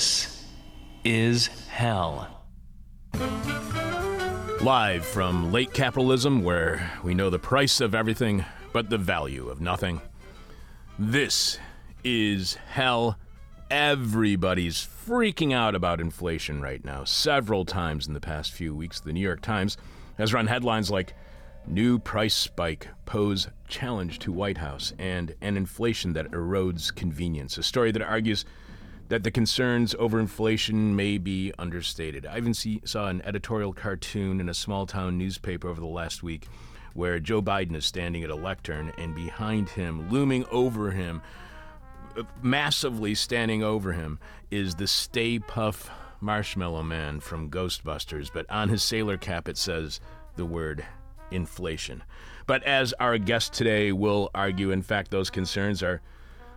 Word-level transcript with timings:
This 0.00 0.46
is 1.04 1.48
hell. 1.68 2.46
Live 4.62 5.04
from 5.04 5.52
late 5.52 5.74
capitalism, 5.74 6.42
where 6.42 6.90
we 7.04 7.12
know 7.12 7.28
the 7.28 7.38
price 7.38 7.82
of 7.82 7.94
everything 7.94 8.46
but 8.72 8.88
the 8.88 8.96
value 8.96 9.50
of 9.50 9.60
nothing. 9.60 10.00
This 10.98 11.58
is 12.02 12.54
hell. 12.54 13.18
Everybody's 13.70 14.78
freaking 14.78 15.52
out 15.52 15.74
about 15.74 16.00
inflation 16.00 16.62
right 16.62 16.82
now. 16.82 17.04
Several 17.04 17.66
times 17.66 18.08
in 18.08 18.14
the 18.14 18.20
past 18.20 18.52
few 18.52 18.74
weeks, 18.74 19.00
the 19.00 19.12
New 19.12 19.20
York 19.20 19.42
Times 19.42 19.76
has 20.16 20.32
run 20.32 20.46
headlines 20.46 20.90
like 20.90 21.12
New 21.66 21.98
price 21.98 22.34
spike 22.34 22.88
pose 23.04 23.48
challenge 23.68 24.18
to 24.20 24.32
White 24.32 24.58
House 24.58 24.94
and 24.98 25.34
an 25.42 25.58
inflation 25.58 26.14
that 26.14 26.30
erodes 26.30 26.94
convenience. 26.94 27.58
A 27.58 27.62
story 27.62 27.92
that 27.92 28.00
argues 28.00 28.46
that 29.10 29.24
the 29.24 29.30
concerns 29.30 29.92
over 29.98 30.20
inflation 30.20 30.94
may 30.94 31.18
be 31.18 31.52
understated. 31.58 32.24
I 32.24 32.38
even 32.38 32.54
see, 32.54 32.80
saw 32.84 33.08
an 33.08 33.20
editorial 33.22 33.72
cartoon 33.72 34.40
in 34.40 34.48
a 34.48 34.54
small 34.54 34.86
town 34.86 35.18
newspaper 35.18 35.68
over 35.68 35.80
the 35.80 35.86
last 35.86 36.22
week 36.22 36.46
where 36.94 37.18
Joe 37.18 37.42
Biden 37.42 37.74
is 37.74 37.84
standing 37.84 38.22
at 38.22 38.30
a 38.30 38.36
lectern 38.36 38.92
and 38.98 39.12
behind 39.12 39.68
him, 39.70 40.08
looming 40.10 40.44
over 40.52 40.92
him, 40.92 41.22
massively 42.40 43.16
standing 43.16 43.64
over 43.64 43.92
him, 43.92 44.20
is 44.48 44.76
the 44.76 44.86
Stay 44.86 45.40
Puft 45.40 45.90
Marshmallow 46.20 46.84
Man 46.84 47.18
from 47.18 47.50
Ghostbusters. 47.50 48.30
But 48.32 48.48
on 48.48 48.68
his 48.68 48.82
sailor 48.82 49.16
cap 49.16 49.48
it 49.48 49.56
says 49.56 50.00
the 50.36 50.46
word 50.46 50.84
inflation. 51.32 52.04
But 52.46 52.62
as 52.62 52.92
our 53.00 53.18
guest 53.18 53.54
today 53.54 53.90
will 53.90 54.30
argue, 54.36 54.70
in 54.70 54.82
fact, 54.82 55.10
those 55.10 55.30
concerns 55.30 55.82
are 55.82 56.00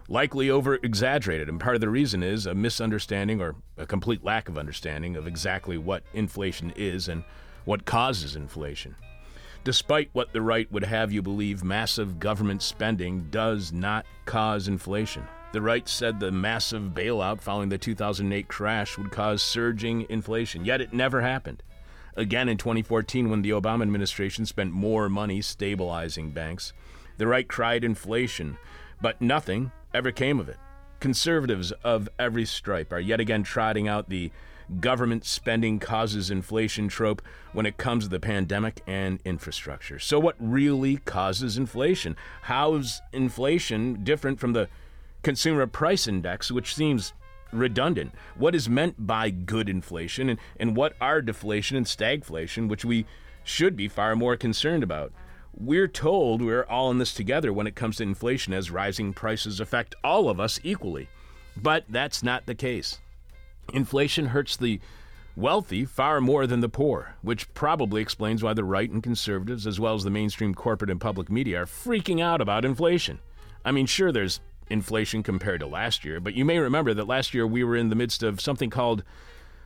likely 0.08 0.50
over 0.50 0.76
exaggerated. 0.76 1.50
And 1.50 1.60
part 1.60 1.76
of 1.76 1.82
the 1.82 1.90
reason 1.90 2.24
is 2.24 2.46
a 2.46 2.56
misunderstanding 2.56 3.42
or 3.42 3.56
a 3.78 3.86
complete 3.86 4.24
lack 4.24 4.50
of 4.50 4.58
understanding 4.58 5.16
of 5.16 5.28
exactly 5.28 5.78
what 5.78 6.04
inflation 6.14 6.74
is 6.76 7.08
and 7.08 7.24
what 7.66 7.86
causes 7.86 8.36
inflation. 8.36 8.96
Despite 9.64 10.10
what 10.12 10.34
the 10.34 10.42
right 10.42 10.70
would 10.72 10.84
have 10.84 11.14
you 11.14 11.22
believe, 11.22 11.64
massive 11.64 12.20
government 12.20 12.62
spending 12.62 13.28
does 13.32 13.72
not 13.72 14.06
cause 14.26 14.68
inflation. 14.68 15.24
The 15.54 15.62
right 15.62 15.88
said 15.88 16.20
the 16.20 16.32
massive 16.32 16.92
bailout 16.94 17.40
following 17.40 17.70
the 17.70 17.78
2008 17.78 18.48
crash 18.50 18.98
would 18.98 19.12
cause 19.12 19.42
surging 19.42 20.06
inflation, 20.10 20.66
yet 20.66 20.82
it 20.82 20.92
never 20.92 21.22
happened. 21.22 21.64
Again 22.16 22.50
in 22.50 22.58
2014, 22.58 23.30
when 23.30 23.42
the 23.42 23.52
Obama 23.52 23.84
administration 23.84 24.46
spent 24.46 24.72
more 24.72 25.08
money 25.10 25.42
stabilizing 25.42 26.32
banks, 26.32 26.74
the 27.18 27.28
right 27.28 27.48
cried 27.48 27.84
inflation, 27.84 28.58
but 29.04 29.22
nothing 29.22 29.70
ever 29.94 30.14
came 30.14 30.40
of 30.40 30.48
it. 30.48 30.56
Conservatives 31.02 31.74
of 31.84 32.08
every 32.18 32.46
stripe 32.46 32.94
are 32.94 33.02
yet 33.02 33.20
again 33.20 33.44
trotting 33.44 33.86
out 33.86 34.08
the 34.08 34.32
government 34.80 35.26
spending 35.26 35.78
causes 35.78 36.32
inflation 36.32 36.88
trope 36.88 37.22
when 37.52 37.66
it 37.66 37.76
comes 37.76 38.06
to 38.06 38.10
the 38.10 38.22
pandemic 38.22 38.82
and 38.88 39.20
infrastructure. 39.26 40.00
So, 40.00 40.22
what 40.22 40.38
really 40.40 40.96
causes 40.96 41.58
inflation? 41.58 42.16
How 42.44 42.76
is 42.76 43.02
inflation 43.12 44.06
different 44.06 44.40
from 44.40 44.54
the 44.54 44.70
consumer 45.22 45.68
price 45.68 46.08
index, 46.08 46.50
which 46.50 46.74
seems 46.74 47.12
redundant. 47.52 48.14
What 48.36 48.56
is 48.56 48.70
meant 48.70 49.06
by 49.06 49.30
good 49.32 49.68
inflation 49.68 50.30
and, 50.30 50.40
and 50.60 50.76
what 50.76 50.96
are 51.02 51.22
deflation 51.22 51.76
and 51.78 51.86
stagflation, 51.86 52.70
which 52.70 52.86
we 52.86 53.06
should 53.44 53.76
be 53.76 53.90
far 53.90 54.16
more 54.16 54.38
concerned 54.38 54.82
about? 54.82 55.12
We're 55.56 55.88
told 55.88 56.42
we're 56.42 56.64
all 56.64 56.90
in 56.92 56.98
this 56.98 57.14
together 57.14 57.54
when 57.54 57.68
it 57.68 57.76
comes 57.76 57.98
to 57.98 58.04
inflation, 58.04 58.54
as 58.54 58.72
rising 58.72 59.14
prices 59.14 59.60
affect 59.60 59.96
all 60.04 60.30
of 60.30 60.40
us 60.40 60.60
equally. 60.64 61.10
But 61.56 61.86
that's 61.88 62.24
not 62.24 62.46
the 62.46 62.56
case. 62.56 63.00
Inflation 63.72 64.28
hurts 64.28 64.58
the 64.58 64.80
wealthy 65.36 65.86
far 65.86 66.22
more 66.22 66.48
than 66.48 66.60
the 66.60 66.70
poor, 66.70 67.16
which 67.22 67.52
probably 67.54 68.02
explains 68.02 68.44
why 68.44 68.54
the 68.54 68.64
right 68.64 68.90
and 68.90 69.02
conservatives, 69.02 69.66
as 69.66 69.80
well 69.80 69.96
as 69.96 70.04
the 70.04 70.10
mainstream 70.10 70.54
corporate 70.54 70.90
and 70.90 71.00
public 71.00 71.30
media, 71.30 71.62
are 71.62 71.66
freaking 71.66 72.22
out 72.22 72.42
about 72.42 72.66
inflation. 72.66 73.20
I 73.64 73.72
mean, 73.72 73.86
sure, 73.86 74.12
there's 74.12 74.42
inflation 74.70 75.24
compared 75.24 75.60
to 75.60 75.68
last 75.68 76.04
year. 76.04 76.20
But 76.20 76.34
you 76.34 76.46
may 76.46 76.58
remember 76.58 76.94
that 76.94 77.08
last 77.08 77.34
year 77.34 77.46
we 77.46 77.64
were 77.64 77.76
in 77.76 77.90
the 77.90 77.96
midst 77.96 78.24
of 78.24 78.42
something 78.42 78.70
called 78.70 79.04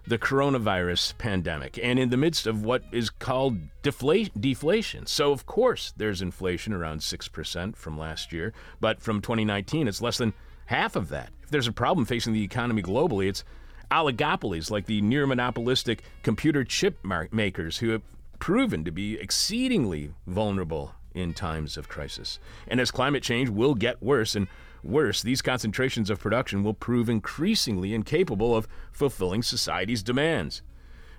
the 0.08 0.18
coronavirus 0.18 1.18
pandemic 1.18 1.78
and 1.84 2.00
in 2.00 2.10
the 2.10 2.18
midst 2.18 2.48
of 2.48 2.64
what 2.64 2.84
is 2.94 3.10
called 3.10 3.58
defla- 3.84 4.32
deflation. 4.40 5.06
So, 5.06 5.34
of 5.34 5.46
course, 5.46 5.94
there's 5.98 6.22
inflation 6.22 6.72
around 6.72 7.00
6% 7.00 7.76
from 7.76 7.98
last 7.98 8.32
year, 8.32 8.54
but 8.80 9.02
from 9.02 9.22
2019, 9.22 9.88
it's 9.88 10.02
less 10.02 10.18
than 10.18 10.34
half 10.68 10.96
of 10.96 11.10
that. 11.10 11.32
If 11.44 11.50
there's 11.50 11.68
a 11.68 11.74
problem 11.74 12.06
facing 12.06 12.34
the 12.34 12.44
economy 12.44 12.82
globally, 12.82 13.28
it's 13.28 13.44
oligopolies 13.92 14.72
like 14.72 14.86
the 14.86 15.02
near 15.02 15.28
monopolistic 15.28 16.04
computer 16.24 16.64
chip 16.64 16.98
mar- 17.04 17.28
makers 17.32 17.78
who 17.78 17.90
have 17.90 18.02
proven 18.40 18.86
to 18.86 18.92
be 18.92 19.20
exceedingly 19.20 20.14
vulnerable 20.26 20.94
in 21.14 21.34
times 21.34 21.78
of 21.78 21.90
crisis. 21.90 22.40
And 22.68 22.80
as 22.80 22.92
climate 22.92 23.24
change 23.24 23.50
will 23.50 23.76
get 23.76 24.02
worse 24.02 24.36
and 24.36 24.48
Worse, 24.88 25.22
these 25.22 25.42
concentrations 25.42 26.10
of 26.10 26.22
production 26.22 26.64
will 26.64 26.74
prove 26.74 27.10
increasingly 27.10 27.94
incapable 27.94 28.56
of 28.56 28.70
fulfilling 28.90 29.44
society's 29.44 30.02
demands. 30.02 30.62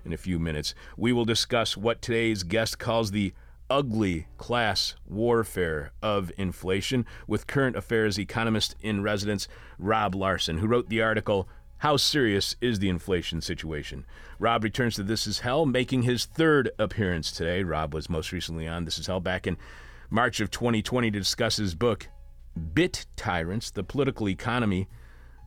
In 0.03 0.11
a 0.11 0.17
few 0.17 0.39
minutes, 0.39 0.73
we 0.97 1.13
will 1.13 1.23
discuss 1.23 1.77
what 1.77 2.01
today's 2.01 2.41
guest 2.41 2.79
calls 2.79 3.11
the 3.11 3.31
ugly 3.69 4.25
class 4.37 4.95
warfare 5.07 5.91
of 6.01 6.31
inflation 6.35 7.05
with 7.27 7.45
current 7.45 7.75
affairs 7.75 8.17
economist 8.17 8.75
in 8.81 9.03
residence 9.03 9.47
Rob 9.77 10.15
Larson, 10.15 10.57
who 10.57 10.67
wrote 10.67 10.89
the 10.89 11.03
article 11.03 11.47
How 11.77 11.95
Serious 11.95 12.55
is 12.59 12.79
the 12.79 12.89
Inflation 12.89 13.39
Situation? 13.39 14.03
Rob 14.39 14.63
returns 14.63 14.95
to 14.95 15.03
This 15.03 15.27
Is 15.27 15.41
Hell, 15.41 15.67
making 15.67 16.01
his 16.01 16.25
third 16.25 16.71
appearance 16.79 17.31
today. 17.31 17.61
Rob 17.61 17.93
was 17.93 18.09
most 18.09 18.31
recently 18.31 18.67
on 18.67 18.85
This 18.85 18.97
Is 18.97 19.05
Hell 19.05 19.19
back 19.19 19.45
in 19.45 19.57
March 20.09 20.39
of 20.39 20.49
2020 20.49 21.11
to 21.11 21.19
discuss 21.19 21.57
his 21.57 21.75
book, 21.75 22.09
bit 22.59 23.05
tyrants, 23.15 23.71
the 23.71 23.83
political 23.83 24.29
economy 24.29 24.87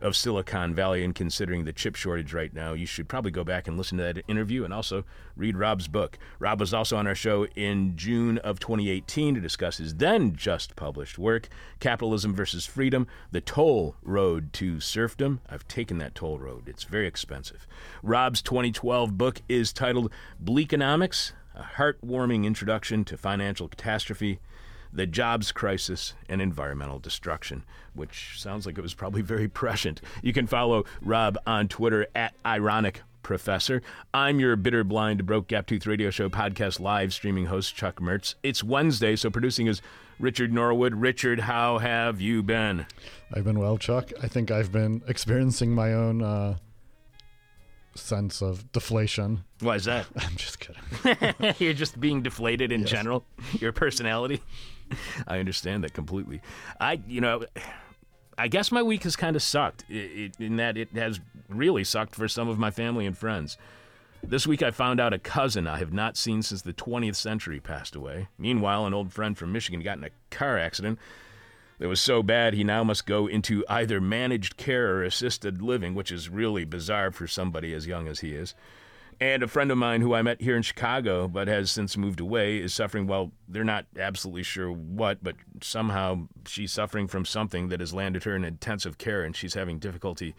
of 0.03 0.17
Silicon 0.17 0.75
Valley, 0.75 1.05
and 1.05 1.15
considering 1.15 1.65
the 1.65 1.73
chip 1.73 1.95
shortage 1.95 2.35
right 2.35 2.53
now, 2.53 2.73
you 2.73 2.87
should 2.87 3.09
probably 3.09 3.31
go 3.31 3.45
back 3.45 3.69
and 3.69 3.79
listen 3.79 3.99
to 3.99 4.05
that 4.05 4.25
interview 4.27 4.65
and 4.65 4.75
also 4.75 5.05
read 5.37 5.57
Rob's 5.57 5.89
book. 5.89 6.19
Rob 6.39 6.61
was 6.61 6.75
also 6.75 6.97
on 6.97 7.07
our 7.07 7.15
show 7.15 7.47
in 7.55 7.97
June 7.97 8.39
of 8.39 8.59
2018 8.59 9.37
to 9.37 9.41
discuss 9.41 9.79
his 9.79 9.95
then 9.95 10.35
just 10.35 10.75
published 10.77 11.19
work, 11.19 11.49
Capitalism 11.79 12.35
versus 12.35 12.67
Freedom 12.67 13.07
The 13.31 13.41
Toll 13.41 13.95
Road 14.03 14.53
to 14.55 14.81
Serfdom. 14.81 15.41
I've 15.49 15.69
taken 15.69 15.99
that 15.99 16.15
toll 16.15 16.39
road, 16.39 16.69
it's 16.69 16.85
very 16.85 17.07
expensive. 17.07 17.67
Rob's 18.03 18.43
2012 18.43 19.17
book 19.17 19.41
is 19.49 19.73
titled 19.73 20.13
Bleakonomics 20.43 21.33
A 21.55 21.63
Heartwarming 21.77 22.45
Introduction 22.45 23.05
to 23.05 23.17
Financial 23.17 23.69
Catastrophe 23.69 24.41
the 24.93 25.07
jobs 25.07 25.53
crisis, 25.53 26.15
and 26.29 26.43
environmental 26.43 26.99
destruction, 26.99 27.65
which 27.95 28.35
sounds 28.39 28.67
like 28.67 28.77
it 28.77 28.83
was 28.83 28.95
probably 28.95 29.23
very 29.23 29.49
prescient. 29.49 30.01
You 30.23 30.33
can 30.33 30.47
follow 30.47 30.85
Rob 31.01 31.39
on 31.47 31.69
Twitter 31.69 32.07
at 32.15 32.35
Ironic 32.45 33.03
Professor. 33.23 33.81
I'm 34.13 34.39
your 34.41 34.57
bitter, 34.57 34.85
blind, 34.85 35.25
broke 35.25 35.49
gap 35.49 35.67
tooth 35.67 35.87
radio 35.87 36.11
show 36.11 36.29
podcast 36.29 36.81
live 36.81 37.13
streaming 37.15 37.47
host, 37.47 37.75
Chuck 37.75 38.01
Mertz. 38.01 38.35
It's 38.43 38.63
Wednesday, 38.65 39.17
so 39.17 39.31
producing 39.31 39.67
is 39.67 39.81
Richard 40.19 40.53
Norwood. 40.53 40.95
Richard, 40.97 41.41
how 41.41 41.79
have 41.79 42.21
you 42.21 42.43
been? 42.43 42.85
I've 43.33 43.45
been 43.45 43.59
well, 43.59 43.79
Chuck. 43.79 44.11
I 44.23 44.29
think 44.29 44.51
I've 44.51 44.73
been 44.73 45.03
experiencing 45.09 45.73
my 45.75 45.93
own 45.95 46.21
uh, 46.23 46.57
sense 47.95 48.43
of 48.43 48.71
deflation. 48.73 49.45
Why 49.61 49.77
is 49.77 49.85
that? 49.85 50.07
I'm 50.17 50.37
just 50.37 50.59
kidding. 50.61 51.55
You're 51.59 51.75
just 51.75 52.01
being 52.01 52.23
deflated 52.23 52.73
in 52.73 52.81
Yes. 52.83 52.91
general, 52.91 53.25
your 53.61 53.73
personality. 53.73 54.41
I 55.27 55.39
understand 55.39 55.85
that 55.85 55.93
completely. 55.93 56.43
I, 56.81 57.01
you 57.07 57.21
know, 57.21 57.45
I 58.39 58.49
guess 58.49 58.73
my 58.73 58.83
week 58.83 59.03
has 59.05 59.17
kind 59.17 59.37
of 59.37 59.43
sucked 59.43 59.85
in 59.91 60.57
that 60.57 60.77
it 60.77 60.93
has 60.95 61.21
really 61.49 61.85
sucked 61.85 62.15
for 62.15 62.29
some 62.29 62.49
of 62.49 62.59
my 62.59 62.71
family 62.71 63.07
and 63.07 63.17
friends. 63.17 63.59
This 64.25 64.47
week 64.47 64.63
I 64.63 64.71
found 64.71 65.01
out 65.01 65.13
a 65.13 65.19
cousin 65.19 65.67
I 65.67 65.79
have 65.79 65.93
not 65.93 66.17
seen 66.17 66.43
since 66.43 66.63
the 66.63 66.73
20th 66.73 67.17
century 67.17 67.59
passed 67.59 67.97
away. 67.97 68.29
Meanwhile, 68.39 68.87
an 68.87 68.95
old 68.95 69.13
friend 69.13 69.37
from 69.37 69.53
Michigan 69.53 69.83
got 69.83 69.99
in 69.99 70.05
a 70.05 70.11
car 70.31 70.59
accident 70.59 70.99
that 71.79 71.89
was 71.89 72.01
so 72.01 72.23
bad 72.23 72.55
he 72.55 72.63
now 72.63 72.85
must 72.85 73.07
go 73.07 73.27
into 73.27 73.65
either 73.69 74.01
managed 74.01 74.57
care 74.57 74.95
or 74.95 75.03
assisted 75.03 75.61
living, 75.61 75.95
which 75.95 76.13
is 76.13 76.29
really 76.29 76.65
bizarre 76.65 77.11
for 77.11 77.27
somebody 77.27 77.75
as 77.75 77.89
young 77.89 78.07
as 78.07 78.21
he 78.21 78.33
is. 78.35 78.55
And 79.21 79.43
a 79.43 79.49
friend 79.49 79.71
of 79.71 79.79
mine 79.79 80.01
who 80.01 80.15
I 80.15 80.23
met 80.23 80.41
here 80.41 80.57
in 80.57 80.63
Chicago 80.63 81.29
but 81.29 81.49
has 81.49 81.71
since 81.71 81.97
moved 81.97 82.21
away 82.21 82.59
is 82.59 82.75
suffering, 82.75 83.07
well, 83.07 83.33
they're 83.49 83.65
not 83.65 83.87
absolutely 83.99 84.43
sure 84.43 84.71
what, 84.71 85.23
but 85.23 85.37
somehow 85.61 86.29
she's 86.47 86.73
suffering 86.73 87.07
from 87.07 87.25
something 87.25 87.69
that 87.69 87.81
has 87.81 87.95
landed 87.95 88.25
her 88.25 88.35
in 88.35 88.45
intensive 88.45 88.99
care 88.99 89.23
and 89.23 89.37
she's 89.37 89.55
having 89.55 89.79
difficulty 89.79 90.35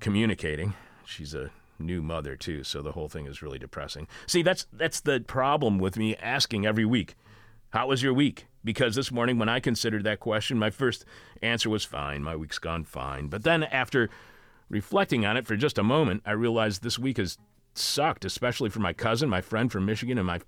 communicating. 0.00 0.74
She's 1.04 1.34
a 1.34 1.50
new 1.78 2.02
mother 2.02 2.36
too, 2.36 2.64
so 2.64 2.82
the 2.82 2.92
whole 2.92 3.08
thing 3.08 3.26
is 3.26 3.42
really 3.42 3.58
depressing. 3.58 4.06
See, 4.26 4.42
that's 4.42 4.66
that's 4.72 5.00
the 5.00 5.20
problem 5.20 5.78
with 5.78 5.96
me 5.96 6.16
asking 6.16 6.66
every 6.66 6.84
week. 6.84 7.14
How 7.70 7.88
was 7.88 8.02
your 8.02 8.12
week? 8.12 8.46
Because 8.62 8.94
this 8.94 9.10
morning 9.10 9.38
when 9.38 9.48
I 9.48 9.58
considered 9.58 10.04
that 10.04 10.20
question, 10.20 10.58
my 10.58 10.70
first 10.70 11.04
answer 11.40 11.70
was 11.70 11.84
fine. 11.84 12.22
My 12.22 12.36
week's 12.36 12.58
gone 12.58 12.84
fine. 12.84 13.28
But 13.28 13.42
then 13.42 13.64
after 13.64 14.10
Reflecting 14.72 15.26
on 15.26 15.36
it 15.36 15.46
for 15.46 15.54
just 15.54 15.76
a 15.76 15.82
moment, 15.82 16.22
I 16.24 16.32
realized 16.32 16.82
this 16.82 16.98
week 16.98 17.18
has 17.18 17.36
sucked, 17.74 18.24
especially 18.24 18.70
for 18.70 18.80
my 18.80 18.92
cousin, 18.92 19.28
my 19.28 19.40
friend 19.40 19.70
from 19.70 19.84
Michigan, 19.84 20.18
and 20.18 20.26
my 20.26 20.40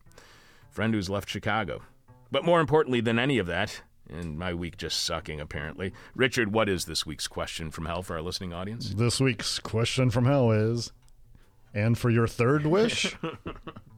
friend 0.70 0.94
who's 0.94 1.10
left 1.10 1.28
Chicago. 1.28 1.82
But 2.30 2.44
more 2.44 2.60
importantly 2.60 3.00
than 3.00 3.18
any 3.18 3.38
of 3.38 3.46
that, 3.46 3.82
and 4.08 4.38
my 4.38 4.52
week 4.52 4.76
just 4.76 5.02
sucking 5.02 5.40
apparently. 5.40 5.92
Richard, 6.14 6.52
what 6.52 6.68
is 6.68 6.84
this 6.84 7.06
week's 7.06 7.26
question 7.26 7.70
from 7.70 7.86
hell 7.86 8.02
for 8.02 8.16
our 8.16 8.22
listening 8.22 8.52
audience? 8.52 8.90
This 8.90 9.20
week's 9.20 9.58
question 9.58 10.10
from 10.10 10.26
hell 10.26 10.50
is, 10.50 10.92
and 11.72 11.96
for 11.96 12.10
your 12.10 12.26
third 12.26 12.66
wish? 12.66 13.16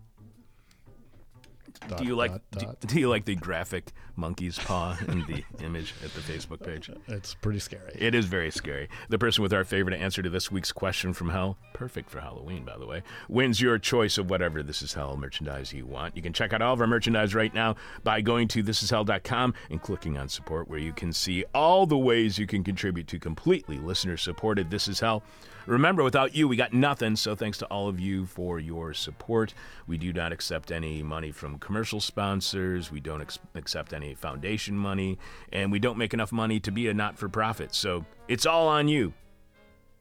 do 1.96 2.05
you 2.05 2.14
like 2.14 2.32
do, 2.52 2.67
do 2.87 3.00
you 3.00 3.08
like 3.08 3.25
the 3.25 3.34
graphic 3.34 3.93
monkey's 4.17 4.58
paw 4.58 4.96
in 5.08 5.25
the 5.26 5.44
image 5.64 5.94
at 6.05 6.12
the 6.14 6.20
Facebook 6.20 6.64
page? 6.64 6.90
It's 7.08 7.34
pretty 7.34 7.58
scary. 7.58 7.93
It 7.94 8.14
is 8.14 8.26
very 8.26 8.50
scary. 8.50 8.88
The 9.08 9.19
person 9.19 9.43
with 9.43 9.52
our 9.52 9.64
favorite 9.64 9.99
answer 10.00 10.23
to 10.23 10.31
this 10.31 10.50
week's 10.50 10.73
question 10.73 11.12
from 11.12 11.31
hell, 11.31 11.58
perfect 11.73 12.11
for 12.11 12.20
Halloween, 12.20 12.64
by 12.64 12.76
the 12.78 12.87
way, 12.87 13.02
wins 13.28 13.61
your 13.61 13.78
choice 13.78 14.19
of 14.19 14.31
whatever 14.31 14.62
This 14.62 14.82
Is 14.82 14.94
Hell 14.94 15.17
merchandise 15.17 15.73
you 15.73 15.87
want. 15.87 16.17
You 16.17 16.23
can 16.23 16.32
check 16.32 16.52
out 16.52 16.62
all 16.62 16.75
of 16.75 16.81
our 16.81 16.87
merchandise 16.87 17.34
right 17.34 17.52
now 17.52 17.76
by 18.05 18.20
going 18.20 18.49
to 18.49 18.62
thisishell.com 18.62 19.55
and 19.70 19.82
clicking 19.82 20.17
on 20.17 20.29
support, 20.29 20.69
where 20.69 20.79
you 20.79 20.93
can 20.93 21.12
see 21.12 21.44
all 21.55 21.87
the 21.87 21.99
ways 21.99 22.38
you 22.38 22.46
can 22.46 22.64
contribute 22.64 23.06
to 23.08 23.19
completely 23.19 23.79
listener 23.79 24.17
supported 24.17 24.70
This 24.70 24.88
Is 24.88 25.00
Hell. 25.00 25.22
Remember, 25.66 26.02
without 26.04 26.34
you, 26.34 26.46
we 26.48 26.56
got 26.56 26.72
nothing. 26.72 27.16
So 27.16 27.34
thanks 27.34 27.58
to 27.58 27.66
all 27.66 27.88
of 27.88 27.98
you 27.98 28.26
for 28.26 28.58
your 28.60 28.94
support. 28.94 29.52
We 29.86 29.98
do 29.98 30.12
not 30.12 30.32
accept 30.32 30.70
any 30.70 31.02
money 31.02 31.32
from 31.32 31.58
commercial 31.58 32.00
sponsors. 32.00 32.90
We 32.90 33.00
don't 33.00 33.20
ex- 33.20 33.38
accept 33.54 33.92
any 33.92 34.14
foundation 34.14 34.76
money, 34.76 35.18
and 35.52 35.72
we 35.72 35.78
don't 35.78 35.98
make 35.98 36.14
enough 36.14 36.32
money 36.32 36.60
to 36.60 36.70
be 36.70 36.88
a 36.88 36.94
not-for-profit. 36.94 37.74
So 37.74 38.04
it's 38.28 38.46
all 38.46 38.68
on 38.68 38.88
you. 38.88 39.12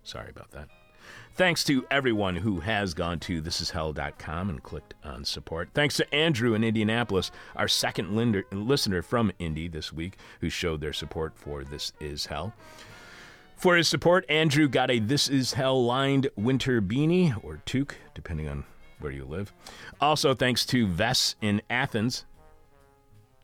Sorry 0.03 0.29
about 0.29 0.51
that. 0.51 0.69
Thanks 1.33 1.65
to 1.65 1.85
everyone 1.91 2.37
who 2.37 2.61
has 2.61 2.93
gone 2.93 3.19
to 3.21 3.41
thisishell.com 3.41 4.49
and 4.49 4.63
clicked 4.63 4.93
on 5.03 5.25
support. 5.25 5.69
Thanks 5.73 5.97
to 5.97 6.15
Andrew 6.15 6.53
in 6.53 6.63
Indianapolis, 6.63 7.29
our 7.57 7.67
second 7.67 8.15
linder, 8.15 8.45
listener 8.53 9.01
from 9.01 9.33
Indy 9.37 9.67
this 9.67 9.91
week, 9.91 10.17
who 10.39 10.49
showed 10.49 10.79
their 10.79 10.93
support 10.93 11.33
for 11.35 11.65
This 11.65 11.91
Is 11.99 12.27
Hell. 12.27 12.53
For 13.55 13.77
his 13.77 13.87
support, 13.87 14.25
Andrew 14.29 14.67
got 14.67 14.91
a 14.91 14.99
This 14.99 15.27
Is 15.27 15.53
Hell 15.53 15.83
lined 15.83 16.29
winter 16.35 16.81
beanie 16.81 17.35
or 17.43 17.61
toque, 17.65 17.95
depending 18.13 18.47
on 18.47 18.65
where 18.99 19.11
you 19.11 19.25
live. 19.25 19.53
Also, 19.99 20.33
thanks 20.33 20.65
to 20.67 20.87
Vess 20.87 21.35
in 21.41 21.61
Athens, 21.69 22.25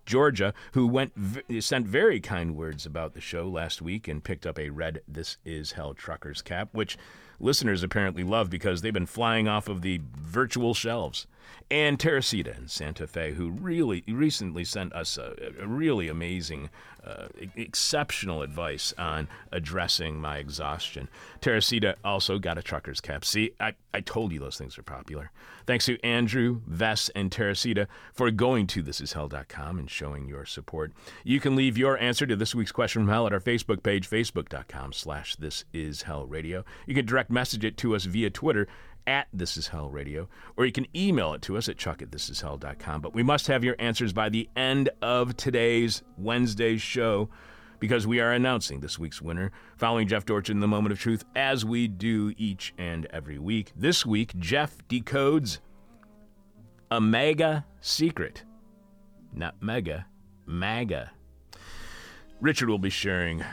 Georgia, 0.06 0.54
who 0.74 0.88
went 0.88 1.14
sent 1.60 1.88
very 1.88 2.20
kind 2.20 2.56
words 2.56 2.86
about 2.86 3.14
the 3.14 3.22
show 3.22 3.48
last 3.48 3.82
week 3.82 4.08
and 4.08 4.24
picked 4.24 4.46
up 4.46 4.60
a 4.60 4.70
red 4.70 5.02
This 5.08 5.38
Is 5.46 5.74
Hell 5.74 5.94
truckers 5.94 6.42
cap, 6.42 6.70
which 6.74 6.98
listeners 7.40 7.82
apparently 7.82 8.24
love 8.24 8.50
because 8.50 8.82
they've 8.82 8.94
been 8.94 9.06
flying 9.06 9.48
off 9.48 9.68
of 9.68 9.82
the 9.82 10.02
virtual 10.16 10.74
shelves. 10.74 11.28
And 11.70 12.00
Teresita 12.00 12.56
in 12.58 12.68
Santa 12.68 13.08
Fe, 13.08 13.34
who 13.34 13.52
really 13.52 14.04
recently 14.08 14.64
sent 14.66 14.94
us 14.94 15.18
a, 15.18 15.36
a 15.60 15.68
really 15.68 16.08
amazing, 16.08 16.70
uh, 17.06 17.28
exceptional 17.56 18.42
advice 18.42 18.94
on 18.98 19.28
addressing 19.52 20.20
my 20.20 20.38
exhaustion. 20.38 21.10
Teresita 21.40 21.96
also 22.04 22.38
got 22.40 22.58
a 22.58 22.62
trucker's 22.62 23.02
cap. 23.02 23.26
See, 23.26 23.52
I, 23.60 23.74
I 23.94 24.02
told 24.02 24.32
you 24.32 24.40
those 24.40 24.58
things 24.58 24.78
are 24.78 24.84
popular. 24.84 25.32
Thanks 25.66 25.86
to 25.86 26.00
Andrew, 26.04 26.62
Vess, 26.70 27.10
and 27.16 27.32
Teresita 27.32 27.88
for 28.14 28.30
going 28.32 28.68
to 28.68 28.84
thisishell.com 28.84 29.80
and 29.80 29.90
showing 29.90 30.28
your 30.28 30.46
support. 30.46 30.92
You 31.24 31.40
can 31.40 31.56
leave 31.56 31.78
your 31.78 31.98
answer 31.98 32.26
to 32.26 32.36
this 32.36 32.54
week's 32.56 32.72
question 32.72 33.04
from 33.04 33.10
hell 33.10 33.28
at 33.28 33.34
our 33.34 33.40
Facebook 33.40 33.84
page, 33.84 34.10
facebook.com 34.10 34.94
slash 34.94 35.36
this 35.36 35.66
is 35.74 36.04
hell 36.04 36.26
radio. 36.26 36.64
You 36.86 36.96
can 36.96 37.06
direct 37.06 37.32
message 37.32 37.64
it 37.64 37.78
to 37.78 37.96
us 37.96 38.06
via 38.06 38.30
Twitter 38.30 38.68
at 39.08 39.28
This 39.34 39.58
Is 39.58 39.68
Hell 39.68 39.90
Radio, 39.90 40.28
or 40.58 40.66
you 40.66 40.72
can 40.72 40.88
email 40.96 41.34
it 41.34 41.42
to 41.44 41.58
us 41.58 41.70
at 41.70 41.78
chuck 41.78 42.02
at 42.02 42.12
thisishell.com. 42.12 43.02
But 43.02 43.14
we 43.14 43.24
must 43.24 43.48
have 43.48 43.64
your 43.64 43.76
answers 43.80 44.14
by 44.14 44.30
the 44.30 44.50
end 44.56 44.90
of 45.02 45.36
today's 45.38 46.04
Wednesday 46.18 46.78
show 46.78 47.30
because 47.80 48.06
we 48.06 48.20
are 48.20 48.32
announcing 48.32 48.80
this 48.80 49.00
week's 49.00 49.22
winner 49.22 49.52
following 49.78 50.08
Jeff 50.08 50.26
Dorchin 50.26 50.58
in 50.58 50.60
the 50.60 50.68
moment 50.68 50.94
of 50.94 51.00
truth 51.00 51.26
as 51.36 51.66
we 51.66 51.88
do 51.88 52.34
each 52.38 52.74
and 52.78 53.08
every 53.08 53.40
week. 53.40 53.72
This 53.76 54.06
week, 54.06 54.38
Jeff 54.38 54.78
decodes 54.88 55.60
a 56.92 57.02
mega 57.02 57.66
secret. 57.82 58.44
Not 59.34 59.56
mega, 59.62 60.06
MAGA. 60.46 61.12
Richard 62.40 62.70
will 62.70 62.80
be 62.80 62.90
sharing 62.90 63.44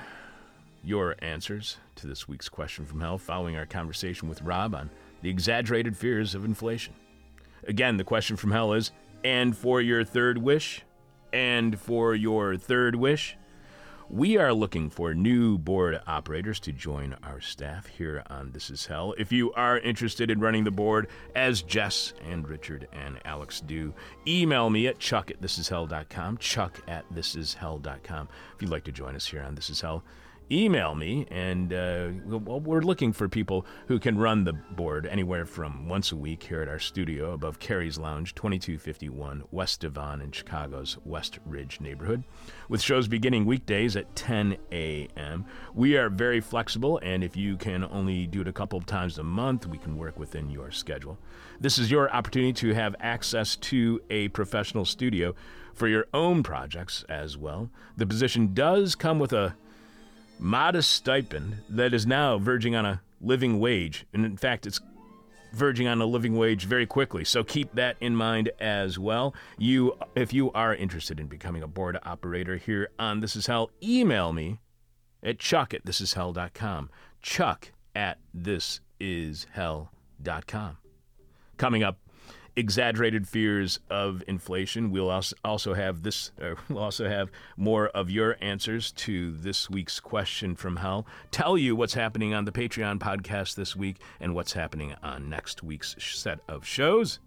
your 0.82 1.16
answers 1.20 1.78
to 1.96 2.06
this 2.06 2.28
week's 2.28 2.48
question 2.48 2.84
from 2.84 3.00
hell 3.00 3.18
following 3.18 3.56
our 3.56 3.66
conversation 3.66 4.28
with 4.28 4.42
Rob 4.42 4.74
on 4.74 4.90
the 5.22 5.30
exaggerated 5.30 5.96
fears 5.96 6.34
of 6.34 6.44
inflation. 6.44 6.94
Again, 7.66 7.96
the 7.96 8.04
question 8.04 8.36
from 8.36 8.50
hell 8.50 8.72
is 8.72 8.92
and 9.24 9.56
for 9.56 9.80
your 9.80 10.04
third 10.04 10.38
wish, 10.38 10.82
and 11.32 11.78
for 11.78 12.14
your 12.14 12.56
third 12.56 12.94
wish, 12.94 13.36
we 14.10 14.38
are 14.38 14.54
looking 14.54 14.88
for 14.88 15.12
new 15.12 15.58
board 15.58 16.00
operators 16.06 16.58
to 16.60 16.72
join 16.72 17.14
our 17.22 17.42
staff 17.42 17.86
here 17.86 18.22
on 18.30 18.52
This 18.52 18.70
Is 18.70 18.86
Hell. 18.86 19.14
If 19.18 19.32
you 19.32 19.52
are 19.52 19.78
interested 19.78 20.30
in 20.30 20.40
running 20.40 20.64
the 20.64 20.70
board, 20.70 21.08
as 21.34 21.60
Jess 21.60 22.14
and 22.26 22.48
Richard 22.48 22.88
and 22.92 23.18
Alex 23.26 23.60
do, 23.60 23.92
email 24.26 24.70
me 24.70 24.86
at 24.86 24.98
chuck 24.98 25.30
at 25.30 25.42
thisishell.com, 25.42 26.38
chuck 26.38 26.80
at 26.88 27.04
thisishell.com. 27.12 28.28
If 28.54 28.62
you'd 28.62 28.70
like 28.70 28.84
to 28.84 28.92
join 28.92 29.14
us 29.14 29.26
here 29.26 29.42
on 29.42 29.54
This 29.54 29.68
Is 29.68 29.82
Hell, 29.82 30.02
email 30.50 30.94
me, 30.94 31.26
and 31.30 31.72
uh, 31.72 32.08
we're 32.26 32.80
looking 32.80 33.12
for 33.12 33.28
people 33.28 33.66
who 33.86 33.98
can 33.98 34.18
run 34.18 34.44
the 34.44 34.52
board 34.52 35.06
anywhere 35.06 35.44
from 35.44 35.88
once 35.88 36.12
a 36.12 36.16
week 36.16 36.42
here 36.42 36.62
at 36.62 36.68
our 36.68 36.78
studio 36.78 37.32
above 37.32 37.58
Carrie's 37.58 37.98
Lounge, 37.98 38.34
2251 38.34 39.44
West 39.50 39.80
Devon 39.80 40.20
in 40.20 40.30
Chicago's 40.30 40.98
West 41.04 41.38
Ridge 41.44 41.80
neighborhood, 41.80 42.24
with 42.68 42.80
shows 42.80 43.08
beginning 43.08 43.44
weekdays 43.44 43.96
at 43.96 44.14
10 44.16 44.56
a.m. 44.72 45.44
We 45.74 45.96
are 45.96 46.08
very 46.08 46.40
flexible, 46.40 46.98
and 47.02 47.22
if 47.22 47.36
you 47.36 47.56
can 47.56 47.84
only 47.84 48.26
do 48.26 48.40
it 48.40 48.48
a 48.48 48.52
couple 48.52 48.78
of 48.78 48.86
times 48.86 49.18
a 49.18 49.24
month, 49.24 49.66
we 49.66 49.78
can 49.78 49.96
work 49.96 50.18
within 50.18 50.50
your 50.50 50.70
schedule. 50.70 51.18
This 51.60 51.78
is 51.78 51.90
your 51.90 52.10
opportunity 52.10 52.52
to 52.54 52.74
have 52.74 52.94
access 53.00 53.56
to 53.56 54.00
a 54.10 54.28
professional 54.28 54.84
studio 54.84 55.34
for 55.74 55.88
your 55.88 56.06
own 56.12 56.42
projects 56.42 57.04
as 57.08 57.36
well. 57.38 57.70
The 57.96 58.06
position 58.06 58.52
does 58.52 58.94
come 58.94 59.18
with 59.18 59.32
a 59.32 59.56
modest 60.38 60.90
stipend 60.90 61.58
that 61.68 61.92
is 61.92 62.06
now 62.06 62.38
verging 62.38 62.74
on 62.74 62.86
a 62.86 63.02
living 63.20 63.60
wage. 63.60 64.06
And 64.12 64.24
in 64.24 64.36
fact, 64.36 64.66
it's 64.66 64.80
verging 65.52 65.88
on 65.88 66.00
a 66.00 66.06
living 66.06 66.36
wage 66.36 66.64
very 66.64 66.86
quickly. 66.86 67.24
So 67.24 67.44
keep 67.44 67.74
that 67.74 67.96
in 68.00 68.14
mind 68.14 68.50
as 68.60 68.98
well. 68.98 69.34
You, 69.56 69.96
if 70.14 70.32
you 70.32 70.52
are 70.52 70.74
interested 70.74 71.20
in 71.20 71.26
becoming 71.26 71.62
a 71.62 71.68
board 71.68 71.98
operator 72.04 72.56
here 72.56 72.90
on 72.98 73.20
This 73.20 73.36
Is 73.36 73.46
Hell, 73.46 73.70
email 73.82 74.32
me 74.32 74.58
at 75.22 75.38
chuck 75.38 75.74
at 75.74 75.84
thisishell.com. 75.84 76.90
Chuck 77.22 77.72
at 77.94 78.18
thisishell.com. 78.36 80.76
Coming 81.56 81.82
up 81.82 81.98
exaggerated 82.58 83.28
fears 83.28 83.78
of 83.88 84.24
inflation. 84.26 84.90
We'll 84.90 85.10
also 85.44 85.74
have 85.74 86.02
this. 86.02 86.32
Uh, 86.48 86.54
we'll 86.68 86.78
also 86.78 87.08
have 87.08 87.30
more 87.56 87.88
of 87.88 88.10
your 88.10 88.36
answers 88.40 88.92
to 88.92 89.32
this 89.32 89.68
week's 89.68 89.98
question 89.98 90.54
from 90.54 90.76
hell. 90.76 91.06
Tell 91.30 91.58
you 91.58 91.74
what's 91.74 91.94
happening 91.94 92.32
on 92.32 92.44
the 92.44 92.52
Patreon 92.52 92.98
podcast 93.00 93.54
this 93.56 93.74
week 93.74 93.96
and 94.20 94.34
what's 94.34 94.52
happening 94.52 94.94
on 95.02 95.28
next 95.28 95.62
week's 95.62 95.96
set 95.98 96.38
of 96.48 96.64
shows. 96.64 97.18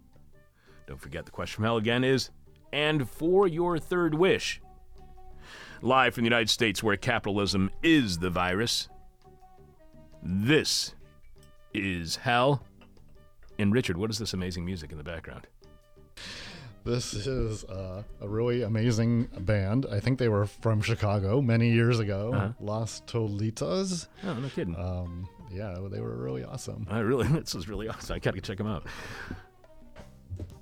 Don't 0.87 0.99
forget 0.99 1.25
the 1.25 1.31
question 1.31 1.55
from 1.57 1.65
hell 1.65 1.77
again 1.77 2.03
is, 2.03 2.29
and 2.71 3.09
for 3.09 3.47
your 3.47 3.77
third 3.77 4.13
wish. 4.13 4.61
Live 5.81 6.13
from 6.13 6.23
the 6.23 6.27
United 6.29 6.49
States, 6.49 6.81
where 6.81 6.97
capitalism 6.97 7.69
is 7.83 8.17
the 8.17 8.29
virus. 8.29 8.87
This 10.23 10.95
is 11.73 12.15
hell. 12.15 12.63
And 13.61 13.71
Richard, 13.71 13.95
what 13.95 14.09
is 14.09 14.17
this 14.17 14.33
amazing 14.33 14.65
music 14.65 14.91
in 14.91 14.97
the 14.97 15.03
background? 15.03 15.45
This 16.83 17.13
is 17.13 17.63
uh, 17.65 18.01
a 18.19 18.27
really 18.27 18.63
amazing 18.63 19.25
band. 19.41 19.85
I 19.91 19.99
think 19.99 20.17
they 20.17 20.29
were 20.29 20.47
from 20.47 20.81
Chicago 20.81 21.41
many 21.41 21.69
years 21.69 21.99
ago. 21.99 22.31
Uh-huh. 22.33 22.53
Las 22.59 23.03
Tolitas. 23.05 24.07
Oh, 24.23 24.33
no 24.33 24.49
kidding. 24.49 24.75
Um, 24.75 25.29
yeah, 25.51 25.77
they 25.91 26.01
were 26.01 26.15
really 26.15 26.43
awesome. 26.43 26.87
I 26.89 26.99
really, 26.99 27.27
this 27.39 27.53
was 27.53 27.69
really 27.69 27.87
awesome. 27.87 28.15
I 28.15 28.19
got 28.19 28.31
to 28.31 28.37
go 28.37 28.41
check 28.41 28.57
them 28.57 28.65
out. 28.65 28.87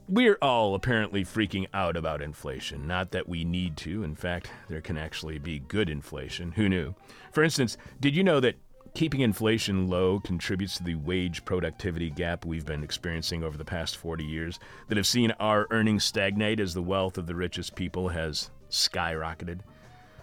We're 0.10 0.38
all 0.41 0.75
apparently 0.75 1.24
freaking 1.24 1.68
out 1.74 1.96
about 1.96 2.22
inflation. 2.22 2.86
Not 2.86 3.12
that 3.12 3.29
we 3.29 3.46
need 3.46 3.77
to. 3.77 4.03
In 4.03 4.15
fact, 4.15 4.50
there 4.68 4.82
can 4.82 4.98
actually 4.98 5.38
be 5.38 5.60
good 5.60 5.89
inflation. 5.89 6.51
Who 6.51 6.68
knew? 6.68 6.96
For 7.32 7.44
instance, 7.44 7.77
did 8.01 8.13
you 8.13 8.25
know 8.25 8.41
that 8.41 8.56
Keeping 9.00 9.22
inflation 9.22 9.88
low 9.88 10.20
contributes 10.20 10.75
to 10.75 10.84
the 10.84 10.96
wage 10.96 11.46
productivity 11.46 12.10
gap 12.10 12.44
we've 12.44 12.65
been 12.65 12.84
experiencing 12.84 13.46
over 13.46 13.58
the 13.58 13.63
past 13.63 13.96
40 13.96 14.25
years 14.25 14.60
that 14.89 14.98
have 14.98 15.08
seen 15.08 15.32
our 15.39 15.68
earnings 15.72 16.03
stagnate 16.03 16.60
as 16.60 16.74
the 16.74 16.82
wealth 16.82 17.18
of 17.18 17.25
the 17.25 17.34
richest 17.34 17.75
people 17.75 18.10
has 18.10 18.51
skyrocketed. 18.70 19.62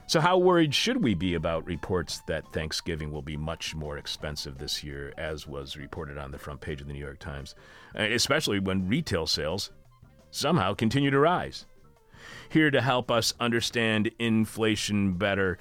So, 0.06 0.20
how 0.20 0.36
worried 0.36 0.74
should 0.74 1.02
we 1.02 1.14
be 1.14 1.32
about 1.32 1.64
reports 1.64 2.20
that 2.26 2.52
Thanksgiving 2.52 3.10
will 3.10 3.22
be 3.22 3.38
much 3.38 3.74
more 3.74 3.96
expensive 3.96 4.58
this 4.58 4.84
year, 4.84 5.14
as 5.16 5.46
was 5.46 5.78
reported 5.78 6.18
on 6.18 6.30
the 6.30 6.38
front 6.38 6.60
page 6.60 6.82
of 6.82 6.86
the 6.86 6.92
New 6.92 6.98
York 6.98 7.18
Times, 7.18 7.54
uh, 7.98 8.02
especially 8.02 8.58
when 8.60 8.90
retail 8.90 9.26
sales 9.26 9.70
somehow 10.30 10.74
continue 10.74 11.10
to 11.10 11.18
rise? 11.18 11.64
Here 12.50 12.70
to 12.70 12.82
help 12.82 13.10
us 13.10 13.32
understand 13.40 14.10
inflation 14.18 15.14
better, 15.14 15.56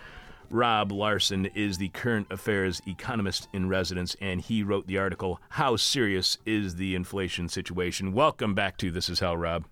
Rob 0.49 0.91
Larson 0.91 1.45
is 1.47 1.77
the 1.77 1.89
current 1.89 2.27
affairs 2.29 2.81
economist 2.87 3.47
in 3.53 3.69
residence, 3.69 4.15
and 4.21 4.41
he 4.41 4.63
wrote 4.63 4.87
the 4.87 4.97
article, 4.97 5.39
How 5.49 5.75
Serious 5.75 6.37
is 6.45 6.75
the 6.75 6.95
Inflation 6.95 7.49
Situation? 7.49 8.13
Welcome 8.13 8.53
back 8.53 8.77
to 8.77 8.91
This 8.91 9.09
Is 9.09 9.19
Hell, 9.19 9.37
Rob. 9.37 9.65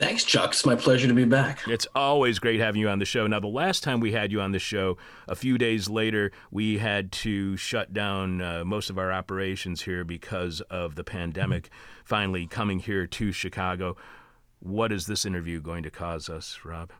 Thanks, 0.00 0.24
Chuck. 0.24 0.52
It's 0.52 0.64
my 0.64 0.76
pleasure 0.76 1.08
to 1.08 1.14
be 1.14 1.26
back. 1.26 1.60
It's 1.68 1.86
always 1.94 2.38
great 2.38 2.58
having 2.58 2.80
you 2.80 2.88
on 2.88 3.00
the 3.00 3.04
show. 3.04 3.26
Now, 3.26 3.38
the 3.38 3.48
last 3.48 3.82
time 3.82 4.00
we 4.00 4.12
had 4.12 4.32
you 4.32 4.40
on 4.40 4.52
the 4.52 4.58
show, 4.58 4.96
a 5.28 5.34
few 5.34 5.58
days 5.58 5.90
later, 5.90 6.32
we 6.50 6.78
had 6.78 7.12
to 7.12 7.58
shut 7.58 7.92
down 7.92 8.40
uh, 8.40 8.64
most 8.64 8.88
of 8.88 8.98
our 8.98 9.12
operations 9.12 9.82
here 9.82 10.02
because 10.02 10.62
of 10.70 10.94
the 10.94 11.04
pandemic 11.04 11.68
finally 12.02 12.46
coming 12.46 12.78
here 12.78 13.06
to 13.06 13.30
Chicago. 13.30 13.94
What 14.60 14.90
is 14.90 15.06
this 15.06 15.26
interview 15.26 15.60
going 15.60 15.82
to 15.82 15.90
cause 15.90 16.30
us, 16.30 16.60
Rob? 16.64 16.92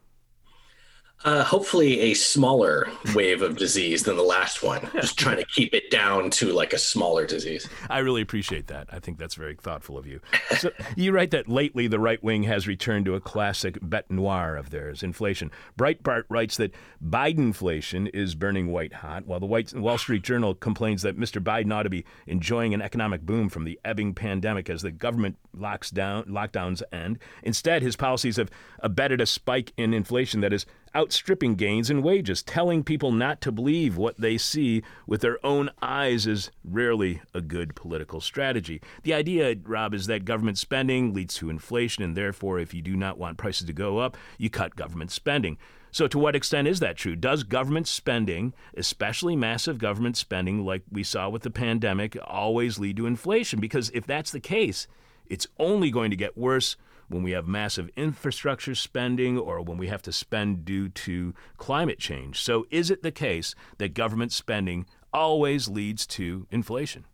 Uh, 1.23 1.45
hopefully, 1.45 2.01
a 2.01 2.15
smaller 2.15 2.89
wave 3.15 3.43
of 3.43 3.59
disease 3.59 4.05
than 4.05 4.17
the 4.17 4.23
last 4.23 4.63
one. 4.63 4.89
Just 4.95 5.19
trying 5.19 5.37
to 5.37 5.45
keep 5.45 5.75
it 5.75 5.91
down 5.91 6.31
to 6.31 6.51
like 6.53 6.73
a 6.73 6.79
smaller 6.79 7.27
disease. 7.27 7.69
I 7.91 7.99
really 7.99 8.23
appreciate 8.23 8.69
that. 8.69 8.89
I 8.91 9.01
think 9.01 9.19
that's 9.19 9.35
very 9.35 9.55
thoughtful 9.55 9.99
of 9.99 10.07
you. 10.07 10.21
So, 10.57 10.71
you 10.97 11.13
write 11.13 11.31
that 11.33 11.47
lately 11.47 11.89
the 11.89 12.01
right 12.01 12.23
wing 12.25 12.45
has 12.45 12.67
returned 12.67 13.05
to 13.05 13.17
a 13.17 13.21
classic 13.21 13.79
bete 13.87 14.11
noir 14.11 14.57
of 14.57 14.71
theirs, 14.71 15.03
inflation. 15.03 15.51
Breitbart 15.79 16.25
writes 16.31 16.57
that 16.57 16.75
Bidenflation 17.07 18.09
is 18.15 18.35
burning 18.35 18.69
white 18.69 18.95
hot, 18.95 19.27
while 19.27 19.41
the 19.41 19.47
Wall 19.47 19.99
Street 19.99 20.23
Journal 20.23 20.55
complains 20.55 21.03
that 21.03 21.19
Mr. 21.19 21.43
Biden 21.43 21.75
ought 21.75 21.83
to 21.83 21.91
be 21.91 22.07
enjoying 22.27 22.73
an 22.73 22.81
economic 22.81 23.23
boom 23.23 23.51
from 23.51 23.65
the 23.65 23.79
ebbing 23.85 24.15
pandemic 24.15 24.71
as 24.71 24.81
the 24.81 24.91
government 24.91 25.37
locks 25.55 25.91
down 25.91 26.25
lockdowns 26.25 26.83
end. 26.93 27.19
Instead, 27.43 27.83
his 27.83 27.97
policies 27.97 28.37
have 28.37 28.51
abetted 28.79 29.21
a 29.21 29.27
spike 29.27 29.73
in 29.77 29.93
inflation 29.93 30.41
that 30.41 30.53
is 30.53 30.65
outstripping 30.95 31.55
gains 31.55 31.91
in 31.91 32.03
wages. 32.03 32.43
Telling 32.43 32.83
people 32.83 33.13
not 33.13 33.41
to 33.43 33.53
believe 33.53 33.97
what 33.97 34.17
they 34.19 34.39
see 34.39 34.83
with 35.07 35.21
their 35.21 35.45
own 35.45 35.71
eyes 35.81 36.27
is 36.27 36.51
rarely 36.65 37.23
a 37.35 37.41
good 37.41 37.75
political 37.75 38.21
strategy. 38.21 38.81
The 39.03 39.15
idea, 39.15 39.57
Rob, 39.63 39.95
is 39.95 40.07
that 40.07 40.25
government 40.25 40.59
spending 40.59 41.15
leads 41.15 41.35
to 41.37 41.51
inflation, 41.51 42.03
and 42.03 42.17
therefore, 42.17 42.59
if 42.59 42.75
you 42.75 42.83
do 42.83 42.97
not 42.97 43.19
want 43.19 43.39
prices 43.39 43.67
to 43.67 43.73
go 43.73 43.99
up, 43.99 44.17
you 44.39 44.51
cut 44.51 44.77
government 44.77 45.11
spending. 45.11 45.59
So, 45.93 46.07
to 46.07 46.19
what 46.19 46.37
extent 46.37 46.69
is 46.69 46.81
that 46.81 46.97
true? 46.97 47.17
Does 47.17 47.43
government 47.43 47.89
spending, 47.89 48.55
especially 48.77 49.35
massive 49.35 49.79
government 49.79 50.17
spending 50.17 50.65
like 50.65 50.83
we 50.91 51.03
saw 51.03 51.29
with 51.29 51.43
the 51.43 51.51
pandemic, 51.51 52.17
always 52.25 52.79
lead 52.79 52.97
to 52.99 53.07
inflation? 53.07 53.61
Because 53.61 53.91
if 53.91 54.07
that's 54.07 54.31
the 54.31 54.41
case, 54.41 54.87
it's 55.27 55.49
only 55.59 55.91
going 55.91 56.11
to 56.11 56.17
get 56.17 56.39
worse 56.39 56.77
when 57.11 57.25
we 57.25 57.33
have 57.33 57.47
massive 57.47 57.91
infrastructure 57.97 58.75
spending 58.75 59.37
or 59.37 59.61
when 59.61 59.77
we 59.77 59.89
have 59.89 60.01
to 60.03 60.13
spend 60.13 60.65
due 60.65 60.89
to 60.89 61.35
climate 61.57 61.99
change. 61.99 62.41
So, 62.41 62.67
is 62.71 62.91
it 62.91 63.03
the 63.03 63.11
case 63.11 63.55
that 63.79 63.95
government 63.95 64.33
spending 64.33 64.87
always 65.13 65.69
leads 65.69 66.07
to 66.07 66.47
inflation? 66.51 67.05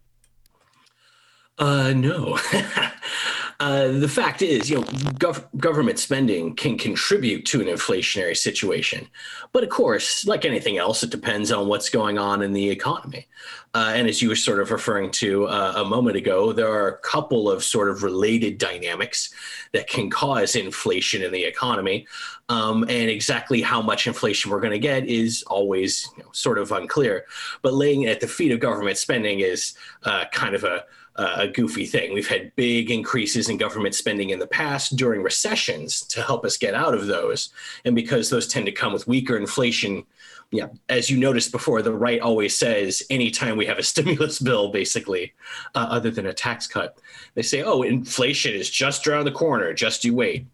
Uh, 1.58 1.94
no. 1.96 2.38
uh, 3.58 3.88
the 3.88 4.08
fact 4.08 4.42
is, 4.42 4.68
you 4.68 4.76
know, 4.76 4.82
gov- 4.82 5.46
government 5.56 5.98
spending 5.98 6.54
can 6.54 6.76
contribute 6.76 7.46
to 7.46 7.60
an 7.60 7.66
inflationary 7.66 8.36
situation. 8.36 9.08
But 9.52 9.64
of 9.64 9.70
course, 9.70 10.26
like 10.26 10.44
anything 10.44 10.76
else, 10.76 11.02
it 11.02 11.10
depends 11.10 11.50
on 11.50 11.66
what's 11.66 11.88
going 11.88 12.18
on 12.18 12.42
in 12.42 12.52
the 12.52 12.68
economy. 12.68 13.26
Uh, 13.74 13.92
and 13.94 14.08
as 14.08 14.20
you 14.20 14.28
were 14.28 14.36
sort 14.36 14.60
of 14.60 14.70
referring 14.70 15.10
to 15.10 15.46
uh, 15.46 15.74
a 15.76 15.84
moment 15.84 16.16
ago, 16.16 16.52
there 16.52 16.70
are 16.70 16.88
a 16.88 16.98
couple 16.98 17.50
of 17.50 17.64
sort 17.64 17.88
of 17.88 18.02
related 18.02 18.58
dynamics 18.58 19.32
that 19.72 19.88
can 19.88 20.10
cause 20.10 20.54
inflation 20.54 21.22
in 21.22 21.32
the 21.32 21.44
economy. 21.44 22.06
Um, 22.48 22.82
and 22.84 23.10
exactly 23.10 23.60
how 23.60 23.82
much 23.82 24.06
inflation 24.06 24.50
we're 24.50 24.60
going 24.60 24.72
to 24.72 24.78
get 24.78 25.06
is 25.06 25.42
always 25.48 26.08
you 26.16 26.22
know, 26.22 26.30
sort 26.32 26.58
of 26.58 26.72
unclear. 26.72 27.24
But 27.62 27.74
laying 27.74 28.02
it 28.02 28.10
at 28.10 28.20
the 28.20 28.28
feet 28.28 28.52
of 28.52 28.60
government 28.60 28.98
spending 28.98 29.40
is 29.40 29.74
uh, 30.04 30.26
kind 30.32 30.54
of 30.54 30.62
a 30.62 30.84
a 31.16 31.48
goofy 31.48 31.86
thing. 31.86 32.12
We've 32.12 32.28
had 32.28 32.54
big 32.56 32.90
increases 32.90 33.48
in 33.48 33.56
government 33.56 33.94
spending 33.94 34.30
in 34.30 34.38
the 34.38 34.46
past 34.46 34.96
during 34.96 35.22
recessions 35.22 36.02
to 36.06 36.22
help 36.22 36.44
us 36.44 36.58
get 36.58 36.74
out 36.74 36.94
of 36.94 37.06
those. 37.06 37.50
And 37.84 37.94
because 37.94 38.28
those 38.28 38.46
tend 38.46 38.66
to 38.66 38.72
come 38.72 38.92
with 38.92 39.08
weaker 39.08 39.36
inflation, 39.36 40.04
yeah, 40.50 40.68
as 40.88 41.10
you 41.10 41.18
noticed 41.18 41.52
before, 41.52 41.80
the 41.82 41.92
right 41.92 42.20
always 42.20 42.56
says 42.56 43.02
anytime 43.08 43.56
we 43.56 43.66
have 43.66 43.78
a 43.78 43.82
stimulus 43.94 44.38
bill, 44.38 44.70
basically, 44.70 45.32
uh, 45.74 45.86
other 45.90 46.10
than 46.10 46.26
a 46.26 46.34
tax 46.34 46.66
cut, 46.66 46.98
they 47.34 47.42
say, 47.42 47.62
oh, 47.62 47.82
inflation 47.82 48.54
is 48.54 48.70
just 48.70 49.06
around 49.06 49.24
the 49.24 49.32
corner, 49.32 49.72
just 49.72 50.04
you 50.04 50.14
wait. 50.14 50.46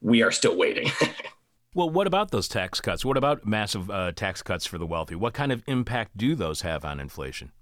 We 0.00 0.22
are 0.22 0.30
still 0.30 0.56
waiting. 0.56 0.90
well, 1.74 1.90
what 1.90 2.06
about 2.06 2.30
those 2.30 2.48
tax 2.48 2.80
cuts? 2.80 3.04
What 3.04 3.16
about 3.16 3.46
massive 3.46 3.90
uh, 3.90 4.12
tax 4.12 4.42
cuts 4.42 4.66
for 4.66 4.78
the 4.78 4.86
wealthy? 4.86 5.14
What 5.14 5.34
kind 5.34 5.50
of 5.50 5.62
impact 5.66 6.16
do 6.16 6.34
those 6.34 6.60
have 6.62 6.84
on 6.84 7.00
inflation? 7.00 7.52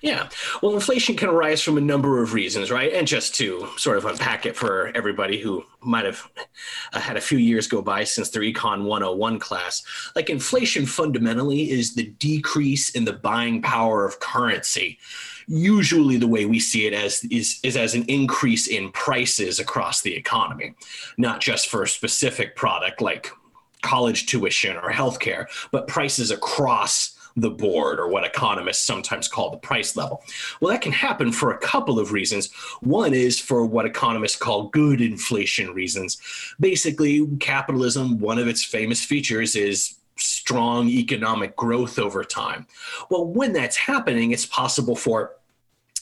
Yeah. 0.00 0.28
Well, 0.62 0.74
inflation 0.74 1.16
can 1.16 1.28
arise 1.28 1.62
from 1.62 1.76
a 1.76 1.82
number 1.82 2.22
of 2.22 2.32
reasons, 2.32 2.70
right? 2.70 2.92
And 2.92 3.06
just 3.06 3.34
to 3.36 3.68
sort 3.76 3.98
of 3.98 4.04
unpack 4.06 4.46
it 4.46 4.56
for 4.56 4.90
everybody 4.94 5.38
who 5.38 5.64
might 5.80 6.04
have 6.04 6.28
uh, 6.92 7.00
had 7.00 7.16
a 7.16 7.20
few 7.20 7.38
years 7.38 7.66
go 7.66 7.82
by 7.82 8.04
since 8.04 8.30
their 8.30 8.42
Econ 8.42 8.84
101 8.84 9.38
class, 9.38 9.82
like 10.16 10.30
inflation 10.30 10.86
fundamentally 10.86 11.70
is 11.70 11.94
the 11.94 12.06
decrease 12.18 12.90
in 12.90 13.04
the 13.04 13.12
buying 13.12 13.60
power 13.60 14.04
of 14.04 14.20
currency. 14.20 14.98
Usually, 15.46 16.18
the 16.18 16.28
way 16.28 16.44
we 16.44 16.60
see 16.60 16.86
it 16.86 16.92
as 16.92 17.24
is, 17.24 17.58
is 17.62 17.76
as 17.76 17.94
an 17.94 18.04
increase 18.04 18.68
in 18.68 18.92
prices 18.92 19.58
across 19.58 20.02
the 20.02 20.14
economy, 20.14 20.74
not 21.16 21.40
just 21.40 21.68
for 21.68 21.82
a 21.82 21.88
specific 21.88 22.54
product 22.54 23.00
like 23.00 23.30
college 23.82 24.26
tuition 24.26 24.76
or 24.76 24.90
healthcare, 24.90 25.46
but 25.72 25.88
prices 25.88 26.30
across 26.30 27.17
the 27.40 27.50
board 27.50 27.98
or 27.98 28.08
what 28.08 28.24
economists 28.24 28.84
sometimes 28.84 29.28
call 29.28 29.50
the 29.50 29.58
price 29.58 29.96
level. 29.96 30.22
Well, 30.60 30.72
that 30.72 30.82
can 30.82 30.92
happen 30.92 31.32
for 31.32 31.52
a 31.52 31.58
couple 31.58 31.98
of 31.98 32.12
reasons. 32.12 32.52
One 32.80 33.14
is 33.14 33.38
for 33.38 33.64
what 33.64 33.86
economists 33.86 34.36
call 34.36 34.68
good 34.68 35.00
inflation 35.00 35.72
reasons. 35.72 36.18
Basically, 36.58 37.26
capitalism, 37.38 38.18
one 38.18 38.38
of 38.38 38.48
its 38.48 38.64
famous 38.64 39.04
features 39.04 39.56
is 39.56 39.96
strong 40.16 40.88
economic 40.88 41.54
growth 41.56 41.98
over 41.98 42.24
time. 42.24 42.66
Well, 43.10 43.26
when 43.26 43.52
that's 43.52 43.76
happening, 43.76 44.32
it's 44.32 44.46
possible 44.46 44.96
for 44.96 45.32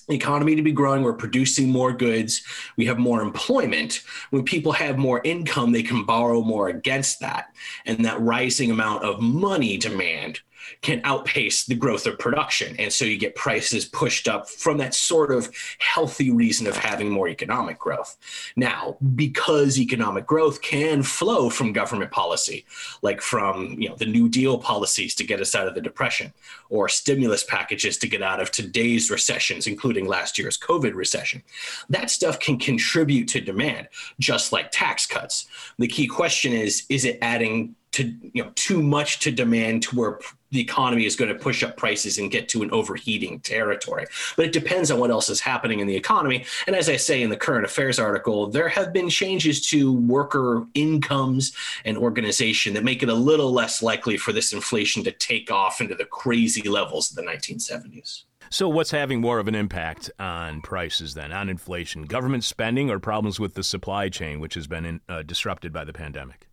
economy 0.09 0.55
to 0.55 0.63
be 0.63 0.73
growing, 0.73 1.03
we're 1.03 1.13
producing 1.13 1.69
more 1.69 1.93
goods, 1.93 2.43
we 2.77 2.87
have 2.87 2.99
more 2.99 3.21
employment. 3.21 4.03
When 4.31 4.45
people 4.45 4.73
have 4.73 4.99
more 4.99 5.21
income, 5.25 5.73
they 5.73 5.83
can 5.83 6.05
borrow 6.05 6.43
more 6.43 6.69
against 6.69 7.21
that. 7.21 7.55
And 7.87 8.05
that 8.05 8.21
rising 8.21 8.71
amount 8.71 9.05
of 9.05 9.21
money 9.21 9.77
demand 9.77 10.41
can 10.83 11.01
outpace 11.05 11.65
the 11.65 11.75
growth 11.75 12.07
of 12.07 12.19
production. 12.19 12.77
And 12.79 12.93
so 12.93 13.05
you 13.05 13.19
get 13.19 13.35
prices 13.35 13.85
pushed 13.85 14.29
up 14.29 14.49
from 14.49 14.79
that 14.79 14.95
sort 14.95 15.33
of 15.33 15.51
healthy 15.79 16.31
reason 16.31 16.67
of 16.67 16.77
having 16.77 17.11
more 17.11 17.29
economic 17.29 17.79
growth. 17.79 18.17
Now, 18.57 18.97
because 19.15 19.79
economic 19.79 20.27
growth 20.27 20.63
can 20.63 21.03
flow 21.03 21.51
from 21.51 21.73
government 21.73 22.11
policy, 22.11 22.65
like 23.03 23.21
from 23.21 23.77
you 23.79 23.89
know 23.89 23.97
the 23.97 24.07
New 24.07 24.29
Deal 24.29 24.59
policies 24.59 25.15
to 25.17 25.25
get 25.25 25.41
us 25.41 25.55
out 25.55 25.69
of 25.69 25.75
the 25.75 25.81
depression, 25.81 26.33
or 26.69 26.89
stimulus 26.89 27.45
packages 27.45 27.99
to 27.99 28.09
get 28.09 28.23
out 28.23 28.41
of 28.41 28.51
today's 28.51 29.11
recessions, 29.11 29.67
including 29.67 30.07
last 30.07 30.39
year's 30.39 30.59
COVID 30.59 30.95
recession, 30.95 31.43
that 31.89 32.11
stuff 32.11 32.39
can 32.39 32.59
contribute 32.59 33.29
to 33.29 33.41
demand, 33.41 33.89
just 34.19 34.53
like 34.53 34.71
tax 34.71 35.07
cuts. 35.07 35.47
The 35.79 35.89
key 35.89 36.07
question 36.07 36.53
is, 36.53 36.85
is 36.89 37.05
it 37.05 37.19
adding 37.23 37.75
to 37.97 38.15
you 38.33 38.45
know 38.45 38.51
too 38.55 38.83
much 38.83 39.21
to 39.21 39.31
demand 39.31 39.83
to 39.83 39.97
where 39.97 40.19
the 40.51 40.61
economy 40.61 41.07
is 41.07 41.17
going 41.17 41.33
to 41.33 41.39
push 41.39 41.63
up 41.63 41.77
prices 41.77 42.19
and 42.19 42.31
get 42.31 42.49
to 42.49 42.63
an 42.63 42.71
overheating 42.71 43.41
territory. 43.41 44.07
But 44.37 44.47
it 44.47 44.53
depends 44.53 44.91
on 44.91 45.01
what 45.01 45.11
else 45.11 45.29
is 45.29 45.41
happening 45.41 45.81
in 45.81 45.87
the 45.87 45.97
economy. 45.97 46.45
And 46.67 46.77
as 46.77 46.89
I 46.89 46.97
say 46.97 47.23
in 47.23 47.31
the 47.31 47.37
current 47.37 47.65
affairs 47.65 47.99
article, 47.99 48.47
there 48.47 48.69
have 48.69 48.93
been 48.93 49.09
changes 49.09 49.67
to 49.69 49.93
worker 49.93 50.65
incomes 50.75 51.53
and 51.85 51.99
organization 51.99 52.75
that 52.75 52.85
make 52.85 53.03
it 53.03 53.09
a 53.09 53.15
little 53.15 53.53
less 53.53 53.83
likely 53.83 54.17
for 54.17 54.33
this 54.33 54.53
inflation 54.53 55.03
to 55.05 55.13
take 55.13 55.51
off 55.51 55.81
into 55.81 55.95
the 55.95 56.05
crazy 56.05 56.69
levels 56.69 57.11
of 57.11 57.17
the 57.17 57.23
1970s. 57.23 58.25
So, 58.49 58.69
what's 58.69 58.93
having 58.93 59.21
more 59.21 59.41
of 59.41 59.49
an 59.49 59.57
impact 59.57 60.11
on 60.21 60.61
prices 60.61 61.15
then, 61.15 61.33
on 61.33 61.49
inflation? 61.49 62.05
Government 62.05 62.45
spending 62.45 62.91
or 62.91 63.01
problems 63.01 63.41
with 63.41 63.55
the 63.55 63.65
supply 63.65 64.09
chain, 64.09 64.39
which 64.39 64.55
has 64.55 64.69
been 64.69 64.85
in, 64.85 65.01
uh, 65.09 65.23
disrupted 65.23 65.73
by 65.73 65.85
the 65.85 65.93
pandemic? 65.93 66.46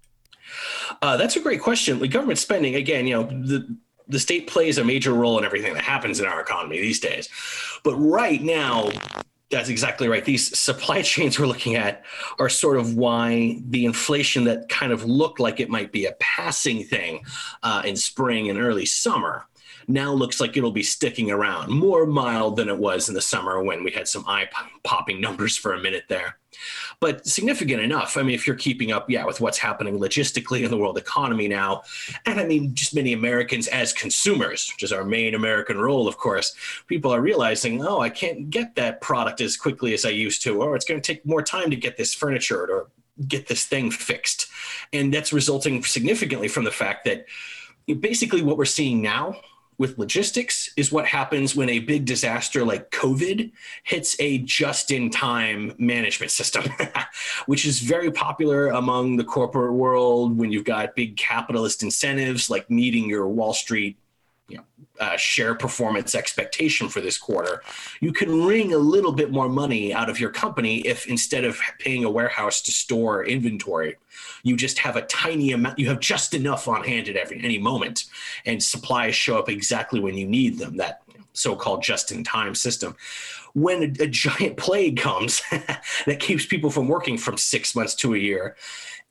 Uh, 1.02 1.18
that's 1.18 1.36
a 1.36 1.40
great 1.40 1.62
question. 1.62 2.00
Like 2.00 2.12
government 2.12 2.40
spending, 2.40 2.76
again, 2.76 3.08
you 3.08 3.16
know, 3.16 3.24
the 3.24 3.76
the 4.08 4.20
state 4.20 4.48
plays 4.48 4.78
a 4.78 4.84
major 4.84 5.14
role 5.14 5.38
in 5.40 5.46
everything 5.46 5.74
that 5.76 5.84
happens 5.84 6.20
in 6.20 6.26
our 6.26 6.42
economy 6.42 6.80
these 6.82 7.00
days. 7.00 7.30
But 7.84 7.96
right 7.96 8.42
now, 8.42 8.90
That's 9.50 9.70
exactly 9.70 10.08
right. 10.08 10.26
These 10.26 10.58
supply 10.58 11.02
chains 11.14 11.40
we're 11.40 11.46
looking 11.46 11.76
at 11.76 12.04
are 12.40 12.50
sort 12.50 12.78
of 12.78 12.96
why 12.96 13.62
the 13.70 13.86
inflation 13.86 14.46
that 14.46 14.68
kind 14.68 14.92
of 14.92 15.06
looked 15.06 15.40
like 15.40 15.60
it 15.60 15.70
might 15.70 15.92
be 15.92 16.06
a 16.06 16.14
passing 16.20 16.84
thing 16.84 17.24
uh, 17.62 17.84
in 17.86 17.96
spring 17.96 18.50
and 18.50 18.60
early 18.60 18.86
summer 18.88 19.46
now 19.88 20.12
looks 20.12 20.40
like 20.40 20.56
it'll 20.58 20.72
be 20.72 20.84
sticking 20.84 21.32
around, 21.32 21.70
more 21.70 22.06
mild 22.06 22.56
than 22.56 22.70
it 22.70 22.78
was 22.78 23.10
in 23.10 23.16
the 23.16 23.22
summer 23.22 23.62
when 23.64 23.84
we 23.84 23.92
had 23.92 24.08
some 24.08 24.24
eye 24.28 24.50
popping 24.84 25.22
numbers 25.22 25.58
for 25.58 25.74
a 25.74 25.82
minute 25.82 26.06
there 26.10 26.38
but 27.00 27.26
significant 27.26 27.82
enough. 27.82 28.18
I 28.18 28.24
mean, 28.24 28.36
if 28.36 28.48
you're 28.48 28.56
keeping 28.56 28.92
up, 28.92 29.10
yeah, 29.10 29.26
with 29.26 29.42
what's 29.42 29.58
happening 29.58 30.00
logistically 30.00 30.64
in 30.64 30.70
the 30.70 30.78
world 30.78 30.98
economy 30.98 31.48
now, 31.48 31.84
and 32.26 32.40
I 32.40 32.46
mean, 32.46 32.74
just 32.76 32.96
many 32.96 33.14
Americans 33.14 33.68
as 33.68 33.94
consumers, 33.94 34.72
which 34.74 34.84
is 34.84 34.92
our 34.92 35.04
main 35.04 35.36
American 35.36 35.78
role, 35.78 36.08
of 36.08 36.18
course, 36.18 36.56
people 36.88 37.14
are 37.14 37.22
realizing, 37.22 37.86
oh, 37.86 38.00
I 38.00 38.10
can't 38.10 38.50
get 38.50 38.76
that 38.76 39.02
product 39.02 39.42
as 39.42 39.58
quickly 39.58 39.94
as 39.94 40.06
I 40.06 40.10
used 40.10 40.44
to, 40.44 40.62
or 40.62 40.76
it's 40.76 40.86
going 40.86 41.02
to 41.02 41.06
take 41.06 41.26
more 41.26 41.42
time 41.42 41.70
to 41.70 41.76
get 41.76 41.98
this 41.98 42.14
furniture 42.14 42.66
or 42.72 42.88
get 43.28 43.48
this 43.48 43.66
thing 43.66 43.92
fixed. 43.92 44.48
And 44.92 45.14
that's 45.14 45.34
resulting 45.34 45.84
significantly 45.84 46.48
from 46.48 46.64
the 46.64 46.72
fact 46.72 47.06
that 47.06 47.26
basically 48.00 48.42
what 48.42 48.58
we're 48.58 48.66
seeing 48.66 49.02
now 49.02 49.36
with 49.78 49.98
logistics 49.98 50.70
is 50.78 50.92
what 50.92 51.06
happens 51.06 51.56
when 51.56 51.70
a 51.70 51.80
big 51.80 52.06
disaster 52.06 52.64
like 52.64 52.92
COVID 52.92 53.52
hits 53.84 54.16
a 54.20 54.40
just 54.40 54.92
in 54.92 55.10
time 55.10 55.74
management 55.78 56.32
system, 56.32 56.66
which 57.46 57.66
is 57.66 57.80
very 57.80 58.12
popular 58.12 58.70
among 58.70 59.18
the 59.18 59.24
corporate 59.24 59.74
world 59.74 60.38
when 60.38 60.52
you've 60.52 60.66
got 60.66 60.96
big 60.96 61.18
capitalist 61.18 61.84
incentives 61.84 62.50
like 62.50 62.70
meeting 62.70 63.10
your 63.10 63.28
Wall 63.28 63.54
Street 63.54 63.98
uh, 65.00 65.18
share 65.18 65.56
performance 65.56 66.16
expectation 66.16 66.88
for 66.88 67.02
this 67.02 67.18
quarter, 67.18 67.62
you 68.00 68.12
can 68.12 68.46
wring 68.46 68.74
a 68.74 68.78
little 68.78 69.12
bit 69.12 69.32
more 69.32 69.50
money 69.50 69.94
out 69.94 70.10
of 70.10 70.20
your 70.20 70.30
company 70.30 70.80
if 70.82 71.08
instead 71.08 71.44
of 71.44 71.60
paying 71.80 72.04
a 72.04 72.10
warehouse 72.10 72.62
to 72.62 72.72
store 72.72 73.26
inventory, 73.26 73.96
you 74.44 74.56
just 74.56 74.78
have 74.80 74.96
a 74.96 75.02
tiny 75.04 75.52
amount, 75.52 75.80
you 75.80 75.88
have 75.88 76.00
just 76.00 76.34
enough 76.34 76.68
on 76.68 76.84
hand 76.84 77.08
at 77.08 77.16
every 77.16 77.44
any 77.44 77.58
moment, 77.58 78.06
and 78.46 78.62
supplies 78.62 79.16
show 79.16 79.40
up 79.40 79.50
exactly 79.50 80.00
when 80.00 80.16
you 80.16 80.28
need 80.28 80.60
them. 80.60 80.78
That 80.78 81.02
so-called 81.34 81.82
just-in-time 81.82 82.56
system. 82.56 82.96
When 83.54 83.84
a, 83.84 84.04
a 84.04 84.08
giant 84.08 84.58
plague 84.58 84.98
comes 84.98 85.42
that 85.52 86.20
keeps 86.20 86.46
people 86.46 86.70
from 86.70 86.88
working 86.88 87.18
from 87.18 87.38
six 87.38 87.76
months 87.76 87.96
to 87.96 88.14
a 88.14 88.18
year, 88.18 88.56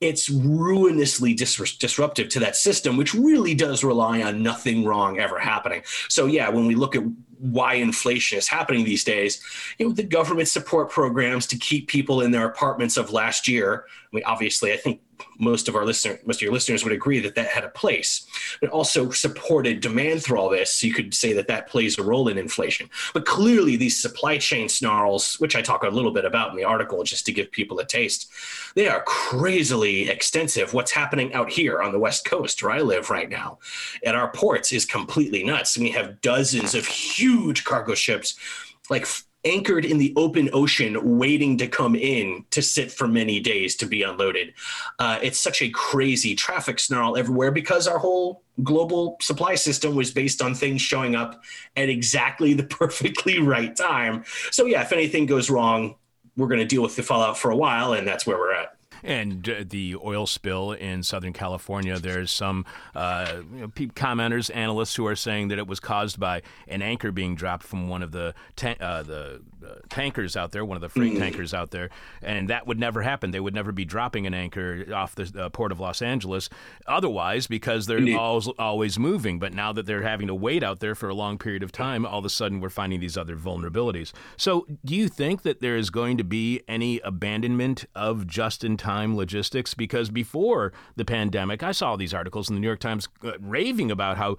it's 0.00 0.28
ruinously 0.28 1.32
dis- 1.32 1.76
disruptive 1.76 2.28
to 2.30 2.40
that 2.40 2.56
system, 2.56 2.96
which 2.96 3.14
really 3.14 3.54
does 3.54 3.84
rely 3.84 4.22
on 4.22 4.42
nothing 4.42 4.84
wrong 4.84 5.20
ever 5.20 5.38
happening. 5.38 5.82
So, 6.08 6.26
yeah, 6.26 6.48
when 6.48 6.66
we 6.66 6.74
look 6.74 6.96
at 6.96 7.04
why 7.38 7.74
inflation 7.74 8.38
is 8.38 8.48
happening 8.48 8.84
these 8.84 9.04
days, 9.04 9.40
you 9.78 9.86
know, 9.86 9.92
the 9.92 10.02
government 10.02 10.48
support 10.48 10.90
programs 10.90 11.46
to 11.48 11.56
keep 11.56 11.88
people 11.88 12.20
in 12.20 12.32
their 12.32 12.46
apartments 12.46 12.96
of 12.96 13.12
last 13.12 13.46
year. 13.46 13.84
I 14.12 14.16
mean, 14.16 14.24
obviously, 14.26 14.72
I 14.72 14.76
think 14.76 15.00
most 15.38 15.68
of 15.68 15.76
our 15.76 15.84
listeners, 15.84 16.18
most 16.26 16.36
of 16.36 16.42
your 16.42 16.52
listeners 16.52 16.84
would 16.84 16.92
agree 16.92 17.20
that 17.20 17.34
that 17.34 17.48
had 17.48 17.64
a 17.64 17.68
place. 17.68 18.26
But 18.60 18.70
also 18.70 19.10
supported 19.10 19.80
demand 19.80 20.22
through 20.22 20.38
all 20.38 20.48
this. 20.48 20.74
So 20.74 20.86
you 20.86 20.94
could 20.94 21.14
say 21.14 21.32
that 21.32 21.48
that 21.48 21.68
plays 21.68 21.98
a 21.98 22.02
role 22.02 22.28
in 22.28 22.38
inflation. 22.38 22.88
But 23.14 23.26
clearly, 23.26 23.76
these 23.76 24.00
supply 24.00 24.38
chain 24.38 24.68
snarls, 24.68 25.40
which 25.40 25.56
I 25.56 25.62
talk 25.62 25.82
a 25.82 25.88
little 25.88 26.12
bit 26.12 26.24
about 26.24 26.50
in 26.50 26.56
the 26.56 26.64
article, 26.64 27.02
just 27.04 27.26
to 27.26 27.32
give 27.32 27.50
people 27.50 27.78
a 27.78 27.84
taste, 27.84 28.30
they 28.74 28.88
are 28.88 29.02
crazily 29.02 30.08
extensive. 30.08 30.74
What's 30.74 30.92
happening 30.92 31.32
out 31.34 31.50
here 31.50 31.80
on 31.80 31.92
the 31.92 31.98
West 31.98 32.24
Coast, 32.24 32.62
where 32.62 32.72
I 32.72 32.80
live 32.80 33.10
right 33.10 33.28
now, 33.28 33.58
at 34.04 34.14
our 34.14 34.30
ports, 34.32 34.72
is 34.72 34.84
completely 34.84 35.44
nuts. 35.44 35.78
We 35.78 35.90
have 35.90 36.20
dozens 36.20 36.74
of 36.74 36.86
huge 36.86 37.64
cargo 37.64 37.94
ships, 37.94 38.34
like 38.90 39.06
anchored 39.44 39.84
in 39.84 39.98
the 39.98 40.12
open 40.16 40.48
ocean, 40.52 41.18
waiting 41.18 41.56
to 41.58 41.66
come 41.66 41.94
in 41.96 42.44
to 42.50 42.62
sit 42.62 42.92
for 42.92 43.08
many 43.08 43.40
days 43.40 43.76
to 43.76 43.86
be 43.86 44.02
unloaded. 44.02 44.54
Uh, 44.98 45.18
it's 45.22 45.38
such 45.38 45.62
a 45.62 45.70
crazy 45.70 46.34
traffic 46.34 46.78
snarl 46.78 47.16
everywhere 47.16 47.50
because 47.50 47.88
our 47.88 47.98
whole 47.98 48.42
global 48.62 49.16
supply 49.20 49.54
system 49.54 49.94
was 49.94 50.12
based 50.12 50.42
on 50.42 50.54
things 50.54 50.80
showing 50.80 51.14
up 51.16 51.42
at 51.76 51.88
exactly 51.88 52.54
the 52.54 52.62
perfectly 52.82 53.38
right 53.38 53.74
time. 53.74 54.24
So, 54.50 54.66
yeah, 54.66 54.82
if 54.82 54.92
anything 54.92 55.26
goes 55.26 55.50
wrong, 55.50 55.96
we're 56.36 56.48
going 56.48 56.60
to 56.60 56.66
deal 56.66 56.82
with 56.82 56.96
the 56.96 57.02
fallout 57.02 57.36
for 57.36 57.50
a 57.50 57.56
while, 57.56 57.92
and 57.92 58.06
that's 58.06 58.26
where 58.26 58.38
we're 58.38 58.54
at. 58.54 58.71
And 59.02 59.48
uh, 59.48 59.64
the 59.66 59.96
oil 59.96 60.26
spill 60.26 60.72
in 60.72 61.02
Southern 61.02 61.32
California, 61.32 61.98
there's 61.98 62.30
some 62.30 62.64
uh, 62.94 63.42
you 63.52 63.60
know, 63.60 63.68
commenters, 63.68 64.54
analysts 64.54 64.94
who 64.94 65.06
are 65.06 65.16
saying 65.16 65.48
that 65.48 65.58
it 65.58 65.66
was 65.66 65.80
caused 65.80 66.20
by 66.20 66.42
an 66.68 66.82
anchor 66.82 67.10
being 67.10 67.34
dropped 67.34 67.64
from 67.64 67.88
one 67.88 68.02
of 68.02 68.12
the 68.12 68.34
ta- 68.56 68.76
uh, 68.80 69.02
the 69.02 69.42
tankers 69.88 70.36
out 70.36 70.52
there, 70.52 70.64
one 70.64 70.76
of 70.76 70.80
the 70.80 70.88
freight 70.88 71.14
mm. 71.14 71.18
tankers 71.18 71.52
out 71.52 71.70
there, 71.70 71.90
and 72.22 72.48
that 72.48 72.66
would 72.66 72.78
never 72.78 73.02
happen. 73.02 73.30
They 73.30 73.40
would 73.40 73.54
never 73.54 73.72
be 73.72 73.84
dropping 73.84 74.26
an 74.26 74.34
anchor 74.34 74.86
off 74.94 75.14
the 75.14 75.32
uh, 75.38 75.48
port 75.48 75.72
of 75.72 75.80
Los 75.80 76.00
Angeles 76.00 76.48
otherwise 76.86 77.46
because 77.46 77.86
they're 77.86 78.18
always, 78.18 78.48
always 78.58 78.98
moving. 78.98 79.38
But 79.38 79.52
now 79.52 79.72
that 79.72 79.86
they're 79.86 80.02
having 80.02 80.28
to 80.28 80.34
wait 80.34 80.62
out 80.62 80.80
there 80.80 80.94
for 80.94 81.08
a 81.08 81.14
long 81.14 81.38
period 81.38 81.62
of 81.62 81.72
time, 81.72 82.06
all 82.06 82.20
of 82.20 82.24
a 82.24 82.30
sudden 82.30 82.60
we're 82.60 82.70
finding 82.70 83.00
these 83.00 83.16
other 83.16 83.36
vulnerabilities. 83.36 84.12
So, 84.36 84.66
do 84.84 84.94
you 84.94 85.08
think 85.08 85.42
that 85.42 85.60
there 85.60 85.76
is 85.76 85.90
going 85.90 86.18
to 86.18 86.24
be 86.24 86.62
any 86.68 87.00
abandonment 87.00 87.84
of 87.94 88.26
just 88.26 88.64
in 88.64 88.76
time? 88.76 88.92
time 88.92 89.16
logistics 89.16 89.74
because 89.74 90.10
before 90.10 90.72
the 90.96 91.04
pandemic, 91.04 91.62
I 91.62 91.72
saw 91.72 91.96
these 91.96 92.12
articles 92.12 92.48
in 92.48 92.54
the 92.54 92.60
New 92.60 92.66
York 92.66 92.80
Times 92.80 93.08
uh, 93.24 93.32
raving 93.40 93.90
about 93.90 94.16
how 94.16 94.36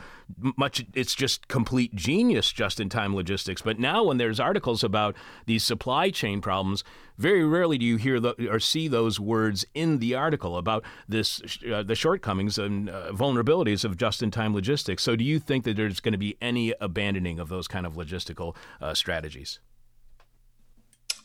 much 0.58 0.86
it's 0.94 1.16
just 1.16 1.48
complete 1.48 1.96
genius 1.96 2.52
just 2.52 2.80
in 2.80 2.90
time 2.90 3.16
logistics. 3.16 3.62
But 3.62 3.80
now, 3.80 4.04
when 4.04 4.18
there's 4.18 4.40
articles 4.40 4.84
about 4.84 5.13
these 5.46 5.64
supply 5.64 6.10
chain 6.10 6.42
problems, 6.42 6.84
very 7.18 7.46
rarely 7.46 7.78
do 7.78 7.86
you 7.86 7.98
hear 7.98 8.20
the, 8.20 8.50
or 8.50 8.60
see 8.60 8.88
those 8.88 9.20
words 9.20 9.66
in 9.74 10.00
the 10.00 10.16
article 10.16 10.58
about 10.58 10.84
this 11.08 11.42
uh, 11.72 11.84
the 11.84 11.96
shortcomings 11.96 12.58
and 12.58 12.90
uh, 12.90 13.12
vulnerabilities 13.12 13.86
of 13.86 13.98
just-in-time 13.98 14.54
logistics. 14.54 15.04
So, 15.04 15.16
do 15.16 15.24
you 15.24 15.40
think 15.40 15.64
that 15.66 15.78
there's 15.78 16.00
going 16.00 16.14
to 16.14 16.18
be 16.18 16.38
any 16.42 16.74
abandoning 16.82 17.40
of 17.40 17.50
those 17.50 17.68
kind 17.68 17.86
of 17.86 17.94
logistical 17.94 18.56
uh, 18.82 18.94
strategies? 18.94 19.60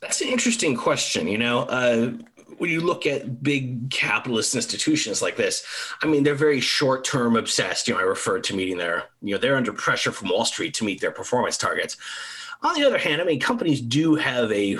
That's 0.01 0.20
an 0.20 0.29
interesting 0.29 0.77
question. 0.77 1.27
You 1.27 1.38
know, 1.38 1.61
uh, 1.61 2.12
when 2.59 2.70
you 2.70 2.81
look 2.81 3.07
at 3.07 3.42
big 3.42 3.90
capitalist 3.90 4.55
institutions 4.55 5.22
like 5.22 5.37
this, 5.37 5.64
I 6.03 6.07
mean, 6.07 6.22
they're 6.22 6.35
very 6.35 6.61
short 6.61 7.05
term 7.05 7.37
obsessed. 7.37 7.88
You 7.88 7.94
know, 7.94 8.01
I 8.01 8.05
referred 8.05 8.44
to 8.44 8.57
meeting 8.57 8.79
their, 8.79 9.05
you 9.22 9.35
know, 9.35 9.40
they're 9.40 9.57
under 9.57 9.72
pressure 9.72 10.12
from 10.12 10.29
Wall 10.29 10.44
Street 10.44 10.74
to 10.74 10.85
meet 10.85 11.01
their 11.01 11.11
performance 11.11 11.57
targets. 11.57 11.96
On 12.62 12.74
the 12.74 12.84
other 12.84 12.98
hand, 12.98 13.20
I 13.20 13.24
mean, 13.24 13.40
companies 13.40 13.80
do 13.80 14.14
have 14.16 14.50
a 14.52 14.78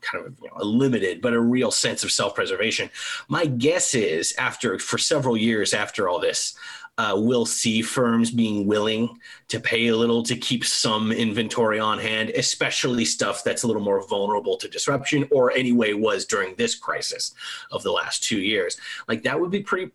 kind 0.00 0.26
of 0.26 0.36
you 0.40 0.48
know, 0.48 0.56
a 0.56 0.64
limited 0.64 1.20
but 1.20 1.32
a 1.32 1.40
real 1.40 1.70
sense 1.70 2.02
of 2.02 2.10
self-preservation. 2.10 2.90
My 3.28 3.46
guess 3.46 3.94
is 3.94 4.34
after 4.36 4.78
for 4.78 4.98
several 4.98 5.36
years 5.36 5.72
after 5.72 6.08
all 6.08 6.18
this, 6.18 6.54
uh, 6.98 7.14
we'll 7.16 7.46
see 7.46 7.80
firms 7.80 8.30
being 8.30 8.66
willing 8.66 9.18
to 9.48 9.58
pay 9.58 9.86
a 9.88 9.96
little 9.96 10.22
to 10.22 10.36
keep 10.36 10.64
some 10.64 11.10
inventory 11.10 11.80
on 11.80 11.98
hand, 11.98 12.30
especially 12.30 13.04
stuff 13.04 13.42
that's 13.42 13.62
a 13.62 13.66
little 13.66 13.82
more 13.82 14.06
vulnerable 14.08 14.56
to 14.58 14.68
disruption 14.68 15.26
or 15.30 15.50
anyway 15.52 15.94
was 15.94 16.26
during 16.26 16.54
this 16.56 16.74
crisis 16.74 17.32
of 17.70 17.82
the 17.82 17.90
last 17.90 18.22
two 18.22 18.40
years. 18.40 18.76
Like 19.08 19.22
that 19.22 19.40
would 19.40 19.50
be 19.50 19.60
pretty 19.60 19.92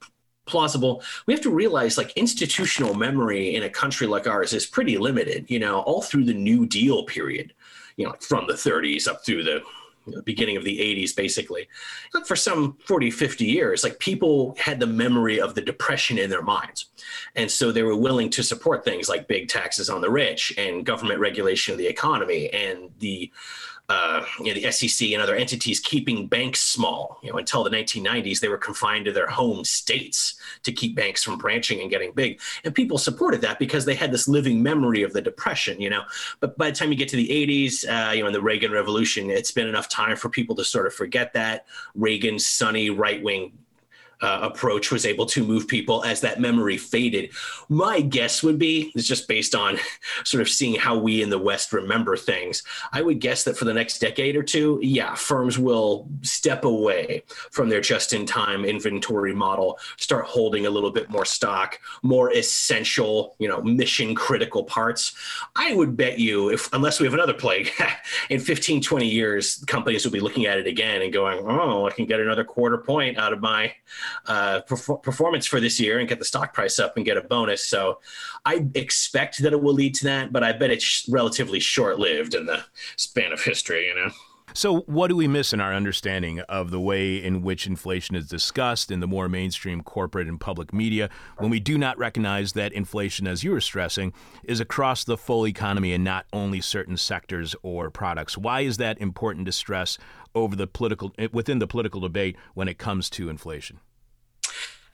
plausible. 0.47 1.03
We 1.25 1.33
have 1.33 1.43
to 1.43 1.51
realize 1.51 1.97
like 1.97 2.11
institutional 2.13 2.93
memory 2.93 3.55
in 3.55 3.63
a 3.63 3.69
country 3.69 4.07
like 4.07 4.27
ours 4.27 4.53
is 4.53 4.65
pretty 4.65 4.97
limited, 4.97 5.45
you 5.49 5.59
know, 5.59 5.81
all 5.81 6.01
through 6.01 6.25
the 6.25 6.33
New 6.33 6.65
Deal 6.65 7.03
period, 7.03 7.53
you 7.97 8.05
know, 8.05 8.15
from 8.19 8.47
the 8.47 8.53
30s 8.53 9.07
up 9.07 9.25
through 9.25 9.43
the 9.43 9.61
beginning 10.23 10.57
of 10.57 10.63
the 10.63 10.79
80s 10.79 11.15
basically 11.15 11.67
for 12.25 12.35
some 12.35 12.77
40 12.85 13.11
50 13.11 13.45
years 13.45 13.83
like 13.83 13.99
people 13.99 14.55
had 14.57 14.79
the 14.79 14.87
memory 14.87 15.39
of 15.39 15.53
the 15.53 15.61
depression 15.61 16.17
in 16.17 16.29
their 16.29 16.41
minds 16.41 16.85
and 17.35 17.49
so 17.51 17.71
they 17.71 17.83
were 17.83 17.95
willing 17.95 18.29
to 18.29 18.43
support 18.43 18.85
things 18.85 19.09
like 19.09 19.27
big 19.27 19.49
taxes 19.49 19.89
on 19.89 20.01
the 20.01 20.09
rich 20.09 20.53
and 20.57 20.85
government 20.85 21.19
regulation 21.19 21.73
of 21.73 21.77
the 21.77 21.87
economy 21.87 22.49
and 22.53 22.89
the 22.99 23.31
uh, 23.89 24.25
you 24.39 24.53
know, 24.53 24.59
the 24.59 24.71
SEC 24.71 25.11
and 25.11 25.21
other 25.21 25.35
entities 25.35 25.79
keeping 25.79 26.27
banks 26.27 26.59
small. 26.59 27.19
You 27.23 27.31
know, 27.31 27.37
until 27.37 27.63
the 27.63 27.69
1990s, 27.69 28.39
they 28.39 28.49
were 28.49 28.57
confined 28.57 29.05
to 29.05 29.13
their 29.13 29.27
home 29.27 29.63
states 29.63 30.35
to 30.63 30.73
keep 30.73 30.95
banks 30.95 31.23
from 31.23 31.37
branching 31.37 31.79
and 31.79 31.89
getting 31.89 32.11
big. 32.11 32.41
And 32.65 32.75
people 32.75 32.97
supported 32.97 33.41
that 33.41 33.59
because 33.59 33.85
they 33.85 33.95
had 33.95 34.11
this 34.11 34.27
living 34.27 34.61
memory 34.61 35.03
of 35.03 35.13
the 35.13 35.21
Depression. 35.21 35.79
You 35.79 35.89
know, 35.89 36.03
but 36.39 36.57
by 36.57 36.69
the 36.69 36.75
time 36.75 36.91
you 36.91 36.97
get 36.97 37.09
to 37.09 37.15
the 37.15 37.29
80s, 37.29 37.85
uh, 37.87 38.11
you 38.11 38.21
know, 38.21 38.27
in 38.27 38.33
the 38.33 38.41
Reagan 38.41 38.71
Revolution, 38.71 39.29
it's 39.29 39.51
been 39.51 39.67
enough 39.67 39.87
time 39.87 40.17
for 40.17 40.29
people 40.29 40.55
to 40.55 40.65
sort 40.65 40.85
of 40.85 40.93
forget 40.93 41.33
that 41.33 41.65
Reagan's 41.95 42.45
sunny 42.45 42.89
right 42.89 43.23
wing 43.23 43.57
uh, 44.21 44.39
approach 44.41 44.91
was 44.91 45.05
able 45.05 45.25
to 45.27 45.43
move 45.43 45.67
people 45.67 46.03
as 46.03 46.21
that 46.21 46.39
memory 46.39 46.77
faded. 46.77 47.31
My 47.69 48.01
guess 48.01 48.43
would 48.43 48.57
be, 48.57 48.91
it's 48.95 49.07
just 49.07 49.27
based 49.27 49.55
on 49.55 49.77
sort 50.23 50.41
of 50.41 50.49
seeing 50.49 50.75
how 50.75 50.97
we 50.97 51.21
in 51.21 51.29
the 51.29 51.39
West 51.39 51.73
remember 51.73 52.17
things. 52.17 52.63
I 52.91 53.01
would 53.01 53.19
guess 53.19 53.43
that 53.43 53.57
for 53.57 53.65
the 53.65 53.73
next 53.73 53.99
decade 53.99 54.35
or 54.35 54.43
two, 54.43 54.79
yeah, 54.81 55.15
firms 55.15 55.59
will 55.59 56.07
step 56.21 56.65
away 56.65 57.23
from 57.51 57.69
their 57.69 57.81
just 57.81 58.13
in 58.13 58.25
time 58.25 58.65
inventory 58.65 59.33
model, 59.33 59.79
start 59.97 60.25
holding 60.25 60.65
a 60.65 60.69
little 60.69 60.91
bit 60.91 61.09
more 61.09 61.25
stock, 61.25 61.79
more 62.01 62.31
essential, 62.33 63.35
you 63.39 63.47
know, 63.47 63.61
mission 63.61 64.15
critical 64.15 64.63
parts. 64.63 65.13
I 65.55 65.75
would 65.75 65.95
bet 65.95 66.19
you, 66.19 66.49
if 66.49 66.71
unless 66.73 66.99
we 66.99 67.05
have 67.05 67.13
another 67.13 67.33
plague, 67.33 67.71
in 68.29 68.39
15, 68.39 68.81
20 68.81 69.07
years, 69.07 69.63
companies 69.65 70.05
will 70.05 70.11
be 70.11 70.19
looking 70.19 70.45
at 70.45 70.57
it 70.57 70.67
again 70.67 71.01
and 71.01 71.13
going, 71.13 71.39
oh, 71.47 71.87
I 71.87 71.91
can 71.91 72.05
get 72.05 72.19
another 72.19 72.43
quarter 72.43 72.77
point 72.77 73.17
out 73.17 73.33
of 73.33 73.41
my 73.41 73.73
uh, 74.25 74.61
perfor- 74.67 75.01
performance 75.01 75.45
for 75.45 75.59
this 75.59 75.79
year 75.79 75.99
and 75.99 76.07
get 76.07 76.19
the 76.19 76.25
stock 76.25 76.53
price 76.53 76.79
up 76.79 76.97
and 76.97 77.05
get 77.05 77.17
a 77.17 77.21
bonus. 77.21 77.63
So 77.63 77.99
I 78.45 78.65
expect 78.75 79.39
that 79.39 79.53
it 79.53 79.61
will 79.61 79.73
lead 79.73 79.95
to 79.95 80.05
that, 80.05 80.31
but 80.31 80.43
I 80.43 80.53
bet 80.53 80.71
it's 80.71 81.05
relatively 81.09 81.59
short 81.59 81.99
lived 81.99 82.33
in 82.33 82.45
the 82.45 82.63
span 82.95 83.31
of 83.31 83.41
history, 83.41 83.87
you 83.87 83.95
know? 83.95 84.11
So, 84.53 84.79
what 84.87 85.09
do 85.09 85.15
we 85.15 85.27
miss 85.27 85.53
in 85.53 85.61
our 85.61 85.71
understanding 85.71 86.39
of 86.39 86.71
the 86.71 86.79
way 86.79 87.21
in 87.21 87.43
which 87.43 87.67
inflation 87.67 88.15
is 88.15 88.27
discussed 88.27 88.89
in 88.89 89.01
the 89.01 89.07
more 89.07 89.29
mainstream 89.29 89.83
corporate 89.83 90.27
and 90.27 90.39
public 90.39 90.73
media 90.73 91.11
when 91.37 91.51
we 91.51 91.59
do 91.59 91.77
not 91.77 91.97
recognize 91.99 92.53
that 92.53 92.73
inflation, 92.73 93.27
as 93.27 93.43
you 93.43 93.51
were 93.51 93.61
stressing, 93.61 94.13
is 94.43 94.59
across 94.59 95.03
the 95.03 95.15
full 95.15 95.45
economy 95.45 95.93
and 95.93 96.03
not 96.03 96.25
only 96.33 96.59
certain 96.59 96.97
sectors 96.97 97.55
or 97.61 97.91
products? 97.91 98.35
Why 98.35 98.61
is 98.61 98.77
that 98.77 98.99
important 98.99 99.45
to 99.45 99.51
stress 99.51 99.99
over 100.33 100.55
the 100.55 100.65
political 100.65 101.13
within 101.31 101.59
the 101.59 101.67
political 101.67 102.01
debate 102.01 102.35
when 102.55 102.67
it 102.67 102.79
comes 102.79 103.11
to 103.11 103.29
inflation? 103.29 103.79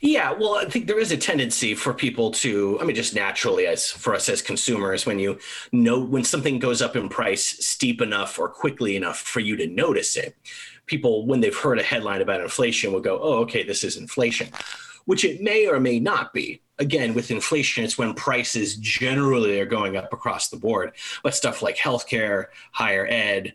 Yeah, 0.05 0.33
well, 0.33 0.55
I 0.55 0.65
think 0.65 0.87
there 0.87 0.99
is 0.99 1.13
a 1.13 1.17
tendency 1.17 1.73
for 1.73 1.93
people 1.93 2.29
to, 2.31 2.77
I 2.81 2.83
mean, 2.83 2.93
just 2.93 3.15
naturally, 3.15 3.67
as 3.67 3.89
for 3.89 4.13
us 4.13 4.27
as 4.27 4.41
consumers, 4.41 5.05
when 5.05 5.17
you 5.17 5.39
know 5.71 5.97
when 6.03 6.25
something 6.25 6.59
goes 6.59 6.81
up 6.81 6.97
in 6.97 7.07
price 7.07 7.65
steep 7.65 8.01
enough 8.01 8.37
or 8.37 8.49
quickly 8.49 8.97
enough 8.97 9.19
for 9.19 9.39
you 9.39 9.55
to 9.55 9.65
notice 9.65 10.17
it, 10.17 10.35
people, 10.87 11.25
when 11.25 11.39
they've 11.39 11.57
heard 11.57 11.79
a 11.79 11.83
headline 11.83 12.21
about 12.21 12.41
inflation, 12.41 12.91
will 12.91 12.99
go, 12.99 13.17
oh, 13.21 13.35
okay, 13.43 13.63
this 13.63 13.85
is 13.85 13.95
inflation, 13.95 14.49
which 15.05 15.23
it 15.23 15.41
may 15.41 15.67
or 15.67 15.79
may 15.79 16.01
not 16.01 16.33
be. 16.33 16.61
Again, 16.79 17.13
with 17.13 17.31
inflation, 17.31 17.85
it's 17.85 17.97
when 17.97 18.13
prices 18.13 18.75
generally 18.75 19.57
are 19.61 19.65
going 19.65 19.95
up 19.95 20.11
across 20.11 20.49
the 20.49 20.57
board. 20.57 20.91
But 21.23 21.33
stuff 21.33 21.61
like 21.61 21.77
healthcare, 21.77 22.47
higher 22.73 23.07
ed, 23.09 23.53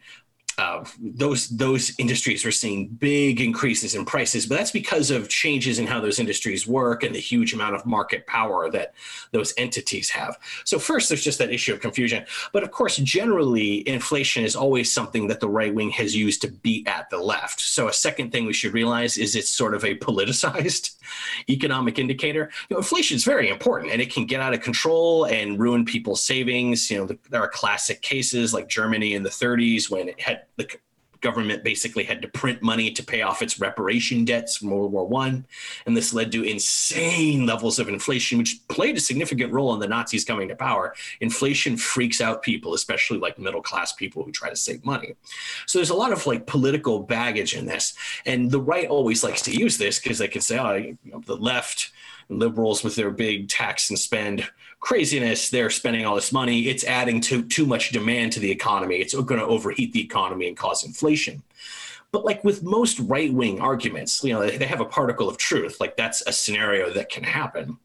uh, 0.59 0.85
those 1.01 1.49
those 1.51 1.92
industries 1.99 2.44
are 2.44 2.51
seeing 2.51 2.88
big 2.88 3.40
increases 3.40 3.94
in 3.94 4.05
prices, 4.05 4.44
but 4.44 4.59
that's 4.59 4.73
because 4.73 5.12
of 5.12 5.29
changes 5.29 5.79
in 5.79 5.87
how 5.87 6.01
those 6.01 6.18
industries 6.18 6.66
work 6.66 7.05
and 7.05 7.14
the 7.14 7.21
huge 7.21 7.55
amount 7.55 7.77
of 7.77 7.87
market 7.87 8.27
power 8.27 8.68
that 8.68 8.92
those 9.31 9.55
entities 9.57 10.11
have. 10.11 10.37
So 10.64 10.81
first, 10.81 11.09
there's 11.09 11.23
just 11.23 11.38
that 11.38 11.53
issue 11.53 11.73
of 11.73 11.81
confusion, 11.81 12.27
but 12.53 12.64
of 12.64 12.73
course, 12.73 12.97
generally, 12.97 13.88
inflation 13.88 14.44
is 14.44 14.57
always 14.57 14.92
something 14.92 15.29
that 15.29 15.38
the 15.38 15.49
right 15.49 15.73
wing 15.73 15.90
has 15.90 16.16
used 16.16 16.42
to 16.42 16.49
beat 16.49 16.88
at 16.88 17.09
the 17.09 17.18
left. 17.18 17.61
So 17.61 17.87
a 17.87 17.92
second 17.92 18.33
thing 18.33 18.44
we 18.44 18.53
should 18.53 18.75
realize 18.75 19.16
is 19.16 19.37
it's 19.37 19.51
sort 19.51 19.75
of 19.75 19.85
a 19.85 19.97
politicized 19.97 20.97
economic 21.49 22.01
indicator. 22.01 22.51
You 22.68 22.75
know, 22.75 22.79
inflation 22.79 23.14
is 23.14 23.23
very 23.23 23.49
important, 23.49 23.92
and 23.92 24.03
it 24.03 24.12
can 24.12 24.27
get 24.27 24.40
out 24.40 24.55
of 24.55 24.61
control 24.61 25.25
and 25.27 25.61
ruin 25.61 25.85
people's 25.85 26.25
savings. 26.25 26.90
You 26.90 26.99
know, 26.99 27.16
there 27.31 27.42
are 27.42 27.49
classic 27.49 28.03
cases 28.03 28.53
like 28.53 28.68
Germany 28.68 29.14
in 29.14 29.23
the 29.23 29.31
30s 29.31 29.88
when 29.88 30.09
it 30.09 30.21
had 30.21 30.47
the 30.56 30.68
government 31.20 31.64
basically 31.64 32.04
had 32.04 32.22
to 32.22 32.28
print 32.28 32.62
money 32.62 32.90
to 32.92 33.02
pay 33.02 33.22
off 33.22 33.42
its 33.42 33.61
reparation 33.61 34.24
debts 34.24 34.56
from 34.56 34.70
World 34.70 34.92
War 34.92 35.06
One, 35.06 35.46
and 35.87 35.96
this 35.96 36.14
led 36.14 36.30
to 36.32 36.42
insane 36.42 37.46
levels 37.46 37.78
of 37.78 37.88
inflation, 37.88 38.38
which 38.38 38.61
played 38.68 38.96
a 38.96 39.00
significant 39.00 39.52
role 39.52 39.74
in 39.74 39.80
the 39.80 39.88
Nazis 39.88 40.24
coming 40.24 40.48
to 40.48 40.56
power. 40.56 40.94
Inflation 41.20 41.76
freaks 41.76 42.20
out 42.20 42.42
people, 42.42 42.74
especially 42.74 43.18
like 43.18 43.38
middle 43.38 43.62
class 43.62 43.92
people 43.92 44.22
who 44.22 44.32
try 44.32 44.48
to 44.48 44.56
save 44.56 44.84
money. 44.84 45.14
So 45.66 45.78
there's 45.78 45.90
a 45.90 45.94
lot 45.94 46.12
of 46.12 46.26
like 46.26 46.46
political 46.46 47.00
baggage 47.00 47.54
in 47.54 47.66
this, 47.66 47.94
and 48.26 48.50
the 48.50 48.61
right 48.61 48.88
always 48.88 49.24
likes 49.24 49.42
to 49.42 49.52
use 49.54 49.78
this 49.78 49.98
because 49.98 50.18
they 50.18 50.28
can 50.28 50.40
say, 50.40 50.58
"Oh, 50.58 50.74
you 50.74 50.98
know, 51.04 51.20
the 51.26 51.37
left." 51.37 51.92
Liberals 52.28 52.84
with 52.84 52.96
their 52.96 53.10
big 53.10 53.48
tax 53.48 53.90
and 53.90 53.98
spend 53.98 54.48
craziness 54.80 55.50
they're 55.50 55.70
spending 55.70 56.06
all 56.06 56.14
this 56.14 56.32
money. 56.32 56.68
It's 56.68 56.84
adding 56.84 57.20
to 57.22 57.42
too 57.42 57.66
much 57.66 57.90
demand 57.90 58.32
to 58.32 58.40
the 58.40 58.50
economy. 58.50 58.96
It's 58.96 59.14
going 59.14 59.40
to 59.40 59.46
overheat 59.46 59.92
the 59.92 60.00
economy 60.00 60.46
and 60.46 60.56
cause 60.56 60.84
inflation. 60.84 61.42
But 62.12 62.24
like 62.24 62.44
with 62.44 62.62
most 62.62 62.98
right-wing 63.00 63.60
arguments 63.60 64.22
you 64.22 64.32
know 64.32 64.46
they 64.46 64.66
have 64.66 64.80
a 64.80 64.84
particle 64.84 65.28
of 65.28 65.36
truth. 65.36 65.78
Like 65.80 65.96
that's 65.96 66.22
a 66.26 66.32
scenario 66.32 66.90
that 66.92 67.10
can 67.10 67.24
happen 67.24 67.78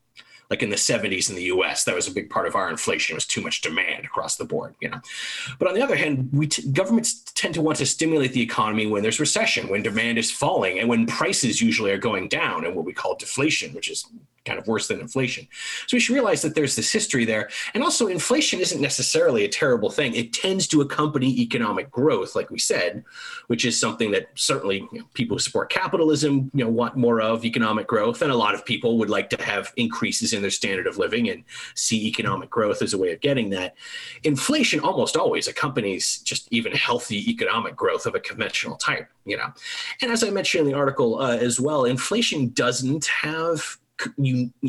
like 0.49 0.63
in 0.63 0.69
the 0.69 0.75
70s 0.75 1.29
in 1.29 1.35
the 1.35 1.43
US 1.43 1.83
that 1.83 1.95
was 1.95 2.07
a 2.07 2.11
big 2.11 2.29
part 2.29 2.47
of 2.47 2.55
our 2.55 2.69
inflation 2.69 3.13
It 3.13 3.17
was 3.17 3.25
too 3.25 3.41
much 3.41 3.61
demand 3.61 4.05
across 4.05 4.35
the 4.35 4.45
board 4.45 4.75
you 4.81 4.89
know 4.89 4.99
but 5.59 5.67
on 5.67 5.73
the 5.73 5.81
other 5.81 5.95
hand 5.95 6.29
we 6.31 6.47
t- 6.47 6.69
governments 6.71 7.23
tend 7.35 7.53
to 7.55 7.61
want 7.61 7.77
to 7.77 7.85
stimulate 7.85 8.33
the 8.33 8.41
economy 8.41 8.87
when 8.87 9.03
there's 9.03 9.19
recession 9.19 9.69
when 9.69 9.83
demand 9.83 10.17
is 10.17 10.31
falling 10.31 10.79
and 10.79 10.89
when 10.89 11.05
prices 11.05 11.61
usually 11.61 11.91
are 11.91 11.97
going 11.97 12.27
down 12.27 12.65
and 12.65 12.75
what 12.75 12.85
we 12.85 12.93
call 12.93 13.15
deflation 13.15 13.73
which 13.73 13.89
is 13.89 14.05
kind 14.45 14.59
of 14.59 14.67
worse 14.67 14.87
than 14.87 14.99
inflation. 14.99 15.47
So 15.87 15.95
we 15.95 15.99
should 15.99 16.13
realize 16.13 16.41
that 16.41 16.55
there's 16.55 16.75
this 16.75 16.91
history 16.91 17.25
there. 17.25 17.49
And 17.73 17.83
also, 17.83 18.07
inflation 18.07 18.59
isn't 18.59 18.81
necessarily 18.81 19.45
a 19.45 19.49
terrible 19.49 19.89
thing. 19.89 20.13
It 20.15 20.33
tends 20.33 20.67
to 20.67 20.81
accompany 20.81 21.39
economic 21.39 21.89
growth, 21.91 22.35
like 22.35 22.49
we 22.49 22.59
said, 22.59 23.03
which 23.47 23.65
is 23.65 23.79
something 23.79 24.11
that 24.11 24.27
certainly 24.35 24.87
you 24.91 24.99
know, 24.99 25.05
people 25.13 25.35
who 25.35 25.39
support 25.39 25.69
capitalism 25.69 26.51
you 26.53 26.63
know, 26.63 26.69
want 26.69 26.97
more 26.97 27.21
of 27.21 27.45
economic 27.45 27.87
growth. 27.87 28.21
And 28.21 28.31
a 28.31 28.35
lot 28.35 28.53
of 28.53 28.65
people 28.65 28.97
would 28.97 29.09
like 29.09 29.29
to 29.31 29.41
have 29.41 29.71
increases 29.77 30.32
their 30.41 30.51
standard 30.51 30.87
of 30.87 30.97
living 30.97 31.29
and 31.29 31.43
see 31.75 32.07
economic 32.07 32.49
growth 32.49 32.81
as 32.81 32.93
a 32.93 32.97
way 32.97 33.11
of 33.11 33.21
getting 33.21 33.49
that. 33.51 33.75
Inflation 34.23 34.79
almost 34.79 35.15
always 35.15 35.47
accompanies 35.47 36.19
just 36.19 36.47
even 36.51 36.71
healthy 36.71 37.29
economic 37.29 37.75
growth 37.75 38.05
of 38.05 38.15
a 38.15 38.19
conventional 38.19 38.75
type, 38.77 39.07
you 39.25 39.37
know. 39.37 39.53
And 40.01 40.11
as 40.11 40.23
I 40.23 40.29
mentioned 40.29 40.65
in 40.65 40.71
the 40.71 40.77
article 40.77 41.19
uh, 41.19 41.37
as 41.37 41.59
well, 41.59 41.85
inflation 41.85 42.49
doesn't 42.49 43.05
have 43.05 43.77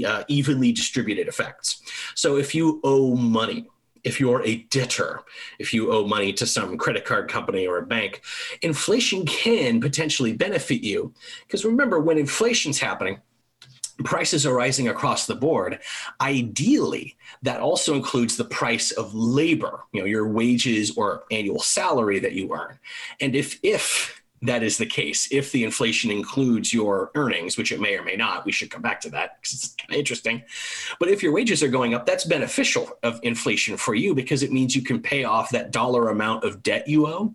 uh, 0.06 0.24
evenly 0.28 0.72
distributed 0.72 1.28
effects. 1.28 1.82
So 2.14 2.36
if 2.36 2.54
you 2.54 2.80
owe 2.84 3.16
money, 3.16 3.66
if 4.04 4.20
you're 4.20 4.44
a 4.44 4.56
debtor, 4.70 5.20
if 5.58 5.72
you 5.72 5.90
owe 5.90 6.06
money 6.06 6.32
to 6.34 6.46
some 6.46 6.76
credit 6.76 7.04
card 7.04 7.28
company 7.28 7.66
or 7.66 7.78
a 7.78 7.86
bank, 7.86 8.22
inflation 8.60 9.24
can 9.24 9.80
potentially 9.80 10.34
benefit 10.34 10.84
you. 10.84 11.12
Because 11.46 11.64
remember, 11.64 11.98
when 12.00 12.18
inflation's 12.18 12.78
happening, 12.78 13.18
prices 14.02 14.44
are 14.44 14.54
rising 14.54 14.88
across 14.88 15.26
the 15.26 15.34
board. 15.34 15.78
Ideally, 16.20 17.16
that 17.42 17.60
also 17.60 17.94
includes 17.94 18.36
the 18.36 18.44
price 18.44 18.90
of 18.90 19.14
labor, 19.14 19.84
you 19.92 20.00
know, 20.00 20.06
your 20.06 20.26
wages 20.26 20.96
or 20.96 21.24
annual 21.30 21.60
salary 21.60 22.18
that 22.18 22.32
you 22.32 22.52
earn. 22.52 22.78
And 23.20 23.36
if 23.36 23.58
if 23.62 24.20
that 24.44 24.62
is 24.62 24.76
the 24.76 24.86
case. 24.86 25.26
If 25.30 25.52
the 25.52 25.64
inflation 25.64 26.10
includes 26.10 26.72
your 26.72 27.10
earnings, 27.14 27.56
which 27.56 27.72
it 27.72 27.80
may 27.80 27.96
or 27.96 28.02
may 28.02 28.16
not, 28.16 28.44
we 28.44 28.52
should 28.52 28.70
come 28.70 28.82
back 28.82 29.00
to 29.02 29.10
that 29.10 29.40
because 29.40 29.54
it's 29.54 29.74
kind 29.74 29.92
of 29.92 29.98
interesting. 29.98 30.42
But 31.00 31.08
if 31.08 31.22
your 31.22 31.32
wages 31.32 31.62
are 31.62 31.68
going 31.68 31.94
up, 31.94 32.04
that's 32.04 32.24
beneficial 32.24 32.90
of 33.02 33.18
inflation 33.22 33.76
for 33.76 33.94
you 33.94 34.14
because 34.14 34.42
it 34.42 34.52
means 34.52 34.76
you 34.76 34.82
can 34.82 35.00
pay 35.00 35.24
off 35.24 35.50
that 35.50 35.70
dollar 35.70 36.10
amount 36.10 36.44
of 36.44 36.62
debt 36.62 36.86
you 36.86 37.06
owe 37.06 37.34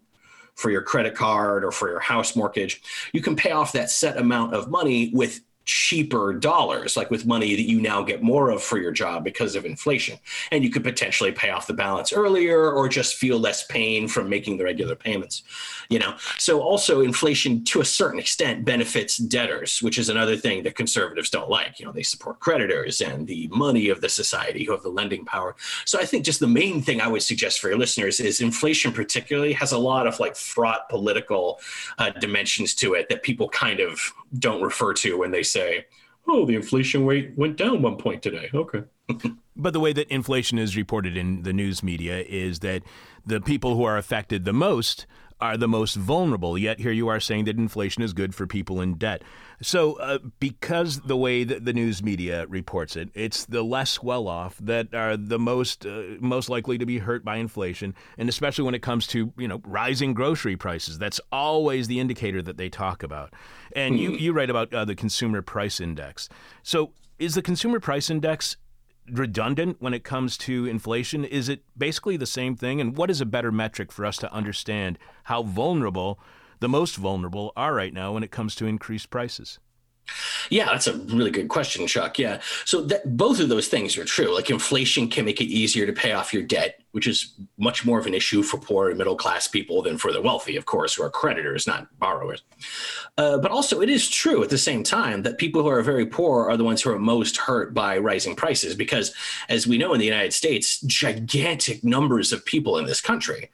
for 0.54 0.70
your 0.70 0.82
credit 0.82 1.16
card 1.16 1.64
or 1.64 1.72
for 1.72 1.90
your 1.90 2.00
house 2.00 2.36
mortgage. 2.36 2.82
You 3.14 3.22
can 3.22 3.36
pay 3.36 3.52
off 3.52 3.72
that 3.72 3.90
set 3.90 4.18
amount 4.18 4.54
of 4.54 4.70
money 4.70 5.10
with 5.14 5.42
cheaper 5.70 6.34
dollars, 6.34 6.98
like 6.98 7.12
with 7.12 7.28
money 7.28 7.56
that 7.56 7.70
you 7.70 7.80
now 7.80 8.02
get 8.02 8.24
more 8.24 8.50
of 8.50 8.64
for 8.64 8.80
your 8.80 8.92
job 8.92 9.24
because 9.24 9.56
of 9.56 9.66
inflation. 9.66 10.18
And 10.52 10.64
you 10.64 10.72
could 10.72 10.84
potentially 10.84 11.32
pay 11.32 11.52
off 11.52 11.68
the 11.68 11.76
balance 11.76 12.12
earlier 12.12 12.72
or 12.72 12.90
just 12.90 13.18
feel 13.18 13.38
less 13.38 13.68
pain 13.68 14.08
from 14.08 14.30
making 14.30 14.58
the 14.58 14.64
regular 14.64 14.96
payments. 14.96 15.44
You 15.88 16.00
know, 16.00 16.16
so 16.40 16.62
also 16.62 17.02
inflation 17.02 17.64
to 17.66 17.82
a 17.82 17.86
certain 17.86 18.20
extent 18.20 18.66
benefits 18.66 19.18
debtors, 19.18 19.80
which 19.84 20.00
is 20.00 20.10
another 20.10 20.36
thing 20.36 20.64
that 20.64 20.76
conservatives 20.76 21.30
don't 21.30 21.52
like. 21.52 21.80
You 21.80 21.86
know, 21.86 21.92
they 21.92 22.02
support 22.02 22.40
creditors 22.40 23.00
and 23.00 23.28
the 23.28 23.48
money 23.50 23.90
of 23.90 24.02
the 24.02 24.10
society 24.10 24.64
who 24.64 24.72
have 24.72 24.82
the 24.82 24.90
lending 24.90 25.24
power. 25.24 25.56
So 25.86 26.00
I 26.00 26.06
think 26.06 26.26
just 26.26 26.40
the 26.40 26.48
main 26.48 26.82
thing 26.82 27.00
I 27.00 27.08
would 27.08 27.22
suggest 27.22 27.60
for 27.60 27.70
your 27.70 27.78
listeners 27.78 28.20
is 28.20 28.42
inflation 28.42 28.92
particularly 28.92 29.54
has 29.54 29.72
a 29.72 29.78
lot 29.78 30.08
of 30.08 30.20
like 30.20 30.36
fraught 30.36 30.90
political 30.90 31.60
uh, 32.00 32.10
dimensions 32.10 32.74
to 32.76 32.96
it 32.96 33.08
that 33.10 33.22
people 33.22 33.50
kind 33.50 33.80
of 33.80 34.00
don't 34.38 34.62
refer 34.62 34.94
to 34.94 35.18
when 35.18 35.32
they 35.32 35.44
say, 35.44 35.59
"Oh, 36.28 36.46
the 36.46 36.56
inflation 36.56 37.06
rate 37.06 37.32
went 37.36 37.58
down 37.58 37.82
one 37.82 37.98
point 37.98 38.22
today." 38.22 38.50
Okay. 38.54 38.84
but 39.56 39.74
the 39.74 39.80
way 39.80 39.94
that 39.94 40.08
inflation 40.14 40.60
is 40.60 40.78
reported 40.78 41.18
in 41.18 41.44
the 41.44 41.54
news 41.54 41.84
media 41.84 42.24
is 42.28 42.60
that 42.60 42.84
the 43.26 43.42
people 43.42 43.76
who 43.76 43.84
are 43.84 43.98
affected 43.98 44.46
the 44.46 44.54
most 44.54 45.06
are 45.42 45.58
the 45.58 45.68
most 45.68 45.96
vulnerable. 45.96 46.58
Yet 46.58 46.80
here 46.80 46.92
you 46.92 47.08
are 47.08 47.20
saying 47.20 47.46
that 47.46 47.58
inflation 47.58 48.04
is 48.04 48.14
good 48.14 48.36
for 48.36 48.46
people 48.46 48.82
in 48.82 48.96
debt. 48.96 49.24
So, 49.62 49.94
uh, 49.94 50.20
because 50.40 51.02
the 51.02 51.18
way 51.18 51.44
that 51.44 51.66
the 51.66 51.74
news 51.74 52.02
media 52.02 52.48
reports 52.48 52.96
it, 52.96 53.10
it's 53.14 53.46
the 53.46 53.62
less 53.62 54.02
well 54.02 54.28
off 54.28 54.58
that 54.60 54.94
are 54.94 55.18
the 55.18 55.40
most 55.40 55.86
uh, 55.86 56.04
most 56.20 56.50
likely 56.50 56.78
to 56.78 56.86
be 56.86 57.00
hurt 57.00 57.26
by 57.26 57.38
inflation, 57.38 57.94
and 58.18 58.30
especially 58.30 58.64
when 58.64 58.74
it 58.74 58.82
comes 58.82 59.06
to 59.08 59.34
you 59.38 59.48
know 59.48 59.62
rising 59.66 60.14
grocery 60.14 60.56
prices. 60.56 60.98
That's 60.98 61.20
always 61.32 61.88
the 61.88 62.00
indicator 62.00 62.42
that 62.42 62.58
they 62.58 62.70
talk 62.70 63.04
about. 63.04 63.34
And 63.74 63.96
mm-hmm. 63.96 64.14
you 64.14 64.18
you 64.18 64.34
write 64.34 64.50
about 64.50 64.74
uh, 64.74 64.86
the 64.86 64.96
consumer 64.96 65.42
price 65.42 65.82
index. 65.82 66.30
So, 66.64 66.94
is 67.18 67.36
the 67.36 67.42
consumer 67.42 67.82
price 67.82 68.10
index 68.10 68.56
redundant 69.12 69.78
when 69.80 69.94
it 69.94 70.04
comes 70.04 70.38
to 70.38 70.68
inflation? 70.68 71.26
Is 71.26 71.50
it 71.50 71.64
basically 71.78 72.16
the 72.16 72.26
same 72.26 72.56
thing? 72.56 72.80
And 72.80 72.96
what 72.96 73.10
is 73.10 73.20
a 73.20 73.26
better 73.26 73.52
metric 73.52 73.92
for 73.92 74.06
us 74.06 74.18
to 74.18 74.32
understand 74.32 74.98
how 75.24 75.44
vulnerable 75.44 76.20
the 76.60 76.70
most 76.70 76.96
vulnerable 76.96 77.54
are 77.56 77.74
right 77.74 77.94
now 77.94 78.14
when 78.14 78.24
it 78.24 78.32
comes 78.32 78.56
to 78.56 78.66
increased 78.66 79.10
prices? 79.10 79.60
Yeah, 80.50 80.66
that's 80.66 80.88
a 80.88 80.98
really 80.98 81.32
good 81.32 81.50
question, 81.50 81.86
Chuck. 81.88 82.18
Yeah. 82.18 82.42
So 82.66 82.82
that, 82.82 83.16
both 83.18 83.40
of 83.40 83.50
those 83.50 83.68
things 83.68 83.98
are 83.98 84.06
true. 84.06 84.34
Like 84.34 84.50
inflation 84.50 85.08
can 85.08 85.26
make 85.26 85.42
it 85.42 85.46
easier 85.46 85.86
to 85.86 85.94
pay 85.94 86.14
off 86.14 86.34
your 86.34 86.44
debt, 86.44 86.82
which 86.92 87.08
is 87.08 87.34
much 87.58 87.86
more 87.86 88.00
of 88.00 88.08
an 88.08 88.14
issue 88.14 88.42
for 88.42 88.58
poor 88.58 88.90
and 88.90 88.98
middle 88.98 89.16
class 89.16 89.48
people 89.48 89.82
than 89.82 89.98
for 89.98 90.12
the 90.12 90.22
wealthy, 90.22 90.56
of 90.56 90.66
course, 90.66 90.96
who 90.96 91.04
are 91.04 91.10
creditors, 91.10 91.68
not 91.68 91.88
borrowers. 92.00 92.44
Uh, 93.18 93.38
but 93.38 93.52
also, 93.52 93.82
it 93.82 93.90
is 93.90 94.10
true 94.10 94.44
at 94.44 94.50
the 94.50 94.58
same 94.58 94.84
time 94.84 95.22
that 95.24 95.38
people 95.38 95.62
who 95.62 95.70
are 95.70 95.82
very 95.82 96.06
poor 96.06 96.50
are 96.50 96.58
the 96.58 96.64
ones 96.64 96.82
who 96.82 96.90
are 96.92 97.00
most 97.00 97.38
hurt 97.38 97.74
by 97.74 97.98
rising 97.98 98.36
prices 98.36 98.76
because, 98.76 99.14
as 99.50 99.68
we 99.68 99.78
know 99.78 99.94
in 99.94 100.00
the 100.00 100.06
United 100.06 100.34
States, 100.34 100.82
gigantic 100.82 101.84
numbers 101.84 102.34
of 102.34 102.46
people 102.46 102.78
in 102.78 102.86
this 102.86 103.02
country 103.02 103.50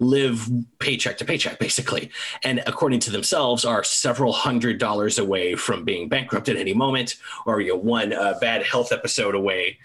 live 0.00 0.48
paycheck 0.78 1.18
to 1.18 1.24
paycheck, 1.24 1.58
basically. 1.58 2.10
And 2.42 2.62
according 2.66 3.00
to 3.00 3.10
themselves, 3.10 3.64
are 3.64 3.84
several 3.84 4.32
hundred 4.32 4.78
dollars 4.78 5.18
away 5.18 5.54
from 5.54 5.84
being 5.84 6.08
bankrupt 6.08 6.48
at 6.48 6.56
any 6.56 6.74
moment, 6.74 7.16
or 7.46 7.60
you 7.60 7.70
know, 7.70 7.76
one 7.76 8.12
uh, 8.12 8.38
bad 8.40 8.64
health 8.64 8.92
episode 8.92 9.34
away 9.34 9.78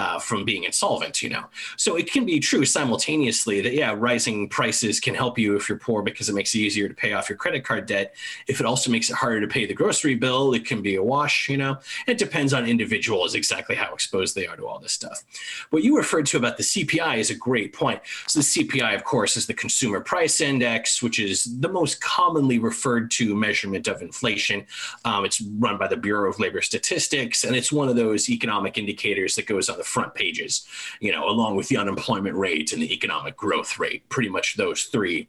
uh, 0.00 0.18
from 0.18 0.46
being 0.46 0.64
insolvent, 0.64 1.20
you 1.20 1.28
know. 1.28 1.44
So 1.76 1.94
it 1.94 2.10
can 2.10 2.24
be 2.24 2.40
true 2.40 2.64
simultaneously 2.64 3.60
that, 3.60 3.74
yeah, 3.74 3.94
rising 3.94 4.48
prices 4.48 4.98
can 4.98 5.14
help 5.14 5.38
you 5.38 5.56
if 5.56 5.68
you're 5.68 5.76
poor 5.76 6.00
because 6.02 6.30
it 6.30 6.34
makes 6.34 6.54
it 6.54 6.60
easier 6.60 6.88
to 6.88 6.94
pay 6.94 7.12
off 7.12 7.28
your 7.28 7.36
credit 7.36 7.64
card 7.64 7.84
debt. 7.84 8.14
If 8.46 8.60
it 8.60 8.66
also 8.66 8.90
makes 8.90 9.10
it 9.10 9.16
harder 9.16 9.42
to 9.42 9.46
pay 9.46 9.66
the 9.66 9.74
grocery 9.74 10.14
bill, 10.14 10.54
it 10.54 10.64
can 10.64 10.80
be 10.80 10.94
a 10.94 11.02
wash, 11.02 11.50
you 11.50 11.58
know. 11.58 11.76
It 12.06 12.16
depends 12.16 12.54
on 12.54 12.64
individuals 12.64 13.34
exactly 13.34 13.76
how 13.76 13.92
exposed 13.92 14.34
they 14.34 14.46
are 14.46 14.56
to 14.56 14.66
all 14.66 14.78
this 14.78 14.92
stuff. 14.92 15.22
What 15.68 15.84
you 15.84 15.98
referred 15.98 16.24
to 16.26 16.38
about 16.38 16.56
the 16.56 16.62
CPI 16.62 17.18
is 17.18 17.28
a 17.28 17.34
great 17.34 17.74
point. 17.74 18.00
So 18.26 18.38
the 18.38 18.44
CPI, 18.44 18.94
of 18.94 19.04
course, 19.04 19.36
is 19.36 19.46
the 19.46 19.52
Consumer 19.52 20.00
Price 20.00 20.40
Index, 20.40 21.02
which 21.02 21.18
is 21.18 21.44
the 21.60 21.68
most 21.68 22.00
commonly 22.00 22.58
referred 22.58 23.10
to 23.12 23.34
measurement 23.34 23.86
of 23.86 24.00
inflation. 24.00 24.64
Um, 25.04 25.26
it's 25.26 25.42
run 25.42 25.76
by 25.76 25.88
the 25.88 25.98
Bureau 25.98 26.30
of 26.30 26.40
Labor 26.40 26.62
Statistics, 26.62 27.44
and 27.44 27.54
it's 27.54 27.70
one 27.70 27.90
of 27.90 27.96
those 27.96 28.30
economic 28.30 28.78
indicators 28.78 29.34
that 29.34 29.44
goes 29.44 29.68
on 29.68 29.76
the 29.76 29.89
front 29.90 30.14
pages, 30.14 30.66
you 31.00 31.12
know, 31.12 31.28
along 31.28 31.56
with 31.56 31.68
the 31.68 31.76
unemployment 31.76 32.36
rate 32.36 32.72
and 32.72 32.82
the 32.82 32.92
economic 32.92 33.36
growth 33.36 33.78
rate. 33.78 34.08
Pretty 34.08 34.28
much 34.28 34.56
those 34.56 34.84
three 34.84 35.28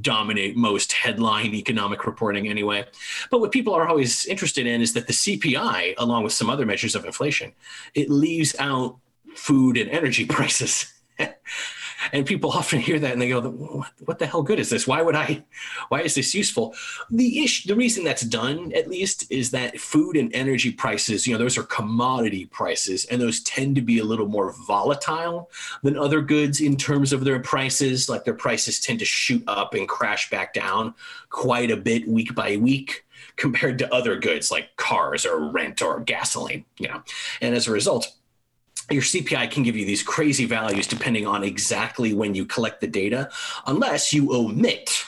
dominate 0.00 0.56
most 0.56 0.92
headline 0.92 1.54
economic 1.54 2.06
reporting 2.06 2.48
anyway. 2.48 2.84
But 3.30 3.40
what 3.40 3.52
people 3.52 3.74
are 3.74 3.88
always 3.88 4.26
interested 4.26 4.66
in 4.66 4.80
is 4.80 4.92
that 4.92 5.06
the 5.06 5.12
CPI, 5.12 5.94
along 5.98 6.24
with 6.24 6.32
some 6.32 6.50
other 6.50 6.66
measures 6.66 6.94
of 6.94 7.04
inflation, 7.04 7.52
it 7.94 8.10
leaves 8.10 8.54
out 8.58 8.98
food 9.34 9.76
and 9.76 9.90
energy 9.90 10.26
prices. 10.36 10.92
And 12.12 12.26
people 12.26 12.50
often 12.60 12.80
hear 12.80 12.98
that 12.98 13.12
and 13.12 13.20
they 13.20 13.28
go 13.28 13.84
what 14.04 14.18
the 14.18 14.26
hell 14.26 14.42
good 14.42 14.58
is 14.58 14.70
this? 14.70 14.86
Why 14.86 15.02
would 15.02 15.14
i 15.14 15.44
why 15.88 16.00
is 16.00 16.14
this 16.14 16.34
useful? 16.34 16.74
The 17.10 17.44
issue 17.44 17.68
the 17.68 17.76
reason 17.76 18.04
that's 18.04 18.22
done 18.22 18.72
at 18.72 18.88
least 18.88 19.30
is 19.30 19.50
that 19.50 19.80
food 19.80 20.16
and 20.16 20.34
energy 20.34 20.72
prices 20.72 21.26
you 21.26 21.32
know 21.32 21.38
those 21.38 21.58
are 21.58 21.64
commodity 21.64 22.46
prices 22.46 23.04
and 23.06 23.20
those 23.20 23.40
tend 23.40 23.76
to 23.76 23.82
be 23.82 23.98
a 23.98 24.04
little 24.04 24.26
more 24.26 24.52
volatile 24.66 25.50
than 25.82 25.96
other 25.96 26.20
goods 26.20 26.60
in 26.60 26.76
terms 26.76 27.12
of 27.12 27.24
their 27.24 27.40
prices. 27.40 28.08
Like 28.08 28.24
their 28.24 28.34
prices 28.34 28.80
tend 28.80 28.98
to 29.00 29.04
shoot 29.04 29.42
up 29.46 29.74
and 29.74 29.88
crash 29.88 30.30
back 30.30 30.54
down 30.54 30.94
quite 31.30 31.70
a 31.70 31.76
bit 31.76 32.08
week 32.08 32.34
by 32.34 32.56
week 32.56 33.04
compared 33.36 33.78
to 33.78 33.94
other 33.94 34.16
goods 34.16 34.50
like 34.50 34.76
cars 34.76 35.24
or 35.24 35.50
rent 35.50 35.80
or 35.80 36.00
gasoline 36.00 36.64
you 36.78 36.88
know. 36.88 37.02
And 37.40 37.54
as 37.54 37.68
a 37.68 37.72
result 37.72 38.12
your 38.90 39.02
CPI 39.02 39.50
can 39.50 39.62
give 39.62 39.76
you 39.76 39.84
these 39.84 40.02
crazy 40.02 40.44
values 40.44 40.86
depending 40.86 41.26
on 41.26 41.44
exactly 41.44 42.14
when 42.14 42.34
you 42.34 42.44
collect 42.44 42.80
the 42.80 42.86
data, 42.86 43.30
unless 43.66 44.12
you 44.12 44.32
omit 44.32 45.04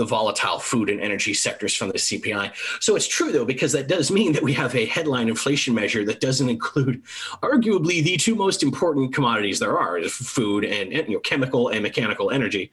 the 0.00 0.06
volatile 0.06 0.58
food 0.58 0.88
and 0.88 0.98
energy 0.98 1.34
sectors 1.34 1.74
from 1.74 1.88
the 1.88 1.98
CPI. 1.98 2.52
So 2.80 2.96
it's 2.96 3.06
true 3.06 3.32
though, 3.32 3.44
because 3.44 3.72
that 3.72 3.86
does 3.86 4.10
mean 4.10 4.32
that 4.32 4.42
we 4.42 4.54
have 4.54 4.74
a 4.74 4.86
headline 4.86 5.28
inflation 5.28 5.74
measure 5.74 6.06
that 6.06 6.20
doesn't 6.20 6.48
include 6.48 7.02
arguably 7.42 8.02
the 8.02 8.16
two 8.16 8.34
most 8.34 8.62
important 8.62 9.14
commodities 9.14 9.58
there 9.58 9.78
are: 9.78 10.00
food 10.08 10.64
and, 10.64 10.90
you 10.90 11.14
know 11.14 11.20
chemical 11.20 11.68
and 11.68 11.82
mechanical 11.82 12.30
energy. 12.30 12.72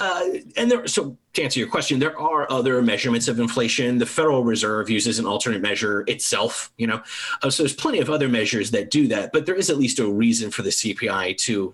Uh, 0.00 0.24
and 0.56 0.68
there, 0.68 0.84
so 0.88 1.16
to 1.34 1.42
answer 1.42 1.60
your 1.60 1.68
question, 1.68 2.00
there 2.00 2.18
are 2.18 2.50
other 2.50 2.82
measurements 2.82 3.28
of 3.28 3.38
inflation. 3.38 3.98
The 3.98 4.06
Federal 4.06 4.42
Reserve 4.42 4.90
uses 4.90 5.20
an 5.20 5.26
alternate 5.26 5.62
measure 5.62 6.04
itself, 6.08 6.72
you 6.76 6.88
know. 6.88 7.02
Uh, 7.42 7.50
so 7.50 7.62
there's 7.62 7.74
plenty 7.74 8.00
of 8.00 8.10
other 8.10 8.28
measures 8.28 8.72
that 8.72 8.90
do 8.90 9.06
that, 9.08 9.32
but 9.32 9.46
there 9.46 9.54
is 9.54 9.70
at 9.70 9.76
least 9.76 10.00
a 10.00 10.08
reason 10.08 10.50
for 10.50 10.62
the 10.62 10.70
CPI 10.70 11.36
to 11.38 11.72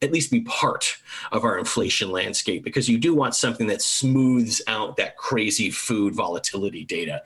at 0.00 0.12
least 0.12 0.30
be 0.30 0.42
part 0.42 0.96
of 1.32 1.44
our 1.44 1.58
inflation 1.58 2.10
landscape 2.10 2.62
because 2.62 2.88
you 2.88 2.98
do 2.98 3.14
want 3.14 3.34
something 3.34 3.66
that 3.66 3.82
smooths 3.82 4.62
out 4.68 4.96
that 4.96 5.16
crazy 5.16 5.70
food 5.70 6.14
volatility 6.14 6.84
data. 6.84 7.22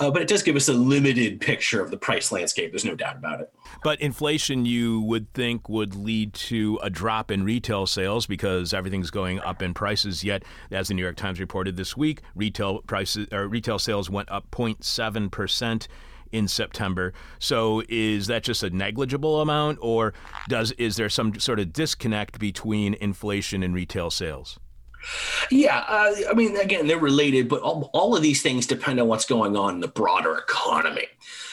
Uh, 0.00 0.10
but 0.10 0.22
it 0.22 0.28
does 0.28 0.42
give 0.42 0.56
us 0.56 0.68
a 0.68 0.72
limited 0.72 1.40
picture 1.40 1.80
of 1.80 1.90
the 1.90 1.96
price 1.96 2.32
landscape. 2.32 2.72
There's 2.72 2.84
no 2.84 2.96
doubt 2.96 3.16
about 3.16 3.40
it. 3.40 3.52
But 3.84 4.00
inflation, 4.00 4.66
you 4.66 5.00
would 5.02 5.32
think, 5.34 5.68
would 5.68 5.94
lead 5.94 6.34
to 6.34 6.78
a 6.82 6.90
drop 6.90 7.30
in 7.30 7.44
retail 7.44 7.86
sales 7.86 8.26
because 8.26 8.74
everything's 8.74 9.10
going 9.10 9.40
up 9.40 9.62
in 9.62 9.74
prices. 9.74 10.24
Yet, 10.24 10.44
as 10.70 10.88
the 10.88 10.94
New 10.94 11.02
York 11.02 11.16
Times 11.16 11.38
reported 11.38 11.76
this 11.76 11.96
week, 11.96 12.22
retail 12.34 12.82
prices 12.82 13.28
or 13.32 13.46
retail 13.46 13.78
sales 13.78 14.10
went 14.10 14.30
up 14.30 14.50
0.7 14.50 15.30
percent 15.30 15.88
in 16.32 16.48
September. 16.48 17.12
So 17.38 17.82
is 17.88 18.26
that 18.26 18.42
just 18.42 18.62
a 18.62 18.70
negligible 18.70 19.40
amount, 19.40 19.78
or 19.80 20.14
does 20.48 20.72
is 20.72 20.96
there 20.96 21.08
some 21.08 21.38
sort 21.38 21.60
of 21.60 21.72
disconnect 21.72 22.38
between 22.38 22.94
inflation 22.94 23.62
and 23.62 23.74
retail 23.74 24.10
sales? 24.10 24.58
Yeah, 25.50 25.84
uh, 25.86 26.14
I 26.30 26.34
mean, 26.34 26.56
again, 26.56 26.86
they're 26.86 26.98
related, 26.98 27.48
but 27.48 27.60
all, 27.60 27.90
all 27.92 28.16
of 28.16 28.22
these 28.22 28.42
things 28.42 28.66
depend 28.66 28.98
on 28.98 29.06
what's 29.06 29.26
going 29.26 29.56
on 29.56 29.74
in 29.74 29.80
the 29.80 29.88
broader 29.88 30.36
economy 30.36 31.06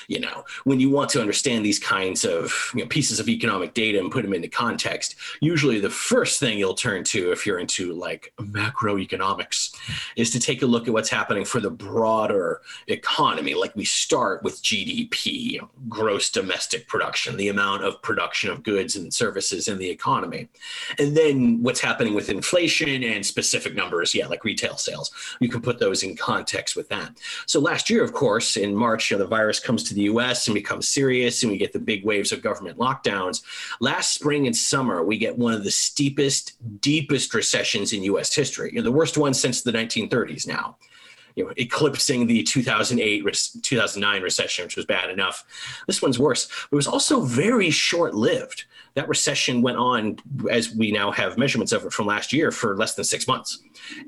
you 0.08 0.20
know 0.20 0.44
when 0.64 0.80
you 0.80 0.90
want 0.90 1.10
to 1.10 1.22
understand 1.22 1.66
these 1.66 1.80
kinds 1.80 2.24
of 2.26 2.72
you 2.74 2.82
know, 2.82 2.88
pieces 2.88 3.20
of 3.20 3.30
economic 3.30 3.74
data 3.74 4.00
and 4.00 4.12
put 4.12 4.24
them 4.24 4.34
into 4.34 4.48
context 4.48 5.16
usually 5.42 5.80
the 5.80 5.90
first 5.90 6.40
thing 6.40 6.58
you'll 6.58 6.74
turn 6.74 7.04
to 7.04 7.32
if 7.32 7.46
you're 7.46 7.60
into 7.60 7.94
like 7.94 8.34
macroeconomics 8.40 9.76
is 10.16 10.30
to 10.32 10.40
take 10.40 10.62
a 10.62 10.66
look 10.66 10.88
at 10.88 10.94
what's 10.94 11.10
happening 11.10 11.46
for 11.46 11.60
the 11.60 11.70
broader 11.70 12.62
economy. 12.88 13.54
Like 13.54 13.76
we 13.76 13.86
start 13.86 14.44
with 14.44 14.62
gdp 14.64 15.60
gross 15.90 16.30
domestic 16.30 16.88
production 16.88 17.38
the 17.38 17.50
amount 17.50 17.84
of 17.84 18.02
production 18.02 18.50
of 18.50 18.64
goods 18.64 18.96
and 18.96 19.14
services 19.14 19.68
in 19.68 19.78
the 19.78 19.90
economy. 19.90 20.50
And 21.00 21.16
then 21.16 21.62
what's 21.62 21.80
happening 21.80 22.14
with 22.14 22.30
inflation 22.30 23.04
and 23.04 23.26
specific 23.26 23.76
numbers 23.76 24.14
yeah 24.14 24.28
like 24.28 24.44
retail 24.44 24.78
sales. 24.78 25.12
You 25.40 25.50
can 25.50 25.62
put 25.62 25.80
those 25.80 26.04
in 26.04 26.16
context 26.16 26.76
with 26.76 26.90
that. 26.90 27.18
So 27.46 27.60
last 27.60 27.90
year 27.90 28.04
of 28.04 28.14
course 28.14 28.58
in 28.58 28.76
march 28.76 29.12
you 29.12 29.18
know, 29.18 29.24
the 29.24 29.30
virus 29.30 29.60
comes 29.60 29.84
to 29.84 29.93
the 29.94 30.04
US 30.04 30.48
and 30.48 30.56
becomes 30.56 30.88
serious 30.88 31.44
and 31.44 31.52
we 31.52 31.58
get 31.58 31.74
the 31.74 31.80
big 31.80 32.06
waves 32.06 32.32
of 32.32 32.42
government 32.42 32.78
lockdowns. 32.78 33.44
Last 33.80 34.14
spring 34.14 34.48
and 34.48 34.56
summer, 34.56 35.04
we 35.04 35.18
get 35.18 35.38
one 35.38 35.54
of 35.54 35.64
the 35.64 35.72
steepest, 35.72 36.54
deepest 36.82 37.34
recessions 37.34 37.94
in 37.94 38.04
US 38.04 38.34
history, 38.34 38.72
you 38.72 38.78
know, 38.78 38.84
the 38.84 38.92
worst 38.92 39.18
one 39.18 39.34
since 39.34 39.62
the 39.62 39.72
1930s 39.72 40.48
now. 40.48 40.78
You 41.36 41.46
know, 41.46 41.54
eclipsing 41.58 42.28
the 42.28 42.44
2008 42.44 43.24
2009 43.64 44.22
recession, 44.22 44.66
which 44.66 44.76
was 44.76 44.86
bad 44.86 45.10
enough. 45.10 45.44
This 45.88 46.00
one's 46.00 46.20
worse. 46.20 46.48
It 46.72 46.76
was 46.76 46.86
also 46.86 47.22
very 47.22 47.72
short 47.72 48.14
lived 48.14 48.66
that 48.96 49.08
recession 49.08 49.62
went 49.62 49.78
on, 49.78 50.18
as 50.52 50.76
we 50.76 50.92
now 50.92 51.12
have 51.12 51.38
measurements 51.38 51.72
of 51.72 51.86
it 51.86 51.92
from 51.92 52.06
last 52.06 52.32
year, 52.32 52.52
for 52.52 52.78
less 52.78 52.94
than 52.94 53.04
six 53.04 53.28
months. 53.28 53.60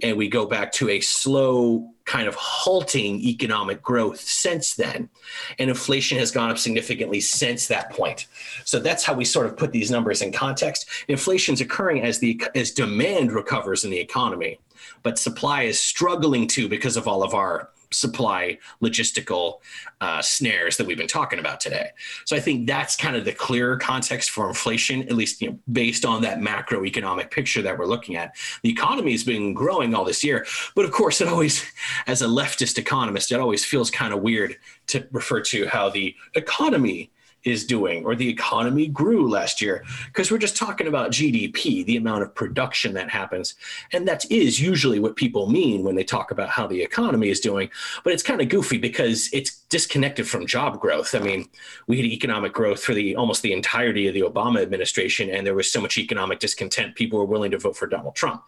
And 0.03 0.15
we 0.15 0.27
go 0.27 0.45
back 0.45 0.71
to 0.73 0.89
a 0.89 0.99
slow, 0.99 1.89
kind 2.05 2.27
of 2.27 2.35
halting 2.35 3.19
economic 3.21 3.81
growth 3.81 4.19
since 4.19 4.75
then. 4.75 5.09
And 5.57 5.69
inflation 5.69 6.19
has 6.19 6.31
gone 6.31 6.51
up 6.51 6.59
significantly 6.59 7.19
since 7.19 7.67
that 7.67 7.89
point. 7.91 8.27
So 8.63 8.79
that's 8.79 9.03
how 9.03 9.15
we 9.15 9.25
sort 9.25 9.47
of 9.47 9.57
put 9.57 9.71
these 9.71 9.89
numbers 9.89 10.21
in 10.21 10.31
context. 10.31 10.87
Inflation 11.07 11.55
is 11.55 11.61
occurring 11.61 12.03
as 12.03 12.19
the 12.19 12.41
as 12.53 12.71
demand 12.71 13.31
recovers 13.31 13.85
in 13.85 13.89
the 13.89 13.99
economy, 13.99 14.59
but 15.01 15.17
supply 15.17 15.63
is 15.63 15.79
struggling 15.79 16.47
to 16.49 16.69
because 16.69 16.95
of 16.95 17.07
all 17.07 17.23
of 17.23 17.33
our 17.33 17.71
supply 17.95 18.57
logistical 18.81 19.59
uh, 20.01 20.21
snares 20.21 20.77
that 20.77 20.85
we've 20.85 20.97
been 20.97 21.07
talking 21.07 21.39
about 21.39 21.59
today. 21.59 21.89
So 22.25 22.35
I 22.35 22.39
think 22.39 22.67
that's 22.67 22.95
kind 22.95 23.15
of 23.15 23.25
the 23.25 23.31
clearer 23.31 23.77
context 23.77 24.29
for 24.29 24.47
inflation, 24.47 25.03
at 25.03 25.13
least 25.13 25.41
you 25.41 25.51
know, 25.51 25.59
based 25.71 26.05
on 26.05 26.21
that 26.23 26.39
macroeconomic 26.39 27.31
picture 27.31 27.61
that 27.61 27.77
we're 27.77 27.85
looking 27.85 28.15
at. 28.15 28.35
The 28.63 28.69
economy 28.69 29.11
has 29.11 29.23
been 29.23 29.53
growing 29.53 29.95
all 29.95 30.05
this 30.05 30.23
year, 30.23 30.45
but 30.75 30.85
of 30.85 30.91
course, 30.91 31.21
it 31.21 31.27
always, 31.27 31.65
as 32.07 32.21
a 32.21 32.27
leftist 32.27 32.77
economist, 32.77 33.31
it 33.31 33.39
always 33.39 33.63
feels 33.63 33.89
kind 33.89 34.13
of 34.13 34.21
weird 34.21 34.57
to 34.87 35.07
refer 35.11 35.41
to 35.41 35.67
how 35.67 35.89
the 35.89 36.15
economy 36.35 37.11
is 37.45 37.65
doing 37.65 38.03
or 38.03 38.15
the 38.15 38.27
economy 38.27 38.87
grew 38.87 39.29
last 39.29 39.61
year 39.61 39.85
because 40.07 40.31
we're 40.31 40.37
just 40.37 40.57
talking 40.57 40.87
about 40.87 41.11
GDP, 41.11 41.85
the 41.85 41.97
amount 41.97 42.23
of 42.23 42.33
production 42.33 42.93
that 42.95 43.09
happens. 43.09 43.55
And 43.93 44.07
that 44.07 44.29
is 44.31 44.59
usually 44.59 44.99
what 44.99 45.15
people 45.15 45.47
mean 45.49 45.83
when 45.83 45.95
they 45.95 46.03
talk 46.03 46.31
about 46.31 46.49
how 46.49 46.67
the 46.67 46.81
economy 46.81 47.29
is 47.29 47.39
doing. 47.39 47.69
But 48.03 48.13
it's 48.13 48.23
kind 48.23 48.41
of 48.41 48.49
goofy 48.49 48.77
because 48.77 49.29
it's 49.31 49.63
disconnected 49.69 50.27
from 50.27 50.45
job 50.45 50.79
growth. 50.79 51.15
I 51.15 51.19
mean, 51.19 51.47
we 51.87 51.97
had 51.97 52.05
economic 52.05 52.53
growth 52.53 52.83
for 52.83 52.93
the 52.93 53.15
almost 53.15 53.41
the 53.41 53.51
entirety 53.51 54.07
of 54.07 54.13
the 54.13 54.21
Obama 54.21 54.61
administration, 54.61 55.29
and 55.29 55.45
there 55.45 55.55
was 55.55 55.71
so 55.71 55.81
much 55.81 55.97
economic 55.97 56.39
discontent, 56.39 56.95
people 56.95 57.17
were 57.19 57.25
willing 57.25 57.51
to 57.51 57.57
vote 57.57 57.75
for 57.75 57.87
Donald 57.87 58.15
Trump. 58.15 58.43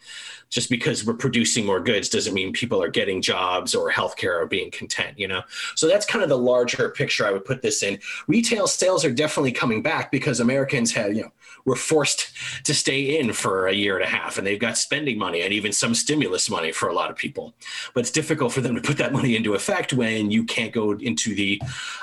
Just 0.50 0.70
because 0.70 1.06
we're 1.06 1.14
producing 1.14 1.66
more 1.66 1.82
goods 1.82 2.08
doesn't 2.08 2.34
mean 2.34 2.54
people 2.54 2.82
are 2.82 2.88
getting 2.88 3.22
jobs 3.22 3.76
or 3.76 3.92
healthcare 3.92 4.42
or 4.42 4.46
being 4.46 4.72
content, 4.72 5.20
you 5.20 5.28
know? 5.28 5.42
So 5.76 5.88
that's 5.88 6.06
kind 6.06 6.24
of 6.24 6.30
the 6.30 6.38
larger 6.38 6.90
picture 6.90 7.26
I 7.26 7.32
would 7.32 7.44
put 7.44 7.62
this 7.62 7.84
in. 7.84 8.00
Retail 8.28 8.68
sales 8.68 9.04
are 9.04 9.12
definitely 9.12 9.52
coming 9.52 9.82
back 9.82 10.10
because 10.10 10.40
Americans 10.40 10.94
had, 10.94 11.18
you 11.18 11.24
know, 11.24 11.32
were 11.66 11.76
forced 11.76 12.32
to 12.64 12.74
stay 12.74 13.20
in 13.20 13.34
for 13.34 13.68
a 13.68 13.74
year 13.74 13.98
and 13.98 14.06
a 14.06 14.10
half 14.10 14.38
and 14.38 14.48
they've 14.48 14.60
got 14.60 14.78
spending 14.78 15.20
money 15.20 15.42
and 15.42 15.52
even 15.52 15.74
some 15.74 15.94
stimulus 15.94 16.50
money 16.50 16.72
for 16.72 16.88
a 16.88 16.94
lot 16.94 17.10
of 17.10 17.18
people. 17.18 17.54
But 17.94 18.02
it's 18.02 18.12
difficult 18.12 18.54
for 18.54 18.62
them 18.62 18.76
to 18.76 18.82
put 18.82 18.98
that 18.98 19.12
money 19.12 19.36
into 19.36 19.54
effect 19.54 19.92
when 19.92 20.32
you 20.32 20.46
can't 20.46 20.72
go 20.72 20.98
into 21.08 21.34
the 21.34 21.62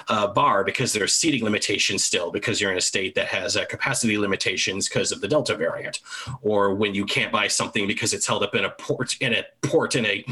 uh, 0.09 0.27
bar 0.27 0.65
because 0.65 0.93
there's 0.93 1.15
seating 1.15 1.45
limitations 1.45 2.03
still 2.03 2.31
because 2.31 2.61
you're 2.61 2.73
in 2.73 2.79
a 2.79 2.81
state 2.81 3.15
that 3.15 3.29
has 3.29 3.57
uh, 3.57 3.65
capacity 3.67 4.19
limitations 4.19 4.89
because 4.89 5.13
of 5.13 5.21
the 5.21 5.29
Delta 5.29 5.57
variant, 5.57 6.01
or 6.43 6.75
when 6.75 6.95
you 6.95 7.05
can't 7.05 7.31
buy 7.31 7.47
something 7.47 7.87
because 7.87 8.13
it's 8.13 8.27
held 8.27 8.43
up 8.43 8.55
in 8.55 8.65
a 8.65 8.71
port 8.71 9.17
in 9.21 9.33
a 9.35 9.45
port 9.63 9.95
in 9.95 10.05
a 10.07 10.25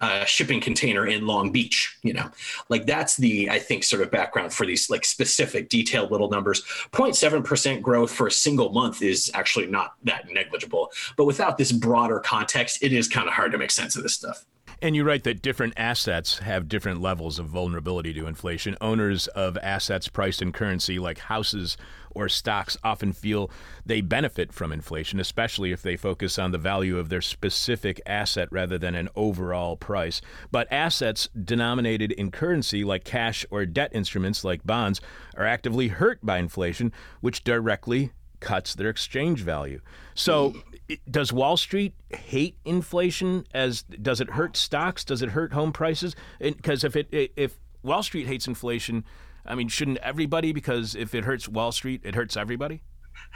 uh, 0.00 0.24
shipping 0.24 0.60
container 0.60 1.06
in 1.06 1.26
Long 1.26 1.52
Beach. 1.52 1.96
You 2.02 2.14
know, 2.14 2.30
like 2.68 2.86
that's 2.86 3.16
the 3.16 3.48
I 3.48 3.60
think 3.60 3.84
sort 3.84 4.02
of 4.02 4.10
background 4.10 4.52
for 4.52 4.66
these 4.66 4.90
like 4.90 5.04
specific 5.04 5.68
detailed 5.68 6.10
little 6.10 6.28
numbers. 6.28 6.62
0.7 6.92 7.44
percent 7.44 7.82
growth 7.82 8.10
for 8.10 8.26
a 8.26 8.30
single 8.30 8.56
single 8.56 8.72
month 8.72 9.02
is 9.02 9.30
actually 9.34 9.66
not 9.66 9.94
that 10.04 10.26
negligible. 10.32 10.90
But 11.16 11.26
without 11.26 11.58
this 11.58 11.72
broader 11.72 12.20
context, 12.20 12.82
it 12.82 12.92
is 12.92 13.06
kind 13.06 13.28
of 13.28 13.34
hard 13.34 13.52
to 13.52 13.58
make 13.58 13.70
sense 13.70 13.96
of 13.96 14.02
this 14.02 14.14
stuff. 14.14 14.46
And 14.86 14.94
you 14.94 15.02
write 15.02 15.24
that 15.24 15.42
different 15.42 15.74
assets 15.76 16.38
have 16.38 16.68
different 16.68 17.00
levels 17.00 17.40
of 17.40 17.46
vulnerability 17.46 18.14
to 18.14 18.28
inflation. 18.28 18.76
Owners 18.80 19.26
of 19.26 19.58
assets 19.58 20.06
priced 20.06 20.40
in 20.40 20.52
currency 20.52 21.00
like 21.00 21.18
houses 21.18 21.76
or 22.12 22.28
stocks 22.28 22.76
often 22.84 23.12
feel 23.12 23.50
they 23.84 24.00
benefit 24.00 24.52
from 24.52 24.70
inflation, 24.70 25.18
especially 25.18 25.72
if 25.72 25.82
they 25.82 25.96
focus 25.96 26.38
on 26.38 26.52
the 26.52 26.58
value 26.58 27.00
of 27.00 27.08
their 27.08 27.20
specific 27.20 28.00
asset 28.06 28.46
rather 28.52 28.78
than 28.78 28.94
an 28.94 29.08
overall 29.16 29.76
price. 29.76 30.20
But 30.52 30.72
assets 30.72 31.28
denominated 31.30 32.12
in 32.12 32.30
currency 32.30 32.84
like 32.84 33.02
cash 33.02 33.44
or 33.50 33.66
debt 33.66 33.90
instruments 33.92 34.44
like 34.44 34.64
bonds 34.64 35.00
are 35.36 35.46
actively 35.46 35.88
hurt 35.88 36.24
by 36.24 36.38
inflation, 36.38 36.92
which 37.20 37.42
directly 37.42 38.12
cuts 38.38 38.76
their 38.76 38.90
exchange 38.90 39.40
value. 39.40 39.80
So, 40.14 40.54
does 41.10 41.32
Wall 41.32 41.56
Street 41.56 41.94
hate 42.10 42.58
inflation? 42.64 43.44
As 43.52 43.82
does 43.82 44.20
it 44.20 44.30
hurt 44.30 44.56
stocks? 44.56 45.04
Does 45.04 45.22
it 45.22 45.30
hurt 45.30 45.52
home 45.52 45.72
prices? 45.72 46.14
Because 46.38 46.84
if 46.84 46.96
it 46.96 47.08
if 47.10 47.58
Wall 47.82 48.02
Street 48.02 48.26
hates 48.26 48.46
inflation, 48.46 49.04
I 49.44 49.54
mean, 49.54 49.68
shouldn't 49.68 49.98
everybody? 49.98 50.52
Because 50.52 50.94
if 50.94 51.14
it 51.14 51.24
hurts 51.24 51.48
Wall 51.48 51.72
Street, 51.72 52.02
it 52.04 52.14
hurts 52.14 52.36
everybody. 52.36 52.82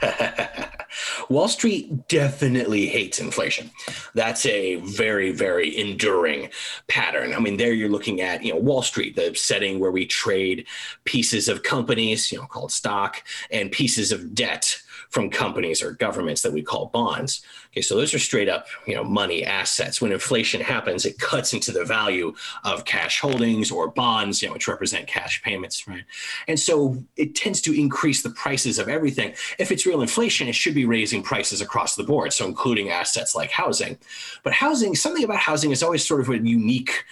Wall 1.29 1.47
Street 1.47 2.07
definitely 2.07 2.87
hates 2.87 3.19
inflation. 3.19 3.71
That's 4.13 4.45
a 4.45 4.75
very, 4.77 5.31
very 5.31 5.77
enduring 5.77 6.49
pattern. 6.87 7.33
I 7.33 7.39
mean, 7.39 7.57
there 7.57 7.73
you're 7.73 7.89
looking 7.89 8.21
at, 8.21 8.43
you 8.43 8.53
know, 8.53 8.59
Wall 8.59 8.81
Street, 8.81 9.15
the 9.15 9.33
setting 9.35 9.79
where 9.79 9.91
we 9.91 10.05
trade 10.05 10.67
pieces 11.05 11.47
of 11.47 11.63
companies, 11.63 12.31
you 12.31 12.39
know, 12.39 12.45
called 12.45 12.71
stock, 12.71 13.23
and 13.49 13.71
pieces 13.71 14.11
of 14.11 14.35
debt 14.35 14.77
from 15.11 15.29
companies 15.29 15.83
or 15.83 15.91
governments 15.91 16.41
that 16.41 16.53
we 16.53 16.63
call 16.63 16.87
bonds. 16.87 17.45
Okay, 17.71 17.81
so 17.81 17.95
those 17.95 18.13
are 18.13 18.19
straight 18.19 18.49
up, 18.49 18.67
you 18.85 18.95
know, 18.95 19.03
money 19.03 19.45
assets. 19.45 20.01
When 20.01 20.11
inflation 20.11 20.59
happens, 20.59 21.05
it 21.05 21.17
cuts 21.19 21.53
into 21.53 21.71
the 21.71 21.85
value 21.85 22.33
of 22.65 22.83
cash 22.83 23.21
holdings 23.21 23.71
or 23.71 23.87
bonds, 23.87 24.41
you 24.41 24.49
know, 24.49 24.53
which 24.53 24.67
represent 24.67 25.07
cash 25.07 25.41
payments, 25.41 25.87
right? 25.87 26.03
And 26.49 26.59
so 26.59 27.01
it 27.15 27.33
tends 27.33 27.61
to 27.61 27.73
increase 27.73 28.23
the 28.23 28.31
prices 28.31 28.77
of 28.77 28.89
everything. 28.89 29.35
If 29.57 29.71
it's 29.71 29.85
real 29.85 30.01
inflation, 30.01 30.49
it 30.49 30.55
should 30.55 30.75
be 30.75 30.83
raising 30.83 31.23
prices 31.23 31.61
across 31.61 31.95
the 31.95 32.03
board, 32.03 32.33
so 32.33 32.45
including 32.45 32.89
assets 32.89 33.35
like 33.35 33.51
housing. 33.51 33.97
But 34.43 34.51
housing, 34.51 34.93
something 34.93 35.23
about 35.23 35.39
housing 35.39 35.71
is 35.71 35.81
always 35.81 36.05
sort 36.05 36.19
of 36.19 36.29
a 36.29 36.37
unique 36.37 37.05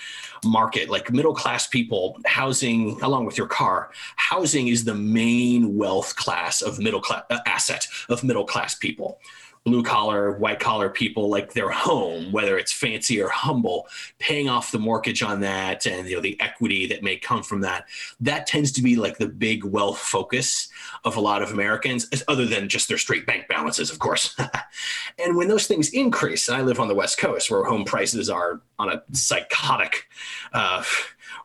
market 0.45 0.89
like 0.89 1.11
middle 1.11 1.33
class 1.33 1.67
people 1.67 2.17
housing 2.25 2.97
along 3.01 3.25
with 3.25 3.37
your 3.37 3.45
car 3.45 3.89
housing 4.15 4.69
is 4.69 4.85
the 4.85 4.95
main 4.95 5.75
wealth 5.75 6.15
class 6.15 6.61
of 6.61 6.79
middle 6.79 7.01
class 7.01 7.23
uh, 7.29 7.39
asset 7.45 7.85
of 8.07 8.23
middle 8.23 8.45
class 8.45 8.73
people 8.73 9.19
blue 9.63 9.83
collar, 9.83 10.33
white 10.37 10.59
collar 10.59 10.89
people 10.89 11.29
like 11.29 11.53
their 11.53 11.69
home, 11.69 12.31
whether 12.31 12.57
it's 12.57 12.71
fancy 12.71 13.21
or 13.21 13.29
humble, 13.29 13.87
paying 14.17 14.49
off 14.49 14.71
the 14.71 14.79
mortgage 14.79 15.21
on 15.21 15.39
that 15.41 15.85
and 15.85 16.07
you 16.07 16.15
know 16.15 16.21
the 16.21 16.39
equity 16.39 16.87
that 16.87 17.03
may 17.03 17.17
come 17.17 17.43
from 17.43 17.61
that. 17.61 17.85
That 18.19 18.47
tends 18.47 18.71
to 18.73 18.81
be 18.81 18.95
like 18.95 19.17
the 19.17 19.27
big 19.27 19.63
wealth 19.63 19.99
focus 19.99 20.69
of 21.03 21.17
a 21.17 21.21
lot 21.21 21.41
of 21.41 21.51
Americans, 21.51 22.07
other 22.27 22.45
than 22.45 22.69
just 22.69 22.87
their 22.87 22.97
straight 22.97 23.25
bank 23.25 23.47
balances, 23.47 23.91
of 23.91 23.99
course. 23.99 24.35
and 25.19 25.35
when 25.35 25.47
those 25.47 25.67
things 25.67 25.89
increase, 25.89 26.47
and 26.47 26.57
I 26.57 26.61
live 26.61 26.79
on 26.79 26.87
the 26.87 26.95
West 26.95 27.17
Coast 27.17 27.51
where 27.51 27.63
home 27.63 27.85
prices 27.85 28.29
are 28.29 28.61
on 28.77 28.89
a 28.89 29.03
psychotic 29.13 30.07
uh, 30.53 30.83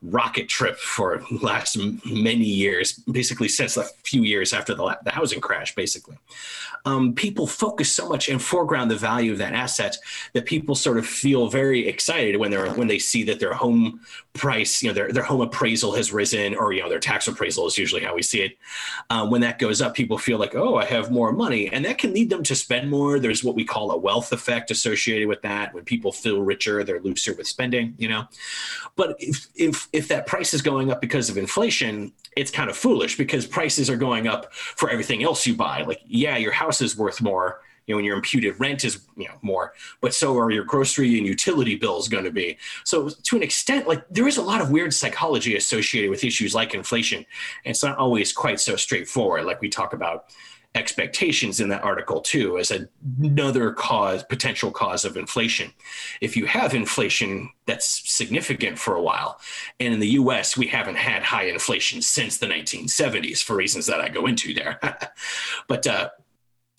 rocket 0.02 0.48
trip 0.48 0.78
for 0.78 1.22
last 1.42 1.78
many 2.04 2.44
years, 2.44 2.92
basically 3.10 3.48
since 3.48 3.76
a 3.76 3.84
few 4.04 4.22
years 4.22 4.52
after 4.52 4.74
the, 4.74 4.98
the 5.04 5.10
housing 5.10 5.40
crash, 5.40 5.74
basically. 5.74 6.16
Um, 6.86 7.14
people 7.14 7.46
focus 7.46 7.90
so 7.94 8.08
much 8.08 8.28
and 8.28 8.42
foreground 8.42 8.90
the 8.90 8.96
value 8.96 9.32
of 9.32 9.38
that 9.38 9.54
asset 9.54 9.96
that 10.34 10.44
people 10.44 10.74
sort 10.74 10.98
of 10.98 11.06
feel 11.06 11.48
very 11.48 11.88
excited 11.88 12.36
when 12.36 12.50
they're 12.50 12.70
when 12.74 12.88
they 12.88 12.98
see 12.98 13.22
that 13.24 13.40
their 13.40 13.54
home 13.54 14.00
price, 14.34 14.82
you 14.82 14.88
know, 14.88 14.94
their, 14.94 15.10
their 15.10 15.22
home 15.22 15.40
appraisal 15.40 15.94
has 15.94 16.12
risen, 16.12 16.54
or 16.54 16.72
you 16.72 16.82
know, 16.82 16.88
their 16.88 16.98
tax 16.98 17.26
appraisal 17.26 17.66
is 17.66 17.78
usually 17.78 18.02
how 18.02 18.14
we 18.14 18.22
see 18.22 18.42
it. 18.42 18.58
Um, 19.08 19.30
when 19.30 19.40
that 19.40 19.58
goes 19.58 19.80
up, 19.80 19.94
people 19.94 20.18
feel 20.18 20.38
like, 20.38 20.54
oh, 20.54 20.76
I 20.76 20.84
have 20.84 21.10
more 21.10 21.32
money, 21.32 21.70
and 21.72 21.84
that 21.84 21.98
can 21.98 22.12
lead 22.12 22.28
them 22.28 22.42
to 22.42 22.54
spend 22.54 22.90
more. 22.90 23.18
There's 23.18 23.42
what 23.42 23.54
we 23.54 23.64
call 23.64 23.92
a 23.92 23.96
wealth 23.96 24.32
effect 24.32 24.70
associated 24.70 25.28
with 25.28 25.40
that. 25.42 25.72
When 25.72 25.84
people 25.84 26.12
feel 26.12 26.42
richer, 26.42 26.84
they're 26.84 27.00
looser 27.00 27.34
with 27.34 27.46
spending, 27.46 27.94
you 27.96 28.08
know. 28.08 28.24
But 28.96 29.16
if 29.18 29.46
if 29.54 29.73
if 29.92 30.08
that 30.08 30.26
price 30.26 30.54
is 30.54 30.62
going 30.62 30.90
up 30.90 31.00
because 31.00 31.28
of 31.30 31.38
inflation, 31.38 32.12
it's 32.36 32.50
kind 32.50 32.70
of 32.70 32.76
foolish 32.76 33.16
because 33.16 33.46
prices 33.46 33.88
are 33.88 33.96
going 33.96 34.26
up 34.26 34.52
for 34.52 34.90
everything 34.90 35.22
else 35.22 35.46
you 35.46 35.54
buy. 35.54 35.82
Like, 35.82 36.00
yeah, 36.06 36.36
your 36.36 36.52
house 36.52 36.80
is 36.80 36.96
worth 36.96 37.20
more 37.20 37.60
you 37.86 37.92
know, 37.92 37.96
when 37.96 38.04
your 38.04 38.16
imputed 38.16 38.58
rent 38.58 38.84
is 38.84 39.00
you 39.16 39.28
know 39.28 39.34
more, 39.42 39.74
but 40.00 40.14
so 40.14 40.36
are 40.38 40.50
your 40.50 40.64
grocery 40.64 41.18
and 41.18 41.26
utility 41.26 41.76
bills 41.76 42.08
going 42.08 42.24
to 42.24 42.30
be. 42.30 42.56
So 42.84 43.08
to 43.08 43.36
an 43.36 43.42
extent, 43.42 43.86
like 43.86 44.04
there 44.08 44.26
is 44.26 44.38
a 44.38 44.42
lot 44.42 44.60
of 44.60 44.70
weird 44.70 44.94
psychology 44.94 45.56
associated 45.56 46.10
with 46.10 46.24
issues 46.24 46.54
like 46.54 46.74
inflation, 46.74 47.18
and 47.18 47.70
it's 47.70 47.82
not 47.82 47.98
always 47.98 48.32
quite 48.32 48.60
so 48.60 48.76
straightforward. 48.76 49.44
Like 49.44 49.60
we 49.60 49.68
talk 49.68 49.92
about 49.92 50.26
expectations 50.74 51.60
in 51.60 51.68
that 51.68 51.84
article 51.84 52.20
too 52.20 52.58
as 52.58 52.72
another 53.20 53.72
cause 53.72 54.24
potential 54.24 54.70
cause 54.70 55.04
of 55.04 55.16
inflation. 55.16 55.72
If 56.20 56.36
you 56.36 56.46
have 56.46 56.74
inflation 56.74 57.50
that's 57.66 58.02
significant 58.10 58.78
for 58.78 58.94
a 58.96 59.02
while 59.02 59.40
and 59.78 59.94
in 59.94 60.00
the 60.00 60.08
us 60.08 60.56
we 60.56 60.66
haven't 60.66 60.96
had 60.96 61.22
high 61.22 61.44
inflation 61.44 62.02
since 62.02 62.38
the 62.38 62.46
1970s 62.46 63.42
for 63.42 63.56
reasons 63.56 63.86
that 63.86 64.00
i 64.00 64.08
go 64.08 64.26
into 64.26 64.52
there. 64.54 64.80
But 65.68 65.86
uh, 65.86 66.10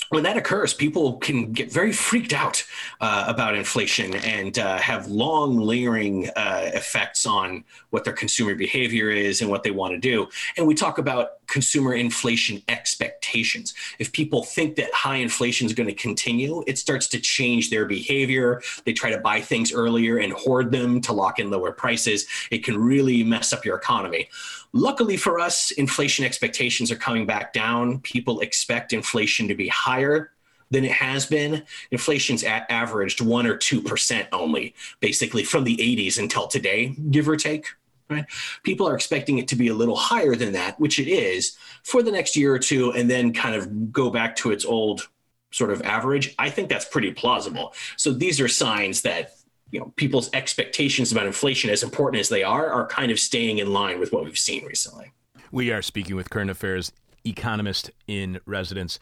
when 0.09 0.23
that 0.23 0.37
occurs, 0.37 0.73
people 0.73 1.17
can 1.17 1.51
get 1.51 1.71
very 1.71 1.91
freaked 1.91 2.33
out 2.33 2.63
uh, 3.01 3.25
about 3.27 3.55
inflation 3.55 4.15
and 4.15 4.59
uh, 4.59 4.77
have 4.77 5.07
long 5.07 5.57
layering 5.59 6.29
uh, 6.35 6.71
effects 6.73 7.25
on 7.25 7.63
what 7.89 8.03
their 8.03 8.13
consumer 8.13 8.55
behavior 8.55 9.09
is 9.09 9.41
and 9.41 9.49
what 9.49 9.63
they 9.63 9.71
want 9.71 9.93
to 9.93 9.99
do. 9.99 10.27
And 10.57 10.67
we 10.67 10.75
talk 10.75 10.97
about 10.97 11.45
consumer 11.47 11.93
inflation 11.93 12.61
expectations. 12.67 13.73
If 13.99 14.11
people 14.11 14.43
think 14.43 14.75
that 14.75 14.93
high 14.93 15.17
inflation 15.17 15.67
is 15.67 15.73
going 15.73 15.89
to 15.89 15.95
continue, 15.95 16.63
it 16.67 16.77
starts 16.77 17.07
to 17.09 17.19
change 17.19 17.69
their 17.69 17.85
behavior. 17.85 18.61
They 18.83 18.93
try 18.93 19.11
to 19.11 19.19
buy 19.19 19.41
things 19.41 19.73
earlier 19.73 20.17
and 20.17 20.33
hoard 20.33 20.71
them 20.71 21.01
to 21.01 21.13
lock 21.13 21.39
in 21.39 21.49
lower 21.49 21.71
prices. 21.71 22.25
It 22.51 22.63
can 22.63 22.77
really 22.77 23.23
mess 23.23 23.53
up 23.53 23.65
your 23.65 23.77
economy. 23.77 24.29
Luckily 24.75 25.15
for 25.15 25.39
us, 25.39 25.71
inflation 25.71 26.25
expectations 26.25 26.91
are 26.91 26.97
coming 26.97 27.25
back 27.25 27.53
down. 27.53 28.01
People 28.01 28.41
expect 28.41 28.91
inflation 28.91 29.47
to 29.47 29.55
be 29.55 29.69
higher 29.69 30.33
than 30.69 30.83
it 30.83 30.91
has 30.91 31.25
been. 31.25 31.63
Inflation's 31.91 32.43
averaged 32.43 33.21
one 33.21 33.47
or 33.47 33.55
two 33.55 33.81
percent 33.81 34.27
only, 34.33 34.75
basically 34.99 35.45
from 35.45 35.63
the 35.63 35.77
80s 35.77 36.19
until 36.19 36.47
today, 36.47 36.93
give 37.09 37.29
or 37.29 37.37
take. 37.37 37.67
right? 38.09 38.25
People 38.63 38.85
are 38.85 38.95
expecting 38.95 39.37
it 39.37 39.47
to 39.47 39.55
be 39.55 39.69
a 39.69 39.73
little 39.73 39.95
higher 39.95 40.35
than 40.35 40.51
that, 40.51 40.77
which 40.77 40.99
it 40.99 41.07
is 41.07 41.57
for 41.83 42.03
the 42.03 42.11
next 42.11 42.35
year 42.35 42.53
or 42.53 42.59
two, 42.59 42.91
and 42.91 43.09
then 43.09 43.31
kind 43.31 43.55
of 43.55 43.93
go 43.93 44.09
back 44.09 44.35
to 44.37 44.51
its 44.51 44.65
old 44.65 45.07
sort 45.51 45.71
of 45.71 45.81
average. 45.83 46.35
I 46.37 46.49
think 46.49 46.67
that's 46.67 46.83
pretty 46.83 47.11
plausible. 47.13 47.73
So 47.95 48.11
these 48.11 48.41
are 48.41 48.49
signs 48.49 49.03
that 49.03 49.34
you 49.71 49.79
know 49.79 49.93
people's 49.95 50.29
expectations 50.33 51.11
about 51.11 51.25
inflation, 51.25 51.69
as 51.69 51.83
important 51.83 52.19
as 52.19 52.29
they 52.29 52.43
are, 52.43 52.69
are 52.69 52.87
kind 52.87 53.11
of 53.11 53.19
staying 53.19 53.57
in 53.57 53.73
line 53.73 53.99
with 53.99 54.11
what 54.11 54.23
we've 54.23 54.37
seen 54.37 54.65
recently. 54.65 55.11
We 55.51 55.71
are 55.71 55.81
speaking 55.81 56.15
with 56.15 56.29
current 56.29 56.49
affairs 56.49 56.91
economist 57.25 57.89
in 58.07 58.39
residence, 58.45 58.99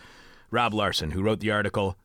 Rob 0.49 0.74
Larson, 0.74 1.11
who 1.11 1.22
wrote 1.22 1.41
the 1.41 1.51
article 1.51 1.97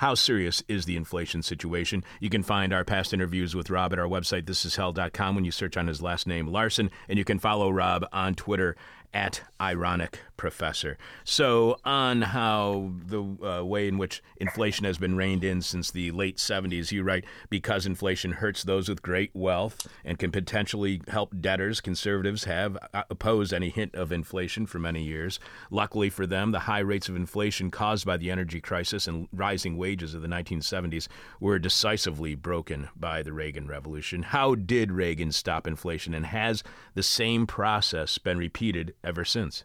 how 0.00 0.14
serious 0.14 0.62
is 0.66 0.86
the 0.86 0.96
inflation 0.96 1.42
situation? 1.42 2.02
You 2.20 2.30
can 2.30 2.42
find 2.42 2.72
our 2.72 2.86
past 2.86 3.12
interviews 3.12 3.54
with 3.54 3.68
Rob 3.68 3.92
at 3.92 3.98
our 3.98 4.08
website, 4.08 4.44
thisishell.com, 4.44 5.34
when 5.34 5.44
you 5.44 5.50
search 5.50 5.76
on 5.76 5.88
his 5.88 6.00
last 6.00 6.26
name, 6.26 6.46
Larson. 6.46 6.90
And 7.06 7.18
you 7.18 7.24
can 7.26 7.38
follow 7.38 7.68
Rob 7.68 8.06
on 8.10 8.34
Twitter 8.34 8.76
at 9.12 9.42
ironic 9.60 10.20
professor. 10.36 10.96
So, 11.22 11.78
on 11.84 12.22
how 12.22 12.92
the 13.06 13.22
uh, 13.22 13.64
way 13.64 13.88
in 13.88 13.98
which 13.98 14.22
inflation 14.38 14.86
has 14.86 14.96
been 14.96 15.16
reined 15.16 15.44
in 15.44 15.60
since 15.60 15.90
the 15.90 16.10
late 16.12 16.38
70s, 16.38 16.92
you 16.92 17.02
write, 17.02 17.24
because 17.50 17.84
inflation 17.84 18.32
hurts 18.32 18.62
those 18.62 18.88
with 18.88 19.02
great 19.02 19.30
wealth 19.34 19.86
and 20.02 20.18
can 20.18 20.30
potentially 20.30 21.02
help 21.08 21.34
debtors, 21.40 21.82
conservatives 21.82 22.44
have 22.44 22.78
uh, 22.94 23.02
opposed 23.10 23.52
any 23.52 23.68
hint 23.68 23.94
of 23.94 24.12
inflation 24.12 24.64
for 24.64 24.78
many 24.78 25.02
years. 25.02 25.38
Luckily 25.70 26.08
for 26.08 26.26
them, 26.26 26.52
the 26.52 26.60
high 26.60 26.78
rates 26.78 27.08
of 27.08 27.16
inflation 27.16 27.70
caused 27.70 28.06
by 28.06 28.16
the 28.16 28.30
energy 28.30 28.60
crisis 28.60 29.06
and 29.06 29.28
rising 29.32 29.76
wages 29.76 30.14
of 30.14 30.22
the 30.22 30.28
1970s 30.28 31.06
were 31.38 31.58
decisively 31.58 32.34
broken 32.34 32.88
by 32.96 33.22
the 33.22 33.32
Reagan 33.32 33.66
Revolution. 33.66 34.22
How 34.22 34.54
did 34.54 34.90
Reagan 34.90 35.32
stop 35.32 35.66
inflation, 35.66 36.14
and 36.14 36.26
has 36.26 36.62
the 36.94 37.02
same 37.02 37.46
process 37.46 38.16
been 38.16 38.38
repeated 38.38 38.94
ever 39.04 39.24
since? 39.24 39.64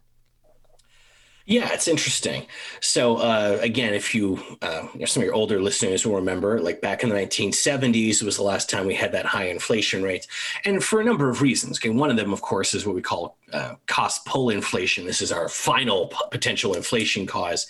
Yeah, 1.47 1.69
it's 1.71 1.87
interesting. 1.87 2.47
So 2.81 3.17
uh, 3.17 3.59
again, 3.61 3.93
if 3.93 4.15
you, 4.15 4.41
uh, 4.63 4.87
some 5.05 5.21
of 5.21 5.25
your 5.25 5.35
older 5.35 5.61
listeners 5.61 6.03
will 6.03 6.15
remember, 6.15 6.59
like 6.59 6.81
back 6.81 7.03
in 7.03 7.09
the 7.09 7.15
1970s 7.15 8.23
was 8.23 8.37
the 8.37 8.43
last 8.43 8.67
time 8.67 8.87
we 8.87 8.95
had 8.95 9.11
that 9.11 9.27
high 9.27 9.45
inflation 9.49 10.01
rate, 10.01 10.25
and 10.65 10.83
for 10.83 10.99
a 10.99 11.03
number 11.03 11.29
of 11.29 11.43
reasons. 11.43 11.77
Okay, 11.77 11.89
one 11.89 12.09
of 12.09 12.17
them, 12.17 12.33
of 12.33 12.41
course, 12.41 12.73
is 12.73 12.87
what 12.87 12.95
we 12.95 13.01
call 13.01 13.37
uh, 13.53 13.75
cost 13.85 14.25
pull 14.25 14.49
inflation. 14.49 15.05
This 15.05 15.21
is 15.21 15.31
our 15.31 15.47
final 15.47 16.11
potential 16.31 16.73
inflation 16.73 17.27
cause. 17.27 17.67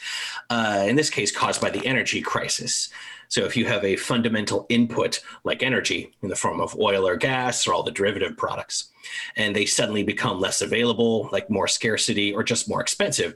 Uh, 0.50 0.86
in 0.88 0.96
this 0.96 1.10
case, 1.10 1.36
caused 1.36 1.60
by 1.60 1.70
the 1.70 1.86
energy 1.86 2.22
crisis. 2.22 2.90
So 3.28 3.44
if 3.46 3.58
you 3.58 3.66
have 3.66 3.84
a 3.84 3.96
fundamental 3.96 4.66
input 4.70 5.22
like 5.44 5.64
energy 5.64 6.14
in 6.22 6.30
the 6.30 6.36
form 6.36 6.62
of 6.62 6.76
oil 6.80 7.08
or 7.08 7.16
gas 7.16 7.68
or 7.68 7.74
all 7.74 7.84
the 7.84 7.92
derivative 7.92 8.38
products, 8.38 8.90
and 9.36 9.56
they 9.56 9.66
suddenly 9.66 10.04
become 10.04 10.40
less 10.40 10.62
available, 10.62 11.30
like 11.32 11.50
more 11.50 11.68
scarcity 11.68 12.34
or 12.34 12.44
just 12.44 12.70
more 12.70 12.82
expensive, 12.82 13.36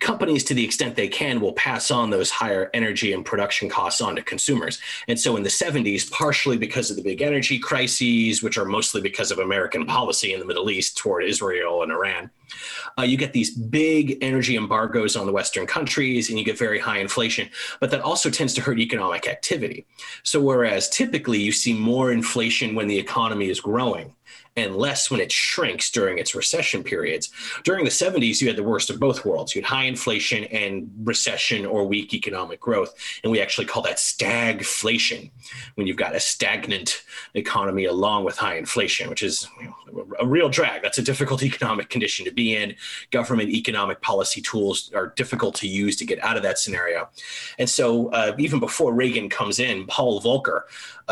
companies 0.00 0.44
to 0.44 0.54
the 0.54 0.64
extent 0.64 0.96
they 0.96 1.08
can 1.08 1.40
will 1.40 1.52
pass 1.52 1.90
on 1.90 2.10
those 2.10 2.30
higher 2.30 2.70
energy 2.74 3.12
and 3.12 3.24
production 3.24 3.68
costs 3.68 4.00
on 4.00 4.16
to 4.16 4.22
consumers. 4.22 4.78
And 5.08 5.18
so 5.18 5.36
in 5.36 5.42
the 5.42 5.48
70s 5.48 6.10
partially 6.10 6.56
because 6.56 6.90
of 6.90 6.96
the 6.96 7.02
big 7.02 7.22
energy 7.22 7.58
crises 7.58 8.42
which 8.42 8.58
are 8.58 8.64
mostly 8.64 9.00
because 9.00 9.30
of 9.30 9.38
american 9.38 9.86
policy 9.86 10.32
in 10.32 10.40
the 10.40 10.46
middle 10.46 10.70
east 10.70 10.96
toward 10.96 11.24
israel 11.24 11.82
and 11.82 11.90
iran 11.90 12.30
uh, 12.98 13.02
you 13.02 13.16
get 13.16 13.32
these 13.32 13.50
big 13.50 14.18
energy 14.20 14.56
embargoes 14.56 15.16
on 15.16 15.26
the 15.26 15.32
western 15.32 15.66
countries 15.66 16.28
and 16.28 16.38
you 16.38 16.44
get 16.44 16.58
very 16.58 16.78
high 16.78 16.98
inflation 16.98 17.48
but 17.80 17.90
that 17.90 18.00
also 18.00 18.30
tends 18.30 18.54
to 18.54 18.60
hurt 18.60 18.78
economic 18.78 19.26
activity. 19.26 19.86
So 20.22 20.40
whereas 20.40 20.88
typically 20.88 21.38
you 21.38 21.52
see 21.52 21.72
more 21.72 22.12
inflation 22.12 22.74
when 22.74 22.88
the 22.88 22.98
economy 22.98 23.48
is 23.48 23.60
growing 23.60 24.14
and 24.56 24.76
less 24.76 25.10
when 25.10 25.20
it 25.20 25.32
shrinks 25.32 25.90
during 25.90 26.18
its 26.18 26.34
recession 26.34 26.82
periods. 26.82 27.30
During 27.64 27.84
the 27.84 27.90
70s, 27.90 28.40
you 28.40 28.48
had 28.48 28.56
the 28.56 28.62
worst 28.62 28.90
of 28.90 29.00
both 29.00 29.24
worlds. 29.24 29.54
You 29.54 29.62
had 29.62 29.68
high 29.68 29.84
inflation 29.84 30.44
and 30.44 30.90
recession 31.04 31.64
or 31.64 31.86
weak 31.86 32.12
economic 32.12 32.60
growth. 32.60 32.94
And 33.22 33.32
we 33.32 33.40
actually 33.40 33.66
call 33.66 33.82
that 33.82 33.96
stagflation 33.96 35.30
when 35.76 35.86
you've 35.86 35.96
got 35.96 36.14
a 36.14 36.20
stagnant 36.20 37.02
economy 37.34 37.86
along 37.86 38.24
with 38.24 38.36
high 38.36 38.56
inflation, 38.56 39.08
which 39.08 39.22
is 39.22 39.48
a 40.20 40.26
real 40.26 40.48
drag. 40.48 40.82
That's 40.82 40.98
a 40.98 41.02
difficult 41.02 41.42
economic 41.42 41.88
condition 41.88 42.26
to 42.26 42.32
be 42.32 42.54
in. 42.54 42.74
Government 43.10 43.48
economic 43.48 44.02
policy 44.02 44.42
tools 44.42 44.90
are 44.94 45.08
difficult 45.16 45.54
to 45.56 45.68
use 45.68 45.96
to 45.96 46.04
get 46.04 46.22
out 46.22 46.36
of 46.36 46.42
that 46.42 46.58
scenario. 46.58 47.08
And 47.58 47.68
so, 47.68 48.08
uh, 48.10 48.34
even 48.38 48.60
before 48.60 48.92
Reagan 48.92 49.28
comes 49.28 49.58
in, 49.58 49.86
Paul 49.86 50.20
Volcker 50.20 50.62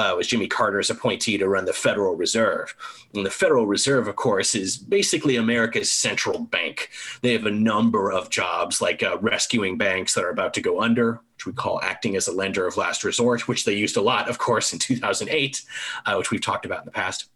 uh, 0.01 0.17
was 0.17 0.27
Jimmy 0.27 0.49
Carter's 0.49 0.89
appointee 0.89 1.37
to 1.37 1.47
run 1.47 1.67
the 1.67 1.75
Federal 1.75 2.17
Reserve. 2.17 2.75
And 3.15 3.27
the 3.27 3.31
Federal 3.31 3.67
Reserve, 3.67 4.09
of 4.09 4.17
course, 4.17 4.55
is 4.55 4.79
basically 4.79 5.37
America's 5.37 5.93
central 5.93 6.39
bank. 6.39 6.89
They 7.21 7.35
have 7.35 7.45
a 7.45 7.51
number 7.51 8.11
of 8.11 8.31
jobs 8.31 8.81
like 8.81 9.03
uh, 9.03 9.19
rescuing 9.19 9.77
banks 9.77 10.15
that 10.15 10.25
are 10.25 10.31
about 10.31 10.55
to 10.55 10.63
go 10.63 10.81
under, 10.81 11.21
which 11.35 11.45
we 11.45 11.53
call 11.53 11.83
acting 11.83 12.17
as 12.17 12.29
a 12.29 12.33
lender 12.33 12.67
of 12.67 12.79
last 12.79 13.05
resort, 13.05 13.47
which 13.47 13.67
they 13.67 13.75
used 13.75 13.99
a 13.99 14.01
lot, 14.01 14.31
of 14.31 14.39
course, 14.39 14.73
in 14.73 14.79
2008, 14.79 15.63
uh, 16.07 16.15
which 16.15 16.31
we've 16.31 16.41
talked 16.41 16.65
about 16.65 16.81
in 16.81 16.87
the 16.87 16.93
past. 16.93 17.29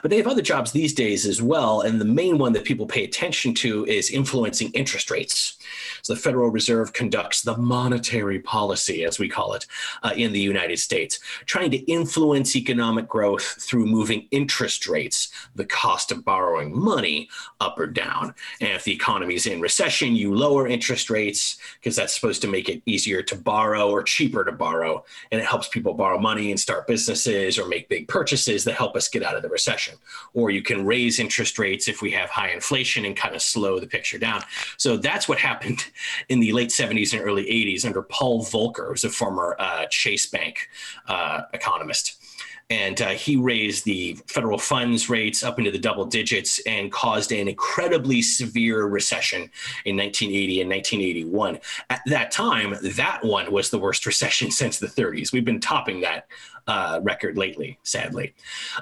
But 0.00 0.10
they 0.10 0.16
have 0.16 0.26
other 0.26 0.40
jobs 0.40 0.72
these 0.72 0.94
days 0.94 1.26
as 1.26 1.42
well. 1.42 1.82
And 1.82 2.00
the 2.00 2.06
main 2.06 2.38
one 2.38 2.54
that 2.54 2.64
people 2.64 2.86
pay 2.86 3.04
attention 3.04 3.52
to 3.56 3.84
is 3.84 4.10
influencing 4.10 4.70
interest 4.72 5.10
rates. 5.10 5.58
So 6.02 6.14
the 6.14 6.20
Federal 6.20 6.50
Reserve 6.50 6.92
conducts 6.92 7.42
the 7.42 7.56
monetary 7.56 8.38
policy, 8.38 9.04
as 9.04 9.18
we 9.18 9.28
call 9.28 9.54
it, 9.54 9.66
uh, 10.02 10.12
in 10.16 10.32
the 10.32 10.40
United 10.40 10.78
States, 10.78 11.18
trying 11.46 11.70
to 11.72 11.78
influence 11.90 12.56
economic 12.56 13.08
growth 13.08 13.42
through 13.60 13.86
moving 13.86 14.28
interest 14.30 14.86
rates, 14.86 15.30
the 15.54 15.64
cost 15.64 16.12
of 16.12 16.24
borrowing 16.24 16.78
money, 16.78 17.28
up 17.60 17.78
or 17.78 17.86
down. 17.86 18.34
And 18.60 18.70
if 18.70 18.84
the 18.84 18.92
economy 18.92 19.34
is 19.34 19.46
in 19.46 19.60
recession, 19.60 20.14
you 20.14 20.34
lower 20.34 20.66
interest 20.66 21.10
rates 21.10 21.58
because 21.80 21.96
that's 21.96 22.14
supposed 22.14 22.42
to 22.42 22.48
make 22.48 22.68
it 22.68 22.82
easier 22.86 23.22
to 23.22 23.36
borrow 23.36 23.90
or 23.90 24.02
cheaper 24.02 24.44
to 24.44 24.52
borrow. 24.52 25.04
And 25.30 25.40
it 25.40 25.46
helps 25.46 25.68
people 25.68 25.94
borrow 25.94 26.18
money 26.18 26.50
and 26.50 26.60
start 26.60 26.86
businesses 26.86 27.58
or 27.58 27.66
make 27.66 27.88
big 27.88 28.08
purchases 28.08 28.64
that 28.64 28.74
help 28.74 28.96
us 28.96 29.08
get 29.08 29.22
out 29.22 29.36
of 29.36 29.42
the 29.42 29.48
recession. 29.48 29.94
Or 30.34 30.50
you 30.50 30.62
can 30.62 30.84
raise 30.86 31.18
interest 31.18 31.58
rates 31.58 31.88
if 31.88 32.02
we 32.02 32.10
have 32.12 32.30
high 32.30 32.50
inflation 32.50 33.04
and 33.04 33.16
kind 33.16 33.34
of 33.34 33.42
slow 33.42 33.78
the 33.78 33.86
picture 33.86 34.18
down. 34.18 34.42
So 34.76 34.96
that's 34.96 35.28
what 35.28 35.38
happened 35.56 35.84
in 36.28 36.40
the 36.40 36.52
late 36.52 36.70
70s 36.70 37.12
and 37.12 37.22
early 37.22 37.44
80s 37.44 37.84
under 37.84 38.02
Paul 38.02 38.44
Volcker, 38.44 38.88
who's 38.88 39.04
a 39.04 39.10
former 39.10 39.56
uh, 39.58 39.86
Chase 39.90 40.26
Bank 40.26 40.68
uh, 41.08 41.42
economist. 41.52 42.22
And 42.68 43.00
uh, 43.00 43.10
he 43.10 43.36
raised 43.36 43.84
the 43.84 44.18
federal 44.26 44.58
funds 44.58 45.08
rates 45.08 45.44
up 45.44 45.60
into 45.60 45.70
the 45.70 45.78
double 45.78 46.04
digits 46.04 46.58
and 46.66 46.90
caused 46.90 47.30
an 47.30 47.46
incredibly 47.46 48.22
severe 48.22 48.86
recession 48.86 49.42
in 49.84 49.96
1980 49.96 50.62
and 50.62 50.70
1981. 50.70 51.60
At 51.90 52.00
that 52.06 52.32
time, 52.32 52.74
that 52.82 53.24
one 53.24 53.52
was 53.52 53.70
the 53.70 53.78
worst 53.78 54.04
recession 54.06 54.50
since 54.50 54.80
the 54.80 54.88
30s. 54.88 55.32
We've 55.32 55.44
been 55.44 55.60
topping 55.60 56.00
that 56.00 56.26
uh, 56.66 57.00
record 57.02 57.38
lately, 57.38 57.78
sadly. 57.82 58.34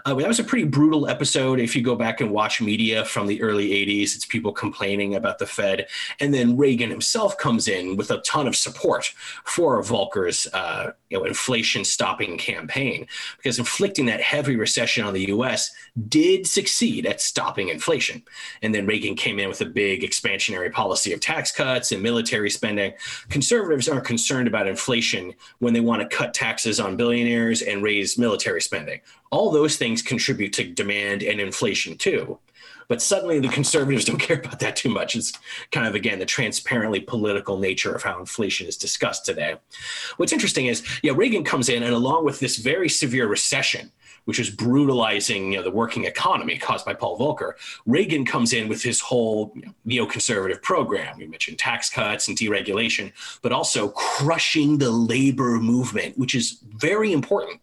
Uh, 0.05 0.14
that 0.14 0.28
was 0.28 0.39
a 0.39 0.45
pretty 0.45 0.64
brutal 0.64 1.07
episode. 1.09 1.61
If 1.61 1.76
you 1.76 1.82
go 1.82 1.95
back 1.95 2.20
and 2.20 2.30
watch 2.30 2.61
media 2.61 3.05
from 3.05 3.26
the 3.26 3.43
early 3.43 3.70
80s, 3.70 4.14
it's 4.14 4.24
people 4.24 4.53
complaining 4.53 5.14
about 5.14 5.39
the 5.39 5.47
Fed. 5.47 5.87
And 6.20 6.32
then 6.32 6.57
Reagan 6.57 6.91
himself 6.91 7.37
comes 7.37 7.68
in 7.68 7.97
with 7.97 8.11
a 8.11 8.18
ton 8.22 8.47
of 8.47 8.57
support 8.57 9.12
for 9.45 9.82
Volcker's 9.82 10.47
uh, 10.55 10.93
you 11.11 11.18
know, 11.18 11.24
inflation 11.24 11.85
stopping 11.85 12.39
campaign 12.39 13.07
because 13.37 13.59
inflicting 13.59 14.07
that 14.07 14.20
heavy 14.20 14.57
recession 14.57 15.05
on 15.05 15.12
the 15.12 15.28
US 15.28 15.70
did 16.09 16.47
succeed 16.47 17.07
at 17.07 17.20
stopping 17.20 17.68
inflation. 17.68 18.22
And 18.62 18.74
then 18.74 18.87
Reagan 18.87 19.14
came 19.14 19.39
in 19.39 19.49
with 19.49 19.61
a 19.61 19.66
big 19.66 20.03
expansionary 20.03 20.72
policy 20.72 21.12
of 21.12 21.20
tax 21.20 21.53
cuts 21.53 21.93
and 21.93 22.03
military 22.03 22.51
spending. 22.51 22.95
Conservatives 23.28 23.89
aren't 23.89 24.05
concerned 24.05 24.49
about 24.49 24.66
inflation 24.66 25.35
when 25.59 25.72
they 25.72 25.80
want 25.80 26.03
to 26.03 26.16
cut 26.16 26.35
taxes 26.35 26.80
on 26.80 26.97
billionaires 26.97 27.62
and 27.62 27.74
raise 27.83 28.18
military 28.18 28.61
spending. 28.61 29.01
All 29.31 29.51
those 29.51 29.77
things 29.77 30.03
contribute 30.03 30.53
to 30.55 30.64
demand 30.64 31.22
and 31.22 31.41
inflation 31.41 31.97
too. 31.97 32.39
But 32.89 33.03
suddenly 33.03 33.41
the 33.41 33.49
conservatives 33.49 34.05
don't 34.07 34.18
care 34.18 34.39
about 34.39 34.61
that 34.61 34.77
too 34.77 34.89
much. 34.89 35.16
It's 35.16 35.33
kind 35.72 35.87
of, 35.87 35.95
again, 35.95 36.18
the 36.18 36.27
transparently 36.27 37.01
political 37.01 37.59
nature 37.59 37.95
of 37.95 38.03
how 38.03 38.18
inflation 38.18 38.66
is 38.66 38.77
discussed 38.77 39.25
today. 39.25 39.57
What's 40.16 40.33
interesting 40.33 40.66
is, 40.66 40.85
yeah, 41.03 41.12
Reagan 41.14 41.45
comes 41.45 41.68
in, 41.68 41.83
and 41.83 41.95
along 41.95 42.25
with 42.25 42.41
this 42.41 42.57
very 42.57 42.89
severe 42.89 43.27
recession, 43.27 43.91
which 44.25 44.39
is 44.39 44.51
brutalizing 44.51 45.53
you 45.53 45.59
know, 45.59 45.64
the 45.64 45.70
working 45.70 46.05
economy 46.05 46.59
caused 46.59 46.87
by 46.87 46.95
Paul 46.95 47.18
Volcker. 47.18 47.53
Reagan 47.87 48.25
comes 48.25 48.53
in 48.53 48.68
with 48.68 48.83
his 48.83 49.01
whole 49.01 49.53
you 49.55 49.62
know, 49.62 50.07
neoconservative 50.07 50.62
program. 50.62 51.18
We 51.18 51.27
mentioned 51.27 51.59
tax 51.59 51.91
cuts 51.91 52.29
and 52.29 52.37
deregulation, 52.37 53.12
but 53.43 53.53
also 53.53 53.89
crushing 53.89 54.79
the 54.79 54.91
labor 54.91 55.61
movement, 55.61 56.16
which 56.16 56.35
is 56.35 56.59
very 56.77 57.12
important 57.12 57.61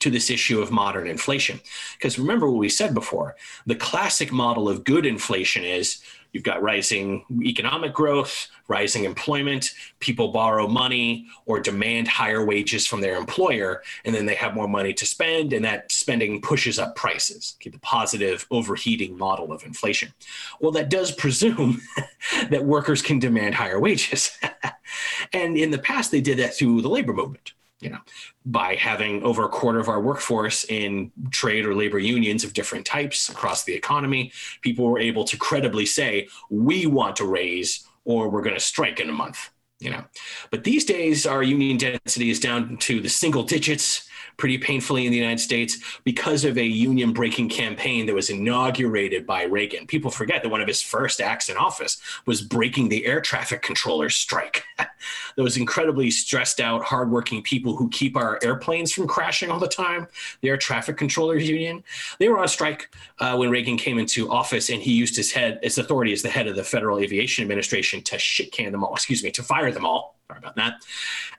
to 0.00 0.10
this 0.10 0.30
issue 0.30 0.60
of 0.60 0.70
modern 0.70 1.06
inflation. 1.06 1.60
Because 1.96 2.18
remember 2.18 2.48
what 2.48 2.58
we 2.58 2.68
said 2.68 2.94
before 2.94 3.36
the 3.66 3.74
classic 3.74 4.32
model 4.32 4.68
of 4.68 4.84
good 4.84 5.06
inflation 5.06 5.64
is 5.64 6.00
you've 6.32 6.44
got 6.44 6.62
rising 6.62 7.24
economic 7.42 7.92
growth, 7.92 8.48
rising 8.68 9.04
employment, 9.04 9.72
people 9.98 10.28
borrow 10.28 10.68
money 10.68 11.26
or 11.46 11.58
demand 11.58 12.06
higher 12.06 12.44
wages 12.44 12.86
from 12.86 13.00
their 13.00 13.16
employer, 13.16 13.82
and 14.04 14.14
then 14.14 14.26
they 14.26 14.34
have 14.34 14.54
more 14.54 14.68
money 14.68 14.92
to 14.92 15.06
spend, 15.06 15.52
and 15.52 15.64
that 15.64 15.90
spending 15.90 16.40
pushes 16.40 16.78
up 16.78 16.94
prices. 16.94 17.56
Okay, 17.56 17.70
the 17.70 17.78
positive 17.80 18.46
overheating 18.50 19.16
model 19.16 19.52
of 19.52 19.64
inflation. 19.64 20.12
Well, 20.60 20.72
that 20.72 20.90
does 20.90 21.12
presume 21.12 21.80
that 22.50 22.64
workers 22.64 23.02
can 23.02 23.18
demand 23.18 23.54
higher 23.54 23.80
wages. 23.80 24.38
and 25.32 25.56
in 25.56 25.70
the 25.70 25.78
past, 25.78 26.10
they 26.10 26.20
did 26.20 26.38
that 26.38 26.54
through 26.54 26.82
the 26.82 26.90
labor 26.90 27.14
movement 27.14 27.52
you 27.80 27.90
know, 27.90 27.98
by 28.44 28.74
having 28.74 29.22
over 29.22 29.44
a 29.44 29.48
quarter 29.48 29.78
of 29.78 29.88
our 29.88 30.00
workforce 30.00 30.64
in 30.64 31.12
trade 31.30 31.64
or 31.64 31.74
labor 31.74 31.98
unions 31.98 32.42
of 32.42 32.52
different 32.52 32.84
types 32.84 33.28
across 33.28 33.64
the 33.64 33.74
economy, 33.74 34.32
people 34.62 34.86
were 34.86 34.98
able 34.98 35.24
to 35.24 35.36
credibly 35.36 35.86
say, 35.86 36.28
we 36.50 36.86
want 36.86 37.16
to 37.16 37.24
raise 37.24 37.86
or 38.04 38.28
we're 38.28 38.42
going 38.42 38.56
to 38.56 38.60
strike 38.60 38.98
in 38.98 39.08
a 39.08 39.12
month, 39.12 39.50
you 39.78 39.90
know. 39.90 40.02
But 40.50 40.64
these 40.64 40.84
days, 40.84 41.26
our 41.26 41.42
union 41.42 41.76
density 41.76 42.30
is 42.30 42.40
down 42.40 42.78
to 42.78 43.00
the 43.00 43.08
single 43.08 43.44
digits 43.44 44.07
pretty 44.38 44.56
painfully 44.56 45.04
in 45.04 45.10
the 45.10 45.18
United 45.18 45.40
States 45.40 45.78
because 46.04 46.44
of 46.44 46.56
a 46.56 46.64
union 46.64 47.12
breaking 47.12 47.48
campaign 47.48 48.06
that 48.06 48.14
was 48.14 48.30
inaugurated 48.30 49.26
by 49.26 49.42
Reagan. 49.42 49.86
People 49.86 50.10
forget 50.10 50.42
that 50.42 50.48
one 50.48 50.60
of 50.60 50.68
his 50.68 50.80
first 50.80 51.20
acts 51.20 51.48
in 51.48 51.56
office 51.56 52.00
was 52.24 52.40
breaking 52.40 52.88
the 52.88 53.04
air 53.04 53.20
traffic 53.20 53.60
controllers 53.60 54.14
strike. 54.14 54.64
Those 55.36 55.56
incredibly 55.56 56.10
stressed 56.10 56.60
out, 56.60 56.84
hardworking 56.84 57.42
people 57.42 57.76
who 57.76 57.90
keep 57.90 58.16
our 58.16 58.38
airplanes 58.42 58.92
from 58.92 59.08
crashing 59.08 59.50
all 59.50 59.58
the 59.58 59.68
time, 59.68 60.06
the 60.40 60.48
air 60.48 60.56
traffic 60.56 60.96
controllers 60.96 61.48
union, 61.48 61.82
they 62.20 62.28
were 62.28 62.38
on 62.38 62.48
strike 62.48 62.94
uh, 63.18 63.36
when 63.36 63.50
Reagan 63.50 63.76
came 63.76 63.98
into 63.98 64.30
office 64.30 64.70
and 64.70 64.80
he 64.80 64.92
used 64.92 65.16
his 65.16 65.32
head, 65.32 65.58
his 65.62 65.78
authority 65.78 66.12
as 66.12 66.22
the 66.22 66.30
head 66.30 66.46
of 66.46 66.54
the 66.54 66.64
Federal 66.64 67.00
Aviation 67.00 67.42
Administration 67.42 68.02
to 68.02 68.18
shit 68.18 68.52
can 68.52 68.70
them 68.70 68.84
all, 68.84 68.94
excuse 68.94 69.24
me, 69.24 69.32
to 69.32 69.42
fire 69.42 69.72
them 69.72 69.84
all. 69.84 70.16
Sorry 70.28 70.38
about 70.38 70.56
that. 70.56 70.84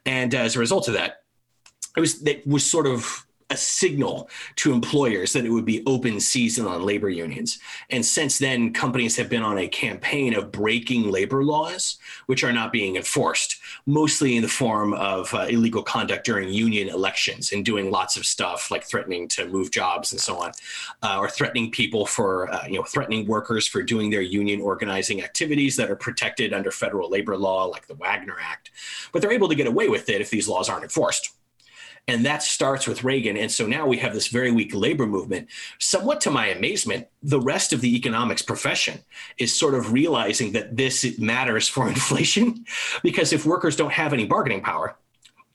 And 0.05 0.35
uh, 0.35 0.39
as 0.39 0.55
a 0.57 0.59
result 0.59 0.87
of 0.87 0.95
that, 0.95 1.23
it 1.95 1.99
was 1.99 2.21
that 2.21 2.45
was 2.45 2.65
sort 2.65 2.87
of 2.87 3.25
a 3.49 3.57
signal 3.57 4.29
to 4.55 4.73
employers 4.73 5.33
that 5.33 5.45
it 5.45 5.49
would 5.49 5.65
be 5.65 5.83
open 5.87 6.19
season 6.19 6.67
on 6.67 6.85
labor 6.85 7.09
unions. 7.09 7.59
And 7.89 8.05
since 8.05 8.37
then, 8.37 8.73
companies 8.73 9.17
have 9.17 9.27
been 9.27 9.41
on 9.41 9.57
a 9.57 9.67
campaign 9.67 10.35
of 10.35 10.51
breaking 10.51 11.09
labor 11.09 11.43
laws, 11.43 11.97
which 12.27 12.43
are 12.43 12.53
not 12.53 12.71
being 12.71 12.95
enforced, 12.95 13.59
mostly 13.87 14.35
in 14.35 14.43
the 14.43 14.47
form 14.47 14.93
of 14.93 15.33
uh, 15.33 15.47
illegal 15.49 15.81
conduct 15.81 16.25
during 16.25 16.49
union 16.49 16.89
elections 16.89 17.51
and 17.51 17.65
doing 17.65 17.89
lots 17.89 18.17
of 18.17 18.25
stuff 18.25 18.69
like 18.69 18.83
threatening 18.83 19.27
to 19.29 19.47
move 19.47 19.71
jobs 19.71 20.11
and 20.11 20.21
so 20.21 20.37
on, 20.37 20.51
uh, 21.01 21.17
or 21.17 21.27
threatening 21.27 21.71
people 21.71 22.05
for, 22.05 22.51
uh, 22.53 22.67
you 22.67 22.75
know, 22.75 22.83
threatening 22.83 23.25
workers 23.25 23.67
for 23.67 23.81
doing 23.81 24.11
their 24.11 24.21
union 24.21 24.61
organizing 24.61 25.23
activities 25.23 25.75
that 25.75 25.89
are 25.89 25.95
protected 25.95 26.53
under 26.53 26.69
federal 26.69 27.09
labor 27.09 27.35
law, 27.35 27.65
like 27.65 27.87
the 27.87 27.95
Wagner 27.95 28.37
Act. 28.39 28.69
But 29.11 29.23
they're 29.23 29.31
able 29.31 29.49
to 29.49 29.55
get 29.55 29.65
away 29.65 29.89
with 29.89 30.07
it 30.09 30.21
if 30.21 30.29
these 30.29 30.47
laws 30.47 30.69
aren't 30.69 30.83
enforced. 30.83 31.31
And 32.09 32.25
that 32.25 32.41
starts 32.41 32.87
with 32.87 33.03
Reagan. 33.03 33.37
And 33.37 33.51
so 33.51 33.67
now 33.67 33.85
we 33.85 33.97
have 33.97 34.15
this 34.15 34.29
very 34.29 34.49
weak 34.49 34.73
labor 34.73 35.05
movement. 35.05 35.47
Somewhat 35.77 36.19
to 36.21 36.31
my 36.31 36.47
amazement, 36.47 37.05
the 37.21 37.39
rest 37.39 37.71
of 37.71 37.81
the 37.81 37.95
economics 37.95 38.41
profession 38.41 38.97
is 39.37 39.55
sort 39.55 39.75
of 39.75 39.93
realizing 39.93 40.53
that 40.53 40.75
this 40.75 41.19
matters 41.19 41.69
for 41.69 41.87
inflation. 41.95 42.65
Because 43.03 43.31
if 43.31 43.45
workers 43.45 43.75
don't 43.75 43.93
have 43.93 44.11
any 44.11 44.25
bargaining 44.25 44.61
power 44.61 44.97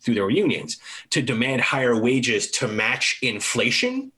through 0.01 0.15
their 0.15 0.31
unions 0.31 0.79
to 1.11 1.23
demand 1.23 1.61
higher 1.61 2.01
wages 2.01 2.49
to 2.53 2.69
match 2.69 3.19
inflation, 3.21 4.13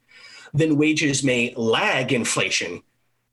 then 0.53 0.76
wages 0.76 1.24
may 1.24 1.55
lag 1.57 2.12
inflation 2.12 2.82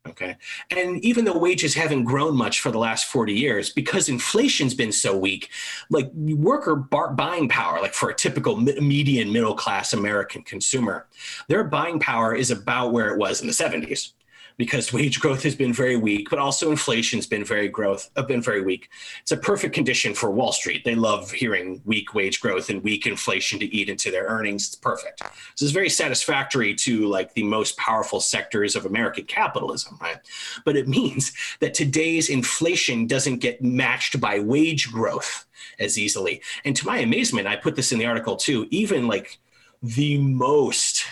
Okay. 0.05 0.35
And 0.69 1.03
even 1.03 1.23
though 1.23 1.37
wages 1.37 1.75
haven't 1.75 2.03
grown 2.03 2.35
much 2.35 2.59
for 2.59 2.71
the 2.71 2.77
last 2.77 3.05
40 3.05 3.33
years, 3.33 3.69
because 3.69 4.09
inflation's 4.09 4.73
been 4.73 4.91
so 4.91 5.17
weak, 5.17 5.49
like 5.89 6.11
worker 6.13 6.75
bar- 6.75 7.13
buying 7.13 7.47
power, 7.47 7.79
like 7.79 7.93
for 7.93 8.09
a 8.09 8.15
typical 8.15 8.57
median 8.57 9.31
middle 9.31 9.55
class 9.55 9.93
American 9.93 10.43
consumer, 10.43 11.07
their 11.47 11.63
buying 11.63 11.99
power 11.99 12.35
is 12.35 12.51
about 12.51 12.91
where 12.91 13.13
it 13.13 13.17
was 13.17 13.39
in 13.39 13.47
the 13.47 13.53
70s 13.53 14.11
because 14.57 14.93
wage 14.93 15.19
growth 15.19 15.43
has 15.43 15.55
been 15.55 15.73
very 15.73 15.95
weak, 15.95 16.29
but 16.29 16.39
also 16.39 16.71
inflation's 16.71 17.27
been 17.27 17.43
very 17.43 17.67
growth 17.67 18.09
have 18.15 18.27
been 18.27 18.41
very 18.41 18.61
weak. 18.61 18.89
It's 19.21 19.31
a 19.31 19.37
perfect 19.37 19.73
condition 19.73 20.13
for 20.13 20.31
Wall 20.31 20.51
Street. 20.51 20.83
They 20.85 20.95
love 20.95 21.31
hearing 21.31 21.81
weak 21.85 22.13
wage 22.13 22.39
growth 22.39 22.69
and 22.69 22.83
weak 22.83 23.05
inflation 23.07 23.59
to 23.59 23.75
eat 23.75 23.89
into 23.89 24.11
their 24.11 24.25
earnings. 24.25 24.67
It's 24.67 24.75
perfect. 24.75 25.21
This 25.21 25.61
is 25.61 25.71
very 25.71 25.89
satisfactory 25.89 26.75
to 26.75 27.07
like 27.07 27.33
the 27.33 27.43
most 27.43 27.77
powerful 27.77 28.19
sectors 28.19 28.75
of 28.75 28.85
American 28.85 29.25
capitalism, 29.25 29.97
right? 30.01 30.17
But 30.65 30.75
it 30.75 30.87
means 30.87 31.33
that 31.59 31.73
today's 31.73 32.29
inflation 32.29 33.07
doesn't 33.07 33.37
get 33.37 33.61
matched 33.61 34.19
by 34.19 34.39
wage 34.39 34.91
growth 34.91 35.45
as 35.79 35.97
easily. 35.97 36.41
And 36.65 36.75
to 36.75 36.85
my 36.85 36.99
amazement, 36.99 37.47
I 37.47 37.55
put 37.55 37.75
this 37.75 37.91
in 37.91 37.99
the 37.99 38.05
article 38.05 38.35
too, 38.35 38.67
even 38.69 39.07
like 39.07 39.39
the 39.81 40.17
most 40.17 41.05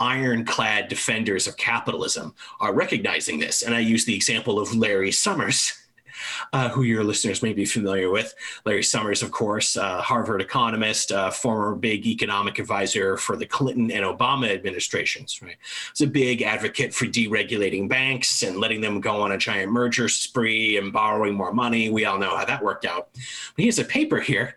ironclad 0.00 0.88
defenders 0.88 1.46
of 1.46 1.56
capitalism 1.56 2.34
are 2.58 2.74
recognizing 2.74 3.38
this. 3.38 3.62
And 3.62 3.74
I 3.74 3.80
use 3.80 4.04
the 4.04 4.14
example 4.14 4.58
of 4.58 4.74
Larry 4.74 5.12
Summers. 5.12 5.79
Uh, 6.52 6.68
who 6.68 6.82
your 6.82 7.04
listeners 7.04 7.42
may 7.42 7.52
be 7.52 7.64
familiar 7.64 8.10
with. 8.10 8.34
Larry 8.64 8.82
Summers, 8.82 9.22
of 9.22 9.30
course, 9.30 9.76
uh, 9.76 10.00
Harvard 10.00 10.40
economist, 10.40 11.12
uh, 11.12 11.30
former 11.30 11.74
big 11.74 12.06
economic 12.06 12.58
advisor 12.58 13.16
for 13.16 13.36
the 13.36 13.46
Clinton 13.46 13.90
and 13.90 14.04
Obama 14.04 14.50
administrations. 14.50 15.40
Right, 15.42 15.56
he's 15.94 16.06
a 16.06 16.10
big 16.10 16.42
advocate 16.42 16.94
for 16.94 17.06
deregulating 17.06 17.88
banks 17.88 18.42
and 18.42 18.56
letting 18.58 18.80
them 18.80 19.00
go 19.00 19.20
on 19.22 19.32
a 19.32 19.38
giant 19.38 19.72
merger 19.72 20.08
spree 20.08 20.76
and 20.76 20.92
borrowing 20.92 21.34
more 21.34 21.52
money. 21.52 21.90
We 21.90 22.04
all 22.04 22.18
know 22.18 22.36
how 22.36 22.44
that 22.44 22.62
worked 22.62 22.84
out. 22.84 23.10
But 23.12 23.22
he 23.56 23.66
has 23.66 23.78
a 23.78 23.84
paper 23.84 24.20
here 24.20 24.56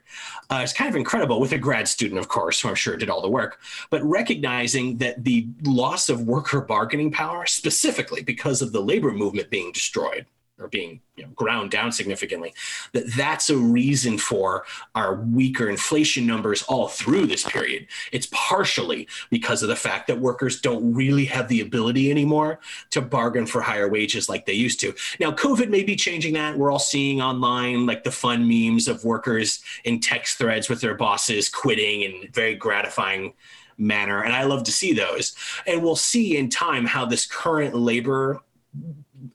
uh, 0.50 0.60
it's 0.62 0.74
kind 0.74 0.90
of 0.90 0.96
incredible 0.96 1.40
with 1.40 1.52
a 1.54 1.58
grad 1.58 1.88
student, 1.88 2.20
of 2.20 2.28
course, 2.28 2.62
who 2.62 2.70
I'm 2.70 2.76
sure 2.76 2.98
did 2.98 3.10
all 3.10 3.22
the 3.22 3.30
work, 3.30 3.60
but 3.90 4.04
recognizing 4.04 4.98
that 4.98 5.24
the 5.24 5.48
loss 5.64 6.10
of 6.10 6.22
worker 6.22 6.62
bargaining 6.62 7.12
power, 7.12 7.46
specifically 7.46 8.22
because 8.22 8.62
of 8.62 8.72
the 8.72 8.82
labor 8.82 9.12
movement 9.12 9.50
being 9.50 9.72
destroyed, 9.72 10.26
or 10.64 10.68
being 10.68 11.02
you 11.16 11.24
know, 11.24 11.30
ground 11.32 11.72
down 11.72 11.92
significantly, 11.92 12.54
that 12.94 13.06
that's 13.16 13.50
a 13.50 13.58
reason 13.58 14.18
for 14.18 14.66
our 14.96 15.16
weaker 15.16 15.70
inflation 15.70 16.26
numbers 16.26 16.64
all 16.64 16.88
through 16.88 17.26
this 17.28 17.44
period. 17.44 17.88
It's 18.12 18.28
partially 18.32 19.08
because 19.30 19.62
of 19.62 19.70
the 19.70 19.76
fact 19.76 20.08
that 20.08 20.20
workers 20.20 20.62
don't 20.62 20.94
really 20.94 21.26
have 21.26 21.48
the 21.48 21.62
ability 21.62 22.10
anymore 22.10 22.60
to 22.92 23.02
bargain 23.02 23.46
for 23.46 23.62
higher 23.62 23.90
wages 23.90 24.30
like 24.30 24.46
they 24.46 24.54
used 24.54 24.80
to. 24.82 24.94
Now, 25.20 25.32
COVID 25.32 25.70
may 25.70 25.84
be 25.84 25.96
changing 25.96 26.34
that. 26.34 26.58
We're 26.58 26.72
all 26.72 26.80
seeing 26.80 27.22
online 27.22 27.86
like 27.86 28.04
the 28.04 28.12
fun 28.12 28.48
memes 28.48 28.88
of 28.88 29.04
workers 29.04 29.62
in 29.84 30.00
text 30.00 30.38
threads 30.38 30.70
with 30.70 30.82
their 30.82 30.96
bosses 30.96 31.50
quitting 31.50 32.02
in 32.02 32.12
a 32.24 32.28
very 32.32 32.56
gratifying 32.56 33.34
manner. 33.78 34.24
And 34.24 34.34
I 34.34 34.44
love 34.44 34.64
to 34.64 34.72
see 34.72 34.94
those. 34.94 35.36
And 35.66 35.84
we'll 35.84 35.96
see 35.96 36.38
in 36.38 36.50
time 36.50 36.86
how 36.86 37.06
this 37.06 37.26
current 37.26 37.76
labor 37.76 38.42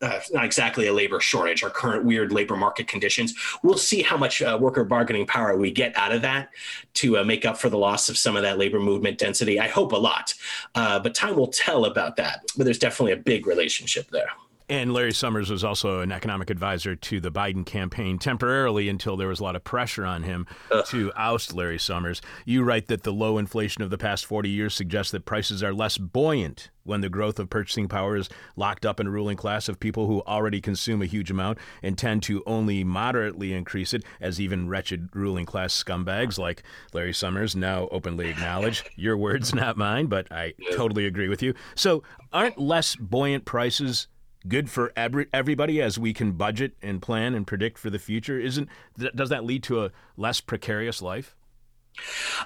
uh, 0.02 0.20
not 0.32 0.44
exactly 0.44 0.86
a 0.86 0.92
labor 0.92 1.20
shortage, 1.20 1.62
our 1.62 1.70
current 1.70 2.04
weird 2.04 2.32
labor 2.32 2.56
market 2.56 2.88
conditions. 2.88 3.34
We'll 3.62 3.78
see 3.78 4.02
how 4.02 4.16
much 4.16 4.42
uh, 4.42 4.58
worker 4.60 4.84
bargaining 4.84 5.26
power 5.26 5.56
we 5.56 5.70
get 5.70 5.96
out 5.96 6.12
of 6.12 6.22
that 6.22 6.50
to 6.94 7.18
uh, 7.18 7.24
make 7.24 7.44
up 7.44 7.58
for 7.58 7.68
the 7.68 7.78
loss 7.78 8.08
of 8.08 8.18
some 8.18 8.36
of 8.36 8.42
that 8.42 8.58
labor 8.58 8.80
movement 8.80 9.18
density. 9.18 9.58
I 9.60 9.68
hope 9.68 9.92
a 9.92 9.96
lot, 9.96 10.34
uh, 10.74 10.98
but 11.00 11.14
time 11.14 11.36
will 11.36 11.48
tell 11.48 11.84
about 11.84 12.16
that. 12.16 12.40
But 12.56 12.64
there's 12.64 12.78
definitely 12.78 13.12
a 13.12 13.16
big 13.16 13.46
relationship 13.46 14.10
there. 14.10 14.30
And 14.70 14.92
Larry 14.92 15.14
Summers 15.14 15.50
was 15.50 15.64
also 15.64 16.00
an 16.00 16.12
economic 16.12 16.50
advisor 16.50 16.94
to 16.94 17.20
the 17.20 17.32
Biden 17.32 17.64
campaign 17.64 18.18
temporarily 18.18 18.90
until 18.90 19.16
there 19.16 19.28
was 19.28 19.40
a 19.40 19.44
lot 19.44 19.56
of 19.56 19.64
pressure 19.64 20.04
on 20.04 20.24
him 20.24 20.46
Ugh. 20.70 20.84
to 20.88 21.10
oust 21.16 21.54
Larry 21.54 21.78
Summers. 21.78 22.20
You 22.44 22.62
write 22.62 22.88
that 22.88 23.02
the 23.02 23.12
low 23.12 23.38
inflation 23.38 23.82
of 23.82 23.88
the 23.88 23.96
past 23.96 24.26
40 24.26 24.50
years 24.50 24.74
suggests 24.74 25.10
that 25.12 25.24
prices 25.24 25.62
are 25.62 25.72
less 25.72 25.96
buoyant 25.96 26.68
when 26.84 27.00
the 27.00 27.08
growth 27.08 27.38
of 27.38 27.48
purchasing 27.48 27.88
power 27.88 28.16
is 28.16 28.28
locked 28.56 28.84
up 28.84 29.00
in 29.00 29.06
a 29.06 29.10
ruling 29.10 29.38
class 29.38 29.70
of 29.70 29.80
people 29.80 30.06
who 30.06 30.20
already 30.26 30.60
consume 30.60 31.00
a 31.00 31.06
huge 31.06 31.30
amount 31.30 31.56
and 31.82 31.96
tend 31.96 32.22
to 32.22 32.42
only 32.46 32.84
moderately 32.84 33.54
increase 33.54 33.94
it, 33.94 34.04
as 34.20 34.38
even 34.38 34.68
wretched 34.68 35.08
ruling 35.14 35.46
class 35.46 35.72
scumbags 35.82 36.38
like 36.38 36.62
Larry 36.92 37.14
Summers 37.14 37.56
now 37.56 37.88
openly 37.90 38.28
acknowledge. 38.28 38.84
Your 38.96 39.16
words, 39.16 39.54
not 39.54 39.78
mine, 39.78 40.06
but 40.06 40.30
I 40.30 40.52
totally 40.74 41.06
agree 41.06 41.28
with 41.28 41.42
you. 41.42 41.54
So, 41.74 42.02
aren't 42.34 42.58
less 42.58 42.96
buoyant 42.96 43.46
prices 43.46 44.08
good 44.46 44.70
for 44.70 44.92
every, 44.96 45.26
everybody 45.32 45.82
as 45.82 45.98
we 45.98 46.12
can 46.12 46.32
budget 46.32 46.72
and 46.82 47.02
plan 47.02 47.34
and 47.34 47.46
predict 47.46 47.78
for 47.78 47.90
the 47.90 47.98
future? 47.98 48.38
Isn't 48.38 48.68
does 48.96 49.28
that 49.30 49.44
lead 49.44 49.62
to 49.64 49.84
a 49.84 49.90
less 50.16 50.40
precarious 50.40 51.02
life? 51.02 51.34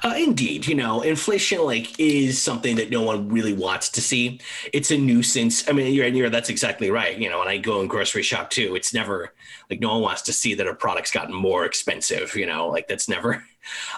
Uh, 0.03 0.15
indeed, 0.17 0.67
you 0.67 0.75
know, 0.75 1.03
inflation 1.03 1.63
like 1.63 1.99
is 2.01 2.41
something 2.41 2.77
that 2.77 2.91
no 2.91 3.03
one 3.03 3.29
really 3.29 3.53
wants 3.53 3.89
to 3.91 4.01
see. 4.01 4.41
It's 4.73 4.91
a 4.91 4.97
nuisance. 4.97 5.69
I 5.69 5.73
mean, 5.73 5.93
you're, 5.93 6.07
you're 6.07 6.31
that's 6.31 6.49
exactly 6.49 6.91
right. 6.91 7.19
You 7.19 7.29
know, 7.29 7.39
when 7.39 7.49
I 7.49 7.59
go 7.59 7.81
and 7.81 7.89
grocery 7.89 8.23
shop 8.23 8.51
too, 8.51 8.75
it's 8.75 8.95
never 8.95 9.33
like 9.71 9.81
no 9.81 9.93
one 9.93 10.03
wants 10.03 10.23
to 10.23 10.33
see 10.33 10.55
that 10.55 10.67
a 10.67 10.75
product's 10.75 11.11
gotten 11.11 11.35
more 11.35 11.65
expensive. 11.65 12.35
You 12.35 12.47
know, 12.47 12.69
like 12.69 12.89
that's 12.89 13.09
never 13.09 13.45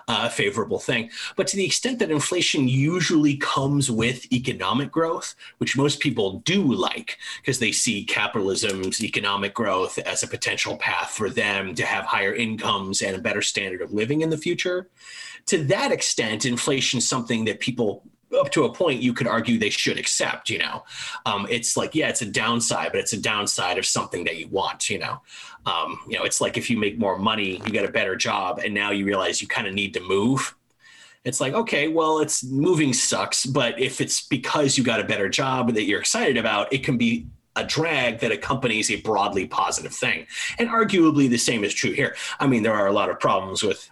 uh, 0.09 0.29
favorable 0.29 0.79
thing. 0.79 1.11
But 1.37 1.47
to 1.49 1.57
the 1.57 1.65
extent 1.65 1.99
that 1.99 2.11
inflation 2.11 2.69
usually 2.69 3.37
comes 3.37 3.91
with 3.91 4.33
economic 4.33 4.91
growth, 4.91 5.35
which 5.59 5.77
most 5.77 6.01
people 6.01 6.41
do 6.41 6.63
like 6.63 7.19
because 7.41 7.59
they 7.59 7.73
see 7.73 8.05
capitalism's 8.05 9.03
economic 9.03 9.55
growth 9.55 9.99
as 9.99 10.23
a 10.23 10.29
potential 10.29 10.77
path 10.77 11.11
for 11.11 11.31
them 11.31 11.75
to 11.75 11.85
have 11.85 12.05
higher 12.05 12.35
incomes 12.35 13.03
and 13.03 13.17
a 13.17 13.21
better 13.21 13.43
standard 13.43 13.83
of 13.83 13.93
living 13.93 14.21
in 14.21 14.31
the 14.31 14.39
future. 14.39 14.89
To 15.47 15.63
that 15.65 15.93
extent, 15.93 16.47
inflation 16.47 16.99
is 16.99 17.09
something 17.09 17.45
that 17.45 17.61
people 17.61 18.03
up 18.39 18.51
to 18.51 18.65
a 18.65 18.73
point 18.73 19.03
you 19.03 19.13
could 19.13 19.27
argue 19.27 19.59
they 19.59 19.71
should 19.71 19.99
accept 19.99 20.51
you 20.51 20.59
know 20.59 20.85
um, 21.27 21.47
it's 21.51 21.77
like 21.77 21.95
yeah 21.95 22.09
it's 22.09 22.23
a 22.23 22.27
downside 22.27 22.91
but 22.91 23.01
it's 23.01 23.13
a 23.13 23.21
downside 23.21 23.79
of 23.79 23.87
something 23.87 24.25
that 24.25 24.37
you 24.37 24.49
want 24.49 24.91
you 24.91 24.99
know 24.99 25.21
um, 25.67 26.01
you 26.09 26.19
know 26.19 26.25
it's 26.25 26.41
like 26.41 26.57
if 26.57 26.69
you 26.71 26.77
make 26.77 26.99
more 26.99 27.19
money 27.19 27.61
you 27.65 27.73
get 27.73 27.85
a 27.85 27.93
better 27.93 28.17
job 28.17 28.61
and 28.65 28.75
now 28.75 28.91
you 28.91 29.05
realize 29.05 29.41
you 29.41 29.49
kind 29.49 29.67
of 29.67 29.75
need 29.75 29.95
to 29.95 30.01
move. 30.01 30.55
It's 31.25 31.41
like 31.41 31.55
okay 31.55 31.89
well 31.89 32.19
it's 32.19 32.45
moving 32.45 32.93
sucks 32.93 33.47
but 33.47 33.81
if 33.81 34.01
it's 34.01 34.27
because 34.27 34.77
you 34.77 34.85
got 34.85 35.01
a 35.01 35.05
better 35.05 35.29
job 35.29 35.73
that 35.73 35.85
you're 35.85 36.01
excited 36.01 36.37
about 36.37 36.71
it 36.73 36.85
can 36.85 36.99
be 36.99 37.27
a 37.57 37.65
drag 37.65 38.19
that 38.19 38.33
accompanies 38.33 38.91
a 38.91 39.01
broadly 39.01 39.47
positive 39.47 39.95
thing. 39.95 40.27
And 40.59 40.69
arguably 40.69 41.29
the 41.31 41.39
same 41.39 41.65
is 41.65 41.73
true 41.73 41.93
here. 41.93 42.17
I 42.41 42.47
mean 42.47 42.63
there 42.63 42.75
are 42.75 42.89
a 42.89 42.93
lot 42.93 43.11
of 43.11 43.19
problems 43.21 43.63
with 43.63 43.89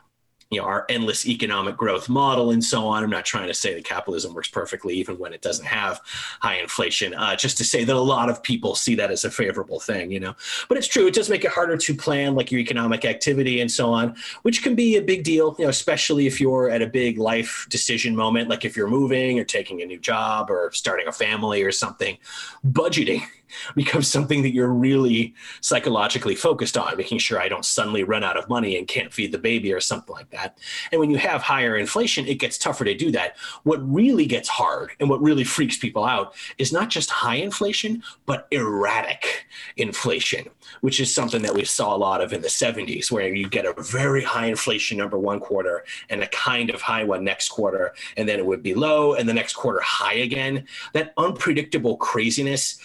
you 0.53 0.61
know 0.61 0.67
our 0.67 0.87
endless 0.89 1.27
economic 1.27 1.77
growth 1.77 2.09
model 2.09 2.51
and 2.51 2.63
so 2.63 2.87
on. 2.87 3.03
I'm 3.03 3.11
not 3.11 3.25
trying 3.25 3.49
to 3.49 3.55
say 3.55 3.75
that 3.75 3.85
capitalism 3.85 4.35
works 4.35 4.49
perfectly 4.49 4.95
even 4.95 5.19
when 5.19 5.33
it 5.33 5.43
doesn't 5.43 5.67
have 5.67 6.01
high 6.41 6.57
inflation. 6.57 7.15
Uh, 7.15 7.35
just 7.35 7.57
to 7.59 7.65
say 7.65 7.85
that 7.85 7.97
a 7.97 7.99
lot 7.99 8.29
of 8.29 8.43
people 8.43 8.75
see 8.75 8.95
that 8.97 9.11
as 9.11 9.25
a 9.25 9.31
favorable 9.31 9.81
thing, 9.81 10.13
you 10.13 10.21
know. 10.21 10.35
But 10.69 10.79
it's 10.79 10.87
true; 10.87 11.07
it 11.07 11.15
does 11.15 11.31
make 11.31 11.45
it 11.45 11.51
harder 11.51 11.77
to 11.77 11.95
plan 11.95 12.35
like 12.35 12.53
your 12.53 12.61
economic 12.61 13.05
activity 13.05 13.61
and 13.61 13.71
so 13.71 13.93
on, 13.93 14.15
which 14.43 14.63
can 14.63 14.75
be 14.75 14.97
a 14.97 15.03
big 15.03 15.25
deal, 15.25 15.57
you 15.59 15.65
know, 15.65 15.71
especially 15.71 16.27
if 16.27 16.41
you're 16.41 16.69
at 16.69 16.83
a 16.83 16.87
big 16.87 17.19
life 17.19 17.67
decision 17.71 18.15
moment, 18.15 18.49
like 18.49 18.65
if 18.65 18.77
you're 18.77 18.89
moving 18.89 19.39
or 19.39 19.45
taking 19.45 19.83
a 19.83 19.87
new 19.87 19.99
job 19.99 20.51
or 20.51 20.71
starting 20.73 21.09
a 21.09 21.13
family 21.13 21.63
or 21.63 21.73
something. 21.73 22.19
Budgeting 22.67 23.23
becomes 23.77 24.09
something 24.09 24.43
that 24.43 24.53
you're 24.53 24.73
really 24.73 25.35
psychologically 25.61 26.35
focused 26.35 26.77
on, 26.77 26.97
making 26.97 27.19
sure 27.19 27.41
I 27.41 27.49
don't 27.49 27.65
suddenly 27.65 28.05
run 28.05 28.25
out 28.25 28.37
of 28.37 28.49
money 28.49 28.77
and 28.77 28.87
can't 28.87 29.13
feed 29.13 29.33
the 29.33 29.39
baby 29.39 29.73
or 29.73 29.81
something 29.81 30.15
like 30.15 30.31
that. 30.31 30.42
And 30.91 31.01
when 31.01 31.11
you 31.11 31.19
have 31.19 31.43
higher 31.43 31.77
inflation, 31.77 32.27
it 32.27 32.39
gets 32.39 32.59
tougher 32.59 32.85
to 32.85 32.95
do 32.95 33.11
that. 33.13 33.37
What 33.63 33.81
really 33.93 34.27
gets 34.27 34.49
hard 34.49 34.93
and 35.01 35.09
what 35.09 35.23
really 35.23 35.45
freaks 35.45 35.77
people 35.77 36.05
out 36.05 36.35
is 36.59 36.73
not 36.73 36.91
just 36.91 37.11
high 37.11 37.37
inflation, 37.37 38.03
but 38.27 38.49
erratic 38.51 39.47
inflation, 39.77 40.49
which 40.81 41.01
is 41.01 41.15
something 41.15 41.43
that 41.43 41.55
we 41.55 41.65
saw 41.65 41.95
a 41.95 41.99
lot 41.99 42.21
of 42.21 42.33
in 42.33 42.43
the 42.43 42.49
70s, 42.49 43.11
where 43.11 43.35
you 43.35 43.49
get 43.49 43.67
a 43.67 43.75
very 43.83 44.23
high 44.23 44.47
inflation 44.47 44.99
number 44.99 45.19
one 45.19 45.41
quarter 45.41 45.85
and 46.11 46.23
a 46.23 46.29
kind 46.29 46.71
of 46.71 46.81
high 46.81 47.05
one 47.05 47.25
next 47.25 47.49
quarter, 47.49 47.95
and 48.17 48.29
then 48.29 48.39
it 48.39 48.47
would 48.47 48.63
be 48.63 48.75
low, 48.75 49.15
and 49.15 49.29
the 49.29 49.35
next 49.35 49.55
quarter 49.55 49.81
high 49.81 50.15
again. 50.15 50.67
That 50.93 51.13
unpredictable 51.17 51.97
craziness 51.97 52.79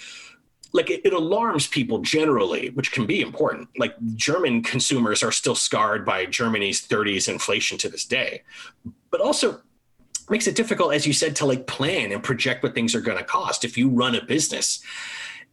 like 0.74 0.89
it, 0.89 1.01
it, 1.05 1.13
alarms 1.13 1.68
people 1.68 1.99
generally, 1.99 2.70
which 2.72 2.91
can 2.91 3.05
be 3.05 3.22
important. 3.22 3.70
Like 3.78 3.95
German 4.15 4.63
consumers 4.63 5.24
are 5.24 5.32
still 5.32 5.55
scarred 5.55 6.05
by 6.05 6.26
Germany's 6.26 6.86
30s 6.86 7.30
inflation 7.30 7.78
to 7.80 7.89
this 7.89 8.05
day, 8.05 8.43
but 9.09 9.22
also 9.22 9.61
makes 10.30 10.47
it 10.47 10.55
difficult, 10.55 10.93
as 10.93 11.07
you 11.07 11.13
said, 11.13 11.36
to 11.38 11.45
like 11.45 11.68
plan 11.68 12.11
and 12.11 12.24
project 12.24 12.63
what 12.63 12.76
things 12.76 12.93
are 12.95 13.01
going 13.01 13.18
to 13.18 13.24
cost. 13.24 13.63
If 13.63 13.78
you 13.78 13.89
run 13.89 14.15
a 14.15 14.24
business, 14.24 14.82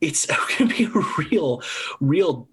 it's 0.00 0.26
going 0.58 0.68
to 0.70 0.76
be 0.76 0.84
a 0.84 1.02
real, 1.18 1.62
real 2.00 2.48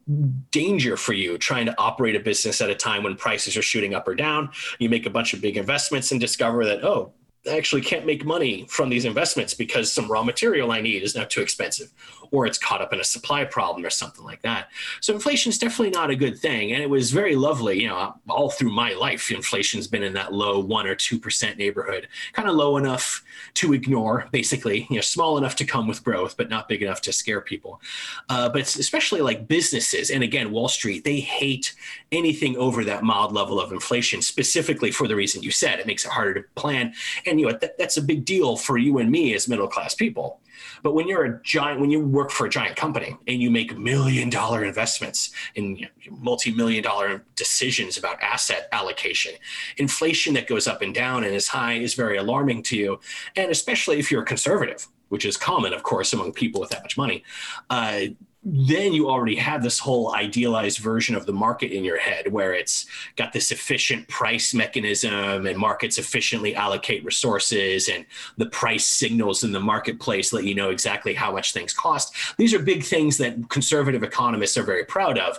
danger 0.52 0.98
for 0.98 1.14
you 1.14 1.38
trying 1.38 1.66
to 1.66 1.76
operate 1.78 2.16
a 2.16 2.20
business 2.20 2.62
at 2.62 2.70
a 2.70 2.76
time 2.76 3.04
when 3.04 3.16
prices 3.16 3.58
are 3.58 3.62
shooting 3.62 3.94
up 3.94 4.08
or 4.08 4.16
down. 4.16 4.50
You 4.80 4.90
make 4.90 5.06
a 5.06 5.10
bunch 5.10 5.34
of 5.34 5.42
big 5.42 5.58
investments 5.58 6.12
and 6.12 6.22
discover 6.22 6.66
that, 6.66 6.84
oh, 6.84 7.14
I 7.48 7.58
actually 7.58 7.82
can't 7.82 8.06
make 8.06 8.24
money 8.24 8.66
from 8.70 8.90
these 8.90 9.06
investments 9.06 9.54
because 9.54 9.92
some 9.92 10.12
raw 10.12 10.24
material 10.24 10.72
I 10.72 10.82
need 10.82 11.02
is 11.02 11.16
now 11.16 11.24
too 11.24 11.42
expensive 11.42 11.92
or 12.32 12.46
it's 12.46 12.58
caught 12.58 12.82
up 12.82 12.94
in 12.94 13.00
a 13.00 13.04
supply 13.04 13.44
problem 13.44 13.86
or 13.86 13.90
something 13.90 14.24
like 14.24 14.42
that. 14.42 14.70
So 15.02 15.14
inflation 15.14 15.50
is 15.50 15.58
definitely 15.58 15.92
not 15.92 16.10
a 16.10 16.16
good 16.16 16.40
thing. 16.40 16.72
And 16.72 16.82
it 16.82 16.90
was 16.90 17.12
very 17.12 17.36
lovely, 17.36 17.82
you 17.82 17.90
know, 17.90 18.16
all 18.30 18.50
through 18.50 18.72
my 18.72 18.94
life, 18.94 19.32
inflation's 19.32 19.88
been 19.88 20.04
in 20.04 20.14
that 20.14 20.34
low 20.34 20.60
one 20.60 20.88
or 20.88 20.96
2% 20.96 21.58
neighborhood, 21.58 22.08
kind 22.34 22.48
of 22.48 22.56
low 22.56 22.78
enough 22.78 23.24
to 23.56 23.74
ignore, 23.74 24.28
basically, 24.32 24.88
you 24.90 24.96
know, 24.96 25.02
small 25.02 25.38
enough 25.38 25.56
to 25.58 25.66
come 25.66 25.88
with 25.88 26.04
growth, 26.04 26.38
but 26.38 26.50
not 26.50 26.70
big 26.70 26.82
enough 26.82 27.02
to 27.02 27.12
scare 27.12 27.42
people. 27.42 27.82
Uh, 28.30 28.48
but 28.48 28.62
especially 28.62 29.22
like 29.22 29.48
businesses, 29.48 30.10
and 30.10 30.24
again, 30.24 30.52
Wall 30.52 30.70
Street, 30.70 31.04
they 31.04 31.20
hate 31.20 31.74
anything 32.12 32.56
over 32.56 32.86
that 32.86 33.04
mild 33.04 33.34
level 33.34 33.60
of 33.60 33.72
inflation, 33.72 34.22
specifically 34.22 34.92
for 34.92 35.08
the 35.08 35.16
reason 35.16 35.44
you 35.44 35.52
said. 35.52 35.80
It 35.80 35.88
makes 35.88 36.06
it 36.06 36.12
harder 36.12 36.42
to 36.42 36.48
plan. 36.56 36.94
You 37.40 37.48
know, 37.48 37.58
that, 37.60 37.78
that's 37.78 37.98
a 37.98 38.02
big 38.02 38.26
deal 38.26 38.56
for 38.56 38.78
you 38.78 38.98
and 38.98 39.12
me 39.12 39.34
as 39.34 39.48
middle 39.48 39.68
class 39.68 39.94
people 39.94 40.42
but 40.84 40.94
when 40.94 41.08
you're 41.08 41.26
a 41.26 41.42
giant, 41.44 41.80
when 41.80 41.92
you 41.92 42.00
work 42.06 42.32
for 42.32 42.46
a 42.46 42.50
giant 42.50 42.76
company 42.76 43.18
and 43.28 43.42
you 43.42 43.52
make 43.52 43.78
million 43.78 44.30
dollar 44.30 44.64
investments 44.64 45.32
in 45.56 45.78
you 45.78 45.86
know, 45.86 46.18
multi 46.18 46.52
million 46.52 46.84
dollar 46.84 47.24
decisions 47.36 47.98
about 47.98 48.22
asset 48.22 48.68
allocation, 48.72 49.34
inflation 49.78 50.34
that 50.36 50.48
goes 50.48 50.68
up 50.68 50.82
and 50.82 50.94
down 50.94 51.24
and 51.24 51.34
is 51.34 51.48
high 51.48 51.74
is 51.74 51.94
very 51.94 52.18
alarming 52.18 52.64
to 52.64 52.78
you. 52.78 53.00
And 53.36 53.52
especially 53.52 54.00
if 54.00 54.12
you're 54.12 54.24
conservative, 54.24 54.88
which 55.10 55.26
is 55.26 55.38
common, 55.38 55.74
of 55.74 55.84
course, 55.84 56.14
among 56.14 56.34
people 56.34 56.62
with 56.62 56.70
that 56.72 56.84
much 56.84 56.98
money. 56.98 57.24
Uh, 57.70 58.02
then 58.44 58.92
you 58.92 59.08
already 59.08 59.36
have 59.36 59.62
this 59.62 59.78
whole 59.78 60.16
idealized 60.16 60.80
version 60.80 61.16
of 61.16 61.28
the 61.28 61.34
market 61.34 61.72
in 61.72 61.84
your 61.84 62.00
head 62.00 62.32
where 62.32 62.54
it's 62.54 62.88
got 63.16 63.32
this 63.32 63.52
efficient 63.52 64.08
price 64.08 64.54
mechanism 64.54 65.46
and 65.46 65.58
markets 65.58 66.00
efficiently 66.00 66.56
allocate 66.56 67.06
resources 67.06 67.88
and 67.88 68.04
the 68.38 68.48
price 68.48 68.88
signals 68.88 69.44
in 69.44 69.52
the 69.52 69.60
marketplace 69.60 70.34
let 70.34 70.44
you 70.44 70.56
know 70.56 70.72
exactly 70.72 71.14
how 71.14 71.32
much 71.32 71.54
things 71.54 71.72
cost. 71.72 72.16
These 72.38 72.54
are 72.56 72.60
big 72.60 72.84
things 72.84 73.18
that 73.18 73.50
conservative 73.50 74.02
economists 74.02 74.58
are 74.58 74.64
very 74.64 74.86
proud 74.86 75.20
of. 75.20 75.38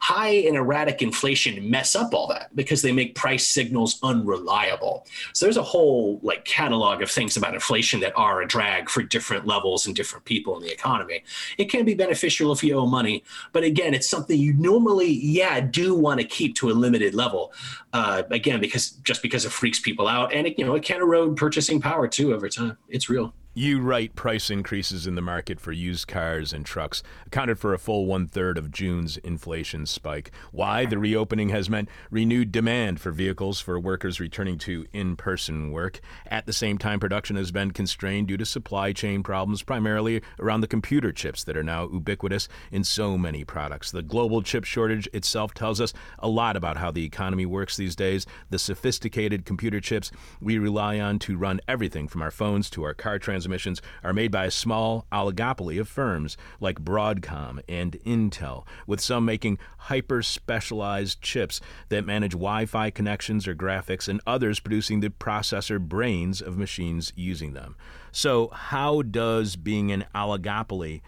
High 0.00 0.30
and 0.46 0.56
erratic 0.56 1.02
inflation 1.02 1.70
mess 1.70 1.94
up 1.94 2.14
all 2.14 2.26
that 2.28 2.54
because 2.54 2.82
they 2.82 2.92
make 2.92 3.14
price 3.14 3.46
signals 3.46 3.98
unreliable. 4.02 5.06
So 5.32 5.46
there's 5.46 5.56
a 5.56 5.62
whole 5.62 6.20
like 6.22 6.44
catalog 6.44 7.02
of 7.02 7.10
things 7.10 7.36
about 7.36 7.54
inflation 7.54 8.00
that 8.00 8.12
are 8.16 8.42
a 8.42 8.46
drag 8.46 8.88
for 8.88 9.02
different 9.02 9.46
levels 9.46 9.86
and 9.86 9.94
different 9.94 10.24
people 10.24 10.56
in 10.56 10.62
the 10.62 10.72
economy. 10.72 11.24
It 11.58 11.66
can 11.66 11.84
be 11.84 11.94
beneficial 11.94 12.52
if 12.52 12.62
you 12.62 12.76
owe 12.76 12.86
money. 12.86 13.24
But 13.52 13.64
again, 13.64 13.94
it's 13.94 14.08
something 14.08 14.38
you 14.38 14.54
normally, 14.54 15.08
yeah, 15.10 15.60
do 15.60 15.94
want 15.94 16.20
to 16.20 16.26
keep 16.26 16.54
to 16.56 16.70
a 16.70 16.72
limited 16.72 17.14
level. 17.14 17.52
Uh, 17.92 18.22
again, 18.30 18.60
because 18.60 18.90
just 19.04 19.22
because 19.22 19.44
it 19.44 19.52
freaks 19.52 19.80
people 19.80 20.08
out, 20.08 20.32
and 20.32 20.46
it, 20.46 20.58
you 20.58 20.64
know, 20.64 20.74
it 20.74 20.82
can 20.82 21.00
erode 21.00 21.36
purchasing 21.36 21.80
power 21.80 22.08
too 22.08 22.34
over 22.34 22.48
time. 22.48 22.76
It's 22.88 23.08
real. 23.08 23.32
You 23.56 23.80
write 23.80 24.16
price 24.16 24.50
increases 24.50 25.06
in 25.06 25.14
the 25.14 25.22
market 25.22 25.60
for 25.60 25.70
used 25.70 26.08
cars 26.08 26.52
and 26.52 26.66
trucks 26.66 27.04
accounted 27.24 27.56
for 27.56 27.72
a 27.72 27.78
full 27.78 28.04
one 28.04 28.26
third 28.26 28.58
of 28.58 28.72
June's 28.72 29.16
inflation 29.18 29.86
spike. 29.86 30.32
Why? 30.50 30.86
The 30.86 30.98
reopening 30.98 31.50
has 31.50 31.70
meant 31.70 31.88
renewed 32.10 32.50
demand 32.50 33.00
for 33.00 33.12
vehicles 33.12 33.60
for 33.60 33.78
workers 33.78 34.18
returning 34.18 34.58
to 34.58 34.86
in 34.92 35.14
person 35.14 35.70
work. 35.70 36.00
At 36.26 36.46
the 36.46 36.52
same 36.52 36.78
time, 36.78 36.98
production 36.98 37.36
has 37.36 37.52
been 37.52 37.70
constrained 37.70 38.26
due 38.26 38.36
to 38.38 38.44
supply 38.44 38.92
chain 38.92 39.22
problems, 39.22 39.62
primarily 39.62 40.20
around 40.40 40.62
the 40.62 40.66
computer 40.66 41.12
chips 41.12 41.44
that 41.44 41.56
are 41.56 41.62
now 41.62 41.88
ubiquitous 41.88 42.48
in 42.72 42.82
so 42.82 43.16
many 43.16 43.44
products. 43.44 43.92
The 43.92 44.02
global 44.02 44.42
chip 44.42 44.64
shortage 44.64 45.08
itself 45.12 45.54
tells 45.54 45.80
us 45.80 45.92
a 46.18 46.28
lot 46.28 46.56
about 46.56 46.78
how 46.78 46.90
the 46.90 47.04
economy 47.04 47.46
works 47.46 47.76
these 47.76 47.94
days. 47.94 48.26
The 48.50 48.58
sophisticated 48.58 49.44
computer 49.44 49.78
chips 49.78 50.10
we 50.40 50.58
rely 50.58 50.98
on 50.98 51.20
to 51.20 51.36
run 51.36 51.60
everything 51.68 52.08
from 52.08 52.20
our 52.20 52.32
phones 52.32 52.68
to 52.70 52.82
our 52.82 52.94
car 52.94 53.20
transactions 53.20 53.43
transmissions 53.44 53.82
are 54.02 54.14
made 54.14 54.32
by 54.32 54.46
a 54.46 54.50
small 54.50 55.06
oligopoly 55.12 55.78
of 55.78 55.86
firms 55.86 56.38
like 56.60 56.82
Broadcom 56.82 57.60
and 57.68 57.92
Intel, 58.06 58.66
with 58.86 59.00
some 59.00 59.26
making 59.26 59.58
hyper 59.76 60.22
specialized 60.22 61.20
chips 61.20 61.60
that 61.90 62.06
manage 62.06 62.32
Wi 62.32 62.64
Fi 62.64 62.88
connections 62.88 63.46
or 63.46 63.54
graphics, 63.54 64.08
and 64.08 64.22
others 64.26 64.60
producing 64.60 65.00
the 65.00 65.10
processor 65.10 65.78
brains 65.78 66.40
of 66.40 66.56
machines 66.56 67.12
using 67.16 67.52
them. 67.52 67.76
So, 68.12 68.48
how 68.48 69.02
does 69.02 69.56
being 69.56 69.92
an 69.92 70.06
oligopoly 70.14 71.02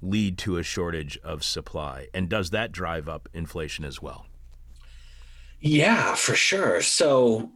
lead 0.00 0.38
to 0.38 0.56
a 0.56 0.62
shortage 0.62 1.18
of 1.22 1.44
supply? 1.44 2.06
And 2.14 2.30
does 2.30 2.50
that 2.50 2.72
drive 2.72 3.06
up 3.06 3.28
inflation 3.34 3.84
as 3.84 4.00
well? 4.00 4.24
Yeah, 5.60 6.14
for 6.14 6.34
sure. 6.34 6.80
So, 6.80 7.50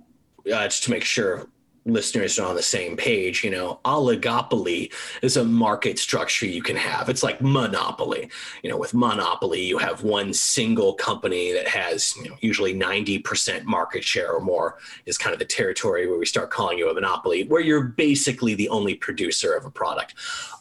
uh, 0.44 0.64
just 0.64 0.82
to 0.84 0.90
make 0.90 1.04
sure 1.04 1.48
listeners 1.86 2.38
are 2.38 2.48
on 2.48 2.56
the 2.56 2.62
same 2.62 2.96
page, 2.96 3.44
you 3.44 3.50
know, 3.50 3.80
oligopoly 3.84 4.92
is 5.22 5.36
a 5.36 5.44
market 5.44 5.98
structure 5.98 6.46
you 6.46 6.62
can 6.62 6.76
have. 6.76 7.08
It's 7.08 7.22
like 7.22 7.40
monopoly. 7.40 8.28
You 8.62 8.70
know, 8.70 8.76
with 8.76 8.92
monopoly, 8.92 9.62
you 9.62 9.78
have 9.78 10.02
one 10.02 10.34
single 10.34 10.94
company 10.94 11.52
that 11.52 11.68
has 11.68 12.14
you 12.16 12.30
know, 12.30 12.36
usually 12.40 12.74
90% 12.74 13.64
market 13.64 14.04
share 14.04 14.32
or 14.32 14.40
more 14.40 14.78
is 15.06 15.16
kind 15.16 15.32
of 15.32 15.38
the 15.38 15.44
territory 15.44 16.08
where 16.08 16.18
we 16.18 16.26
start 16.26 16.50
calling 16.50 16.78
you 16.78 16.90
a 16.90 16.94
monopoly, 16.94 17.44
where 17.44 17.60
you're 17.60 17.84
basically 17.84 18.54
the 18.54 18.68
only 18.68 18.94
producer 18.94 19.54
of 19.54 19.64
a 19.64 19.70
product. 19.70 20.14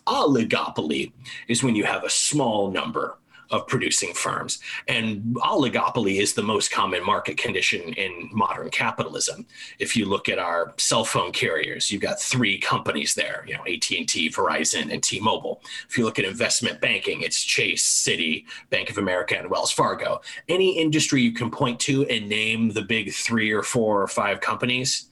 Oligopoly 0.08 1.12
is 1.48 1.64
when 1.64 1.76
you 1.76 1.84
have 1.84 2.04
a 2.04 2.10
small 2.10 2.70
number 2.70 3.18
of 3.52 3.68
producing 3.68 4.14
firms. 4.14 4.60
And 4.88 5.36
oligopoly 5.36 6.20
is 6.20 6.34
the 6.34 6.44
most 6.44 6.72
common 6.72 7.06
market 7.06 7.38
condition 7.38 7.82
in 7.94 8.30
modern 8.32 8.70
capitalism. 8.70 9.46
If 9.80 9.96
you 9.96 10.06
look 10.06 10.30
at 10.30 10.40
our 10.40 10.74
cell 10.78 11.06
phone 11.06 11.32
carriers, 11.32 11.92
you've 11.92 12.02
got 12.02 12.20
three 12.20 12.58
companies 12.58 13.14
there, 13.14 13.44
you 13.48 13.56
know, 13.56 13.62
AT&T, 13.62 14.30
Verizon, 14.32 14.92
and 14.92 15.02
T-Mobile. 15.04 15.62
If 15.90 15.98
you 15.98 16.06
look 16.06 16.20
at 16.20 16.26
investment 16.26 16.82
banking, 16.82 17.22
it's 17.22 17.44
Chase, 17.44 17.86
Citi, 17.86 18.46
Bank 18.70 18.90
of 18.90 18.98
America, 18.98 19.38
and 19.38 19.50
Wells 19.50 19.72
Fargo. 19.72 20.22
Any 20.50 20.78
industry 20.78 21.22
you 21.22 21.34
can 21.34 21.52
point 21.52 21.80
to 21.82 22.06
and 22.08 22.28
name 22.30 22.70
the 22.70 22.82
big 22.82 23.14
three 23.14 23.52
or 23.52 23.64
four 23.64 24.02
or 24.02 24.08
five 24.08 24.42
companies, 24.42 25.12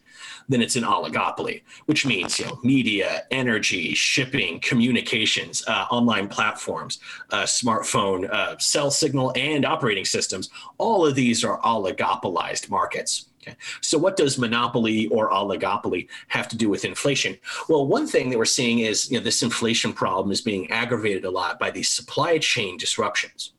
then 0.50 0.62
it's 0.62 0.76
an 0.76 0.84
oligopoly, 0.84 1.64
which 1.86 2.06
means 2.06 2.40
you 2.40 2.46
know 2.46 2.60
media, 2.64 3.24
energy, 3.32 3.94
shipping, 3.94 4.60
communications, 4.60 5.64
uh, 5.68 5.86
online 5.92 6.28
platforms, 6.28 7.00
uh, 7.32 7.44
smartphone, 7.44 8.30
uh, 8.32 8.58
cell 8.58 8.92
signal, 8.92 9.32
and 9.36 9.66
operating 9.66 10.06
systems. 10.06 10.50
All 10.78 11.06
of 11.06 11.16
these 11.16 11.44
are 11.44 11.60
oligopolized 11.62 12.70
markets. 12.70 13.30
Okay. 13.46 13.58
So, 13.82 13.98
what 13.98 14.16
does 14.16 14.38
monopoly 14.38 15.08
or 15.08 15.30
oligopoly 15.30 16.08
have 16.30 16.48
to 16.50 16.58
do 16.58 16.70
with 16.70 16.86
inflation? 16.86 17.38
Well, 17.68 17.86
one 17.86 18.08
thing 18.08 18.30
that 18.30 18.38
we're 18.38 18.46
seeing 18.46 18.80
is 18.80 19.12
you 19.12 19.18
know, 19.18 19.24
this 19.24 19.44
inflation 19.44 19.92
problem 19.92 20.32
is 20.32 20.42
being 20.42 20.72
aggravated 20.72 21.26
a 21.26 21.32
lot 21.32 21.60
by 21.60 21.70
these 21.70 21.90
supply 21.90 22.38
chain 22.38 22.78
disruptions. 22.78 23.54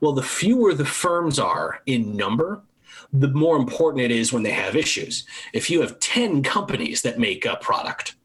Well, 0.00 0.12
the 0.12 0.22
fewer 0.22 0.74
the 0.74 0.84
firms 0.84 1.38
are 1.38 1.80
in 1.86 2.16
number, 2.16 2.62
the 3.12 3.28
more 3.28 3.56
important 3.56 4.04
it 4.04 4.10
is 4.10 4.32
when 4.32 4.42
they 4.42 4.50
have 4.50 4.76
issues. 4.76 5.24
If 5.52 5.70
you 5.70 5.80
have 5.80 6.00
10 6.00 6.42
companies 6.42 7.02
that 7.02 7.18
make 7.18 7.44
a 7.44 7.56
product 7.56 8.16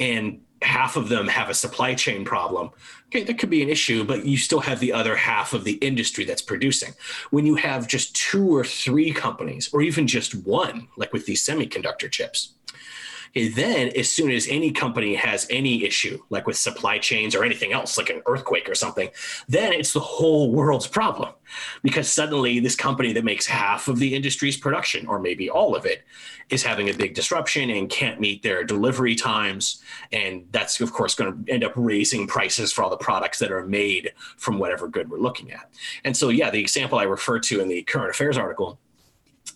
and 0.00 0.40
half 0.62 0.96
of 0.96 1.08
them 1.08 1.28
have 1.28 1.50
a 1.50 1.54
supply 1.54 1.94
chain 1.94 2.24
problem, 2.24 2.70
okay, 3.08 3.22
that 3.24 3.38
could 3.38 3.50
be 3.50 3.62
an 3.62 3.68
issue, 3.68 4.04
but 4.04 4.24
you 4.24 4.36
still 4.36 4.60
have 4.60 4.80
the 4.80 4.92
other 4.92 5.14
half 5.14 5.52
of 5.52 5.64
the 5.64 5.74
industry 5.74 6.24
that's 6.24 6.42
producing. 6.42 6.94
When 7.30 7.46
you 7.46 7.54
have 7.56 7.86
just 7.86 8.16
two 8.16 8.54
or 8.54 8.64
three 8.64 9.12
companies, 9.12 9.68
or 9.72 9.82
even 9.82 10.06
just 10.06 10.34
one, 10.34 10.88
like 10.96 11.12
with 11.12 11.26
these 11.26 11.44
semiconductor 11.44 12.10
chips, 12.10 12.54
then 13.34 13.90
as 13.96 14.10
soon 14.10 14.30
as 14.30 14.46
any 14.48 14.70
company 14.70 15.14
has 15.14 15.46
any 15.50 15.84
issue, 15.84 16.22
like 16.30 16.46
with 16.46 16.56
supply 16.56 16.98
chains 16.98 17.34
or 17.34 17.44
anything 17.44 17.72
else, 17.72 17.98
like 17.98 18.10
an 18.10 18.22
earthquake 18.26 18.68
or 18.68 18.74
something, 18.74 19.10
then 19.48 19.72
it's 19.72 19.92
the 19.92 20.00
whole 20.00 20.52
world's 20.52 20.86
problem 20.86 21.32
because 21.82 22.10
suddenly 22.10 22.60
this 22.60 22.76
company 22.76 23.12
that 23.12 23.24
makes 23.24 23.46
half 23.46 23.88
of 23.88 23.98
the 23.98 24.14
industry's 24.14 24.56
production, 24.56 25.06
or 25.06 25.18
maybe 25.18 25.50
all 25.50 25.74
of 25.74 25.84
it, 25.84 26.04
is 26.50 26.62
having 26.62 26.88
a 26.88 26.94
big 26.94 27.14
disruption 27.14 27.70
and 27.70 27.88
can't 27.88 28.20
meet 28.20 28.42
their 28.42 28.62
delivery 28.62 29.14
times. 29.14 29.82
And 30.12 30.46
that's, 30.52 30.80
of 30.80 30.92
course, 30.92 31.14
going 31.14 31.44
to 31.44 31.52
end 31.52 31.64
up 31.64 31.72
raising 31.74 32.26
prices 32.26 32.72
for 32.72 32.84
all 32.84 32.90
the 32.90 32.96
products 32.96 33.38
that 33.40 33.50
are 33.50 33.66
made 33.66 34.12
from 34.36 34.58
whatever 34.58 34.86
good 34.86 35.10
we're 35.10 35.18
looking 35.18 35.50
at. 35.50 35.70
And 36.04 36.16
so, 36.16 36.28
yeah, 36.28 36.50
the 36.50 36.60
example 36.60 36.98
I 36.98 37.04
refer 37.04 37.40
to 37.40 37.60
in 37.60 37.68
the 37.68 37.82
current 37.82 38.10
affairs 38.10 38.38
article 38.38 38.78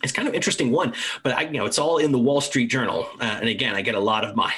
it's 0.03 0.13
kind 0.13 0.29
of 0.29 0.35
interesting 0.35 0.71
one, 0.71 0.95
but 1.23 1.33
I, 1.37 1.43
you 1.43 1.59
know, 1.59 1.67
it's 1.67 1.79
all 1.79 1.99
in 1.99 2.13
the 2.13 2.19
Wall 2.19 2.41
Street 2.41 2.67
Journal. 2.67 3.09
Uh, 3.21 3.25
and 3.25 3.49
again, 3.49 3.75
I 3.75 3.83
get 3.83 3.95
a 3.95 4.01
lot 4.01 4.25
of 4.25 4.37
my, 4.37 4.53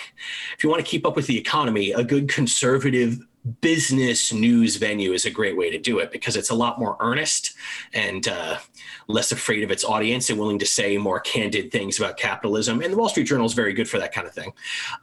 if 0.57 0.63
you 0.63 0.71
want 0.71 0.85
to 0.85 0.89
keep 0.89 1.07
up 1.07 1.17
with 1.17 1.27
the 1.27 1.39
economy, 1.39 1.93
a 1.93 2.05
good 2.05 2.29
conservative 2.29 3.19
business 3.61 4.33
news 4.33 4.77
venue 4.77 5.13
is 5.13 5.25
a 5.25 5.31
great 5.31 5.57
way 5.57 5.71
to 5.71 5.79
do 5.79 5.99
it 5.99 6.11
because 6.11 6.37
it's 6.37 6.51
a 6.51 6.55
lot 6.55 6.79
more 6.79 6.97
earnest 7.01 7.55
and 7.95 8.29
uh, 8.29 8.59
less 9.09 9.33
afraid 9.33 9.63
of 9.63 9.71
its 9.71 9.85
audience 9.85 10.29
and 10.29 10.39
willing 10.39 10.59
to 10.59 10.67
say 10.67 10.99
more 10.99 11.21
candid 11.21 11.73
things 11.73 11.99
about 11.99 12.19
capitalism. 12.19 12.83
And 12.83 12.93
the 12.93 12.97
Wall 12.97 13.09
Street 13.09 13.25
Journal 13.25 13.47
is 13.47 13.55
very 13.55 13.73
good 13.73 13.89
for 13.89 13.99
that 13.99 14.13
kind 14.13 14.27
of 14.27 14.35
thing. 14.35 14.53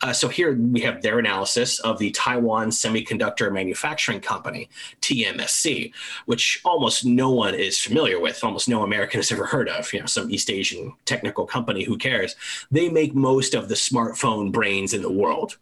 Uh, 0.02 0.14
so 0.14 0.28
here 0.28 0.54
we 0.54 0.82
have 0.82 1.02
their 1.02 1.18
analysis 1.18 1.80
of 1.80 1.98
the 1.98 2.12
Taiwan 2.12 2.70
Semiconductor 2.70 3.52
Manufacturing 3.52 4.22
Company, 4.22 4.70
TMSC, 5.02 5.92
which 6.26 6.62
almost 6.64 7.06
no 7.06 7.32
one 7.32 7.56
is 7.56 7.80
familiar 7.80 8.20
with, 8.20 8.44
almost 8.44 8.70
no 8.70 8.84
American 8.84 9.20
has 9.20 9.32
ever 9.32 9.46
heard 9.46 9.68
of. 9.68 9.92
You 9.92 10.02
know, 10.02 10.06
some 10.06 10.30
East 10.30 10.52
Asian 10.52 10.94
technical 11.06 11.48
company, 11.48 11.84
who 11.84 11.98
cares? 11.98 12.36
They 12.70 12.90
make 12.90 13.16
most 13.16 13.56
of 13.56 13.68
the 13.68 13.76
smartphone 13.76 14.52
brains 14.52 14.94
in 14.94 15.02
the 15.02 15.12
world. 15.12 15.58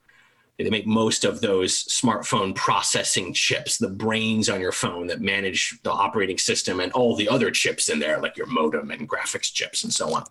They 0.58 0.70
make 0.70 0.88
most 0.88 1.26
of 1.26 1.42
those 1.42 1.84
smartphone 1.86 2.56
processing 2.56 3.34
chips, 3.34 3.78
the 3.78 3.90
brains 3.90 4.50
on 4.50 4.62
your 4.62 4.72
phone 4.72 5.08
that 5.08 5.22
manage 5.22 5.78
the 5.84 5.92
operating 5.92 6.38
system 6.38 6.80
and 6.80 6.92
all 6.94 7.16
the 7.16 7.28
other 7.28 7.52
chips 7.52 7.90
in 7.90 8.00
there, 8.00 8.20
like 8.22 8.38
your 8.38 8.48
modem 8.48 8.92
and 8.92 9.10
graphics 9.10 9.52
chips 9.54 9.84
and 9.84 9.94
so 9.94 10.14
on. 10.14 10.24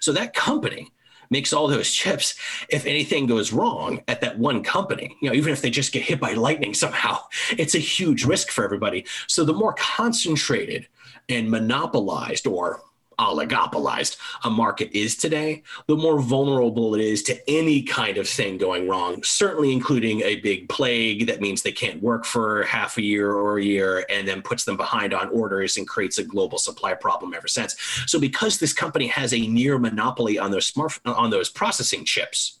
So 0.00 0.12
that 0.12 0.34
company 0.34 0.90
makes 1.30 1.52
all 1.52 1.68
those 1.68 1.92
chips. 1.92 2.34
If 2.70 2.86
anything 2.86 3.26
goes 3.26 3.52
wrong 3.52 4.02
at 4.08 4.20
that 4.22 4.38
one 4.38 4.62
company, 4.62 5.16
you 5.20 5.28
know, 5.28 5.34
even 5.34 5.52
if 5.52 5.60
they 5.60 5.70
just 5.70 5.92
get 5.92 6.02
hit 6.02 6.20
by 6.20 6.32
lightning 6.32 6.74
somehow, 6.74 7.18
it's 7.50 7.74
a 7.74 7.80
huge 7.80 8.24
risk 8.24 8.50
for 8.50 8.64
everybody. 8.64 9.04
So 9.26 9.44
the 9.44 9.52
more 9.52 9.74
concentrated 9.74 10.88
and 11.28 11.50
monopolized 11.50 12.46
or 12.46 12.82
oligopolized 13.18 14.16
a 14.44 14.50
market 14.50 14.90
is 14.96 15.16
today, 15.16 15.62
the 15.86 15.96
more 15.96 16.20
vulnerable 16.20 16.94
it 16.94 17.00
is 17.00 17.22
to 17.24 17.50
any 17.50 17.82
kind 17.82 18.16
of 18.16 18.28
thing 18.28 18.58
going 18.58 18.88
wrong, 18.88 19.22
certainly 19.22 19.72
including 19.72 20.22
a 20.22 20.36
big 20.36 20.68
plague 20.68 21.26
that 21.26 21.40
means 21.40 21.62
they 21.62 21.72
can't 21.72 22.02
work 22.02 22.24
for 22.24 22.62
half 22.64 22.96
a 22.96 23.02
year 23.02 23.32
or 23.32 23.58
a 23.58 23.62
year 23.62 24.04
and 24.08 24.26
then 24.26 24.42
puts 24.42 24.64
them 24.64 24.76
behind 24.76 25.12
on 25.12 25.28
orders 25.30 25.76
and 25.76 25.88
creates 25.88 26.18
a 26.18 26.24
global 26.24 26.58
supply 26.58 26.94
problem 26.94 27.34
ever 27.34 27.48
since. 27.48 27.76
So 28.06 28.20
because 28.20 28.58
this 28.58 28.72
company 28.72 29.06
has 29.08 29.34
a 29.34 29.46
near 29.46 29.78
monopoly 29.78 30.38
on 30.38 30.50
those 30.50 30.66
smart 30.66 30.98
on 31.04 31.30
those 31.30 31.48
processing 31.48 32.04
chips, 32.04 32.58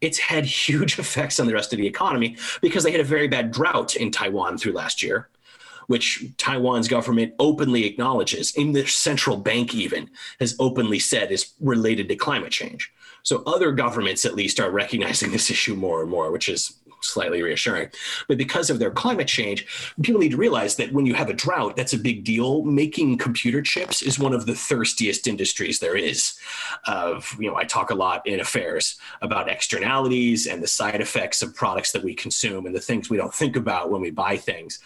it's 0.00 0.18
had 0.18 0.44
huge 0.68 0.98
effects 0.98 1.38
on 1.38 1.46
the 1.46 1.54
rest 1.54 1.72
of 1.72 1.78
the 1.78 1.86
economy 1.86 2.36
because 2.60 2.84
they 2.84 2.92
had 2.92 3.00
a 3.00 3.04
very 3.04 3.28
bad 3.28 3.50
drought 3.50 3.96
in 3.96 4.10
Taiwan 4.10 4.58
through 4.58 4.72
last 4.72 5.02
year 5.02 5.28
which 5.90 6.24
Taiwan's 6.36 6.86
government 6.86 7.34
openly 7.40 7.84
acknowledges, 7.84 8.54
in 8.54 8.70
the 8.70 8.86
central 8.86 9.36
bank 9.36 9.74
even 9.74 10.08
has 10.38 10.54
openly 10.60 11.00
said 11.00 11.32
is 11.32 11.52
related 11.58 12.08
to 12.08 12.14
climate 12.14 12.52
change. 12.52 12.92
So 13.24 13.42
other 13.44 13.72
governments 13.72 14.24
at 14.24 14.36
least 14.36 14.60
are 14.60 14.70
recognizing 14.70 15.32
this 15.32 15.50
issue 15.50 15.74
more 15.74 16.00
and 16.00 16.08
more, 16.08 16.30
which 16.30 16.48
is 16.48 16.76
slightly 17.00 17.42
reassuring. 17.42 17.88
But 18.28 18.38
because 18.38 18.70
of 18.70 18.78
their 18.78 18.92
climate 18.92 19.26
change, 19.26 19.66
people 20.00 20.20
need 20.20 20.30
to 20.30 20.36
realize 20.36 20.76
that 20.76 20.92
when 20.92 21.06
you 21.06 21.14
have 21.14 21.28
a 21.28 21.34
drought, 21.34 21.74
that's 21.74 21.92
a 21.92 21.98
big 21.98 22.22
deal. 22.22 22.62
Making 22.62 23.18
computer 23.18 23.60
chips 23.60 24.00
is 24.00 24.16
one 24.16 24.32
of 24.32 24.46
the 24.46 24.54
thirstiest 24.54 25.26
industries 25.26 25.80
there 25.80 25.96
is. 25.96 26.38
Of 26.86 27.36
you 27.40 27.50
know, 27.50 27.56
I 27.56 27.64
talk 27.64 27.90
a 27.90 27.96
lot 27.96 28.24
in 28.28 28.38
affairs 28.38 28.96
about 29.22 29.50
externalities 29.50 30.46
and 30.46 30.62
the 30.62 30.68
side 30.68 31.00
effects 31.00 31.42
of 31.42 31.56
products 31.56 31.90
that 31.92 32.04
we 32.04 32.14
consume 32.14 32.66
and 32.66 32.76
the 32.76 32.80
things 32.80 33.10
we 33.10 33.16
don't 33.16 33.34
think 33.34 33.56
about 33.56 33.90
when 33.90 34.00
we 34.00 34.12
buy 34.12 34.36
things 34.36 34.78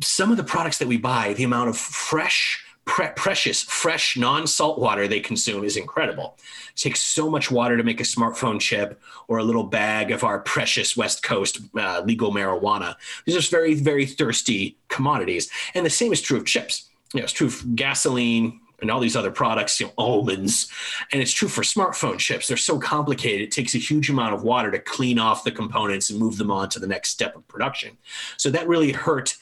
some 0.00 0.30
of 0.30 0.36
the 0.36 0.44
products 0.44 0.78
that 0.78 0.88
we 0.88 0.96
buy, 0.96 1.34
the 1.34 1.44
amount 1.44 1.68
of 1.68 1.76
fresh, 1.76 2.64
pre- 2.84 3.10
precious, 3.14 3.62
fresh, 3.62 4.16
non 4.16 4.46
salt 4.46 4.78
water 4.78 5.06
they 5.06 5.20
consume 5.20 5.64
is 5.64 5.76
incredible. 5.76 6.36
It 6.74 6.80
takes 6.80 7.00
so 7.00 7.28
much 7.28 7.50
water 7.50 7.76
to 7.76 7.82
make 7.82 8.00
a 8.00 8.04
smartphone 8.04 8.60
chip 8.60 9.00
or 9.28 9.38
a 9.38 9.44
little 9.44 9.64
bag 9.64 10.10
of 10.10 10.24
our 10.24 10.38
precious 10.40 10.96
West 10.96 11.22
Coast 11.22 11.60
uh, 11.76 12.02
legal 12.04 12.32
marijuana. 12.32 12.96
These 13.26 13.36
are 13.36 13.50
very, 13.50 13.74
very 13.74 14.06
thirsty 14.06 14.78
commodities. 14.88 15.50
And 15.74 15.84
the 15.84 15.90
same 15.90 16.12
is 16.12 16.22
true 16.22 16.38
of 16.38 16.46
chips. 16.46 16.88
You 17.12 17.20
know, 17.20 17.24
it's 17.24 17.32
true 17.32 17.48
of 17.48 17.76
gasoline, 17.76 18.60
and 18.82 18.90
all 18.90 19.00
these 19.00 19.16
other 19.16 19.30
products, 19.30 19.80
you 19.80 19.86
know, 19.86 19.92
almonds. 19.96 20.68
And 21.12 21.22
it's 21.22 21.32
true 21.32 21.48
for 21.48 21.62
smartphone 21.62 22.18
chips. 22.18 22.48
They're 22.48 22.56
so 22.56 22.78
complicated. 22.78 23.42
It 23.42 23.52
takes 23.52 23.74
a 23.74 23.78
huge 23.78 24.10
amount 24.10 24.34
of 24.34 24.42
water 24.42 24.70
to 24.72 24.78
clean 24.80 25.18
off 25.18 25.44
the 25.44 25.52
components 25.52 26.10
and 26.10 26.18
move 26.18 26.36
them 26.36 26.50
on 26.50 26.68
to 26.70 26.80
the 26.80 26.86
next 26.86 27.10
step 27.10 27.36
of 27.36 27.46
production. 27.48 27.96
So 28.36 28.50
that 28.50 28.68
really 28.68 28.92
hurt 28.92 29.36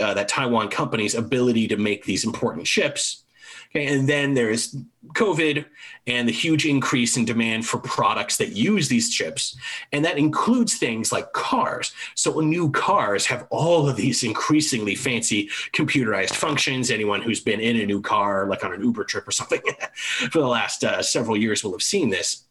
uh, 0.00 0.14
that 0.14 0.28
Taiwan 0.28 0.68
company's 0.68 1.14
ability 1.14 1.68
to 1.68 1.76
make 1.76 2.04
these 2.04 2.24
important 2.24 2.66
chips. 2.66 3.24
Okay, 3.70 3.86
and 3.86 4.08
then 4.08 4.34
there's 4.34 4.76
COVID 5.14 5.64
and 6.06 6.28
the 6.28 6.32
huge 6.32 6.64
increase 6.64 7.16
in 7.16 7.24
demand 7.24 7.66
for 7.66 7.78
products 7.78 8.36
that 8.36 8.50
use 8.50 8.88
these 8.88 9.12
chips. 9.12 9.56
And 9.92 10.04
that 10.04 10.16
includes 10.16 10.74
things 10.74 11.10
like 11.10 11.32
cars. 11.32 11.92
So 12.14 12.38
new 12.40 12.70
cars 12.70 13.26
have 13.26 13.46
all 13.50 13.88
of 13.88 13.96
these 13.96 14.22
increasingly 14.22 14.94
fancy 14.94 15.50
computerized 15.72 16.34
functions. 16.34 16.90
Anyone 16.90 17.20
who's 17.20 17.40
been 17.40 17.60
in 17.60 17.80
a 17.80 17.86
new 17.86 18.00
car, 18.00 18.46
like 18.46 18.64
on 18.64 18.72
an 18.72 18.82
Uber 18.82 19.04
trip 19.04 19.26
or 19.26 19.32
something, 19.32 19.60
for 20.30 20.38
the 20.38 20.46
last 20.46 20.84
uh, 20.84 21.02
several 21.02 21.36
years 21.36 21.64
will 21.64 21.72
have 21.72 21.82
seen 21.82 22.10
this. 22.10 22.44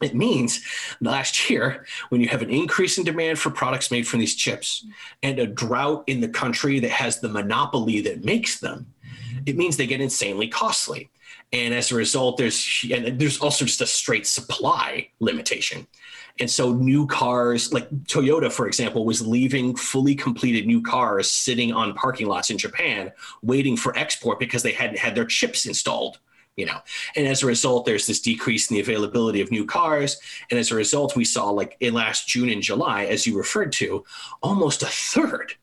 It 0.00 0.14
means 0.14 0.60
last 1.00 1.50
year, 1.50 1.86
when 2.08 2.20
you 2.20 2.28
have 2.28 2.42
an 2.42 2.50
increase 2.50 2.98
in 2.98 3.04
demand 3.04 3.38
for 3.38 3.50
products 3.50 3.90
made 3.90 4.06
from 4.06 4.20
these 4.20 4.34
chips 4.34 4.84
and 5.22 5.38
a 5.38 5.46
drought 5.46 6.04
in 6.06 6.20
the 6.20 6.28
country 6.28 6.80
that 6.80 6.90
has 6.90 7.20
the 7.20 7.28
monopoly 7.28 8.00
that 8.02 8.24
makes 8.24 8.60
them, 8.60 8.86
it 9.46 9.56
means 9.56 9.76
they 9.76 9.86
get 9.86 10.00
insanely 10.00 10.48
costly. 10.48 11.10
And 11.52 11.74
as 11.74 11.92
a 11.92 11.96
result, 11.96 12.38
there's 12.38 12.84
and 12.90 13.18
there's 13.18 13.40
also 13.40 13.64
just 13.66 13.80
a 13.80 13.86
straight 13.86 14.26
supply 14.26 15.08
limitation. 15.20 15.86
And 16.40 16.50
so 16.50 16.72
new 16.72 17.06
cars, 17.06 17.74
like 17.74 17.90
Toyota, 18.04 18.50
for 18.50 18.66
example, 18.66 19.04
was 19.04 19.26
leaving 19.26 19.76
fully 19.76 20.14
completed 20.14 20.66
new 20.66 20.82
cars 20.82 21.30
sitting 21.30 21.72
on 21.72 21.92
parking 21.92 22.26
lots 22.26 22.48
in 22.48 22.56
Japan, 22.56 23.12
waiting 23.42 23.76
for 23.76 23.96
export 23.98 24.40
because 24.40 24.62
they 24.62 24.72
hadn't 24.72 24.98
had 24.98 25.14
their 25.14 25.26
chips 25.26 25.66
installed 25.66 26.18
you 26.56 26.66
know 26.66 26.78
and 27.16 27.26
as 27.26 27.42
a 27.42 27.46
result 27.46 27.86
there's 27.86 28.06
this 28.06 28.20
decrease 28.20 28.70
in 28.70 28.74
the 28.74 28.80
availability 28.80 29.40
of 29.40 29.50
new 29.50 29.64
cars 29.64 30.18
and 30.50 30.58
as 30.58 30.70
a 30.70 30.74
result 30.74 31.16
we 31.16 31.24
saw 31.24 31.48
like 31.50 31.76
in 31.80 31.94
last 31.94 32.28
june 32.28 32.48
and 32.48 32.62
july 32.62 33.04
as 33.06 33.26
you 33.26 33.36
referred 33.36 33.72
to 33.72 34.04
almost 34.42 34.82
a 34.82 34.86
third 34.86 35.54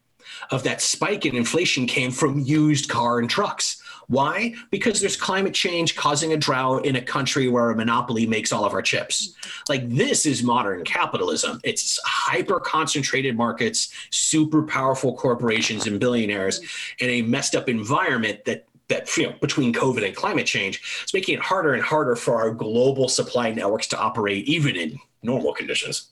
of 0.52 0.64
that 0.64 0.82
spike 0.82 1.26
in 1.26 1.36
inflation 1.36 1.86
came 1.86 2.12
from 2.12 2.40
used 2.40 2.90
car 2.90 3.20
and 3.20 3.30
trucks. 3.30 3.82
Why? 4.08 4.56
Because 4.72 5.00
there's 5.00 5.16
climate 5.16 5.54
change 5.54 5.96
causing 5.96 6.34
a 6.34 6.38
drought 6.38 6.86
in 6.86 6.96
a 6.96 7.02
country 7.02 7.48
where 7.48 7.70
a 7.70 7.76
monopoly 7.76 8.26
makes 8.26 8.52
all 8.52 8.66
of 8.66 8.74
our 8.74 8.82
chips. 8.82 9.36
Like 9.68 9.88
this 9.88 10.26
is 10.26 10.42
modern 10.42 10.84
capitalism. 10.84 11.60
It's 11.64 12.00
hyper 12.04 12.60
concentrated 12.60 13.38
markets, 13.38 13.94
super 14.10 14.64
powerful 14.64 15.16
corporations 15.16 15.86
and 15.86 16.00
billionaires 16.00 16.60
in 16.98 17.10
a 17.10 17.22
messed 17.22 17.56
up 17.56 17.70
environment 17.70 18.46
that 18.46 18.66
that 18.90 19.16
you 19.18 19.28
know 19.28 19.36
between 19.42 19.74
COVID 19.74 20.06
and 20.06 20.16
climate 20.16 20.46
change, 20.46 21.02
it's 21.04 21.14
making 21.14 21.36
it 21.36 21.42
harder 21.42 21.74
and 21.74 21.84
harder 21.84 22.16
for 22.16 22.36
our 22.36 22.52
global 22.52 23.08
supply 23.08 23.52
networks 23.52 23.88
to 23.88 24.00
operate 24.00 24.46
even 24.48 24.76
in 24.76 25.00
normal 25.24 25.54
conditions. 25.54 26.10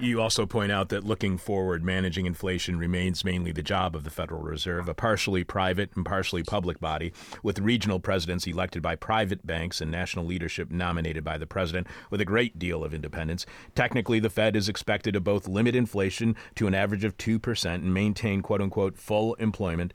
You 0.00 0.20
also 0.20 0.46
point 0.46 0.70
out 0.70 0.90
that 0.90 1.04
looking 1.04 1.38
forward, 1.38 1.82
managing 1.82 2.26
inflation 2.26 2.78
remains 2.78 3.24
mainly 3.24 3.50
the 3.50 3.62
job 3.62 3.96
of 3.96 4.04
the 4.04 4.10
Federal 4.10 4.42
Reserve, 4.42 4.88
a 4.88 4.94
partially 4.94 5.42
private 5.42 5.90
and 5.96 6.04
partially 6.04 6.44
public 6.44 6.78
body, 6.78 7.12
with 7.42 7.58
regional 7.58 7.98
presidents 7.98 8.46
elected 8.46 8.80
by 8.80 8.94
private 8.94 9.44
banks 9.44 9.80
and 9.80 9.90
national 9.90 10.24
leadership 10.24 10.70
nominated 10.70 11.24
by 11.24 11.36
the 11.36 11.46
president, 11.46 11.88
with 12.10 12.20
a 12.20 12.24
great 12.24 12.58
deal 12.58 12.84
of 12.84 12.94
independence. 12.94 13.44
Technically, 13.74 14.20
the 14.20 14.30
Fed 14.30 14.54
is 14.54 14.68
expected 14.68 15.14
to 15.14 15.20
both 15.20 15.48
limit 15.48 15.74
inflation 15.74 16.36
to 16.54 16.68
an 16.68 16.74
average 16.74 17.04
of 17.04 17.16
2% 17.16 17.74
and 17.74 17.92
maintain 17.92 18.40
quote 18.40 18.60
unquote 18.60 18.96
full 18.96 19.34
employment 19.34 19.92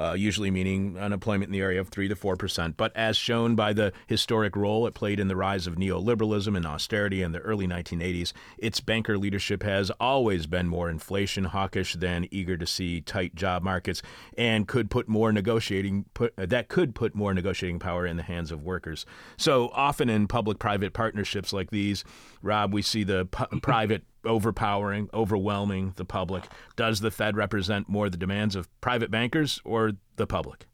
uh, 0.00 0.14
usually 0.14 0.50
meaning 0.50 0.96
unemployment 0.98 1.48
in 1.48 1.52
the 1.52 1.60
area 1.60 1.80
of 1.80 1.88
3 1.88 2.08
to 2.08 2.16
4 2.16 2.36
percent. 2.36 2.76
But 2.76 2.96
as 2.96 3.16
shown 3.16 3.54
by 3.54 3.72
the 3.74 3.92
historic 4.06 4.56
role 4.56 4.86
it 4.86 4.94
played 4.94 5.20
in 5.20 5.28
the 5.28 5.36
rise 5.36 5.66
of 5.66 5.76
neoliberalism 5.76 6.56
and 6.56 6.66
austerity 6.66 7.22
in 7.22 7.32
the 7.32 7.40
early 7.40 7.68
1980s, 7.68 8.32
its 8.58 8.80
banker 8.80 9.18
leadership 9.18 9.62
has 9.62 9.90
always 10.00 10.46
been 10.46 10.68
more 10.68 10.88
inflation 10.88 11.44
hawkish 11.44 11.94
than 11.94 12.26
eager 12.30 12.56
to 12.56 12.66
see 12.66 13.00
tight 13.00 13.34
job 13.34 13.62
markets 13.62 14.00
and 14.38 14.66
could 14.66 14.90
put 14.90 15.06
more 15.08 15.32
negotiating 15.32 16.06
put, 16.14 16.32
uh, 16.38 16.46
that 16.46 16.68
could 16.68 16.94
put 16.94 17.14
more 17.14 17.34
negotiating 17.34 17.78
power 17.78 18.06
in 18.06 18.16
the 18.16 18.22
hands 18.22 18.50
of 18.50 18.62
workers. 18.62 19.04
So 19.36 19.68
often 19.74 20.08
in 20.08 20.28
public-private 20.28 20.94
partnerships 20.94 21.52
like 21.52 21.70
these, 21.70 22.04
Rob, 22.42 22.72
we 22.72 22.80
see 22.80 23.04
the 23.04 23.26
p- 23.26 23.60
private 23.60 24.04
overpowering, 24.24 25.08
overwhelming 25.12 25.94
the 25.96 26.04
public. 26.04 26.44
Does 26.76 27.00
the 27.00 27.10
Fed 27.10 27.36
represent 27.36 27.88
more 27.88 28.08
the 28.10 28.16
demands 28.16 28.56
of 28.56 28.68
private 28.80 29.10
bankers 29.10 29.60
or 29.64 29.92
the 30.16 30.26
public? 30.26 30.66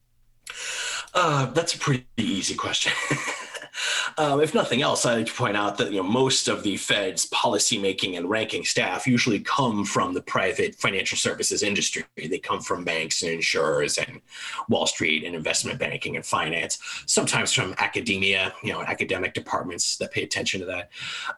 Uh, 1.14 1.47
that's 1.47 1.74
a 1.74 1.78
pretty 1.78 2.07
easy 2.16 2.55
question. 2.55 2.92
Um, 4.18 4.40
if 4.40 4.54
nothing 4.54 4.82
else, 4.82 5.04
I'd 5.04 5.16
like 5.16 5.26
to 5.26 5.32
point 5.32 5.56
out 5.56 5.78
that 5.78 5.90
you 5.90 5.98
know 5.98 6.08
most 6.08 6.48
of 6.48 6.62
the 6.62 6.76
Fed's 6.76 7.28
policymaking 7.30 8.16
and 8.16 8.28
ranking 8.28 8.64
staff 8.64 9.06
usually 9.06 9.40
come 9.40 9.84
from 9.84 10.14
the 10.14 10.22
private 10.22 10.74
financial 10.74 11.18
services 11.18 11.62
industry. 11.62 12.04
They 12.16 12.38
come 12.38 12.60
from 12.60 12.84
banks 12.84 13.22
and 13.22 13.32
insurers 13.32 13.98
and 13.98 14.20
Wall 14.68 14.86
Street 14.86 15.24
and 15.24 15.34
investment 15.34 15.78
banking 15.78 16.16
and 16.16 16.24
finance. 16.24 16.78
Sometimes 17.06 17.52
from 17.52 17.74
academia, 17.78 18.52
you 18.62 18.72
know, 18.72 18.82
academic 18.82 19.34
departments 19.34 19.96
that 19.98 20.12
pay 20.12 20.22
attention 20.22 20.60
to 20.60 20.66
that. 20.66 20.90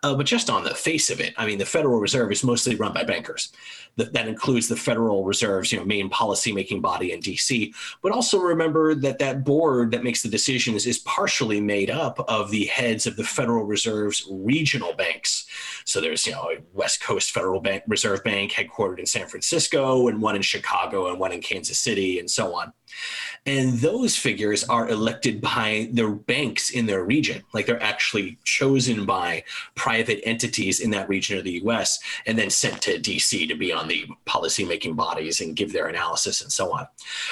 Uh, 0.02 0.14
but 0.14 0.26
just 0.26 0.50
on 0.50 0.64
the 0.64 0.74
face 0.74 1.10
of 1.10 1.20
it, 1.20 1.34
I 1.36 1.46
mean, 1.46 1.58
the 1.58 1.66
Federal 1.66 1.98
Reserve 1.98 2.32
is 2.32 2.44
mostly 2.44 2.76
run 2.76 2.92
by 2.92 3.04
bankers. 3.04 3.52
That, 3.96 4.12
that 4.12 4.28
includes 4.28 4.68
the 4.68 4.76
Federal 4.76 5.24
Reserve's 5.24 5.72
you 5.72 5.78
know 5.78 5.84
main 5.84 6.08
policymaking 6.08 6.80
body 6.80 7.12
in 7.12 7.20
D.C. 7.20 7.74
But 8.02 8.12
also 8.12 8.38
remember 8.38 8.94
that 8.94 9.18
that 9.18 9.44
board 9.44 9.90
that 9.90 10.04
makes 10.04 10.22
the 10.22 10.28
decisions 10.28 10.86
is 10.86 10.98
partially 11.00 11.60
made 11.60 11.90
up 11.90 12.24
of 12.28 12.50
the 12.50 12.66
heads 12.66 13.06
of 13.06 13.16
the 13.16 13.24
Federal 13.24 13.64
Reserve's 13.64 14.26
regional 14.30 14.92
banks. 14.94 15.46
So 15.84 16.00
there's, 16.00 16.26
you 16.26 16.32
know, 16.32 16.50
a 16.50 16.58
West 16.72 17.02
Coast 17.02 17.32
Federal 17.32 17.60
Bank 17.60 17.82
Reserve 17.88 18.22
Bank 18.22 18.52
headquartered 18.52 18.98
in 18.98 19.06
San 19.06 19.26
Francisco 19.26 20.08
and 20.08 20.22
one 20.22 20.36
in 20.36 20.42
Chicago 20.42 21.08
and 21.08 21.18
one 21.18 21.32
in 21.32 21.40
Kansas 21.40 21.78
City 21.78 22.18
and 22.18 22.30
so 22.30 22.54
on. 22.54 22.72
And 23.46 23.78
those 23.78 24.16
figures 24.16 24.64
are 24.64 24.88
elected 24.88 25.40
by 25.40 25.88
the 25.92 26.08
banks 26.08 26.70
in 26.70 26.86
their 26.86 27.04
region. 27.04 27.42
Like 27.54 27.66
they're 27.66 27.82
actually 27.82 28.38
chosen 28.44 29.06
by 29.06 29.44
private 29.74 30.20
entities 30.24 30.80
in 30.80 30.90
that 30.90 31.08
region 31.08 31.38
of 31.38 31.44
the 31.44 31.62
US 31.64 31.98
and 32.26 32.38
then 32.38 32.50
sent 32.50 32.82
to 32.82 32.98
DC 32.98 33.48
to 33.48 33.54
be 33.54 33.72
on 33.72 33.88
the 33.88 34.06
policymaking 34.26 34.96
bodies 34.96 35.40
and 35.40 35.56
give 35.56 35.72
their 35.72 35.86
analysis 35.86 36.42
and 36.42 36.52
so 36.52 36.72
on. 36.72 36.86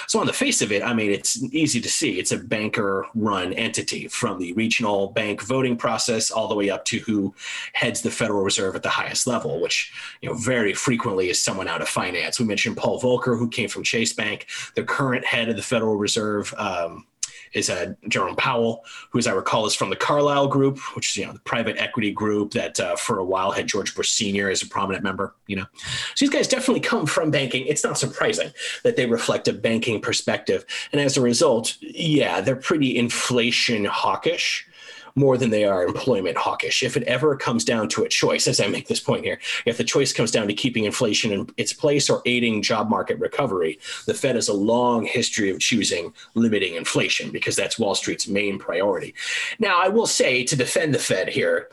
So, 0.07 0.21
on 0.21 0.27
the 0.27 0.33
face 0.33 0.63
of 0.63 0.73
it, 0.73 0.83
I 0.83 0.95
mean, 0.95 1.11
it's 1.11 1.43
easy 1.53 1.81
to 1.81 1.89
see 1.89 2.19
it's 2.19 2.33
a 2.33 2.39
banker 2.39 3.07
run 3.15 3.53
entity 3.53 4.09
from 4.09 4.39
the 4.39 4.53
regional 4.55 5.09
bank 5.09 5.43
voting 5.43 5.77
process 5.77 6.31
all 6.31 6.49
the 6.49 6.55
way 6.55 6.71
up 6.71 6.85
to 6.87 6.99
who 7.01 7.35
heads 7.73 8.03
the 8.03 8.11
Federal 8.11 8.43
Reserve 8.43 8.77
at 8.77 8.83
the 8.83 8.89
highest 8.89 9.27
level, 9.27 9.61
which, 9.61 9.93
you 10.23 10.29
know, 10.29 10.35
very 10.35 10.73
frequently 10.73 11.29
is 11.29 11.43
someone 11.43 11.69
out 11.69 11.83
of 11.83 11.89
finance. 11.89 12.39
We 12.39 12.47
mentioned 12.47 12.77
Paul 12.77 13.01
Volcker, 13.01 13.39
who 13.39 13.49
came 13.49 13.69
from 13.69 13.83
Chase 13.83 14.13
Bank, 14.13 14.47
the 14.75 14.83
current 14.83 15.25
head 15.25 15.46
of 15.49 15.57
the 15.57 15.63
Federal 15.63 15.97
Reserve. 15.97 16.55
Um, 16.57 17.07
is 17.53 17.71
uh, 17.71 17.95
Jerome 18.09 18.37
Powell, 18.37 18.85
who, 19.11 19.19
as 19.19 19.27
I 19.27 19.33
recall, 19.33 19.67
is 19.67 19.75
from 19.75 19.89
the 19.89 19.97
Carlyle 19.97 20.47
Group, 20.47 20.79
which 20.95 21.11
is 21.11 21.17
you 21.17 21.27
know 21.27 21.33
the 21.33 21.41
private 21.41 21.77
equity 21.79 22.13
group 22.13 22.53
that 22.53 22.79
uh, 22.79 22.97
for 22.97 23.19
a 23.19 23.25
while 23.25 23.51
had 23.51 23.67
George 23.67 23.95
Bush 23.95 24.11
Sr. 24.11 24.51
as 24.51 24.63
a 24.63 24.69
prominent 24.69 25.03
member. 25.03 25.35
You 25.47 25.57
know, 25.57 25.67
so 26.15 26.25
these 26.25 26.31
guys 26.31 26.49
definitely 26.49 26.81
come 26.81 27.07
from 27.07 27.31
banking. 27.31 27.67
It's 27.67 27.83
not 27.83 27.99
surprising 27.99 28.51
that 28.85 28.97
they 28.97 29.07
reflect 29.07 29.49
a 29.49 29.53
banking 29.53 30.01
perspective, 30.01 30.65
and 30.93 31.01
as 31.01 31.17
a 31.17 31.23
result, 31.23 31.77
yeah, 31.81 32.41
they're 32.41 32.57
pretty 32.57 32.97
inflation 32.97 33.85
hawkish 33.87 34.67
more 35.17 35.37
than 35.39 35.51
they 35.51 35.65
are 35.65 35.85
employment 35.85 36.37
hawkish. 36.37 36.83
If 36.83 36.97
it 36.97 37.03
ever 37.05 37.37
comes 37.37 37.65
down 37.65 37.89
to 37.91 38.05
a 38.05 38.09
choice, 38.09 38.47
as 38.47 38.61
I 38.61 38.69
make 38.69 38.87
this 38.87 39.01
point 39.01 39.25
here, 39.25 39.41
if 39.65 39.79
the 39.79 39.85
choice 39.85 40.13
comes 40.13 40.31
down 40.31 40.47
to 40.47 40.55
keeping 40.55 40.85
inflation 40.85 41.33
in 41.33 41.49
its 41.57 41.73
place 41.73 42.09
or 42.09 42.23
aiding 42.27 42.63
job 42.63 42.91
market 42.91 43.19
recovery, 43.19 43.81
the 44.07 44.15
Fed 44.15 44.37
has 44.37 44.49
a 44.49 44.55
long 44.55 45.05
history 45.07 45.51
of 45.51 45.59
choosing 45.59 46.13
limiting 46.35 46.75
inflation 46.75 47.31
because 47.31 47.57
that's 47.57 47.79
Wall 47.79 47.95
Street's 47.95 48.29
main 48.29 48.59
priority. 48.59 49.15
Now, 49.59 49.81
I 49.83 49.89
will 49.89 50.07
say 50.07 50.45
to 50.45 50.55
defend 50.55 50.95
the 50.95 50.99
Fed 50.99 51.31
here, 51.31 51.69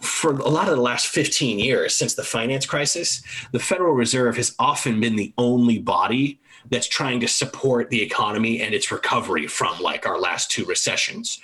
for 0.00 0.32
a 0.32 0.48
lot 0.48 0.68
of 0.68 0.76
the 0.76 0.82
last 0.82 1.06
15 1.06 1.58
years 1.58 1.94
since 1.94 2.14
the 2.14 2.22
finance 2.22 2.66
crisis, 2.66 3.22
the 3.52 3.58
Federal 3.58 3.94
Reserve 3.94 4.36
has 4.36 4.54
often 4.58 5.00
been 5.00 5.16
the 5.16 5.32
only 5.38 5.78
body 5.78 6.38
that's 6.70 6.88
trying 6.88 7.20
to 7.20 7.28
support 7.28 7.90
the 7.90 8.02
economy 8.02 8.60
and 8.60 8.74
its 8.74 8.90
recovery 8.90 9.46
from 9.46 9.80
like 9.80 10.06
our 10.06 10.18
last 10.18 10.50
two 10.50 10.64
recessions, 10.64 11.40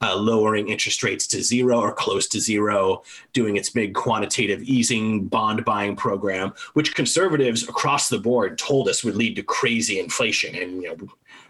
uh, 0.00 0.16
lowering 0.16 0.68
interest 0.68 1.02
rates 1.02 1.26
to 1.28 1.42
zero 1.42 1.80
or 1.80 1.92
close 1.92 2.26
to 2.28 2.40
zero, 2.40 3.02
doing 3.32 3.56
its 3.56 3.70
big 3.70 3.94
quantitative 3.94 4.62
easing 4.62 5.26
bond 5.26 5.64
buying 5.64 5.96
program, 5.96 6.52
which 6.74 6.94
conservatives 6.94 7.68
across 7.68 8.08
the 8.08 8.18
board 8.18 8.58
told 8.58 8.88
us 8.88 9.04
would 9.04 9.16
lead 9.16 9.36
to 9.36 9.42
crazy 9.42 9.98
inflation. 10.00 10.54
And 10.54 10.82
you 10.82 10.88
know, 10.88 11.08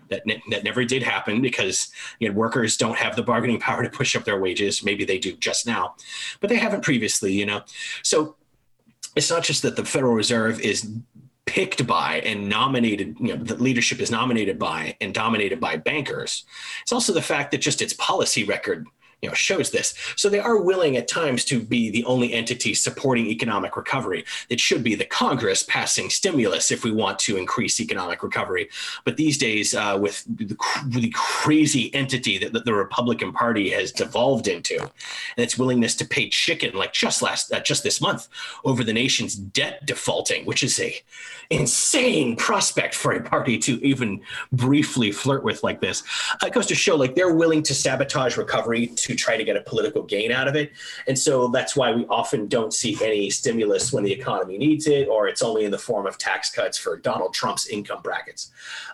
that, 0.08 0.26
ne- 0.26 0.42
that 0.50 0.64
never 0.64 0.84
did 0.84 1.02
happen 1.02 1.40
because 1.40 1.90
you 2.18 2.28
know, 2.28 2.34
workers 2.34 2.76
don't 2.76 2.96
have 2.96 3.16
the 3.16 3.22
bargaining 3.22 3.60
power 3.60 3.82
to 3.82 3.90
push 3.90 4.14
up 4.14 4.24
their 4.24 4.38
wages. 4.40 4.84
Maybe 4.84 5.04
they 5.04 5.18
do 5.18 5.32
just 5.32 5.66
now, 5.66 5.94
but 6.40 6.50
they 6.50 6.56
haven't 6.56 6.82
previously, 6.82 7.32
you 7.32 7.46
know. 7.46 7.62
So 8.02 8.36
it's 9.16 9.30
not 9.30 9.44
just 9.44 9.62
that 9.62 9.76
the 9.76 9.84
Federal 9.84 10.14
Reserve 10.14 10.60
is 10.60 10.90
picked 11.46 11.86
by 11.86 12.20
and 12.20 12.48
nominated, 12.48 13.16
you 13.20 13.36
know, 13.36 13.42
the 13.42 13.56
leadership 13.56 14.00
is 14.00 14.10
nominated 14.10 14.58
by 14.58 14.96
and 15.00 15.12
dominated 15.12 15.60
by 15.60 15.76
bankers. 15.76 16.44
It's 16.82 16.92
also 16.92 17.12
the 17.12 17.22
fact 17.22 17.50
that 17.50 17.58
just 17.58 17.82
its 17.82 17.92
policy 17.92 18.44
record 18.44 18.86
you 19.24 19.30
know 19.30 19.34
shows 19.34 19.70
this. 19.70 19.94
So 20.16 20.28
they 20.28 20.38
are 20.38 20.60
willing 20.60 20.98
at 20.98 21.08
times 21.08 21.44
to 21.46 21.58
be 21.58 21.90
the 21.90 22.04
only 22.04 22.34
entity 22.34 22.74
supporting 22.74 23.26
economic 23.26 23.74
recovery. 23.74 24.26
It 24.50 24.60
should 24.60 24.84
be 24.84 24.94
the 24.94 25.06
congress 25.06 25.62
passing 25.62 26.10
stimulus 26.10 26.70
if 26.70 26.84
we 26.84 26.92
want 26.92 27.18
to 27.20 27.38
increase 27.38 27.80
economic 27.80 28.22
recovery. 28.22 28.68
But 29.04 29.16
these 29.16 29.38
days 29.38 29.74
uh, 29.74 29.98
with 30.00 30.22
the, 30.28 30.56
the, 30.88 31.10
crazy 31.14 31.94
entity 31.94 32.36
that, 32.38 32.52
that, 32.52 32.64
the 32.64 32.74
republican 32.74 33.32
party 33.32 33.70
has 33.70 33.92
devolved 33.92 34.48
into 34.48 34.78
and 34.80 35.44
its 35.44 35.56
willingness 35.56 35.94
to 35.94 36.04
pay 36.04 36.28
chicken 36.28 36.74
like 36.74 36.92
just 36.92 37.22
last 37.22 37.52
uh, 37.52 37.60
just 37.60 37.82
this 37.82 38.00
month 38.00 38.28
over 38.64 38.82
the 38.82 38.92
nation's 38.92 39.34
debt 39.34 39.84
defaulting 39.86 40.44
which 40.44 40.62
is 40.62 40.80
a 40.80 41.00
insane 41.54 42.36
prospect 42.36 42.94
for 42.94 43.12
a 43.12 43.22
party 43.22 43.58
to 43.58 43.84
even 43.84 44.20
briefly 44.52 45.12
flirt 45.12 45.44
with 45.44 45.62
like 45.62 45.80
this 45.80 46.02
it 46.44 46.52
goes 46.52 46.66
to 46.66 46.74
show 46.74 46.96
like 46.96 47.14
they're 47.14 47.34
willing 47.34 47.62
to 47.62 47.74
sabotage 47.74 48.36
recovery 48.36 48.86
to 48.88 49.14
try 49.14 49.36
to 49.36 49.44
get 49.44 49.56
a 49.56 49.60
political 49.60 50.02
gain 50.02 50.30
out 50.30 50.48
of 50.48 50.56
it. 50.56 50.72
And 51.06 51.18
so 51.18 51.48
that's 51.48 51.76
why 51.76 51.92
we 51.92 52.06
often 52.06 52.48
don't 52.48 52.72
see 52.72 52.96
any 53.02 53.30
stimulus 53.30 53.92
when 53.92 54.04
the 54.04 54.12
economy 54.12 54.58
needs 54.58 54.86
it, 54.86 55.08
or 55.08 55.28
it's 55.28 55.42
only 55.42 55.64
in 55.64 55.70
the 55.70 55.78
form 55.78 56.06
of 56.06 56.18
tax 56.18 56.50
cuts 56.50 56.78
for 56.78 56.96
Donald 56.96 57.34
Trump's 57.34 57.66
income 57.68 58.00
brackets. 58.02 58.50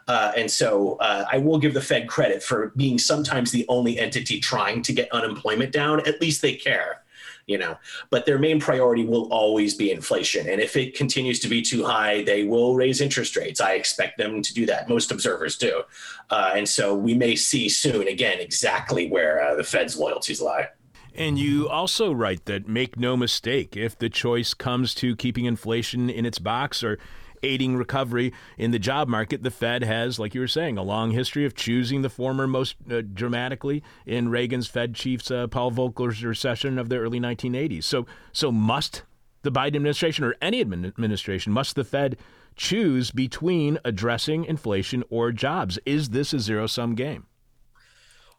Uh, 0.08 0.32
and 0.36 0.50
so 0.50 0.96
uh, 0.96 1.24
I 1.30 1.38
will 1.38 1.58
give 1.58 1.74
the 1.74 1.80
Fed 1.80 2.08
credit 2.08 2.42
for 2.42 2.72
being 2.76 2.98
sometimes 2.98 3.50
the 3.50 3.66
only 3.68 3.98
entity 3.98 4.40
trying 4.40 4.82
to 4.82 4.92
get 4.92 5.10
unemployment 5.12 5.72
down. 5.72 6.00
At 6.06 6.20
least 6.20 6.42
they 6.42 6.54
care 6.54 7.02
you 7.46 7.58
know 7.58 7.76
but 8.10 8.26
their 8.26 8.38
main 8.38 8.60
priority 8.60 9.04
will 9.04 9.32
always 9.32 9.74
be 9.74 9.90
inflation. 9.90 10.48
And 10.48 10.60
if 10.60 10.76
it 10.76 10.94
continues 10.94 11.40
to 11.40 11.48
be 11.48 11.62
too 11.62 11.84
high 11.84 12.22
they 12.22 12.44
will 12.44 12.74
raise 12.74 13.00
interest 13.00 13.36
rates. 13.36 13.60
I 13.60 13.72
expect 13.74 14.18
them 14.18 14.42
to 14.42 14.54
do 14.54 14.66
that. 14.66 14.88
Most 14.88 15.10
observers 15.10 15.56
do. 15.56 15.82
Uh, 16.30 16.52
and 16.54 16.68
so 16.68 16.94
we 16.94 17.14
may 17.14 17.36
see 17.36 17.68
soon 17.68 18.08
again 18.08 18.40
exactly 18.40 19.08
where 19.08 19.42
uh, 19.42 19.54
the 19.54 19.64
fed's 19.64 19.96
loyalties 19.96 20.40
lie. 20.40 20.68
And 21.14 21.38
you 21.38 21.68
also 21.68 22.12
write 22.12 22.44
that 22.44 22.68
make 22.68 22.96
no 22.96 23.16
mistake 23.16 23.76
if 23.76 23.98
the 23.98 24.08
choice 24.08 24.54
comes 24.54 24.94
to 24.96 25.16
keeping 25.16 25.44
inflation 25.44 26.08
in 26.08 26.24
its 26.24 26.38
box 26.38 26.84
or 26.84 26.98
aiding 27.42 27.76
recovery 27.76 28.32
in 28.58 28.70
the 28.70 28.78
job 28.78 29.08
market, 29.08 29.42
the 29.42 29.50
Fed 29.50 29.82
has, 29.82 30.18
like 30.18 30.34
you 30.34 30.40
were 30.40 30.48
saying, 30.48 30.78
a 30.78 30.82
long 30.82 31.10
history 31.10 31.44
of 31.44 31.54
choosing 31.54 32.02
the 32.02 32.10
former 32.10 32.46
most 32.46 32.76
uh, 32.90 33.02
dramatically 33.02 33.82
in 34.06 34.28
Reagan's 34.28 34.66
Fed 34.66 34.94
chief's 34.94 35.30
uh, 35.30 35.46
Paul 35.46 35.72
Volcker's 35.72 36.24
recession 36.24 36.78
of 36.78 36.88
the 36.88 36.96
early 36.96 37.20
1980s. 37.20 37.84
So, 37.84 38.06
so 38.32 38.52
must 38.52 39.02
the 39.42 39.52
Biden 39.52 39.76
administration 39.76 40.24
or 40.24 40.34
any 40.42 40.60
administration 40.60 41.52
must 41.52 41.76
the 41.76 41.84
Fed 41.84 42.16
choose 42.56 43.10
between 43.10 43.78
addressing 43.84 44.44
inflation 44.44 45.02
or 45.08 45.32
jobs? 45.32 45.78
Is 45.86 46.10
this 46.10 46.32
a 46.32 46.40
zero 46.40 46.66
sum 46.66 46.94
game? 46.94 47.26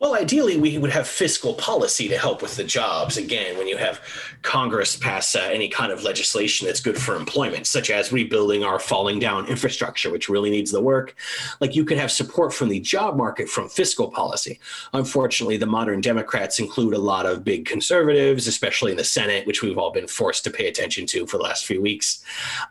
Well, 0.02 0.16
ideally, 0.16 0.58
we 0.58 0.80
would 0.80 0.90
have 0.90 1.08
fiscal 1.08 1.54
policy 1.54 2.08
to 2.08 2.18
help 2.18 2.42
with 2.42 2.56
the 2.56 2.64
jobs. 2.64 3.18
Again, 3.18 3.56
when 3.56 3.68
you 3.68 3.78
have 3.78 4.02
Congress 4.42 4.96
pass 4.96 5.36
uh, 5.36 5.42
any 5.42 5.70
kind 5.70 5.92
of 5.92 6.02
legislation 6.02 6.66
that's 6.66 6.80
good 6.80 6.98
for 6.98 7.16
employment, 7.16 7.68
such 7.68 7.92
as 7.92 8.12
rebuilding 8.12 8.64
our 8.64 8.80
falling 8.80 9.20
down 9.20 9.46
infrastructure, 9.46 10.10
which 10.10 10.28
really 10.28 10.50
needs 10.50 10.72
the 10.72 10.82
work, 10.82 11.16
like 11.60 11.76
you 11.76 11.86
could 11.86 12.00
have 12.00 12.12
support 12.12 12.52
from 12.52 12.70
the 12.70 12.80
job 12.80 13.16
market 13.16 13.48
from 13.48 13.70
fiscal 13.70 14.10
policy. 14.10 14.60
Unfortunately, 14.92 15.56
the 15.56 15.68
modern 15.68 16.02
Democrats 16.02 16.58
include 16.58 16.96
a 16.96 16.98
lot 16.98 17.28
of 17.28 17.44
big 17.44 17.66
conservatives, 17.66 18.48
especially 18.48 18.90
in 18.90 18.98
the 18.98 19.04
Senate, 19.04 19.46
which 19.46 19.62
we've 19.62 19.78
all 19.78 19.92
been 19.92 20.08
forced 20.08 20.44
to 20.44 20.50
pay 20.50 20.68
attention 20.68 21.06
to 21.06 21.28
for 21.28 21.38
the 21.38 21.44
last 21.44 21.68
few 21.68 21.80
weeks. 21.80 22.24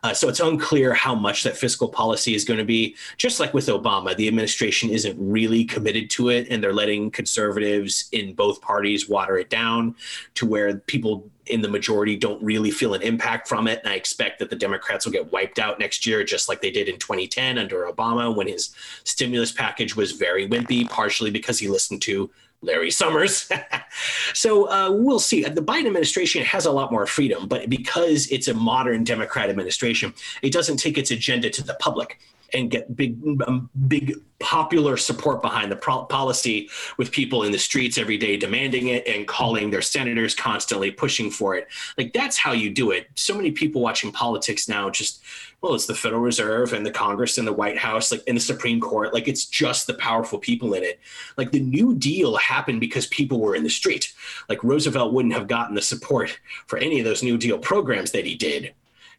Uh, 0.02 0.12
so 0.12 0.28
it's 0.28 0.40
unclear 0.40 0.94
how 0.94 1.14
much 1.14 1.44
that 1.44 1.56
fiscal 1.56 1.86
policy 1.86 2.34
is 2.34 2.44
going 2.44 2.58
to 2.58 2.64
be. 2.66 2.96
Just 3.18 3.38
like 3.38 3.54
with 3.54 3.68
Obama, 3.68 4.16
the 4.16 4.26
administration 4.26 4.90
isn't 4.90 5.16
really 5.20 5.64
committed 5.64 6.10
to 6.10 6.30
it, 6.30 6.48
and 6.50 6.60
they're 6.60 6.72
letting 6.72 7.12
conservatives 7.20 8.08
in 8.12 8.32
both 8.32 8.62
parties 8.62 9.06
water 9.06 9.36
it 9.36 9.50
down 9.50 9.94
to 10.34 10.46
where 10.46 10.78
people 10.78 11.28
in 11.44 11.60
the 11.60 11.68
majority 11.68 12.16
don't 12.16 12.42
really 12.42 12.70
feel 12.70 12.94
an 12.94 13.02
impact 13.02 13.46
from 13.46 13.68
it. 13.68 13.78
And 13.84 13.92
I 13.92 13.96
expect 13.96 14.38
that 14.38 14.48
the 14.48 14.56
Democrats 14.56 15.04
will 15.04 15.12
get 15.12 15.30
wiped 15.30 15.58
out 15.58 15.78
next 15.78 16.06
year, 16.06 16.24
just 16.24 16.48
like 16.48 16.62
they 16.62 16.70
did 16.70 16.88
in 16.88 16.98
2010 16.98 17.58
under 17.58 17.84
Obama 17.84 18.34
when 18.34 18.46
his 18.46 18.74
stimulus 19.04 19.52
package 19.52 19.94
was 19.94 20.12
very 20.12 20.48
wimpy, 20.48 20.88
partially 20.88 21.30
because 21.30 21.58
he 21.58 21.68
listened 21.68 22.00
to 22.02 22.30
Larry 22.62 22.90
Summers. 22.90 23.50
so 24.34 24.70
uh, 24.70 24.90
we'll 24.90 25.18
see. 25.18 25.42
The 25.42 25.60
Biden 25.60 25.86
administration 25.86 26.42
has 26.44 26.64
a 26.64 26.72
lot 26.72 26.90
more 26.90 27.04
freedom, 27.04 27.48
but 27.48 27.68
because 27.68 28.28
it's 28.30 28.48
a 28.48 28.54
modern 28.54 29.04
Democrat 29.04 29.50
administration, 29.50 30.14
it 30.40 30.54
doesn't 30.54 30.78
take 30.78 30.96
its 30.96 31.10
agenda 31.10 31.50
to 31.50 31.62
the 31.62 31.74
public 31.74 32.18
and 32.54 32.70
get 32.70 32.94
big, 32.96 33.18
um, 33.46 33.70
big 33.88 34.14
popular 34.40 34.96
support 34.96 35.42
behind 35.42 35.70
the 35.70 35.76
pro- 35.76 36.04
policy 36.04 36.68
with 36.96 37.12
people 37.12 37.42
in 37.44 37.52
the 37.52 37.58
streets 37.58 37.98
every 37.98 38.16
day 38.16 38.36
demanding 38.36 38.88
it 38.88 39.06
and 39.06 39.28
calling 39.28 39.70
their 39.70 39.82
senators 39.82 40.34
constantly 40.34 40.90
pushing 40.90 41.30
for 41.30 41.54
it. 41.54 41.68
Like 41.98 42.12
that's 42.12 42.38
how 42.38 42.52
you 42.52 42.70
do 42.70 42.90
it. 42.90 43.08
So 43.14 43.34
many 43.34 43.52
people 43.52 43.82
watching 43.82 44.10
politics 44.10 44.68
now 44.68 44.90
just 44.90 45.22
well, 45.60 45.74
it's 45.74 45.84
the 45.84 45.94
Federal 45.94 46.22
Reserve 46.22 46.72
and 46.72 46.86
the 46.86 46.90
Congress 46.90 47.36
and 47.36 47.46
the 47.46 47.52
White 47.52 47.76
House, 47.76 48.10
like 48.10 48.22
in 48.26 48.34
the 48.34 48.40
Supreme 48.40 48.80
Court. 48.80 49.12
Like 49.12 49.28
it's 49.28 49.44
just 49.44 49.86
the 49.86 49.94
powerful 49.94 50.38
people 50.38 50.72
in 50.72 50.82
it. 50.82 50.98
Like 51.36 51.52
the 51.52 51.60
New 51.60 51.94
Deal 51.94 52.36
happened 52.36 52.80
because 52.80 53.06
people 53.08 53.40
were 53.40 53.54
in 53.54 53.62
the 53.62 53.68
street. 53.68 54.10
Like 54.48 54.64
Roosevelt 54.64 55.12
wouldn't 55.12 55.34
have 55.34 55.48
gotten 55.48 55.74
the 55.74 55.82
support 55.82 56.40
for 56.66 56.78
any 56.78 56.98
of 56.98 57.04
those 57.04 57.22
New 57.22 57.36
Deal 57.36 57.58
programs 57.58 58.12
that 58.12 58.24
he 58.24 58.36
did 58.36 58.72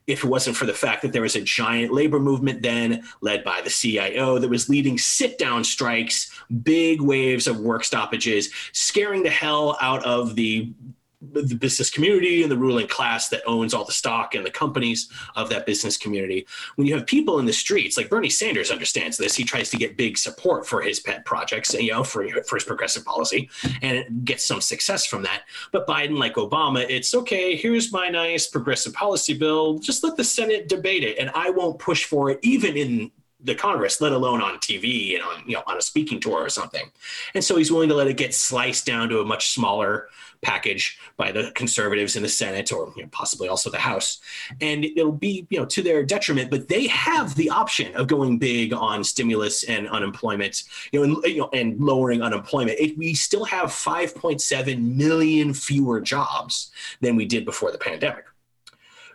if 0.08 0.24
it 0.24 0.28
wasn't 0.28 0.56
for 0.58 0.66
the 0.66 0.74
fact 0.74 1.02
that 1.02 1.14
there 1.14 1.22
was 1.22 1.36
a 1.36 1.42
giant 1.42 1.94
labor 1.94 2.20
movement 2.20 2.62
then 2.62 3.04
led 3.22 3.44
by 3.44 3.62
the 3.62 3.70
CIO 3.70 4.40
that 4.40 4.50
was 4.50 4.70
leading 4.70 4.98
sit 4.98 5.38
down 5.38 5.64
strikes, 5.64 6.32
big 6.64 7.02
waves 7.02 7.48
of 7.48 7.60
work 7.60 7.84
stoppages, 7.84 8.50
scaring 8.72 9.24
the 9.24 9.30
hell 9.30 9.78
out 9.82 10.04
of 10.04 10.36
the 10.36 10.74
the 11.22 11.56
business 11.56 11.92
community 11.92 12.42
and 12.42 12.52
the 12.52 12.58
ruling 12.58 12.88
class 12.88 13.30
that 13.30 13.44
owns 13.46 13.74
all 13.74 13.86
the 13.86 13.92
stock 13.92 14.34
and 14.34 14.44
the 14.46 14.52
companies 14.52 15.10
of 15.36 15.50
that 15.50 15.68
business 15.68 15.96
community. 15.96 16.48
When 16.76 16.88
you 16.88 16.96
have 16.96 17.06
people 17.06 17.38
in 17.40 17.46
the 17.46 17.54
streets, 17.54 17.96
like 17.96 18.10
Bernie 18.10 18.30
Sanders 18.30 18.72
understands 18.72 19.18
this, 19.18 19.36
he 19.36 19.44
tries 19.44 19.70
to 19.70 19.78
get 19.78 19.98
big 19.98 20.18
support 20.18 20.66
for 20.66 20.82
his 20.82 21.00
pet 21.00 21.24
projects, 21.26 21.74
you 21.76 21.92
know, 21.92 22.04
for, 22.04 22.28
for 22.44 22.56
his 22.56 22.64
progressive 22.64 23.06
policy, 23.06 23.50
and 23.84 24.26
gets 24.26 24.44
some 24.44 24.62
success 24.62 25.06
from 25.06 25.22
that. 25.24 25.44
But 25.72 25.88
Biden, 25.88 26.18
like 26.18 26.36
Obama, 26.36 26.86
it's 26.90 27.14
okay, 27.14 27.56
here's 27.56 27.92
my 27.92 28.10
nice 28.10 28.48
progressive 28.48 28.94
policy 28.94 29.36
bill, 29.36 29.78
just 29.78 30.04
let 30.04 30.18
the 30.18 30.24
Senate 30.24 30.68
debate 30.68 31.04
it, 31.04 31.20
and 31.20 31.30
I 31.36 31.52
won't 31.52 31.78
push 31.78 32.06
for 32.06 32.32
it, 32.32 32.40
even 32.42 32.76
in 32.76 33.12
the 33.44 33.56
Congress, 33.56 34.02
let 34.02 34.12
alone 34.12 34.42
on 34.42 34.58
TV 34.60 35.16
and 35.16 35.24
on 35.24 35.44
you 35.48 35.56
know 35.56 35.64
on 35.68 35.78
a 35.78 35.82
speaking 35.82 36.20
tour 36.20 36.40
or 36.40 36.50
something. 36.50 36.92
And 37.34 37.44
so 37.44 37.56
he's 37.56 37.72
willing 37.72 37.90
to 37.90 37.96
let 37.96 38.08
it 38.08 38.18
get 38.18 38.36
sliced 38.36 38.86
down 38.86 39.10
to 39.10 39.20
a 39.20 39.26
much 39.26 39.50
smaller 39.50 40.10
package 40.42 40.98
by 41.18 41.32
the 41.32 41.52
conservatives 41.56 42.16
in 42.16 42.24
the 42.24 42.30
Senate 42.30 42.72
or 42.72 42.92
you 42.96 43.04
know, 43.04 43.10
possibly 43.12 43.48
also 43.48 43.70
the 43.70 43.78
House. 43.78 44.20
And 44.60 44.86
it'll 44.86 45.12
be 45.12 45.48
you 45.50 45.60
know 45.60 45.66
to 45.66 45.82
their 45.82 46.04
detriment, 46.04 46.50
but 46.50 46.68
they 46.68 46.88
have 46.88 47.36
the 47.36 47.50
option 47.50 47.96
of 47.96 48.08
going 48.08 48.38
big 48.38 48.74
on 48.74 49.04
stimulus 49.04 49.64
and 49.64 49.88
unemployment, 49.90 50.64
you 50.92 51.00
know, 51.00 51.22
and, 51.22 51.34
you 51.34 51.40
know, 51.40 51.50
and 51.54 51.80
lowering 51.80 52.22
unemployment. 52.22 52.80
It, 52.80 52.98
we 52.98 53.14
still 53.14 53.46
have 53.46 53.70
5.7 53.70 54.96
million 54.96 55.54
fewer 55.54 56.02
jobs 56.02 56.72
than 57.02 57.16
we 57.16 57.26
did 57.26 57.46
before 57.46 57.72
the 57.72 57.78
pandemic. 57.78 58.26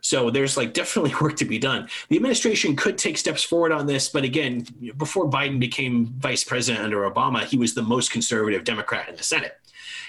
So 0.07 0.31
there's 0.31 0.57
like 0.57 0.73
definitely 0.73 1.15
work 1.21 1.37
to 1.37 1.45
be 1.45 1.59
done. 1.59 1.89
The 2.09 2.17
administration 2.17 2.77
could 2.77 2.97
take 2.97 3.19
steps 3.19 3.43
forward 3.43 3.73
on 3.73 3.87
this, 3.87 4.09
but 4.09 4.25
again, 4.25 4.67
before 4.97 5.29
Biden 5.29 5.59
became 5.59 6.15
vice 6.19 6.45
president 6.45 6.85
under 6.85 7.11
Obama, 7.11 7.45
he 7.45 7.57
was 7.57 7.75
the 7.75 7.83
most 7.83 8.13
conservative 8.13 8.65
Democrat 8.65 9.09
in 9.09 9.17
the 9.17 9.25
Senate. 9.25 9.59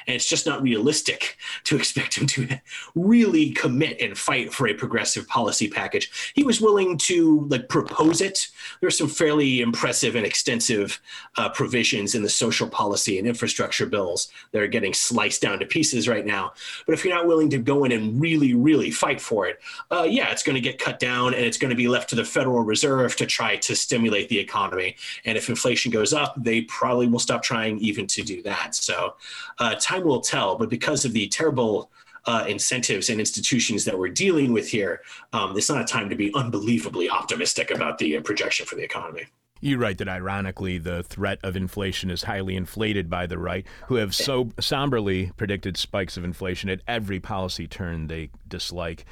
And 0.07 0.15
it's 0.15 0.27
just 0.27 0.45
not 0.45 0.61
realistic 0.61 1.37
to 1.65 1.75
expect 1.75 2.17
him 2.17 2.27
to 2.27 2.59
really 2.95 3.51
commit 3.51 4.01
and 4.01 4.17
fight 4.17 4.53
for 4.53 4.67
a 4.67 4.73
progressive 4.73 5.27
policy 5.27 5.67
package. 5.69 6.33
He 6.33 6.43
was 6.43 6.61
willing 6.61 6.97
to 6.99 7.45
like 7.49 7.69
propose 7.69 8.21
it. 8.21 8.47
There 8.79 8.87
are 8.87 8.91
some 8.91 9.09
fairly 9.09 9.61
impressive 9.61 10.15
and 10.15 10.25
extensive 10.25 11.01
uh, 11.37 11.49
provisions 11.49 12.15
in 12.15 12.23
the 12.23 12.29
social 12.29 12.67
policy 12.67 13.19
and 13.19 13.27
infrastructure 13.27 13.85
bills 13.85 14.29
that 14.51 14.61
are 14.61 14.67
getting 14.67 14.93
sliced 14.93 15.41
down 15.41 15.59
to 15.59 15.65
pieces 15.65 16.07
right 16.07 16.25
now. 16.25 16.53
But 16.85 16.93
if 16.93 17.03
you're 17.03 17.13
not 17.13 17.27
willing 17.27 17.49
to 17.51 17.57
go 17.57 17.83
in 17.83 17.91
and 17.91 18.19
really, 18.19 18.53
really 18.53 18.91
fight 18.91 19.19
for 19.19 19.47
it, 19.47 19.59
uh, 19.91 20.03
yeah, 20.03 20.31
it's 20.31 20.43
going 20.43 20.55
to 20.55 20.61
get 20.61 20.79
cut 20.79 20.99
down 20.99 21.33
and 21.33 21.43
it's 21.45 21.57
going 21.57 21.69
to 21.69 21.75
be 21.75 21.87
left 21.87 22.09
to 22.09 22.15
the 22.15 22.25
Federal 22.25 22.61
Reserve 22.61 23.15
to 23.17 23.25
try 23.25 23.57
to 23.57 23.75
stimulate 23.75 24.29
the 24.29 24.39
economy. 24.39 24.95
And 25.25 25.37
if 25.37 25.49
inflation 25.49 25.91
goes 25.91 26.13
up, 26.13 26.35
they 26.37 26.61
probably 26.61 27.07
will 27.07 27.19
stop 27.19 27.41
trying 27.43 27.79
even 27.79 28.07
to 28.07 28.23
do 28.23 28.41
that. 28.43 28.75
So, 28.75 29.15
uh, 29.59 29.75
time 29.75 29.96
time 29.97 30.07
will 30.07 30.21
tell. 30.21 30.55
But 30.55 30.69
because 30.69 31.05
of 31.05 31.13
the 31.13 31.27
terrible 31.27 31.91
uh, 32.25 32.45
incentives 32.47 33.09
and 33.09 33.19
institutions 33.19 33.85
that 33.85 33.97
we're 33.97 34.09
dealing 34.09 34.51
with 34.51 34.67
here, 34.67 35.01
um, 35.33 35.57
it's 35.57 35.69
not 35.69 35.81
a 35.81 35.85
time 35.85 36.09
to 36.09 36.15
be 36.15 36.31
unbelievably 36.33 37.09
optimistic 37.09 37.71
about 37.71 37.97
the 37.97 38.17
uh, 38.17 38.21
projection 38.21 38.65
for 38.65 38.75
the 38.75 38.83
economy. 38.83 39.23
You 39.59 39.79
write 39.79 39.97
that 39.97 40.07
ironically, 40.07 40.77
the 40.77 41.01
threat 41.01 41.39
of 41.41 41.55
inflation 41.55 42.11
is 42.11 42.23
highly 42.23 42.55
inflated 42.55 43.09
by 43.09 43.25
the 43.25 43.39
right, 43.39 43.65
who 43.87 43.95
have 43.95 44.13
so 44.13 44.51
somberly 44.59 45.31
predicted 45.35 45.77
spikes 45.77 46.15
of 46.15 46.23
inflation 46.23 46.69
at 46.69 46.81
every 46.87 47.19
policy 47.19 47.65
turn 47.67 48.05
they 48.05 48.29
dislike. 48.47 49.05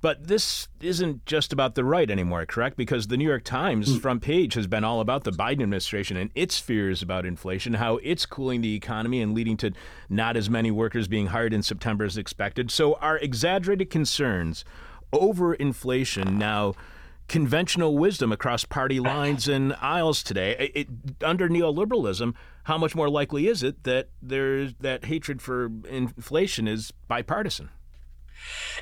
But 0.00 0.28
this 0.28 0.68
isn't 0.80 1.26
just 1.26 1.52
about 1.52 1.74
the 1.74 1.84
right 1.84 2.10
anymore, 2.10 2.46
correct? 2.46 2.76
Because 2.76 3.08
the 3.08 3.18
New 3.18 3.28
York 3.28 3.44
Times 3.44 3.90
mm. 3.90 4.00
front 4.00 4.22
page 4.22 4.54
has 4.54 4.66
been 4.66 4.82
all 4.82 5.00
about 5.00 5.24
the 5.24 5.30
Biden 5.30 5.62
administration 5.62 6.16
and 6.16 6.30
its 6.34 6.58
fears 6.58 7.02
about 7.02 7.26
inflation, 7.26 7.74
how 7.74 7.96
it's 7.96 8.24
cooling 8.24 8.62
the 8.62 8.74
economy 8.74 9.20
and 9.20 9.34
leading 9.34 9.58
to 9.58 9.72
not 10.08 10.36
as 10.36 10.48
many 10.48 10.70
workers 10.70 11.06
being 11.06 11.28
hired 11.28 11.52
in 11.52 11.62
September 11.62 12.04
as 12.04 12.16
expected. 12.16 12.70
So, 12.70 12.94
are 12.94 13.18
exaggerated 13.18 13.90
concerns 13.90 14.64
over 15.12 15.54
inflation 15.54 16.38
now 16.38 16.74
conventional 17.28 17.96
wisdom 17.96 18.32
across 18.32 18.64
party 18.64 19.00
lines 19.00 19.48
and 19.48 19.74
aisles 19.82 20.22
today? 20.22 20.70
It, 20.74 20.88
under 21.22 21.48
neoliberalism, 21.48 22.34
how 22.64 22.78
much 22.78 22.94
more 22.94 23.10
likely 23.10 23.48
is 23.48 23.62
it 23.62 23.84
that 23.84 24.08
there's 24.22 24.72
that 24.80 25.04
hatred 25.04 25.42
for 25.42 25.70
inflation 25.88 26.66
is 26.66 26.90
bipartisan? 27.06 27.68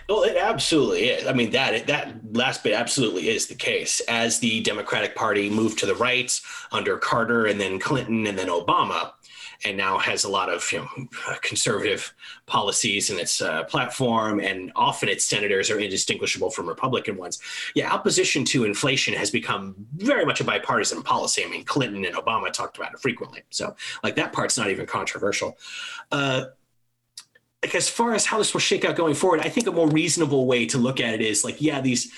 Well, 0.09 0.23
it 0.23 0.37
absolutely 0.37 1.09
is. 1.09 1.27
I 1.27 1.33
mean, 1.33 1.51
that 1.51 1.87
that 1.87 2.35
last 2.35 2.65
bit 2.65 2.73
absolutely 2.73 3.29
is 3.29 3.47
the 3.47 3.55
case. 3.55 4.01
As 4.09 4.39
the 4.39 4.61
Democratic 4.63 5.15
Party 5.15 5.51
moved 5.51 5.79
to 5.81 5.87
the 5.87 5.95
right 5.95 6.41
under 6.73 6.97
Carter 6.97 7.47
and 7.47 7.61
then 7.61 7.79
Clinton 7.79 8.27
and 8.27 8.39
then 8.39 8.49
Obama, 8.49 9.13
and 9.65 9.77
now 9.77 9.99
has 9.99 10.25
a 10.25 10.29
lot 10.29 10.49
of 10.49 10.71
you 10.73 10.79
know, 10.79 10.89
conservative 11.43 12.15
policies 12.47 13.11
in 13.11 13.19
its 13.19 13.43
uh, 13.43 13.65
platform, 13.65 14.41
and 14.41 14.71
often 14.77 15.09
its 15.09 15.25
senators 15.25 15.71
are 15.71 15.79
indistinguishable 15.79 16.51
from 16.51 16.69
Republican 16.69 17.17
ones. 17.17 17.41
Yeah, 17.75 17.93
opposition 17.93 18.45
to 18.47 18.65
inflation 18.65 19.15
has 19.15 19.31
become 19.31 19.75
very 19.97 20.25
much 20.25 20.41
a 20.41 20.45
bipartisan 20.45 21.03
policy. 21.03 21.45
I 21.45 21.49
mean, 21.49 21.65
Clinton 21.65 22.05
and 22.05 22.15
Obama 22.15 22.53
talked 22.53 22.77
about 22.77 22.95
it 22.95 23.01
frequently, 23.01 23.43
so 23.51 23.75
like 24.03 24.15
that 24.17 24.33
part's 24.33 24.57
not 24.57 24.71
even 24.71 24.87
controversial. 24.87 25.59
Uh, 26.13 26.45
like 27.63 27.75
as 27.75 27.89
far 27.89 28.15
as 28.15 28.25
how 28.25 28.39
this 28.39 28.55
will 28.55 28.61
shake 28.61 28.85
out 28.85 28.95
going 28.95 29.15
forward, 29.15 29.41
I 29.41 29.49
think 29.49 29.67
a 29.67 29.73
more 29.73 29.89
reasonable 29.89 30.47
way 30.47 30.65
to 30.67 30.79
look 30.79 31.01
at 31.01 31.15
it 31.15 31.21
is 31.21 31.43
like, 31.43 31.61
yeah, 31.61 31.81
these, 31.81 32.13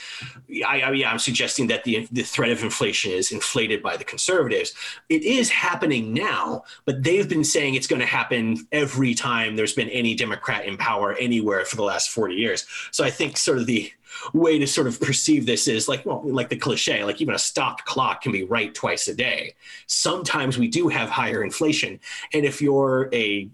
I, 0.66 0.82
I, 0.82 0.93
yeah, 0.93 1.11
I'm 1.11 1.18
suggesting 1.18 1.68
that 1.68 1.84
the 1.84 2.07
the 2.12 2.22
threat 2.22 2.51
of 2.51 2.62
inflation 2.62 3.12
is 3.12 3.32
inflated 3.32 3.82
by 3.82 3.97
the 3.97 4.05
conservatives. 4.05 4.74
It 5.09 5.22
is 5.22 5.49
happening 5.49 6.12
now, 6.12 6.64
but 6.84 7.03
they've 7.03 7.28
been 7.28 7.45
saying 7.45 7.74
it's 7.74 7.86
going 7.86 8.01
to 8.01 8.07
happen 8.07 8.66
every 8.70 9.14
time 9.14 9.57
there's 9.57 9.72
been 9.72 9.88
any 9.88 10.14
Democrat 10.14 10.66
in 10.66 10.76
power 10.76 11.14
anywhere 11.14 11.64
for 11.64 11.76
the 11.76 11.84
last 11.84 12.11
40 12.11 12.34
years. 12.34 12.66
So 12.91 13.03
I 13.03 13.11
think 13.11 13.38
sort 13.38 13.59
of 13.59 13.66
the 13.66 13.91
way 14.34 14.59
to 14.59 14.66
sort 14.66 14.88
of 14.88 15.01
perceive 15.01 15.47
this 15.47 15.68
is 15.68 15.88
like, 15.88 16.05
well, 16.05 16.20
like 16.22 16.51
the 16.51 16.57
cliche, 16.57 17.03
like 17.03 17.20
even 17.22 17.34
a 17.34 17.38
stopped 17.38 17.86
clock 17.86 18.20
can 18.22 18.32
be 18.32 18.45
right 18.45 18.74
twice 18.74 19.09
a 19.09 19.14
day. 19.14 19.55
Sometimes 19.86 20.59
we 20.59 20.68
do 20.68 20.88
have 20.88 21.09
higher 21.09 21.43
inflation, 21.43 21.99
and 22.34 22.45
if 22.45 22.61
you're 22.61 23.09
a 23.14 23.49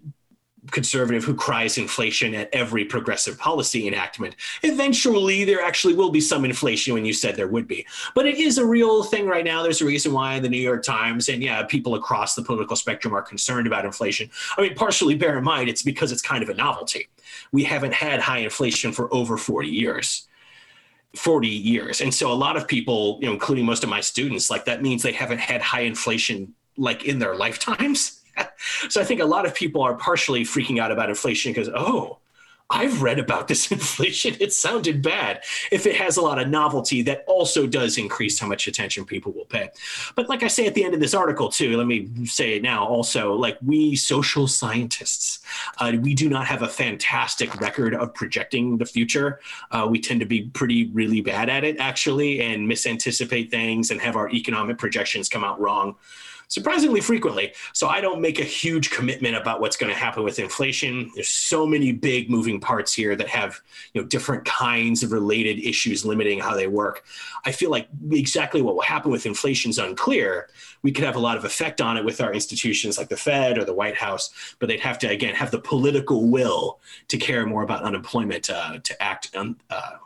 conservative 0.71 1.25
who 1.25 1.35
cries 1.35 1.79
inflation 1.79 2.35
at 2.35 2.49
every 2.53 2.85
progressive 2.85 3.39
policy 3.39 3.87
enactment. 3.87 4.37
Eventually, 4.63 5.45
there 5.45 5.63
actually 5.63 5.95
will 5.95 6.11
be 6.11 6.21
some 6.21 6.45
inflation 6.45 6.95
when 6.95 7.05
you 7.05 7.13
said 7.13 7.37
there 7.37 7.49
would 7.49 7.69
be. 7.69 7.87
But 8.15 8.27
it 8.27 8.37
is 8.37 8.59
a 8.59 8.67
real 8.67 9.03
thing 9.03 9.27
right 9.27 9.45
now. 9.45 9.63
There's 9.63 9.83
a 9.83 9.87
reason 9.87 10.13
why 10.13 10.39
the 10.39 10.49
New 10.49 10.61
York 10.61 10.83
Times 10.83 11.29
and, 11.29 11.43
yeah, 11.43 11.63
people 11.65 11.95
across 11.95 12.35
the 12.35 12.43
political 12.43 12.77
spectrum 12.77 13.15
are 13.15 13.23
concerned 13.23 13.67
about 13.67 13.85
inflation. 13.85 14.31
I 14.57 14.63
mean, 14.63 14.75
partially 14.75 15.15
bear 15.15 15.39
in 15.39 15.45
mind, 15.45 15.69
it's 15.69 15.83
because 15.83 16.13
it's 16.13 16.23
kind 16.23 16.43
of 16.43 16.49
a 16.49 16.55
novelty. 16.55 17.09
We 17.53 17.65
haven't 17.65 17.95
had 17.95 18.21
high 18.21 18.39
inflation 18.39 18.93
for 18.93 19.13
over 19.15 19.37
40 19.37 19.69
years. 19.69 20.29
40 21.15 21.49
years. 21.49 22.01
And 22.01 22.13
so 22.13 22.31
a 22.31 22.35
lot 22.35 22.57
of 22.57 22.69
people, 22.69 23.19
you 23.21 23.27
know, 23.27 23.33
including 23.33 23.65
most 23.65 23.83
of 23.83 23.89
my 23.89 24.01
students, 24.01 24.51
like 24.51 24.67
that 24.67 24.83
means 24.83 25.03
they 25.03 25.13
haven't 25.13 25.39
had 25.39 25.63
high 25.63 25.81
inflation 25.81 26.55
like 26.77 27.05
in 27.05 27.19
their 27.19 27.35
lifetimes. 27.35 28.21
so 28.89 29.01
I 29.01 29.05
think 29.05 29.21
a 29.21 29.25
lot 29.25 29.47
of 29.47 29.55
people 29.55 29.83
are 29.83 29.95
partially 29.95 30.43
freaking 30.43 30.81
out 30.81 30.91
about 30.91 31.09
inflation 31.09 31.53
because, 31.53 31.69
oh, 31.75 32.19
I've 32.69 33.01
read 33.01 33.19
about 33.19 33.47
this 33.47 33.71
inflation. 33.71 34.37
It 34.41 34.53
sounded 34.53 35.03
bad. 35.03 35.43
If 35.71 35.87
it 35.87 35.97
has 35.97 36.17
a 36.17 36.23
lot 36.23 36.41
of 36.41 36.49
novelty, 36.49 37.03
that 37.03 37.25
also 37.27 37.67
does 37.67 37.97
increase 37.97 38.39
how 38.39 38.49
much 38.49 38.67
attention 38.67 39.05
people 39.05 39.33
will 39.33 39.45
pay. 39.45 39.71
But 40.15 40.29
like 40.29 40.43
I 40.43 40.49
say 40.49 40.67
at 40.67 40.75
the 40.75 40.85
end 40.85 40.95
of 40.95 41.01
this 41.01 41.15
article, 41.15 41.49
too, 41.49 41.77
let 41.77 41.87
me 41.87 42.27
say 42.27 42.57
it 42.57 42.63
now 42.63 42.87
also, 42.87 43.35
like 43.35 43.59
we 43.65 43.95
social 43.95 44.49
scientists, 44.49 45.41
uh, 45.79 45.93
we 46.01 46.15
do 46.15 46.29
not 46.29 46.47
have 46.47 46.63
a 46.63 46.69
fantastic 46.69 47.61
record 47.61 47.95
of 47.95 48.13
projecting 48.15 48.79
the 48.79 48.87
future. 48.87 49.41
Uh, 49.71 49.87
we 49.89 50.01
tend 50.01 50.21
to 50.21 50.27
be 50.27 50.43
pretty, 50.49 50.91
really 50.93 51.21
bad 51.21 51.49
at 51.49 51.63
it, 51.63 51.79
actually, 51.79 52.41
and 52.41 52.69
misanticipate 52.69 53.51
things 53.51 53.91
and 53.91 54.01
have 54.01 54.17
our 54.17 54.29
economic 54.31 54.79
projections 54.79 55.29
come 55.29 55.45
out 55.45 55.61
wrong 55.61 55.95
surprisingly 56.49 57.01
frequently. 57.01 57.53
So 57.73 57.89
I 57.89 58.01
don't 58.01 58.21
make 58.21 58.39
a 58.39 58.45
huge 58.45 58.91
commitment 58.91 59.37
about 59.37 59.61
what's 59.61 59.77
going 59.77 59.93
to 59.93 59.99
happen 59.99 60.23
with 60.23 60.39
inflation. 60.39 61.11
There's 61.15 61.29
so 61.29 61.67
many 61.67 61.93
big 61.93 62.31
moving 62.31 62.61
parts 62.61 62.93
here 62.93 63.17
that 63.17 63.29
have 63.29 63.61
you 63.93 64.01
know 64.01 64.07
different 64.07 64.45
kinds 64.45 65.03
of 65.03 65.13
related 65.13 65.59
issues 65.59 66.05
limiting 66.05 66.41
how 66.41 66.55
they 66.55 66.69
work. 66.69 67.05
I 67.45 67.53
feel 67.53 67.71
like 67.71 67.89
exactly 68.11 68.63
what 68.63 68.75
will 68.75 68.83
happen 68.83 69.11
with 69.11 69.27
inflation 69.27 69.71
is 69.71 69.79
unclear. 69.79 70.49
We 70.83 70.93
could 70.93 71.05
have 71.05 71.17
a 71.17 71.21
lot 71.21 71.37
of 71.37 71.45
effect 71.45 71.81
on 71.81 71.97
it 71.97 72.05
with 72.05 72.21
our 72.21 72.33
institutions 72.33 72.99
like 72.99 73.09
the 73.09 73.17
Fed 73.17 73.59
or 73.59 73.65
the 73.65 73.75
White 73.75 73.97
House, 73.97 74.31
but 74.59 74.69
they'd 74.69 74.81
have 74.81 74.99
to 75.01 75.09
again 75.09 75.35
have 75.35 75.51
the 75.51 75.59
political 75.59 76.29
will 76.29 76.79
to 77.09 77.17
care 77.17 77.45
more 77.47 77.63
about 77.63 77.83
unemployment 77.83 78.51
uh, 78.51 78.79
to 78.83 79.03
act 79.03 79.35
on. 79.35 79.57
Uh, 79.71 79.97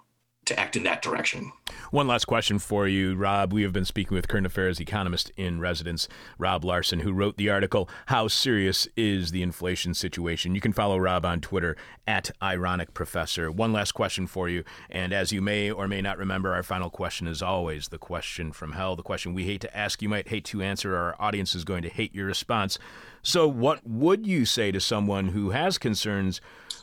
to 0.51 0.61
act 0.61 0.77
in 0.77 0.83
that 0.83 1.01
direction. 1.01 1.53
One 1.91 2.07
last 2.07 2.27
question 2.27 2.59
for 2.59 2.87
you, 2.87 3.15
Rob. 3.15 3.53
We 3.53 3.63
have 3.63 3.73
been 3.73 3.85
speaking 3.85 4.15
with 4.15 4.29
current 4.29 4.47
affairs 4.47 4.81
economist 4.81 5.31
in 5.37 5.61
residence, 5.61 6.09
Rob 6.39 6.65
Larson, 6.65 7.01
who 7.01 7.13
wrote 7.13 7.37
the 7.37 7.49
article, 7.49 7.89
How 8.07 8.29
Serious 8.29 8.87
is 8.97 9.31
the 9.31 9.43
Inflation 9.43 9.95
Situation? 9.95 10.55
You 10.55 10.61
can 10.61 10.73
follow 10.73 10.99
Rob 10.99 11.25
on 11.25 11.41
Twitter 11.41 11.77
at 12.07 12.31
Ironic 12.43 12.93
Professor. 12.95 13.51
One 13.51 13.73
last 13.73 13.93
question 13.93 14.27
for 14.27 14.49
you. 14.49 14.65
And 14.91 15.13
as 15.13 15.33
you 15.33 15.41
may 15.41 15.71
or 15.71 15.87
may 15.87 16.03
not 16.03 16.19
remember, 16.19 16.53
our 16.53 16.65
final 16.65 16.91
question 16.91 17.27
is 17.29 17.43
always 17.43 17.89
the 17.89 17.99
question 17.99 18.53
from 18.53 18.73
hell, 18.73 18.97
the 18.97 19.03
question 19.03 19.33
we 19.33 19.45
hate 19.45 19.61
to 19.63 19.77
ask, 19.77 20.03
you 20.03 20.09
might 20.09 20.29
hate 20.29 20.45
to 20.47 20.63
answer, 20.63 20.97
our 20.97 21.15
audience 21.21 21.55
is 21.55 21.65
going 21.65 21.83
to 21.83 21.89
hate 21.89 22.15
your 22.15 22.27
response. 22.27 22.79
So, 23.23 23.47
what 23.47 23.87
would 23.87 24.27
you 24.27 24.45
say 24.45 24.73
to 24.73 24.81
someone 24.81 25.29
who 25.29 25.51
has 25.51 25.79
concerns 25.79 26.41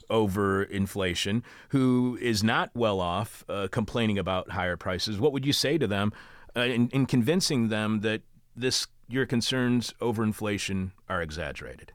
over 0.09 0.63
inflation, 0.63 1.43
who 1.69 2.17
is 2.21 2.43
not 2.43 2.71
well 2.73 2.99
off, 2.99 3.43
uh, 3.49 3.67
complaining 3.71 4.17
about 4.17 4.51
higher 4.51 4.77
prices? 4.77 5.19
What 5.19 5.33
would 5.33 5.45
you 5.45 5.53
say 5.53 5.77
to 5.77 5.87
them 5.87 6.13
uh, 6.55 6.61
in, 6.61 6.89
in 6.89 7.05
convincing 7.05 7.69
them 7.69 8.01
that 8.01 8.21
this 8.55 8.87
your 9.09 9.25
concerns 9.25 9.93
over 10.01 10.23
inflation 10.23 10.91
are 11.07 11.21
exaggerated? 11.21 11.93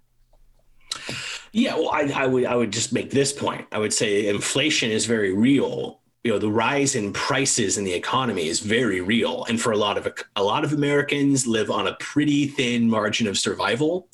Yeah, 1.53 1.75
well, 1.75 1.91
I, 1.91 2.11
I, 2.15 2.27
would 2.27 2.45
I 2.45 2.57
would 2.57 2.73
just 2.73 2.93
make 2.93 3.11
this 3.11 3.33
point. 3.33 3.67
I 3.73 3.79
would 3.79 3.93
say 3.93 4.29
inflation 4.29 4.91
is 4.91 5.07
very 5.07 5.35
real. 5.35 6.01
You 6.25 6.33
know, 6.33 6.39
the 6.39 6.51
rise 6.51 6.95
in 6.95 7.13
prices 7.13 7.77
in 7.77 7.85
the 7.85 7.93
economy 7.93 8.47
is 8.47 8.61
very 8.61 9.01
real, 9.01 9.45
and 9.49 9.61
for 9.61 9.73
a 9.73 9.77
lot 9.77 9.99
of 9.99 10.07
a 10.37 10.43
lot 10.43 10.65
of 10.65 10.73
Americans 10.73 11.47
live 11.47 11.71
on 11.71 11.89
a 11.89 11.95
pretty 11.95 12.47
thin 12.47 12.89
margin 12.89 13.27
of 13.27 13.37
survival 13.37 14.09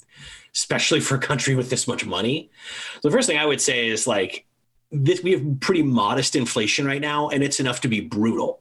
especially 0.58 0.98
for 0.98 1.14
a 1.14 1.20
country 1.20 1.54
with 1.54 1.70
this 1.70 1.86
much 1.86 2.04
money. 2.04 2.50
So 3.00 3.08
the 3.08 3.16
first 3.16 3.28
thing 3.28 3.38
I 3.38 3.46
would 3.46 3.60
say 3.60 3.86
is 3.86 4.08
like 4.08 4.44
this 4.90 5.22
we 5.22 5.30
have 5.30 5.60
pretty 5.60 5.82
modest 5.82 6.34
inflation 6.34 6.84
right 6.84 7.00
now 7.00 7.28
and 7.28 7.44
it's 7.44 7.60
enough 7.60 7.80
to 7.82 7.88
be 7.88 8.00
brutal. 8.00 8.60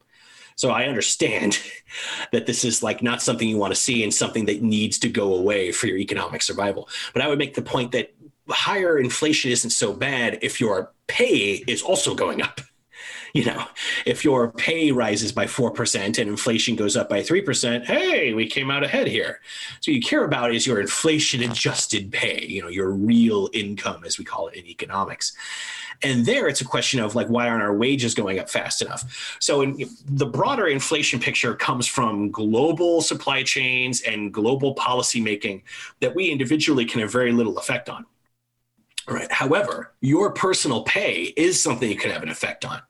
So 0.56 0.70
I 0.70 0.86
understand 0.86 1.60
that 2.32 2.46
this 2.46 2.64
is 2.64 2.84
like 2.84 3.02
not 3.02 3.24
something 3.24 3.50
you 3.50 3.58
want 3.58 3.74
to 3.74 3.80
see 3.80 4.04
and 4.04 4.14
something 4.14 4.46
that 4.46 4.62
needs 4.62 5.00
to 5.00 5.10
go 5.10 5.34
away 5.34 5.72
for 5.72 5.88
your 5.88 5.98
economic 5.98 6.44
survival. 6.44 6.88
But 7.14 7.24
I 7.24 7.28
would 7.28 7.40
make 7.40 7.56
the 7.56 7.64
point 7.64 7.94
that 7.94 8.14
higher 8.48 9.00
inflation 9.00 9.50
isn't 9.50 9.72
so 9.72 9.92
bad 9.92 10.38
if 10.44 10.62
your 10.62 10.94
pay 11.08 11.64
is 11.68 11.82
also 11.82 12.14
going 12.14 12.44
up 12.44 12.62
you 13.38 13.46
know, 13.46 13.68
if 14.08 14.26
your 14.26 14.52
pay 14.52 14.92
rises 14.92 15.32
by 15.32 15.46
4% 15.46 16.04
and 16.04 16.18
inflation 16.18 16.76
goes 16.76 16.98
up 16.98 17.08
by 17.08 17.22
3%, 17.22 17.86
hey, 17.86 18.34
we 18.34 18.48
came 18.48 18.72
out 18.72 18.84
ahead 18.84 19.06
here. 19.06 19.42
So 19.80 19.92
you 19.92 20.02
care 20.02 20.24
about 20.24 20.56
is 20.56 20.66
your 20.66 20.82
inflation 20.82 21.44
adjusted 21.44 22.12
pay, 22.12 22.44
you 22.48 22.64
know, 22.64 22.68
your 22.68 22.90
real 22.90 23.48
income, 23.54 24.04
as 24.08 24.18
we 24.18 24.26
call 24.26 24.48
it 24.48 24.56
in 24.56 24.66
economics. 24.66 25.34
And 26.02 26.26
there 26.26 26.48
it's 26.48 26.62
a 26.62 26.66
question 26.66 27.00
of 27.00 27.14
like, 27.14 27.28
why 27.28 27.48
aren't 27.48 27.62
our 27.62 27.76
wages 27.76 28.16
going 28.16 28.40
up 28.40 28.50
fast 28.50 28.82
enough? 28.82 29.38
So 29.40 29.62
in, 29.62 29.88
the 30.08 30.26
broader 30.26 30.66
inflation 30.66 31.20
picture 31.20 31.54
comes 31.54 31.86
from 31.86 32.32
global 32.32 33.02
supply 33.02 33.44
chains 33.44 34.02
and 34.02 34.34
global 34.34 34.74
policy 34.74 35.22
making 35.22 35.62
that 36.00 36.16
we 36.16 36.32
individually 36.32 36.86
can 36.86 37.02
have 37.02 37.12
very 37.12 37.32
little 37.32 37.60
effect 37.60 37.88
on. 37.88 38.08
Right. 39.08 39.32
However, 39.32 39.94
your 40.02 40.32
personal 40.32 40.82
pay 40.82 41.34
is 41.38 41.62
something 41.62 41.88
you 41.88 41.98
can 41.98 42.10
have 42.10 42.24
an 42.24 42.30
effect 42.30 42.66
on. 42.66 42.82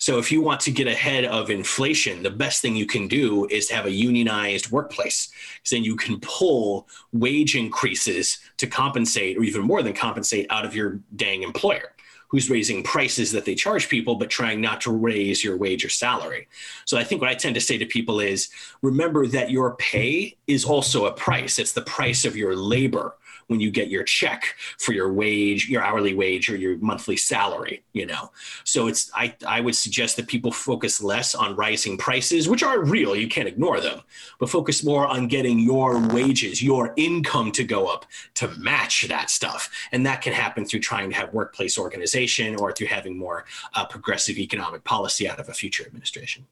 So 0.00 0.18
if 0.18 0.32
you 0.32 0.40
want 0.40 0.60
to 0.62 0.70
get 0.70 0.86
ahead 0.86 1.26
of 1.26 1.50
inflation, 1.50 2.22
the 2.22 2.30
best 2.30 2.62
thing 2.62 2.74
you 2.74 2.86
can 2.86 3.06
do 3.06 3.46
is 3.46 3.66
to 3.66 3.74
have 3.74 3.84
a 3.84 3.90
unionized 3.90 4.70
workplace. 4.70 5.30
Because 5.56 5.70
then 5.70 5.84
you 5.84 5.94
can 5.94 6.18
pull 6.20 6.88
wage 7.12 7.54
increases 7.54 8.38
to 8.56 8.66
compensate, 8.66 9.36
or 9.36 9.42
even 9.42 9.60
more 9.60 9.82
than 9.82 9.92
compensate, 9.92 10.46
out 10.48 10.64
of 10.64 10.74
your 10.74 11.00
dang 11.16 11.42
employer 11.42 11.92
who's 12.28 12.48
raising 12.48 12.82
prices 12.84 13.32
that 13.32 13.44
they 13.44 13.56
charge 13.56 13.88
people, 13.88 14.14
but 14.14 14.30
trying 14.30 14.60
not 14.60 14.80
to 14.80 14.92
raise 14.92 15.42
your 15.42 15.56
wage 15.56 15.84
or 15.84 15.88
salary. 15.88 16.46
So 16.84 16.96
I 16.96 17.02
think 17.02 17.20
what 17.20 17.28
I 17.28 17.34
tend 17.34 17.56
to 17.56 17.60
say 17.60 17.76
to 17.76 17.84
people 17.84 18.20
is 18.20 18.50
remember 18.82 19.26
that 19.26 19.50
your 19.50 19.74
pay 19.74 20.36
is 20.46 20.64
also 20.64 21.06
a 21.06 21.12
price. 21.12 21.58
It's 21.58 21.72
the 21.72 21.82
price 21.82 22.24
of 22.24 22.36
your 22.36 22.54
labor 22.54 23.16
when 23.50 23.58
you 23.58 23.70
get 23.70 23.88
your 23.88 24.04
check 24.04 24.54
for 24.78 24.92
your 24.92 25.12
wage, 25.12 25.68
your 25.68 25.82
hourly 25.82 26.14
wage 26.14 26.48
or 26.48 26.56
your 26.56 26.78
monthly 26.78 27.16
salary, 27.16 27.82
you 27.92 28.06
know. 28.06 28.30
So 28.62 28.86
it's 28.86 29.10
I 29.12 29.34
I 29.46 29.60
would 29.60 29.74
suggest 29.74 30.16
that 30.16 30.28
people 30.28 30.52
focus 30.52 31.02
less 31.02 31.34
on 31.34 31.56
rising 31.56 31.98
prices, 31.98 32.48
which 32.48 32.62
are 32.62 32.84
real, 32.84 33.16
you 33.16 33.26
can't 33.26 33.48
ignore 33.48 33.80
them, 33.80 34.02
but 34.38 34.48
focus 34.48 34.84
more 34.84 35.04
on 35.04 35.26
getting 35.26 35.58
your 35.58 35.98
wages, 36.14 36.62
your 36.62 36.94
income 36.96 37.50
to 37.52 37.64
go 37.64 37.88
up 37.88 38.06
to 38.34 38.46
match 38.58 39.08
that 39.08 39.30
stuff. 39.30 39.68
And 39.90 40.06
that 40.06 40.22
can 40.22 40.32
happen 40.32 40.64
through 40.64 40.80
trying 40.80 41.10
to 41.10 41.16
have 41.16 41.34
workplace 41.34 41.76
organization 41.76 42.54
or 42.54 42.72
through 42.72 42.86
having 42.86 43.18
more 43.18 43.46
uh, 43.74 43.84
progressive 43.84 44.38
economic 44.38 44.84
policy 44.84 45.28
out 45.28 45.40
of 45.40 45.48
a 45.48 45.54
future 45.54 45.84
administration. 45.84 46.46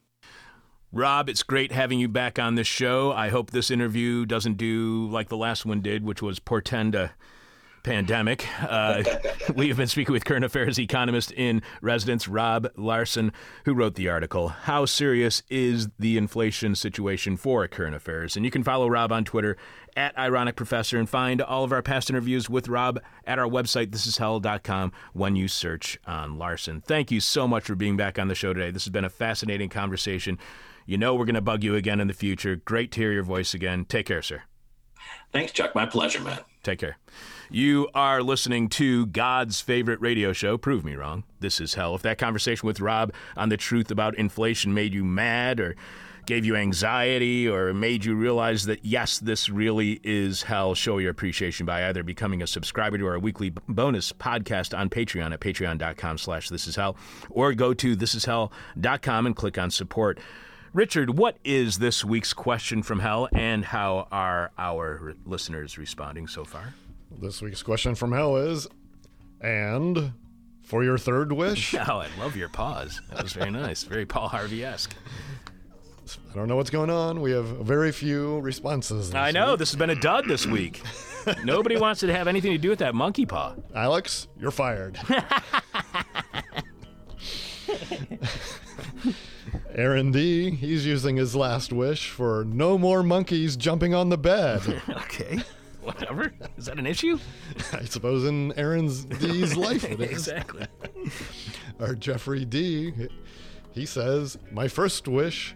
Rob, 0.91 1.29
it's 1.29 1.43
great 1.43 1.71
having 1.71 1.99
you 1.99 2.07
back 2.07 2.39
on 2.39 2.55
the 2.55 2.63
show. 2.63 3.11
I 3.11 3.29
hope 3.29 3.51
this 3.51 3.69
interview 3.69 4.25
doesn't 4.25 4.57
do 4.57 5.07
like 5.11 5.29
the 5.29 5.37
last 5.37 5.63
one 5.63 5.81
did, 5.81 6.03
which 6.03 6.19
was 6.19 6.39
portend 6.39 6.95
a 6.95 7.11
pandemic. 7.83 8.47
Uh, 8.59 9.03
we 9.55 9.67
have 9.67 9.77
been 9.77 9.87
speaking 9.87 10.13
with 10.13 10.25
current 10.25 10.43
affairs 10.43 10.79
economist 10.79 11.31
in 11.33 11.61
residence, 11.83 12.27
Rob 12.27 12.71
Larson, 12.75 13.31
who 13.65 13.75
wrote 13.75 13.95
the 13.95 14.09
article, 14.09 14.47
How 14.47 14.85
Serious 14.85 15.43
is 15.47 15.89
the 15.99 16.17
Inflation 16.17 16.73
Situation 16.73 17.37
for 17.37 17.67
Current 17.67 17.95
Affairs? 17.95 18.35
And 18.35 18.43
you 18.43 18.49
can 18.49 18.63
follow 18.63 18.89
Rob 18.89 19.11
on 19.11 19.23
Twitter 19.25 19.57
at 19.95 20.17
Ironic 20.17 20.55
Professor 20.55 20.97
and 20.97 21.07
find 21.07 21.39
all 21.39 21.63
of 21.63 21.71
our 21.71 21.83
past 21.83 22.09
interviews 22.09 22.49
with 22.49 22.67
Rob 22.67 22.99
at 23.25 23.37
our 23.37 23.47
website, 23.47 23.91
thisishell.com, 23.91 24.91
when 25.13 25.35
you 25.35 25.47
search 25.47 25.99
on 26.07 26.39
Larson. 26.39 26.81
Thank 26.81 27.11
you 27.11 27.19
so 27.19 27.47
much 27.47 27.65
for 27.65 27.75
being 27.75 27.95
back 27.95 28.17
on 28.17 28.27
the 28.27 28.35
show 28.35 28.53
today. 28.53 28.71
This 28.71 28.85
has 28.85 28.91
been 28.91 29.05
a 29.05 29.09
fascinating 29.09 29.69
conversation. 29.69 30.39
You 30.89 30.97
know 30.97 31.13
we're 31.13 31.25
going 31.25 31.35
to 31.35 31.41
bug 31.41 31.63
you 31.63 31.75
again 31.75 31.99
in 31.99 32.07
the 32.07 32.15
future. 32.15 32.55
Great 32.55 32.91
to 32.93 33.01
hear 33.01 33.11
your 33.11 33.21
voice 33.21 33.53
again. 33.53 33.85
Take 33.85 34.07
care, 34.07 34.23
sir. 34.23 34.41
Thanks, 35.31 35.51
Chuck. 35.51 35.75
My 35.75 35.85
pleasure, 35.85 36.19
man. 36.19 36.39
Take 36.63 36.79
care. 36.79 36.97
You 37.51 37.89
are 37.93 38.23
listening 38.23 38.69
to 38.69 39.05
God's 39.05 39.61
favorite 39.61 40.01
radio 40.01 40.33
show. 40.33 40.57
Prove 40.57 40.83
me 40.83 40.95
wrong. 40.95 41.25
This 41.41 41.61
is 41.61 41.75
hell. 41.75 41.93
If 41.93 42.01
that 42.01 42.17
conversation 42.17 42.65
with 42.65 42.79
Rob 42.79 43.13
on 43.37 43.49
the 43.49 43.57
truth 43.57 43.91
about 43.91 44.17
inflation 44.17 44.73
made 44.73 44.95
you 44.95 45.03
mad 45.03 45.59
or 45.59 45.75
gave 46.25 46.43
you 46.43 46.55
anxiety 46.55 47.47
or 47.47 47.71
made 47.71 48.03
you 48.03 48.15
realize 48.15 48.65
that 48.65 48.83
yes 48.83 49.19
this 49.19 49.47
really 49.47 49.99
is 50.03 50.43
hell 50.43 50.75
show 50.75 50.99
your 50.99 51.09
appreciation 51.09 51.65
by 51.65 51.87
either 51.87 52.03
becoming 52.03 52.43
a 52.43 52.45
subscriber 52.45 52.99
to 52.99 53.07
our 53.07 53.17
weekly 53.17 53.49
bonus 53.67 54.13
podcast 54.13 54.77
on 54.77 54.91
patreon 54.91 55.33
at 55.33 55.39
patreon.com 55.39 56.19
slash 56.19 56.49
this 56.49 56.67
is 56.67 56.75
hell 56.75 56.95
or 57.31 57.53
go 57.55 57.73
to 57.73 57.97
thisishell.com 57.97 59.25
and 59.25 59.35
click 59.35 59.57
on 59.57 59.71
support 59.71 60.19
richard 60.73 61.17
what 61.17 61.37
is 61.43 61.79
this 61.79 62.03
week's 62.05 62.33
question 62.33 62.83
from 62.83 62.99
hell 62.99 63.27
and 63.33 63.65
how 63.65 64.07
are 64.11 64.51
our 64.57 65.15
listeners 65.25 65.77
responding 65.77 66.27
so 66.27 66.43
far 66.45 66.73
This 67.19 67.41
week's 67.41 67.63
question 67.63 67.95
from 67.95 68.11
hell 68.11 68.37
is, 68.37 68.67
and 69.41 70.13
for 70.61 70.83
your 70.83 70.97
third 70.99 71.31
wish, 71.31 71.73
oh 71.75 71.79
i 71.79 72.07
love 72.19 72.35
your 72.35 72.49
pause 72.49 73.01
that 73.11 73.23
was 73.23 73.33
very 73.33 73.51
nice 73.51 73.83
very 73.83 74.05
paul 74.05 74.27
harvey-esque 74.27 74.93
I 76.31 76.33
don't 76.33 76.47
know 76.47 76.55
what's 76.55 76.71
going 76.71 76.89
on. 76.89 77.21
We 77.21 77.33
have 77.33 77.45
very 77.45 77.91
few 77.91 78.39
responses. 78.39 79.13
i 79.13 79.29
know 79.29 79.51
week. 79.51 79.59
this 79.59 79.69
has 79.71 79.77
been 79.77 79.91
a 79.91 79.95
dud 79.95 80.25
this 80.27 80.45
week 80.47 80.81
nobody 81.43 81.77
wants 81.77 81.99
to 82.01 82.11
have 82.11 82.27
anything 82.27 82.51
to 82.51 82.57
do 82.57 82.69
with 82.69 82.79
that 82.79 82.95
monkey 82.95 83.25
paw 83.27 83.53
Alex, 83.75 84.27
you're 84.39 84.49
fired. 84.51 84.97
Aaron 89.75 90.11
D, 90.11 90.49
he's 90.51 90.85
using 90.85 91.15
his 91.17 91.35
last 91.35 91.71
wish 91.71 92.09
for 92.09 92.43
no 92.47 92.77
more 92.77 93.03
monkeys 93.03 93.55
jumping 93.55 93.93
on 93.93 94.09
the 94.09 94.17
bed. 94.17 94.81
Okay. 94.89 95.39
Whatever. 95.81 96.31
Is 96.57 96.65
that 96.65 96.77
an 96.77 96.85
issue? 96.85 97.17
I 97.73 97.83
suppose 97.85 98.25
in 98.25 98.53
Aaron's 98.57 99.05
D's 99.05 99.55
life 99.67 99.83
it 99.85 99.99
is. 100.01 100.11
exactly. 100.11 100.67
Our 101.79 101.95
Jeffrey 101.95 102.45
D, 102.45 102.93
he 103.71 103.85
says, 103.85 104.37
My 104.51 104.67
first 104.67 105.07
wish 105.07 105.55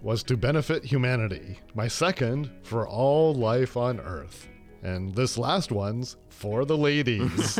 was 0.00 0.22
to 0.24 0.36
benefit 0.36 0.84
humanity. 0.84 1.58
My 1.74 1.88
second, 1.88 2.50
for 2.62 2.86
all 2.88 3.34
life 3.34 3.76
on 3.76 4.00
Earth. 4.00 4.48
And 4.82 5.14
this 5.14 5.36
last 5.36 5.70
one's 5.72 6.16
for 6.28 6.64
the 6.64 6.76
ladies. 6.78 7.58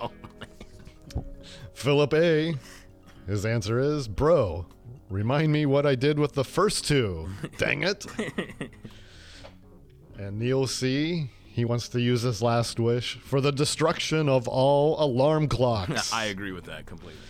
Oh, 0.00 0.10
Philip 1.72 2.14
A, 2.14 2.54
his 3.26 3.46
answer 3.46 3.78
is, 3.78 4.08
Bro, 4.08 4.66
remind 5.08 5.52
me 5.52 5.66
what 5.66 5.86
I 5.86 5.94
did 5.94 6.18
with 6.18 6.32
the 6.32 6.44
first 6.44 6.86
two. 6.86 7.28
Dang 7.58 7.82
it. 7.82 8.06
and 10.18 10.38
Neil 10.38 10.66
C, 10.66 11.30
he 11.44 11.64
wants 11.64 11.88
to 11.90 12.00
use 12.00 12.22
his 12.22 12.42
last 12.42 12.80
wish 12.80 13.18
for 13.18 13.40
the 13.40 13.52
destruction 13.52 14.28
of 14.28 14.48
all 14.48 15.02
alarm 15.02 15.48
clocks. 15.48 16.12
I 16.12 16.26
agree 16.26 16.52
with 16.52 16.64
that 16.64 16.86
completely. 16.86 17.20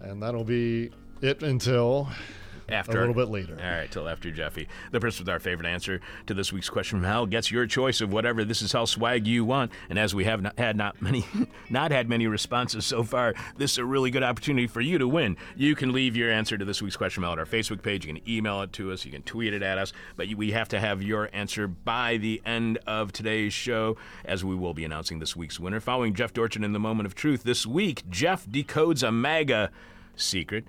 And 0.00 0.22
that'll 0.22 0.44
be 0.44 0.90
it 1.20 1.42
until 1.42 2.08
After 2.68 2.98
a 2.98 3.00
little 3.00 3.14
bit 3.14 3.28
later. 3.28 3.56
All 3.62 3.70
right, 3.70 3.90
till 3.90 4.08
after 4.08 4.30
Jeffy. 4.30 4.68
The 4.90 5.00
person 5.00 5.24
with 5.24 5.30
our 5.30 5.38
favorite 5.38 5.66
answer 5.66 6.00
to 6.26 6.34
this 6.34 6.52
week's 6.52 6.68
question 6.68 6.98
from 6.98 7.08
hell 7.08 7.26
gets 7.26 7.50
your 7.50 7.66
choice 7.66 8.00
of 8.00 8.12
whatever 8.12 8.44
this 8.44 8.62
is 8.62 8.72
hell 8.72 8.86
swag 8.86 9.26
you 9.26 9.44
want. 9.44 9.70
And 9.88 9.98
as 9.98 10.14
we 10.14 10.24
have 10.24 10.42
not 10.42 10.58
had 10.58 10.76
not 10.76 11.00
many 11.00 11.24
not 11.70 11.90
had 11.90 12.08
many 12.08 12.26
responses 12.26 12.84
so 12.84 13.02
far, 13.04 13.34
this 13.56 13.72
is 13.72 13.78
a 13.78 13.84
really 13.84 14.10
good 14.10 14.22
opportunity 14.22 14.66
for 14.66 14.80
you 14.80 14.98
to 14.98 15.06
win. 15.06 15.36
You 15.54 15.74
can 15.74 15.92
leave 15.92 16.16
your 16.16 16.30
answer 16.30 16.58
to 16.58 16.64
this 16.64 16.82
week's 16.82 16.96
question 16.96 17.22
hell 17.22 17.32
at 17.32 17.38
our 17.38 17.46
Facebook 17.46 17.82
page. 17.82 18.04
You 18.04 18.14
can 18.14 18.28
email 18.28 18.62
it 18.62 18.72
to 18.74 18.92
us. 18.92 19.04
You 19.04 19.12
can 19.12 19.22
tweet 19.22 19.54
it 19.54 19.62
at 19.62 19.78
us. 19.78 19.92
But 20.16 20.34
we 20.34 20.52
have 20.52 20.68
to 20.70 20.80
have 20.80 21.02
your 21.02 21.30
answer 21.32 21.68
by 21.68 22.16
the 22.16 22.42
end 22.44 22.78
of 22.86 23.12
today's 23.12 23.52
show, 23.52 23.96
as 24.24 24.44
we 24.44 24.54
will 24.54 24.74
be 24.74 24.84
announcing 24.84 25.18
this 25.18 25.36
week's 25.36 25.60
winner. 25.60 25.80
Following 25.80 26.14
Jeff 26.14 26.32
Dorchin 26.32 26.64
in 26.64 26.72
the 26.72 26.80
moment 26.80 27.06
of 27.06 27.14
truth 27.14 27.44
this 27.44 27.66
week, 27.66 28.08
Jeff 28.10 28.46
decodes 28.46 29.06
a 29.06 29.12
MAGA 29.12 29.70
secret. 30.16 30.64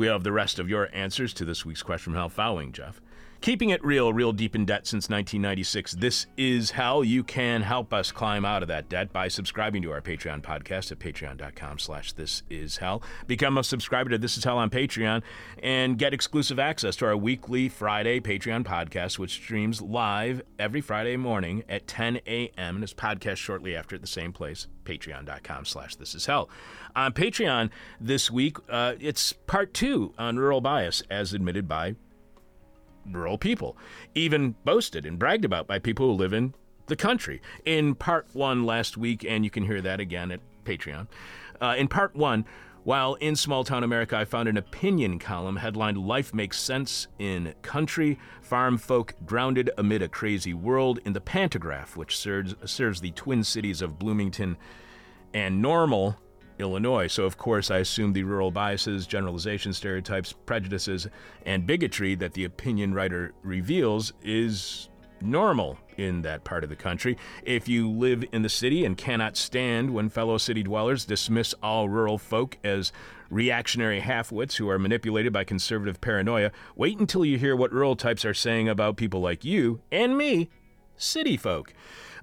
We 0.00 0.06
have 0.06 0.24
the 0.24 0.32
rest 0.32 0.58
of 0.58 0.70
your 0.70 0.88
answers 0.94 1.34
to 1.34 1.44
this 1.44 1.66
week's 1.66 1.82
question 1.82 2.14
from 2.14 2.30
following, 2.30 2.72
Jeff. 2.72 3.02
Keeping 3.40 3.70
it 3.70 3.82
real, 3.82 4.12
real 4.12 4.34
deep 4.34 4.54
in 4.54 4.66
debt 4.66 4.86
since 4.86 5.08
1996. 5.08 5.92
This 5.94 6.26
is 6.36 6.72
hell. 6.72 7.02
You 7.02 7.24
can 7.24 7.62
help 7.62 7.94
us 7.94 8.12
climb 8.12 8.44
out 8.44 8.60
of 8.60 8.68
that 8.68 8.90
debt 8.90 9.14
by 9.14 9.28
subscribing 9.28 9.80
to 9.80 9.92
our 9.92 10.02
Patreon 10.02 10.42
podcast 10.42 10.92
at 10.92 10.98
patreon.com 10.98 11.78
slash 11.78 12.12
this 12.12 12.42
is 12.50 12.76
hell. 12.76 13.02
Become 13.26 13.56
a 13.56 13.64
subscriber 13.64 14.10
to 14.10 14.18
This 14.18 14.36
Is 14.36 14.44
Hell 14.44 14.58
on 14.58 14.68
Patreon 14.68 15.22
and 15.62 15.96
get 15.96 16.12
exclusive 16.12 16.58
access 16.58 16.96
to 16.96 17.06
our 17.06 17.16
weekly 17.16 17.70
Friday 17.70 18.20
Patreon 18.20 18.62
podcast, 18.62 19.18
which 19.18 19.32
streams 19.32 19.80
live 19.80 20.42
every 20.58 20.82
Friday 20.82 21.16
morning 21.16 21.64
at 21.66 21.86
10 21.86 22.20
a.m. 22.26 22.74
and 22.74 22.84
is 22.84 22.92
podcast 22.92 23.38
shortly 23.38 23.74
after 23.74 23.96
at 23.96 24.02
the 24.02 24.06
same 24.06 24.34
place, 24.34 24.66
patreon.com 24.84 25.64
slash 25.64 25.96
this 25.96 26.14
is 26.14 26.26
hell. 26.26 26.50
On 26.94 27.10
Patreon 27.14 27.70
this 27.98 28.30
week, 28.30 28.58
uh, 28.68 28.96
it's 29.00 29.32
part 29.32 29.72
two 29.72 30.12
on 30.18 30.36
rural 30.36 30.60
bias 30.60 31.02
as 31.08 31.32
admitted 31.32 31.66
by 31.66 31.94
rural 33.06 33.38
people, 33.38 33.76
even 34.14 34.54
boasted 34.64 35.06
and 35.06 35.18
bragged 35.18 35.44
about 35.44 35.66
by 35.66 35.78
people 35.78 36.06
who 36.06 36.12
live 36.12 36.32
in 36.32 36.54
the 36.86 36.96
country. 36.96 37.40
In 37.64 37.94
part 37.94 38.26
one 38.32 38.64
last 38.64 38.96
week, 38.96 39.24
and 39.24 39.44
you 39.44 39.50
can 39.50 39.64
hear 39.64 39.80
that 39.80 40.00
again 40.00 40.30
at 40.30 40.40
Patreon. 40.64 41.06
Uh, 41.60 41.74
in 41.76 41.88
part 41.88 42.14
one, 42.14 42.44
while 42.82 43.14
in 43.14 43.36
small 43.36 43.62
town 43.62 43.84
America, 43.84 44.16
I 44.16 44.24
found 44.24 44.48
an 44.48 44.56
opinion 44.56 45.18
column 45.18 45.56
headlined 45.56 45.98
Life 45.98 46.32
Makes 46.32 46.58
Sense 46.58 47.08
in 47.18 47.54
Country 47.60 48.18
Farm 48.40 48.78
Folk 48.78 49.14
Grounded 49.26 49.70
Amid 49.76 50.00
a 50.00 50.08
Crazy 50.08 50.54
World 50.54 50.98
in 51.04 51.12
the 51.12 51.20
Pantagraph, 51.20 51.94
which 51.94 52.16
serves, 52.16 52.54
serves 52.64 53.02
the 53.02 53.10
twin 53.10 53.44
cities 53.44 53.82
of 53.82 53.98
Bloomington 53.98 54.56
and 55.34 55.60
Normal, 55.60 56.16
Illinois. 56.60 57.06
So, 57.06 57.24
of 57.24 57.36
course, 57.36 57.70
I 57.70 57.78
assume 57.78 58.12
the 58.12 58.22
rural 58.22 58.50
biases, 58.50 59.06
generalizations, 59.06 59.76
stereotypes, 59.76 60.32
prejudices, 60.32 61.08
and 61.44 61.66
bigotry 61.66 62.14
that 62.16 62.34
the 62.34 62.44
opinion 62.44 62.94
writer 62.94 63.32
reveals 63.42 64.12
is 64.22 64.88
normal 65.22 65.78
in 65.96 66.22
that 66.22 66.44
part 66.44 66.64
of 66.64 66.70
the 66.70 66.76
country. 66.76 67.16
If 67.42 67.68
you 67.68 67.90
live 67.90 68.24
in 68.32 68.42
the 68.42 68.48
city 68.48 68.84
and 68.84 68.96
cannot 68.96 69.36
stand 69.36 69.90
when 69.90 70.08
fellow 70.08 70.38
city 70.38 70.62
dwellers 70.62 71.04
dismiss 71.04 71.54
all 71.62 71.88
rural 71.88 72.18
folk 72.18 72.56
as 72.64 72.92
reactionary 73.28 74.00
halfwits 74.00 74.56
who 74.56 74.68
are 74.68 74.78
manipulated 74.78 75.32
by 75.32 75.44
conservative 75.44 76.00
paranoia, 76.00 76.52
wait 76.74 76.98
until 76.98 77.24
you 77.24 77.38
hear 77.38 77.54
what 77.54 77.72
rural 77.72 77.96
types 77.96 78.24
are 78.24 78.34
saying 78.34 78.68
about 78.68 78.96
people 78.96 79.20
like 79.20 79.44
you 79.44 79.80
and 79.92 80.16
me, 80.16 80.48
city 80.96 81.36
folk. 81.36 81.74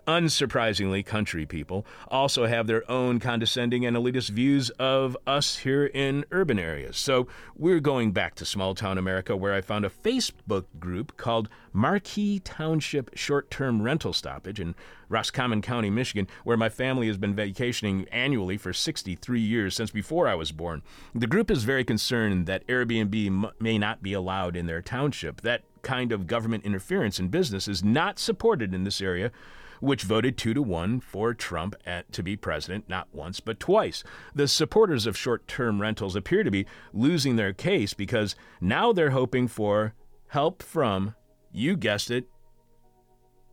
Unsurprisingly, 0.08 1.06
country 1.06 1.46
people 1.46 1.86
also 2.08 2.46
have 2.46 2.66
their 2.66 2.90
own 2.90 3.20
condescending 3.20 3.86
and 3.86 3.98
elitist 3.98 4.30
views 4.30 4.70
of 4.80 5.18
us 5.28 5.58
here 5.58 5.86
in 5.88 6.24
urban 6.32 6.58
areas. 6.58 6.96
So 6.96 7.28
we're 7.58 7.82
going 7.82 8.14
back 8.14 8.34
to 8.36 8.46
small 8.46 8.74
town 8.74 8.98
America, 8.98 9.36
where 9.36 9.54
I 9.54 9.60
found 9.60 9.84
a 9.84 9.90
Facebook 9.90 10.64
group 10.80 11.18
called 11.18 11.50
Markey 11.74 12.40
Township 12.40 13.18
Short 13.18 13.52
Term 13.52 13.82
Rental 13.82 14.14
Stoppage 14.14 14.62
in 14.62 14.76
Roscommon 15.10 15.62
County, 15.62 15.90
Michigan, 15.90 16.28
where 16.46 16.56
my 16.56 16.70
family 16.70 17.08
has 17.08 17.18
been 17.18 17.36
vacationing 17.36 18.08
annually 18.10 18.56
for 18.56 18.72
63 18.72 19.42
years 19.42 19.76
since 19.76 19.92
before 19.92 20.26
I 20.30 20.36
was 20.36 20.54
born. 20.54 20.84
The 21.14 21.28
group 21.28 21.52
is 21.52 21.66
very 21.66 21.84
concerned 21.84 22.46
that 22.46 22.66
Airbnb 22.68 23.28
m- 23.28 23.52
may 23.60 23.78
not 23.78 24.02
be 24.02 24.14
allowed 24.14 24.56
in 24.56 24.68
their 24.68 24.82
township. 24.82 25.42
That 25.42 25.64
kind 25.82 26.14
of 26.14 26.28
government 26.28 26.64
interference 26.64 27.20
in 27.20 27.28
business 27.28 27.68
is 27.68 27.84
not 27.84 28.20
supported 28.20 28.74
in 28.74 28.86
this 28.86 29.02
area 29.02 29.32
which 29.80 30.04
voted 30.04 30.38
two 30.38 30.54
to 30.54 30.62
one 30.62 31.00
for 31.00 31.34
Trump 31.34 31.76
at, 31.86 32.12
to 32.14 32.24
be 32.24 32.36
president, 32.36 32.88
not 32.90 33.08
once, 33.14 33.40
but 33.40 33.60
twice. 33.60 34.04
The 34.34 34.48
supporters 34.48 35.06
of 35.06 35.18
short 35.18 35.48
term 35.48 35.82
rentals 35.82 36.16
appear 36.16 36.44
to 36.44 36.52
be 36.52 36.66
losing 36.94 37.36
their 37.36 37.54
case 37.54 37.94
because 37.94 38.36
now 38.62 38.92
they're 38.94 39.12
hoping 39.12 39.48
for 39.48 39.94
help 40.28 40.62
from, 40.62 41.16
you 41.52 41.76
guessed 41.76 42.12
it, 42.12 42.26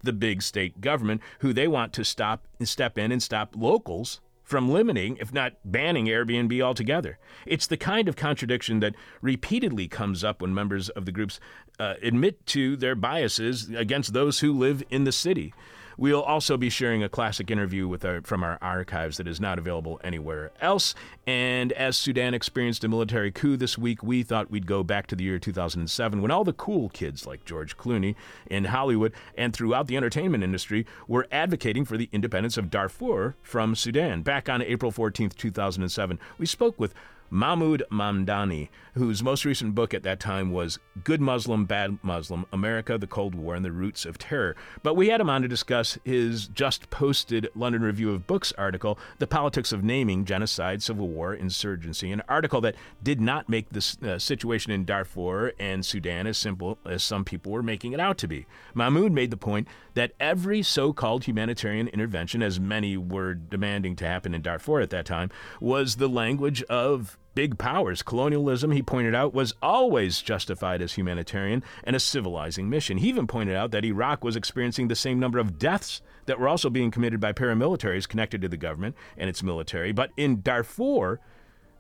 the 0.03 0.13
big 0.13 0.43
state 0.43 0.81
government, 0.81 1.21
who 1.41 1.53
they 1.53 1.67
want 1.67 1.93
to 1.95 2.05
stop 2.05 2.47
step 2.63 2.99
in 2.99 3.11
and 3.11 3.23
stop 3.23 3.55
locals 3.57 4.21
from 4.45 4.69
limiting, 4.69 5.17
if 5.17 5.33
not 5.33 5.55
banning 5.65 6.07
Airbnb 6.07 6.61
altogether. 6.61 7.19
It's 7.47 7.67
the 7.67 7.79
kind 7.79 8.09
of 8.09 8.15
contradiction 8.15 8.81
that 8.81 8.95
repeatedly 9.23 9.89
comes 9.89 10.23
up 10.23 10.43
when 10.43 10.55
members 10.55 10.91
of 10.91 11.07
the 11.07 11.13
groups 11.13 11.41
uh, 11.81 11.95
admit 12.03 12.45
to 12.47 12.77
their 12.77 12.95
biases 12.95 13.71
against 13.71 14.13
those 14.13 14.41
who 14.41 14.53
live 14.53 14.83
in 14.91 15.05
the 15.05 15.13
city. 15.13 15.55
We'll 15.97 16.23
also 16.23 16.57
be 16.57 16.71
sharing 16.71 17.03
a 17.03 17.09
classic 17.09 17.51
interview 17.51 17.87
with 17.89 18.05
our, 18.05 18.23
from 18.23 18.43
our 18.43 18.59
archives 18.61 19.17
that 19.19 19.29
is 19.29 19.41
not 19.41 19.59
available 19.59 20.01
anywhere 20.03 20.51
else. 20.61 20.95
And 21.27 21.73
as 21.73 21.97
Sudan 21.97 22.35
experienced 22.35 22.85
a 22.85 22.89
military 22.89 23.31
coup 23.31 23.57
this 23.57 23.79
week, 23.79 24.03
we 24.03 24.23
thought 24.23 24.51
we'd 24.51 24.67
go 24.67 24.83
back 24.83 25.07
to 25.09 25.17
the 25.17 25.25
year 25.25 25.39
2007 25.39 26.21
when 26.21 26.31
all 26.31 26.45
the 26.45 26.53
cool 26.53 26.89
kids 26.91 27.27
like 27.27 27.45
George 27.45 27.77
Clooney 27.77 28.15
in 28.47 28.65
Hollywood 28.65 29.13
and 29.37 29.53
throughout 29.53 29.87
the 29.87 29.97
entertainment 29.97 30.45
industry 30.45 30.87
were 31.07 31.27
advocating 31.31 31.85
for 31.85 31.97
the 31.97 32.09
independence 32.13 32.57
of 32.57 32.71
Darfur 32.71 33.35
from 33.43 33.75
Sudan. 33.75 34.23
Back 34.23 34.49
on 34.49 34.63
April 34.63 34.93
14th, 34.93 35.37
2007, 35.37 36.19
we 36.39 36.47
spoke 36.47 36.79
with 36.79 36.95
Mahmood 37.35 37.83
Mamdani, 37.91 38.69
whose 38.95 39.21
most 39.21 39.45
recent 39.45 39.75
book 39.75 39.93
at 39.93 40.05
that 40.05 40.21
time 40.21 40.53
was 40.53 40.79
Good 41.03 41.21
Muslim, 41.21 41.65
Bad 41.65 41.99
Muslim 42.01 42.47
America, 42.53 42.97
the 42.97 43.09
Cold 43.09 43.35
War, 43.35 43.57
and 43.57 43.65
the 43.65 43.73
Roots 43.73 44.07
of 44.07 44.19
Terror. 44.19 44.55
But 44.85 44.95
we 44.95 45.09
had 45.09 45.21
him 45.21 45.29
on 45.29 45.43
to 45.43 45.49
discuss 45.49 45.99
his 46.05 46.47
just 46.47 46.91
posted 46.91 47.49
London 47.57 47.83
Review 47.83 48.13
of 48.13 48.29
Books 48.29 48.53
article, 48.57 49.01
The 49.19 49.27
Politics 49.27 49.73
of 49.73 49.83
Naming 49.83 50.25
Genocide, 50.25 50.81
Civil 50.81 51.09
War, 51.09 51.35
Insurgency, 51.35 52.13
an 52.13 52.23
article 52.29 52.61
that 52.61 52.77
did 53.03 53.21
not 53.21 53.49
make 53.49 53.69
the 53.71 53.97
uh, 54.09 54.19
situation 54.21 54.71
in 54.71 54.85
Darfur 54.85 55.55
and 55.59 55.85
Sudan 55.85 56.29
as 56.29 56.39
simple 56.39 56.79
as 56.85 57.03
some 57.03 57.25
people 57.25 57.51
were 57.51 57.65
making 57.65 57.93
it 57.95 57.99
out 57.99 58.17
to 58.19 58.29
be. 58.29 58.47
Mahmood 58.75 59.11
made 59.11 59.33
the 59.33 59.37
point 59.37 59.67
that 59.95 60.13
every 60.21 60.63
so 60.63 60.93
called 60.93 61.25
humanitarian 61.25 61.89
intervention, 61.89 62.45
as 62.45 62.61
many 62.61 62.97
were 62.97 63.35
demanding 63.35 63.97
to 63.97 64.07
happen 64.07 64.35
in 64.35 64.43
Darfur 64.43 64.81
at 64.81 64.91
that 64.91 65.05
time, 65.05 65.31
was 65.61 65.97
the 65.97 66.09
language 66.09 66.63
of 66.65 67.19
big 67.35 67.59
powers. 67.59 68.03
Colonialism, 68.03 68.71
he 68.71 68.83
pointed 68.83 69.15
out, 69.15 69.35
was 69.35 69.55
always 69.63 70.21
justified 70.21 70.81
as 70.81 70.95
humanitarian 70.95 71.63
and 71.85 71.97
a 71.97 72.01
civilizing 72.01 72.69
mission. 72.69 72.99
He 72.99 73.09
even 73.09 73.27
pointed 73.27 73.57
out 73.57 73.71
that 73.73 73.85
Iraq 73.85 74.25
was 74.25 74.37
experiencing 74.37 74.89
the 74.89 74.97
same 74.97 75.19
number 75.19 75.39
of 75.39 75.59
deaths 75.59 76.03
that 76.27 76.39
were 76.39 76.49
also 76.49 76.71
being 76.71 76.91
committed 76.91 77.21
by 77.21 77.33
paramilitaries 77.33 78.09
connected 78.09 78.41
to 78.43 78.49
the 78.49 78.57
government 78.57 78.97
and 79.17 79.29
its 79.29 79.43
military. 79.43 79.93
But 79.93 80.11
in 80.17 80.41
Darfur, 80.41 81.21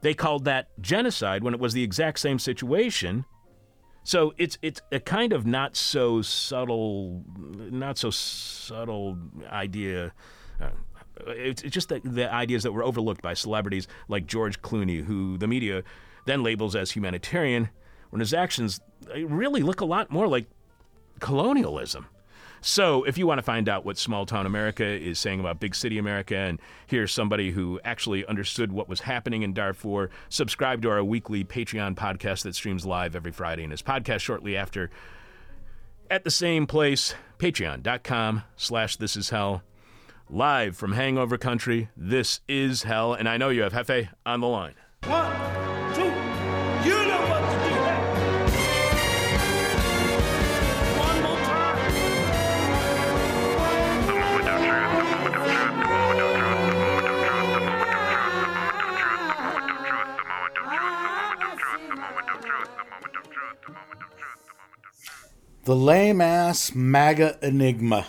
they 0.00 0.14
called 0.14 0.44
that 0.44 0.68
genocide 0.80 1.42
when 1.42 1.54
it 1.54 1.60
was 1.60 1.72
the 1.72 1.82
exact 1.82 2.18
same 2.18 2.38
situation. 2.38 3.24
So 4.02 4.34
it's 4.36 4.58
it's 4.60 4.82
a 4.92 5.00
kind 5.00 5.32
of 5.32 5.46
not 5.46 5.76
so 5.76 6.20
subtle, 6.20 7.24
not 7.36 7.96
so 7.96 8.10
subtle 8.10 9.18
idea. 9.50 10.12
Uh, 10.60 10.68
it's, 11.26 11.62
it's 11.62 11.74
just 11.74 11.88
the, 11.88 12.00
the 12.04 12.32
ideas 12.32 12.62
that 12.62 12.72
were 12.72 12.82
overlooked 12.82 13.22
by 13.22 13.34
celebrities 13.34 13.88
like 14.08 14.26
George 14.26 14.60
Clooney, 14.62 15.04
who 15.04 15.38
the 15.38 15.46
media 15.46 15.82
then 16.26 16.42
labels 16.42 16.74
as 16.74 16.92
humanitarian, 16.92 17.68
when 18.10 18.20
his 18.20 18.32
actions 18.32 18.80
really 19.14 19.62
look 19.62 19.80
a 19.80 19.84
lot 19.84 20.10
more 20.10 20.26
like 20.26 20.46
colonialism. 21.20 22.06
So, 22.60 23.04
if 23.04 23.18
you 23.18 23.26
want 23.26 23.36
to 23.36 23.42
find 23.42 23.68
out 23.68 23.84
what 23.84 23.98
small 23.98 24.24
town 24.24 24.46
America 24.46 24.86
is 24.86 25.18
saying 25.18 25.38
about 25.38 25.60
big 25.60 25.74
city 25.74 25.98
America 25.98 26.34
and 26.34 26.58
hear 26.86 27.06
somebody 27.06 27.50
who 27.50 27.78
actually 27.84 28.24
understood 28.24 28.72
what 28.72 28.88
was 28.88 29.00
happening 29.00 29.42
in 29.42 29.52
Darfur, 29.52 30.08
subscribe 30.30 30.80
to 30.80 30.88
our 30.88 31.04
weekly 31.04 31.44
Patreon 31.44 31.94
podcast 31.94 32.42
that 32.44 32.54
streams 32.54 32.86
live 32.86 33.14
every 33.14 33.32
Friday 33.32 33.64
and 33.64 33.72
is 33.72 33.82
podcast 33.82 34.20
shortly 34.20 34.56
after 34.56 34.90
at 36.10 36.24
the 36.24 36.30
same 36.30 36.66
place, 36.66 37.14
patreon.com 37.38 38.44
slash 38.56 38.96
this 38.96 39.16
is 39.16 39.30
hell. 39.30 39.62
Live 40.30 40.76
from 40.76 40.92
Hangover 40.92 41.36
Country, 41.36 41.90
this 41.96 42.40
is 42.48 42.84
hell, 42.84 43.12
and 43.12 43.28
I 43.28 43.36
know 43.36 43.50
you 43.50 43.62
have 43.62 43.72
Hefe 43.74 44.08
on 44.24 44.40
the 44.40 44.46
line. 44.48 44.74
One, 45.04 45.94
two, 45.94 46.02
you 46.02 47.06
know 47.06 47.20
what 47.28 47.40
to 47.50 47.56
do 47.62 47.70
now. 47.74 48.00
One 50.98 51.22
more 51.22 51.36
time. 51.36 51.94
The 65.64 65.76
lame 65.76 66.20
ass 66.20 66.74
MAGA 66.74 67.38
enigma. 67.42 68.06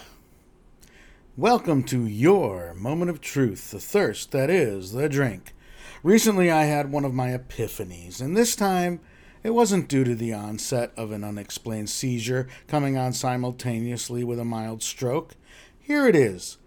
Welcome 1.38 1.84
to 1.88 2.08
your 2.08 2.74
moment 2.76 3.12
of 3.12 3.20
truth, 3.20 3.72
the 3.72 3.80
thirst 3.82 4.32
that 4.32 4.50
is 4.50 4.94
the 4.94 5.10
drink. 5.10 5.54
Recently, 6.02 6.50
I 6.50 6.64
had 6.64 6.94
one 6.94 7.04
of 7.04 7.14
my 7.14 7.38
epiphanies, 7.38 8.22
and 8.22 8.38
this 8.38 8.56
time 8.56 9.02
it 9.44 9.50
wasn't 9.50 9.90
due 9.90 10.06
to 10.06 10.16
the 10.16 10.32
onset 10.32 10.94
of 10.96 11.12
an 11.12 11.26
unexplained 11.26 11.90
seizure 11.90 12.48
coming 12.70 12.98
on 12.98 13.12
simultaneously 13.12 14.24
with 14.24 14.40
a 14.40 14.46
mild 14.46 14.82
stroke. 14.82 15.36
Here 15.78 16.08
it 16.08 16.16
is. 16.16 16.58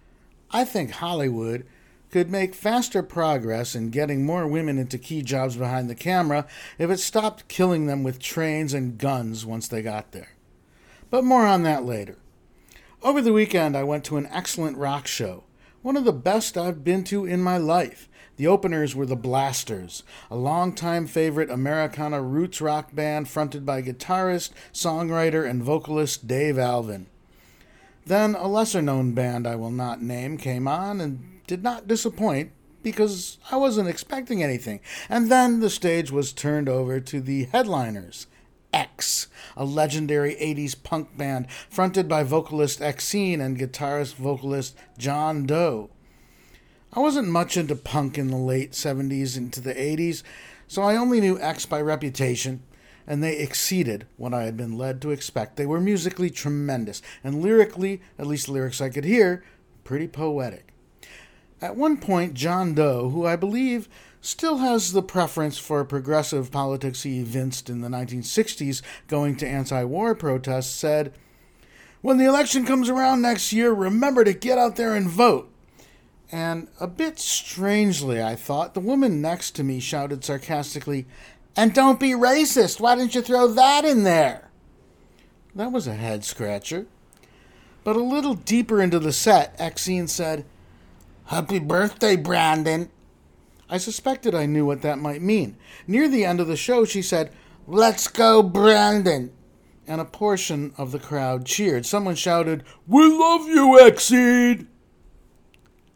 I 0.51 0.65
think 0.65 0.91
Hollywood 0.91 1.65
could 2.11 2.29
make 2.29 2.53
faster 2.53 3.01
progress 3.01 3.73
in 3.73 3.89
getting 3.89 4.23
more 4.23 4.47
women 4.47 4.77
into 4.77 4.99
key 4.99 5.23
jobs 5.23 5.55
behind 5.55 5.89
the 5.89 5.95
camera 5.95 6.45
if 6.77 6.91
it 6.91 6.99
stopped 6.99 7.47
killing 7.47 7.87
them 7.87 8.03
with 8.03 8.19
trains 8.19 8.75
and 8.75 8.99
guns 8.99 9.47
once 9.47 9.67
they 9.67 9.81
got 9.81 10.11
there. 10.11 10.33
But 11.09 11.23
more 11.23 11.47
on 11.47 11.63
that 11.63 11.85
later. 11.85 12.17
Over 13.01 13.21
the 13.21 13.31
weekend, 13.31 13.77
I 13.77 13.83
went 13.83 14.03
to 14.05 14.17
an 14.17 14.27
excellent 14.29 14.75
rock 14.75 15.07
show, 15.07 15.45
one 15.81 15.95
of 15.95 16.03
the 16.03 16.11
best 16.11 16.57
I've 16.57 16.83
been 16.83 17.05
to 17.05 17.23
in 17.23 17.41
my 17.41 17.57
life. 17.57 18.09
The 18.35 18.47
openers 18.47 18.93
were 18.93 19.05
the 19.05 19.15
Blasters, 19.15 20.03
a 20.29 20.35
longtime 20.35 21.07
favorite 21.07 21.49
Americana 21.49 22.21
roots 22.21 22.59
rock 22.59 22.93
band 22.93 23.29
fronted 23.29 23.65
by 23.65 23.83
guitarist, 23.83 24.51
songwriter, 24.73 25.49
and 25.49 25.63
vocalist 25.63 26.27
Dave 26.27 26.59
Alvin. 26.59 27.07
Then 28.05 28.35
a 28.35 28.47
lesser 28.49 28.81
known 28.81 29.13
band 29.13 29.47
I 29.47 29.55
will 29.55 29.71
not 29.71 30.01
name 30.01 30.37
came 30.37 30.67
on 30.67 30.99
and 30.99 31.39
did 31.47 31.63
not 31.63 31.87
disappoint 31.87 32.51
because 32.83 33.37
I 33.49 33.55
wasn't 33.55 33.87
expecting 33.87 34.43
anything. 34.43 34.81
And 35.07 35.31
then 35.31 35.61
the 35.61 35.69
stage 35.69 36.11
was 36.11 36.33
turned 36.33 36.67
over 36.67 36.99
to 36.99 37.21
the 37.21 37.45
headliners. 37.45 38.27
X, 38.73 39.27
a 39.55 39.65
legendary 39.65 40.35
80s 40.35 40.75
punk 40.81 41.17
band 41.17 41.49
fronted 41.69 42.07
by 42.07 42.23
vocalist 42.23 42.79
Exene 42.79 43.41
and 43.41 43.59
guitarist 43.59 44.15
vocalist 44.15 44.77
John 44.97 45.45
Doe. 45.45 45.89
I 46.91 46.99
wasn't 46.99 47.27
much 47.27 47.55
into 47.55 47.75
punk 47.75 48.17
in 48.17 48.29
the 48.29 48.37
late 48.37 48.71
70s 48.71 49.37
into 49.37 49.61
the 49.61 49.73
80s, 49.73 50.23
so 50.67 50.81
I 50.81 50.95
only 50.95 51.21
knew 51.21 51.39
X 51.39 51.65
by 51.65 51.81
reputation, 51.81 52.63
and 53.05 53.23
they 53.23 53.37
exceeded 53.37 54.07
what 54.17 54.33
I 54.33 54.43
had 54.43 54.57
been 54.57 54.77
led 54.77 55.01
to 55.01 55.11
expect. 55.11 55.55
They 55.55 55.65
were 55.65 55.79
musically 55.79 56.29
tremendous, 56.29 57.01
and 57.23 57.41
lyrically, 57.41 58.01
at 58.17 58.27
least 58.27 58.49
lyrics 58.49 58.81
I 58.81 58.89
could 58.89 59.05
hear, 59.05 59.43
pretty 59.83 60.07
poetic. 60.07 60.73
At 61.61 61.75
one 61.75 61.97
point, 61.97 62.35
John 62.35 62.73
Doe, 62.73 63.09
who 63.09 63.25
I 63.25 63.35
believe 63.35 63.89
still 64.21 64.57
has 64.57 64.91
the 64.91 65.01
preference 65.01 65.57
for 65.57 65.83
progressive 65.85 66.51
politics 66.51 67.03
he 67.03 67.19
evinced 67.19 67.69
in 67.69 67.81
the 67.81 67.87
1960s 67.87 68.81
going 69.07 69.35
to 69.37 69.47
anti 69.47 69.83
war 69.83 70.15
protests, 70.15 70.75
said, 70.75 71.13
When 72.01 72.17
the 72.17 72.25
election 72.25 72.65
comes 72.65 72.89
around 72.89 73.21
next 73.21 73.53
year, 73.53 73.71
remember 73.71 74.23
to 74.23 74.33
get 74.33 74.57
out 74.57 74.75
there 74.75 74.95
and 74.95 75.09
vote. 75.09 75.51
And 76.31 76.67
a 76.79 76.87
bit 76.87 77.17
strangely, 77.17 78.21
I 78.21 78.35
thought, 78.35 78.73
the 78.73 78.79
woman 78.79 79.21
next 79.21 79.51
to 79.51 79.63
me 79.63 79.79
shouted 79.79 80.23
sarcastically, 80.23 81.07
And 81.55 81.73
don't 81.73 81.99
be 81.99 82.11
racist! 82.11 82.79
Why 82.79 82.95
didn't 82.95 83.15
you 83.15 83.21
throw 83.21 83.47
that 83.47 83.85
in 83.85 84.03
there? 84.03 84.49
That 85.55 85.71
was 85.71 85.87
a 85.87 85.95
head 85.95 86.23
scratcher. 86.23 86.85
But 87.83 87.95
a 87.95 88.03
little 88.03 88.35
deeper 88.35 88.81
into 88.81 88.99
the 88.99 89.11
set, 89.11 89.57
Exene 89.57 90.09
said, 90.09 90.45
Happy 91.25 91.59
birthday, 91.59 92.15
Brandon. 92.15 92.89
I 93.69 93.77
suspected 93.77 94.33
I 94.33 94.45
knew 94.47 94.65
what 94.65 94.81
that 94.81 94.97
might 94.97 95.21
mean. 95.21 95.57
Near 95.87 96.09
the 96.09 96.25
end 96.25 96.39
of 96.39 96.47
the 96.47 96.57
show, 96.57 96.85
she 96.85 97.01
said, 97.01 97.31
Let's 97.67 98.07
go, 98.07 98.41
Brandon. 98.41 99.31
And 99.85 100.01
a 100.01 100.05
portion 100.05 100.73
of 100.77 100.91
the 100.91 100.99
crowd 100.99 101.45
cheered. 101.45 101.85
Someone 101.85 102.15
shouted, 102.15 102.63
We 102.87 103.05
love 103.05 103.47
you, 103.47 103.77
Exene. 103.81 104.67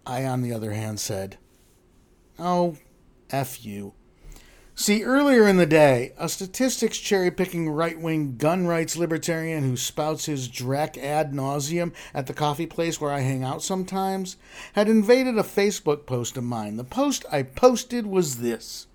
I, 0.06 0.26
on 0.26 0.42
the 0.42 0.54
other 0.54 0.72
hand, 0.72 1.00
said, 1.00 1.38
Oh, 2.38 2.78
F 3.30 3.66
you. 3.66 3.94
See, 4.76 5.04
earlier 5.04 5.48
in 5.48 5.58
the 5.58 5.68
day, 5.68 6.14
a 6.18 6.28
statistics 6.28 6.98
cherry 6.98 7.30
picking 7.30 7.70
right 7.70 8.00
wing 8.00 8.38
gun 8.38 8.66
rights 8.66 8.98
libertarian 8.98 9.64
who 9.64 9.78
spouts 9.78 10.26
his 10.26 10.50
dreck 10.50 10.98
ad 10.98 11.32
nauseum 11.32 11.94
at 12.12 12.26
the 12.26 12.34
coffee 12.34 12.66
place 12.66 13.00
where 13.00 13.12
I 13.12 13.20
hang 13.20 13.44
out 13.44 13.62
sometimes 13.62 14.36
had 14.74 14.90
invaded 14.90 15.38
a 15.38 15.44
Facebook 15.44 16.08
post 16.08 16.38
of 16.38 16.44
mine. 16.44 16.78
The 16.78 16.84
post 16.84 17.24
I 17.32 17.44
posted 17.44 18.08
was 18.08 18.38
this 18.38 18.88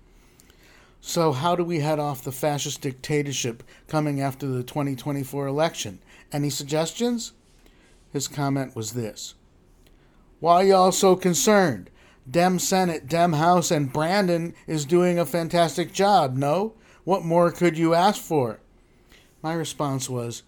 So, 0.99 1.31
how 1.31 1.55
do 1.55 1.63
we 1.63 1.79
head 1.79 1.97
off 1.97 2.25
the 2.25 2.33
fascist 2.33 2.81
dictatorship 2.81 3.63
coming 3.87 4.19
after 4.19 4.47
the 4.47 4.63
2024 4.63 5.47
election? 5.47 5.99
Any 6.33 6.49
suggestions? 6.49 7.31
His 8.11 8.27
comment 8.27 8.75
was 8.75 8.91
this 8.91 9.35
Why 10.41 10.63
y'all 10.63 10.91
so 10.91 11.15
concerned? 11.15 11.89
Dem 12.29 12.59
Senate, 12.59 13.07
Dem 13.07 13.33
House, 13.33 13.71
and 13.71 13.91
Brandon 13.91 14.53
is 14.67 14.85
doing 14.85 15.17
a 15.17 15.25
fantastic 15.25 15.93
job, 15.93 16.35
no? 16.35 16.73
What 17.03 17.23
more 17.23 17.51
could 17.51 17.77
you 17.77 17.93
ask 17.93 18.21
for? 18.21 18.59
My 19.41 19.53
response 19.53 20.09
was, 20.09 20.43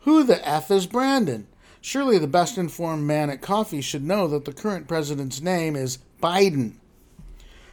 Who 0.00 0.24
the 0.24 0.46
F 0.48 0.70
is 0.70 0.86
Brandon? 0.86 1.46
Surely 1.80 2.18
the 2.18 2.26
best 2.26 2.56
informed 2.56 3.06
man 3.06 3.30
at 3.30 3.42
coffee 3.42 3.80
should 3.80 4.04
know 4.04 4.26
that 4.28 4.44
the 4.44 4.52
current 4.52 4.88
president's 4.88 5.40
name 5.40 5.76
is 5.76 5.98
Biden. 6.22 6.74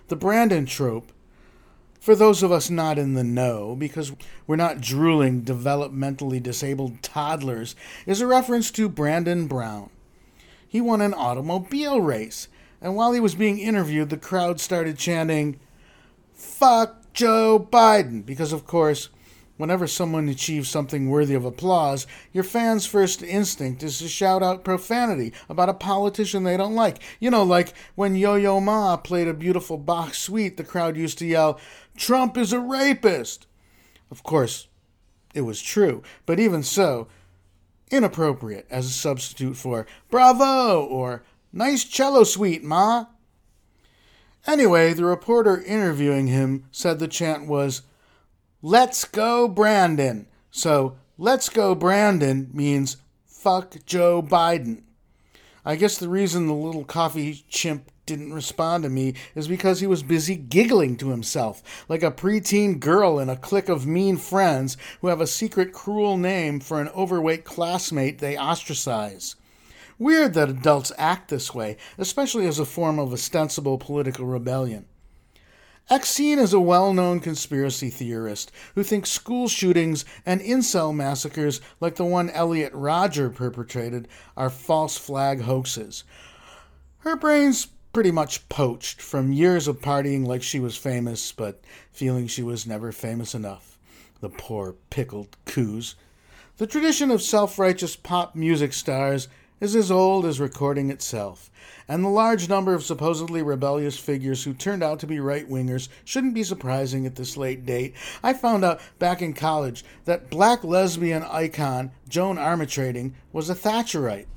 The 0.08 0.16
Brandon 0.16 0.66
trope, 0.66 1.12
for 2.00 2.16
those 2.16 2.44
of 2.44 2.52
us 2.52 2.70
not 2.70 3.00
in 3.00 3.14
the 3.14 3.24
know, 3.24 3.76
because 3.76 4.12
we're 4.46 4.56
not 4.56 4.82
drooling 4.82 5.44
developmentally 5.44 6.42
disabled 6.42 7.02
toddlers, 7.02 7.76
is 8.06 8.22
a 8.22 8.28
reference 8.28 8.70
to 8.72 8.90
Brandon 8.90 9.48
Brown. 9.48 9.90
He 10.68 10.82
won 10.82 11.02
an 11.02 11.14
automobile 11.14 12.02
race 12.02 12.48
and 12.86 12.96
while 12.96 13.14
he 13.14 13.20
was 13.20 13.34
being 13.34 13.58
interviewed, 13.58 14.12
the 14.12 14.18
crowd 14.18 14.60
started 14.60 14.96
chanting, 14.96 15.60
Fuck 16.36 17.12
Joe 17.14 17.68
Biden. 17.74 18.24
Because, 18.24 18.54
of 18.54 18.68
course, 18.68 19.10
whenever 19.58 19.88
someone 19.88 20.30
achieves 20.30 20.70
something 20.70 21.10
worthy 21.10 21.34
of 21.34 21.46
applause, 21.46 22.06
your 22.32 22.44
fans' 22.44 22.86
first 22.86 23.24
instinct 23.24 23.82
is 23.82 23.98
to 23.98 24.08
shout 24.08 24.44
out 24.44 24.64
profanity 24.64 25.34
about 25.50 25.68
a 25.68 25.74
politician 25.74 26.44
they 26.44 26.58
don't 26.58 26.76
like. 26.76 27.02
You 27.20 27.32
know, 27.32 27.42
like 27.42 27.74
when 27.96 28.16
Yo 28.16 28.36
Yo 28.36 28.60
Ma 28.60 28.98
played 28.98 29.28
a 29.28 29.34
beautiful 29.34 29.80
Bach 29.80 30.14
suite, 30.14 30.58
the 30.58 30.64
crowd 30.64 30.96
used 30.96 31.18
to 31.18 31.26
yell, 31.26 31.60
Trump 31.98 32.38
is 32.38 32.54
a 32.54 32.60
rapist. 32.60 33.48
Of 34.12 34.22
course, 34.22 34.68
it 35.34 35.42
was 35.42 35.60
true, 35.60 36.04
but 36.28 36.40
even 36.40 36.62
so, 36.62 37.08
inappropriate 37.90 38.68
as 38.70 38.86
a 38.86 38.90
substitute 38.90 39.58
for 39.58 39.88
bravo 40.12 40.86
or 40.86 41.24
nice 41.56 41.84
cello 41.84 42.24
suite, 42.24 42.64
Ma. 42.64 43.06
Anyway, 44.46 44.94
the 44.94 45.06
reporter 45.06 45.64
interviewing 45.64 46.28
him 46.28 46.66
said 46.72 47.00
the 47.00 47.08
chant 47.08 47.48
was, 47.48 47.82
Let's 48.62 49.06
go, 49.06 49.48
Brandon. 49.48 50.28
So, 50.52 50.98
let's 51.18 51.50
go, 51.50 51.74
Brandon 51.74 52.50
means 52.54 52.98
fuck 53.26 53.76
Joe 53.86 54.22
Biden. 54.22 54.84
I 55.64 55.76
guess 55.76 55.98
the 55.98 56.10
reason 56.10 56.46
the 56.46 56.54
little 56.54 56.84
coffee 56.84 57.44
chimp 57.50 57.92
didn't 58.06 58.34
respond 58.34 58.84
to 58.84 58.90
me 58.90 59.16
is 59.34 59.48
because 59.48 59.80
he 59.80 59.88
was 59.88 60.04
busy 60.04 60.36
giggling 60.36 60.96
to 60.98 61.10
himself, 61.10 61.86
like 61.90 62.04
a 62.04 62.12
preteen 62.12 62.80
girl 62.80 63.18
in 63.18 63.30
a 63.30 63.36
clique 63.36 63.70
of 63.70 63.88
mean 63.88 64.18
friends 64.18 64.78
who 65.02 65.08
have 65.08 65.22
a 65.22 65.28
secret 65.28 65.74
cruel 65.74 66.18
name 66.18 66.60
for 66.60 66.80
an 66.80 66.90
overweight 66.90 67.46
classmate 67.46 68.20
they 68.20 68.38
ostracize. 68.38 69.36
Weird 69.98 70.34
that 70.34 70.50
adults 70.50 70.92
act 70.98 71.30
this 71.30 71.54
way, 71.54 71.78
especially 71.98 72.48
as 72.48 72.60
a 72.60 72.66
form 72.66 73.00
of 73.00 73.14
ostensible 73.14 73.78
political 73.78 74.26
rebellion. 74.26 74.86
Exene 75.90 76.40
is 76.40 76.52
a 76.52 76.60
well 76.60 76.94
known 76.94 77.20
conspiracy 77.20 77.92
theorist 77.92 78.52
who 78.74 78.84
thinks 78.84 79.12
school 79.12 79.48
shootings 79.48 80.04
and 80.26 80.42
incel 80.42 80.94
massacres 80.94 81.62
like 81.80 81.96
the 81.96 82.04
one 82.04 82.32
Elliot 82.32 82.74
Rodger 82.74 83.30
perpetrated 83.30 84.08
are 84.36 84.50
false 84.50 84.98
flag 84.98 85.42
hoaxes. 85.42 86.04
Her 87.00 87.16
brain's 87.16 87.68
pretty 87.94 88.10
much 88.10 88.50
poached 88.50 89.00
from 89.00 89.32
years 89.32 89.68
of 89.68 89.80
partying 89.80 90.26
like 90.26 90.42
she 90.42 90.60
was 90.60 90.76
famous, 90.76 91.32
but 91.32 91.62
feeling 91.92 92.26
she 92.26 92.42
was 92.42 92.66
never 92.66 92.92
famous 92.92 93.36
enough. 93.36 93.78
The 94.22 94.30
poor 94.30 94.76
pickled 94.90 95.38
coos. 95.46 95.96
The 96.58 96.66
tradition 96.66 97.12
of 97.12 97.22
self 97.22 97.60
righteous 97.60 97.96
pop 97.96 98.36
music 98.36 98.74
stars 98.74 99.28
is 99.66 99.76
as 99.76 99.90
old 99.90 100.28
as 100.28 100.40
recording 100.40 100.92
itself, 100.92 101.50
and 101.88 102.04
the 102.04 102.08
large 102.08 102.48
number 102.48 102.76
of 102.76 102.84
supposedly 102.84 103.42
rebellious 103.42 103.98
figures 103.98 104.44
who 104.44 104.54
turned 104.54 104.84
out 104.84 105.00
to 105.00 105.08
be 105.08 105.20
right 105.20 105.50
wingers 105.50 105.90
shouldn't 106.04 106.36
be 106.36 106.44
surprising 106.44 107.08
at 107.08 107.16
this 107.16 107.36
late 107.36 107.66
date. 107.66 107.96
I 108.22 108.34
found 108.34 108.64
out 108.64 108.80
back 109.00 109.24
in 109.24 109.34
college 109.34 109.84
that 110.06 110.30
black 110.30 110.64
lesbian 110.64 111.24
icon 111.24 111.90
Joan 112.08 112.38
Armatrading 112.38 113.14
was 113.34 113.50
a 113.50 113.56
Thatcherite. 113.56 114.28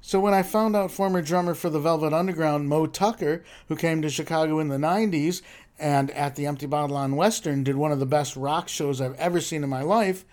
So 0.00 0.18
when 0.18 0.34
I 0.34 0.42
found 0.42 0.74
out 0.74 0.90
former 0.90 1.22
drummer 1.22 1.54
for 1.54 1.70
the 1.70 1.78
Velvet 1.78 2.12
Underground, 2.12 2.68
Moe 2.68 2.88
Tucker, 2.88 3.44
who 3.68 3.76
came 3.76 4.02
to 4.02 4.10
Chicago 4.10 4.58
in 4.58 4.66
the 4.66 4.78
90s 4.78 5.42
and 5.78 6.10
at 6.10 6.34
the 6.34 6.46
Empty 6.46 6.66
Bottle 6.66 6.96
on 6.96 7.14
Western 7.14 7.62
did 7.62 7.76
one 7.76 7.92
of 7.92 8.00
the 8.00 8.06
best 8.06 8.34
rock 8.34 8.68
shows 8.68 9.00
I've 9.00 9.14
ever 9.14 9.40
seen 9.40 9.62
in 9.62 9.70
my 9.70 9.82
life, 9.82 10.24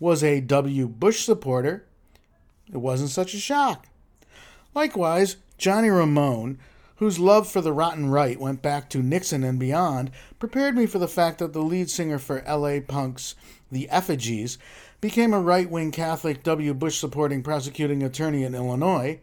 was 0.00 0.24
a 0.24 0.40
W. 0.40 0.88
Bush 0.88 1.26
supporter, 1.26 1.84
it 2.72 2.78
wasn't 2.78 3.10
such 3.10 3.34
a 3.34 3.38
shock. 3.38 3.86
Likewise, 4.74 5.36
Johnny 5.56 5.88
Ramone, 5.88 6.58
whose 6.96 7.18
love 7.18 7.48
for 7.48 7.60
the 7.60 7.72
rotten 7.72 8.10
right 8.10 8.38
went 8.38 8.60
back 8.60 8.90
to 8.90 9.02
Nixon 9.02 9.44
and 9.44 9.58
beyond, 9.58 10.10
prepared 10.38 10.76
me 10.76 10.86
for 10.86 10.98
the 10.98 11.08
fact 11.08 11.38
that 11.38 11.52
the 11.52 11.62
lead 11.62 11.90
singer 11.90 12.18
for 12.18 12.42
LA 12.46 12.80
Punk's 12.80 13.34
The 13.70 13.88
Effigies 13.88 14.58
became 15.00 15.32
a 15.32 15.40
right 15.40 15.70
wing 15.70 15.92
Catholic 15.92 16.42
W. 16.42 16.74
Bush 16.74 16.98
supporting 16.98 17.42
prosecuting 17.42 18.02
attorney 18.02 18.42
in 18.42 18.54
Illinois, 18.54 19.20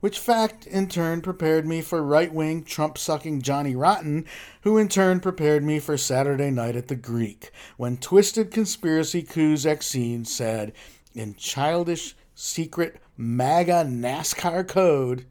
which 0.00 0.18
fact 0.18 0.66
in 0.66 0.88
turn 0.88 1.20
prepared 1.20 1.66
me 1.66 1.82
for 1.82 2.02
right 2.02 2.32
wing 2.32 2.64
Trump 2.64 2.96
sucking 2.96 3.42
Johnny 3.42 3.76
Rotten, 3.76 4.24
who 4.62 4.78
in 4.78 4.88
turn 4.88 5.20
prepared 5.20 5.62
me 5.62 5.78
for 5.78 5.98
Saturday 5.98 6.50
night 6.50 6.74
at 6.74 6.88
the 6.88 6.96
Greek, 6.96 7.50
when 7.76 7.98
twisted 7.98 8.50
conspiracy 8.50 9.22
coups 9.22 9.66
Exene 9.66 10.26
said, 10.26 10.72
in 11.14 11.34
childish, 11.34 12.16
secret 12.34 12.98
MAGA 13.22 13.84
NASCAR 13.86 14.66
code, 14.66 15.26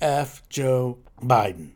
F. 0.00 0.48
Joe 0.48 0.98
Biden. 1.20 1.72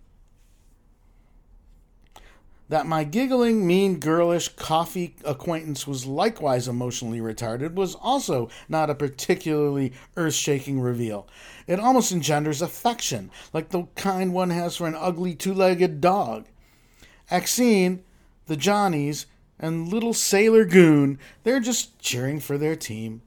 That 2.69 2.87
my 2.87 3.03
giggling, 3.03 3.67
mean, 3.67 3.99
girlish 3.99 4.51
coffee 4.51 5.17
acquaintance 5.25 5.85
was 5.85 6.07
likewise 6.07 6.69
emotionally 6.69 7.19
retarded 7.19 7.75
was 7.75 7.97
also 7.97 8.49
not 8.69 8.89
a 8.89 8.95
particularly 8.95 9.95
earth 10.17 10.35
shaking 10.35 10.79
reveal. 10.79 11.27
It 11.67 11.81
almost 11.81 12.13
engenders 12.13 12.63
affection, 12.63 13.33
like 13.53 13.71
the 13.71 13.89
kind 13.97 14.33
one 14.33 14.51
has 14.51 14.77
for 14.77 14.87
an 14.87 14.95
ugly 14.95 15.35
two 15.35 15.55
legged 15.55 16.01
dog. 16.01 16.47
Exene, 17.33 18.03
the 18.47 18.57
Johnnies, 18.57 19.27
and 19.59 19.89
little 19.89 20.15
Sailor 20.15 20.65
Goon, 20.65 21.19
they're 21.43 21.59
just 21.59 21.99
cheering 21.99 22.39
for 22.39 22.57
their 22.57 22.77
team. 22.77 23.23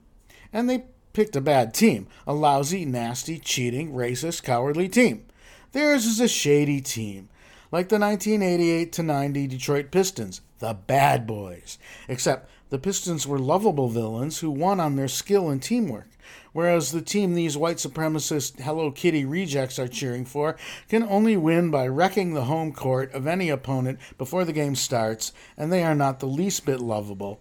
And 0.50 0.70
they 0.70 0.84
picked 1.12 1.36
a 1.36 1.40
bad 1.40 1.74
team 1.74 2.06
a 2.26 2.32
lousy, 2.32 2.84
nasty, 2.84 3.38
cheating, 3.38 3.92
racist, 3.92 4.42
cowardly 4.42 4.88
team. 4.88 5.24
Theirs 5.72 6.06
is 6.06 6.20
a 6.20 6.28
shady 6.28 6.80
team 6.80 7.28
like 7.72 7.88
the 7.88 7.98
1988 7.98 8.92
to 8.92 9.02
90 9.02 9.46
Detroit 9.46 9.90
Pistons, 9.90 10.42
the 10.58 10.74
bad 10.74 11.26
boys. 11.26 11.78
Except 12.06 12.48
the 12.68 12.78
Pistons 12.78 13.26
were 13.26 13.38
lovable 13.38 13.88
villains 13.88 14.40
who 14.40 14.50
won 14.50 14.78
on 14.78 14.96
their 14.96 15.08
skill 15.08 15.48
and 15.48 15.62
teamwork, 15.62 16.08
whereas 16.52 16.92
the 16.92 17.00
team 17.00 17.34
these 17.34 17.56
white 17.56 17.78
supremacist 17.78 18.60
Hello 18.60 18.90
Kitty 18.90 19.24
rejects 19.24 19.78
are 19.78 19.88
cheering 19.88 20.26
for 20.26 20.56
can 20.88 21.02
only 21.04 21.36
win 21.36 21.70
by 21.70 21.88
wrecking 21.88 22.34
the 22.34 22.44
home 22.44 22.72
court 22.72 23.12
of 23.14 23.26
any 23.26 23.48
opponent 23.48 23.98
before 24.18 24.44
the 24.44 24.52
game 24.52 24.76
starts, 24.76 25.32
and 25.56 25.72
they 25.72 25.82
are 25.82 25.94
not 25.94 26.20
the 26.20 26.26
least 26.26 26.66
bit 26.66 26.80
lovable, 26.80 27.40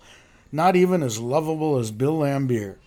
not 0.50 0.78
even 0.78 1.04
as 1.04 1.20
lovable 1.20 1.78
as 1.78 1.92
Bill 1.92 2.20
Laimbeer. 2.20 2.78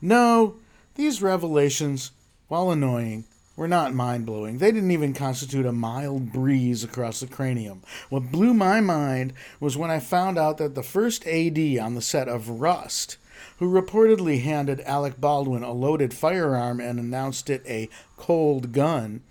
No, 0.00 0.56
these 0.94 1.22
revelations, 1.22 2.12
while 2.48 2.70
annoying, 2.70 3.24
were 3.56 3.68
not 3.68 3.92
mind 3.92 4.24
blowing. 4.24 4.58
They 4.58 4.70
didn't 4.70 4.92
even 4.92 5.12
constitute 5.12 5.66
a 5.66 5.72
mild 5.72 6.32
breeze 6.32 6.84
across 6.84 7.18
the 7.18 7.26
cranium. 7.26 7.82
What 8.08 8.30
blew 8.30 8.54
my 8.54 8.80
mind 8.80 9.32
was 9.58 9.76
when 9.76 9.90
I 9.90 9.98
found 9.98 10.38
out 10.38 10.58
that 10.58 10.76
the 10.76 10.82
first 10.84 11.26
AD 11.26 11.58
on 11.78 11.96
the 11.96 12.00
set 12.00 12.28
of 12.28 12.60
Rust, 12.60 13.16
who 13.58 13.68
reportedly 13.68 14.42
handed 14.42 14.80
Alec 14.82 15.20
Baldwin 15.20 15.64
a 15.64 15.72
loaded 15.72 16.14
firearm 16.14 16.78
and 16.78 17.00
announced 17.00 17.50
it 17.50 17.64
a 17.66 17.88
cold 18.16 18.70
gun, 18.72 19.22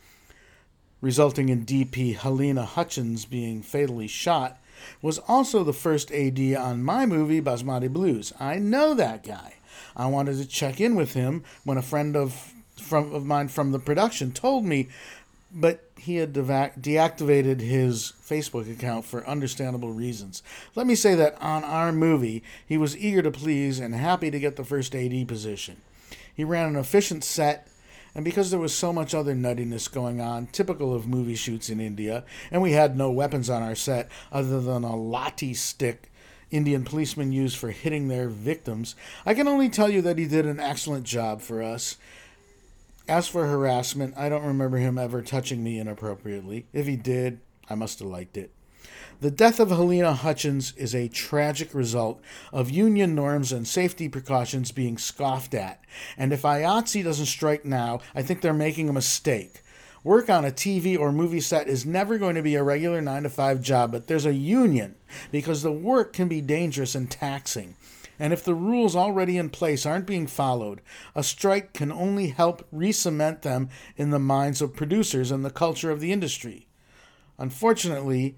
resulting 1.00 1.48
in 1.48 1.66
DP 1.66 2.18
Halyna 2.18 2.66
Hutchins 2.66 3.24
being 3.24 3.62
fatally 3.62 4.08
shot, 4.08 4.60
was 5.02 5.20
also 5.20 5.64
the 5.64 5.72
first 5.72 6.12
AD 6.12 6.40
on 6.56 6.84
my 6.84 7.06
movie 7.06 7.42
Basmati 7.42 7.90
Blues. 7.90 8.34
I 8.40 8.56
know 8.56 8.94
that 8.94 9.24
guy. 9.24 9.57
I 9.98 10.06
wanted 10.06 10.38
to 10.38 10.46
check 10.46 10.80
in 10.80 10.96
with 10.96 11.14
him 11.14 11.44
when 11.64 11.78
a 11.78 11.82
friend 11.82 12.16
of 12.16 12.54
from 12.80 13.14
of 13.14 13.26
mine 13.26 13.48
from 13.48 13.72
the 13.72 13.80
production 13.80 14.32
told 14.32 14.64
me, 14.64 14.88
but 15.52 15.90
he 15.98 16.18
had 16.18 16.34
deactivated 16.34 17.60
his 17.60 18.14
Facebook 18.24 18.72
account 18.72 19.06
for 19.06 19.28
understandable 19.28 19.92
reasons. 19.92 20.44
Let 20.76 20.86
me 20.86 20.94
say 20.94 21.16
that 21.16 21.42
on 21.42 21.64
our 21.64 21.92
movie, 21.92 22.44
he 22.66 22.78
was 22.78 22.96
eager 22.96 23.24
to 23.24 23.32
please 23.32 23.80
and 23.80 23.96
happy 23.96 24.30
to 24.30 24.40
get 24.40 24.56
the 24.56 24.64
first 24.64 24.96
AD 24.96 25.28
position. 25.28 25.82
He 26.34 26.44
ran 26.44 26.68
an 26.68 26.76
efficient 26.76 27.24
set, 27.24 27.68
and 28.14 28.24
because 28.24 28.52
there 28.52 28.60
was 28.60 28.76
so 28.76 28.94
much 28.94 29.16
other 29.16 29.34
nuttiness 29.34 29.92
going 29.92 30.22
on, 30.22 30.48
typical 30.48 30.94
of 30.94 31.08
movie 31.08 31.36
shoots 31.36 31.70
in 31.70 31.80
India, 31.80 32.24
and 32.52 32.62
we 32.62 32.74
had 32.74 32.96
no 32.96 33.10
weapons 33.10 33.50
on 33.50 33.64
our 33.64 33.76
set 33.76 34.10
other 34.32 34.62
than 34.62 34.84
a 34.84 34.92
lathi 34.92 35.56
stick 35.56 36.12
Indian 36.52 36.84
policemen 36.84 37.32
use 37.32 37.54
for 37.54 37.72
hitting 37.72 38.08
their 38.08 38.30
victims, 38.30 38.96
I 39.26 39.34
can 39.34 39.48
only 39.48 39.70
tell 39.70 39.90
you 39.90 40.02
that 40.04 40.18
he 40.18 40.26
did 40.26 40.46
an 40.46 40.60
excellent 40.60 41.06
job 41.06 41.42
for 41.42 41.62
us. 41.62 41.98
As 43.08 43.28
for 43.28 43.48
harassment, 43.48 44.18
I 44.18 44.30
don't 44.30 44.46
remember 44.46 44.78
him 44.78 44.98
ever 44.98 45.22
touching 45.22 45.64
me 45.64 45.80
inappropriately. 45.80 46.66
If 46.74 46.88
he 46.88 46.96
did, 46.96 47.40
I 47.70 47.76
must 47.76 48.00
have 48.00 48.08
liked 48.10 48.38
it. 48.38 48.52
The 49.20 49.32
death 49.32 49.60
of 49.60 49.70
Halyna 49.70 50.16
Hutchins 50.16 50.74
is 50.78 50.94
a 50.94 51.08
tragic 51.08 51.74
result 51.74 52.22
of 52.54 52.70
union 52.70 53.16
norms 53.16 53.52
and 53.52 53.68
safety 53.68 54.08
precautions 54.08 54.72
being 54.72 54.98
scoffed 54.98 55.56
at. 55.56 55.82
And 56.18 56.32
if 56.32 56.44
IATSE 56.44 57.04
doesn't 57.04 57.26
strike 57.26 57.66
now, 57.66 58.00
I 58.14 58.22
think 58.22 58.42
they're 58.42 58.54
making 58.54 58.90
a 58.90 58.94
mistake. 58.94 59.64
Work 60.08 60.30
on 60.30 60.46
a 60.46 60.52
TV 60.52 60.98
or 60.98 61.12
movie 61.12 61.42
set 61.42 61.68
is 61.68 61.86
never 61.86 62.18
going 62.18 62.36
to 62.36 62.42
be 62.42 62.56
a 62.56 62.64
regular 62.64 63.02
9 63.02 63.24
to 63.24 63.30
5 63.30 63.62
job, 63.62 63.92
but 63.92 64.08
there's 64.08 64.26
a 64.26 64.34
union 64.34 64.96
because 65.34 65.64
the 65.64 65.72
work 65.74 66.14
can 66.14 66.30
be 66.30 66.40
dangerous 66.40 66.96
and 66.96 67.12
taxing. 67.12 67.76
And 68.18 68.32
if 68.32 68.42
the 68.42 68.56
rules 68.56 68.96
already 68.96 69.38
in 69.38 69.50
place 69.50 69.86
aren't 69.86 70.08
being 70.08 70.26
followed, 70.26 70.80
a 71.14 71.24
strike 71.24 71.74
can 71.74 71.92
only 71.92 72.30
help 72.30 72.66
re 72.72 72.94
cement 72.94 73.42
them 73.42 73.68
in 73.98 74.12
the 74.12 74.18
minds 74.18 74.62
of 74.62 74.78
producers 74.78 75.30
and 75.30 75.44
the 75.44 75.50
culture 75.50 75.92
of 75.92 76.00
the 76.00 76.14
industry. 76.14 76.68
Unfortunately, 77.38 78.38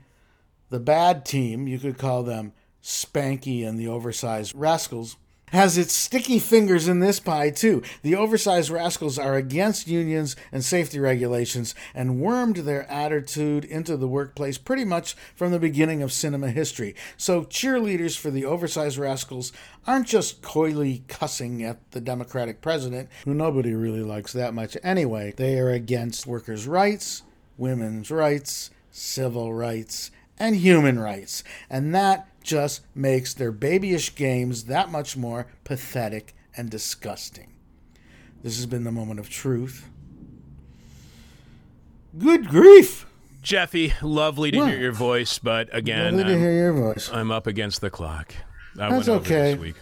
The 0.71 0.79
bad 0.79 1.23
team, 1.23 1.67
you 1.67 1.77
could 1.77 1.99
call 1.99 2.23
them 2.23 2.53
Spanky 2.81 3.63
and 3.63 3.79
the 3.79 3.87
Oversized 3.87 4.55
Rascals, 4.55 5.17
has 5.51 5.77
its 5.77 5.93
sticky 5.93 6.39
fingers 6.39 6.87
in 6.87 6.99
this 6.99 7.19
pie, 7.19 7.49
too. 7.49 7.81
The 8.01 8.15
oversized 8.15 8.69
rascals 8.69 9.17
are 9.17 9.35
against 9.35 9.87
unions 9.87 10.35
and 10.51 10.63
safety 10.63 10.99
regulations 10.99 11.75
and 11.93 12.19
wormed 12.19 12.57
their 12.57 12.89
attitude 12.89 13.65
into 13.65 13.97
the 13.97 14.07
workplace 14.07 14.57
pretty 14.57 14.85
much 14.85 15.15
from 15.35 15.51
the 15.51 15.59
beginning 15.59 16.01
of 16.01 16.11
cinema 16.11 16.49
history. 16.49 16.95
So, 17.17 17.43
cheerleaders 17.43 18.17
for 18.17 18.31
the 18.31 18.45
oversized 18.45 18.97
rascals 18.97 19.51
aren't 19.85 20.07
just 20.07 20.41
coyly 20.41 21.03
cussing 21.07 21.63
at 21.63 21.91
the 21.91 22.01
Democratic 22.01 22.61
president, 22.61 23.09
who 23.25 23.33
nobody 23.33 23.73
really 23.73 24.03
likes 24.03 24.33
that 24.33 24.53
much 24.53 24.77
anyway. 24.83 25.33
They 25.35 25.57
are 25.59 25.69
against 25.69 26.27
workers' 26.27 26.67
rights, 26.67 27.23
women's 27.57 28.11
rights, 28.11 28.71
civil 28.91 29.53
rights, 29.53 30.11
and 30.37 30.55
human 30.55 30.99
rights. 30.99 31.43
And 31.69 31.93
that 31.93 32.27
just 32.49 32.81
makes 32.95 33.33
their 33.33 33.51
babyish 33.51 34.15
games 34.15 34.63
that 34.65 34.89
much 34.91 35.15
more 35.15 35.45
pathetic 35.63 36.33
and 36.57 36.69
disgusting. 36.69 37.53
This 38.43 38.55
has 38.57 38.65
been 38.65 38.83
the 38.83 38.91
moment 38.91 39.19
of 39.19 39.29
truth. 39.29 39.87
Good 42.17 42.47
grief! 42.47 43.05
Jeffy, 43.41 43.93
lovely 44.01 44.51
to 44.51 44.57
What? 44.57 44.69
hear 44.71 44.79
your 44.79 44.91
voice, 44.91 45.39
but 45.39 45.69
again, 45.73 46.17
Lovely 46.17 46.23
to 46.25 46.33
I'm, 46.33 46.39
hear 46.39 46.51
your 46.53 46.73
voice. 46.73 47.09
I'm 47.13 47.31
up 47.31 47.47
against 47.47 47.79
the 47.81 47.89
clock. 47.89 48.33
I 48.79 48.89
That's 48.89 49.07
okay. 49.07 49.51
this 49.53 49.59
week. 49.61 49.75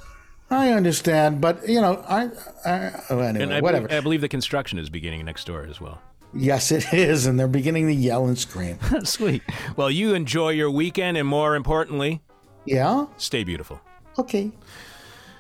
I 0.50 0.72
understand, 0.74 1.42
but 1.42 1.68
you 1.68 1.82
know, 1.82 2.04
I, 2.08 2.30
I 2.66 2.92
oh, 3.10 3.20
anyway, 3.20 3.44
And 3.44 3.54
I, 3.54 3.62
whatever. 3.62 3.88
Believe, 3.88 3.98
I 4.00 4.02
believe 4.04 4.22
the 4.22 4.30
construction 4.30 4.78
is 4.78 4.90
beginning 4.90 5.26
next 5.26 5.46
door 5.48 5.64
as 5.64 5.82
well. 5.82 6.02
yes, 6.34 6.72
it 6.72 6.94
is, 6.94 7.26
and 7.26 7.40
they're 7.40 7.48
beginning 7.48 7.88
to 7.88 7.94
yell 7.94 8.28
and 8.28 8.38
scream. 8.38 8.78
Sweet. 9.04 9.42
Well, 9.76 9.90
you 9.90 10.14
enjoy 10.14 10.50
your 10.50 10.70
weekend, 10.70 11.18
and 11.18 11.28
more 11.28 11.56
importantly, 11.56 12.22
yeah. 12.68 13.06
stay 13.18 13.44
beautiful. 13.44 13.82
Okay. 14.20 14.52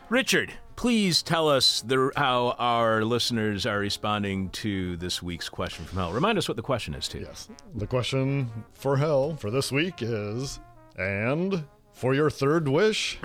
Richard, 0.10 0.54
please 0.76 1.22
tell 1.22 1.50
us 1.50 1.82
the, 1.82 2.12
how 2.16 2.56
our 2.60 3.04
listeners 3.04 3.66
are 3.66 3.80
responding 3.80 4.50
to 4.52 4.96
this 4.98 5.22
week's 5.22 5.50
question 5.50 5.86
from 5.86 5.98
hell. 5.98 6.12
Remind 6.14 6.38
us 6.38 6.48
what 6.48 6.56
the 6.56 6.64
question 6.64 6.94
is, 6.94 7.08
too. 7.08 7.20
Yes. 7.20 7.50
The 7.76 7.88
question 7.88 8.50
for 8.74 8.98
hell 8.98 9.36
for 9.36 9.52
this 9.52 9.72
week 9.72 9.96
is 10.02 10.60
and 10.98 11.66
for 11.94 12.14
your 12.14 12.30
third 12.30 12.68
wish? 12.68 13.18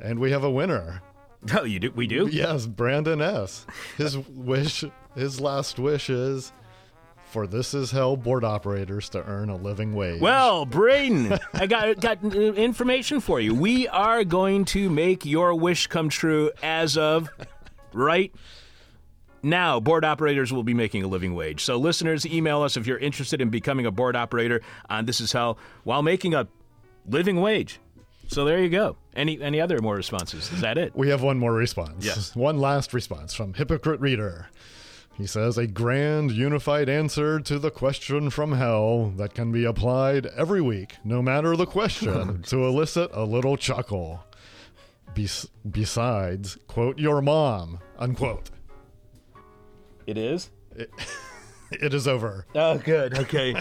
And 0.00 0.18
we 0.18 0.30
have 0.30 0.44
a 0.44 0.50
winner. 0.50 1.02
Oh, 1.54 1.64
you 1.64 1.80
do? 1.80 1.90
We 1.90 2.06
do? 2.06 2.28
Yes, 2.30 2.66
Brandon 2.66 3.20
S. 3.20 3.66
His 3.96 4.16
wish, 4.16 4.84
his 5.16 5.40
last 5.40 5.78
wish 5.78 6.08
is 6.08 6.52
for 7.32 7.46
This 7.46 7.72
Is 7.72 7.90
Hell 7.90 8.18
board 8.18 8.44
operators 8.44 9.08
to 9.08 9.24
earn 9.24 9.48
a 9.48 9.56
living 9.56 9.94
wage. 9.94 10.20
Well, 10.20 10.66
Braden, 10.66 11.38
I 11.54 11.66
got 11.66 11.98
got 11.98 12.22
information 12.22 13.20
for 13.20 13.40
you. 13.40 13.54
We 13.54 13.88
are 13.88 14.22
going 14.22 14.66
to 14.66 14.90
make 14.90 15.24
your 15.24 15.54
wish 15.54 15.86
come 15.86 16.10
true 16.10 16.50
as 16.62 16.98
of 16.98 17.30
right 17.94 18.34
now. 19.42 19.80
Board 19.80 20.04
operators 20.04 20.52
will 20.52 20.62
be 20.62 20.74
making 20.74 21.04
a 21.04 21.08
living 21.08 21.34
wage. 21.34 21.64
So, 21.64 21.78
listeners, 21.78 22.26
email 22.26 22.60
us 22.62 22.76
if 22.76 22.86
you're 22.86 22.98
interested 22.98 23.40
in 23.40 23.48
becoming 23.48 23.86
a 23.86 23.90
board 23.90 24.14
operator 24.14 24.60
on 24.90 25.06
This 25.06 25.20
Is 25.20 25.32
Hell 25.32 25.56
while 25.84 26.02
making 26.02 26.34
a 26.34 26.46
living 27.08 27.40
wage. 27.40 27.80
So 28.28 28.44
there 28.44 28.62
you 28.62 28.68
go. 28.68 28.96
Any 29.14 29.40
any 29.42 29.60
other 29.60 29.78
more 29.80 29.96
responses? 29.96 30.52
Is 30.52 30.60
that 30.60 30.76
it? 30.76 30.94
We 30.94 31.08
have 31.08 31.22
one 31.22 31.38
more 31.38 31.52
response. 31.52 32.04
Yes. 32.04 32.36
One 32.36 32.58
last 32.58 32.92
response 32.92 33.34
from 33.34 33.54
Hypocrite 33.54 34.00
Reader. 34.00 34.48
He 35.14 35.26
says, 35.26 35.58
a 35.58 35.66
grand, 35.66 36.32
unified 36.32 36.88
answer 36.88 37.38
to 37.40 37.58
the 37.58 37.70
question 37.70 38.30
from 38.30 38.52
hell 38.52 39.10
that 39.16 39.34
can 39.34 39.52
be 39.52 39.64
applied 39.64 40.26
every 40.26 40.62
week, 40.62 40.96
no 41.04 41.20
matter 41.20 41.54
the 41.54 41.66
question, 41.66 42.42
to 42.46 42.64
elicit 42.66 43.10
a 43.12 43.24
little 43.24 43.56
chuckle. 43.56 44.24
Bes- 45.14 45.48
besides, 45.70 46.58
quote, 46.66 46.98
your 46.98 47.20
mom, 47.20 47.78
unquote. 47.98 48.50
It 50.06 50.16
is. 50.16 50.50
It 50.74 50.90
is 51.94 52.08
over. 52.08 52.46
Oh, 52.54 52.78
good. 52.78 53.16
Okay. 53.18 53.54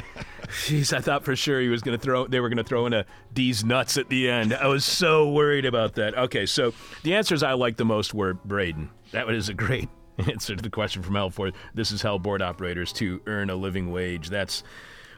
Jeez, 0.47 0.95
I 0.95 1.01
thought 1.01 1.25
for 1.25 1.35
sure 1.35 1.59
he 1.59 1.67
was 1.67 1.81
going 1.81 1.97
to 1.97 2.03
throw. 2.03 2.27
They 2.27 2.39
were 2.39 2.49
going 2.49 2.57
to 2.57 2.63
throw 2.63 2.85
in 2.85 2.93
a 2.93 3.05
D's 3.33 3.63
nuts 3.63 3.97
at 3.97 4.09
the 4.09 4.29
end. 4.29 4.53
I 4.53 4.67
was 4.67 4.85
so 4.85 5.29
worried 5.29 5.65
about 5.65 5.95
that. 5.95 6.17
Okay, 6.17 6.45
so 6.45 6.73
the 7.03 7.13
answers 7.13 7.43
I 7.43 7.53
liked 7.53 7.77
the 7.77 7.85
most 7.85 8.13
were 8.13 8.33
Braden. 8.33 8.89
That 9.11 9.27
was 9.27 9.49
a 9.49 9.53
great 9.53 9.89
answer 10.31 10.55
to 10.55 10.61
the 10.61 10.69
question 10.69 11.01
from 11.01 11.15
Hell 11.15 11.31
this 11.73 11.91
is 11.91 12.01
Hell 12.01 12.19
board 12.19 12.41
operators 12.41 12.93
to 12.93 13.21
earn 13.27 13.49
a 13.49 13.55
living 13.55 13.91
wage. 13.91 14.29
That's 14.29 14.63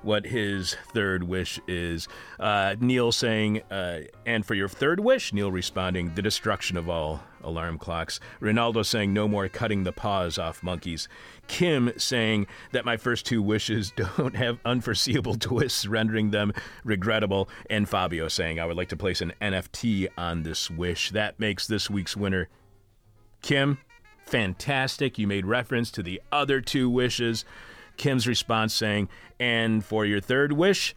what 0.03 0.25
his 0.25 0.75
third 0.89 1.23
wish 1.23 1.59
is. 1.67 2.07
Uh, 2.39 2.75
Neil 2.79 3.11
saying, 3.11 3.61
uh, 3.71 4.01
and 4.25 4.45
for 4.45 4.53
your 4.53 4.67
third 4.67 4.99
wish, 4.99 5.33
Neil 5.33 5.51
responding, 5.51 6.13
the 6.13 6.21
destruction 6.21 6.77
of 6.77 6.89
all 6.89 7.23
alarm 7.41 7.77
clocks. 7.77 8.19
Ronaldo 8.41 8.85
saying, 8.85 9.13
no 9.13 9.27
more 9.27 9.47
cutting 9.49 9.83
the 9.83 9.91
paws 9.91 10.37
off 10.37 10.63
monkeys. 10.63 11.07
Kim 11.47 11.91
saying 11.97 12.47
that 12.71 12.85
my 12.85 12.97
first 12.97 13.25
two 13.25 13.41
wishes 13.41 13.91
don't 14.17 14.35
have 14.35 14.59
unforeseeable 14.65 15.35
twists, 15.35 15.85
rendering 15.87 16.31
them 16.31 16.53
regrettable. 16.83 17.49
And 17.69 17.87
Fabio 17.87 18.27
saying, 18.27 18.59
I 18.59 18.65
would 18.65 18.77
like 18.77 18.89
to 18.89 18.97
place 18.97 19.21
an 19.21 19.33
NFT 19.41 20.09
on 20.17 20.43
this 20.43 20.69
wish. 20.69 21.11
That 21.11 21.39
makes 21.39 21.67
this 21.67 21.89
week's 21.89 22.15
winner 22.15 22.49
Kim, 23.41 23.77
fantastic. 24.25 25.17
You 25.17 25.27
made 25.27 25.45
reference 25.45 25.91
to 25.91 26.03
the 26.03 26.21
other 26.31 26.61
two 26.61 26.89
wishes. 26.89 27.45
Kim's 27.97 28.27
response 28.27 28.73
saying, 28.73 29.09
and 29.39 29.83
for 29.83 30.05
your 30.05 30.19
third 30.19 30.53
wish, 30.53 30.95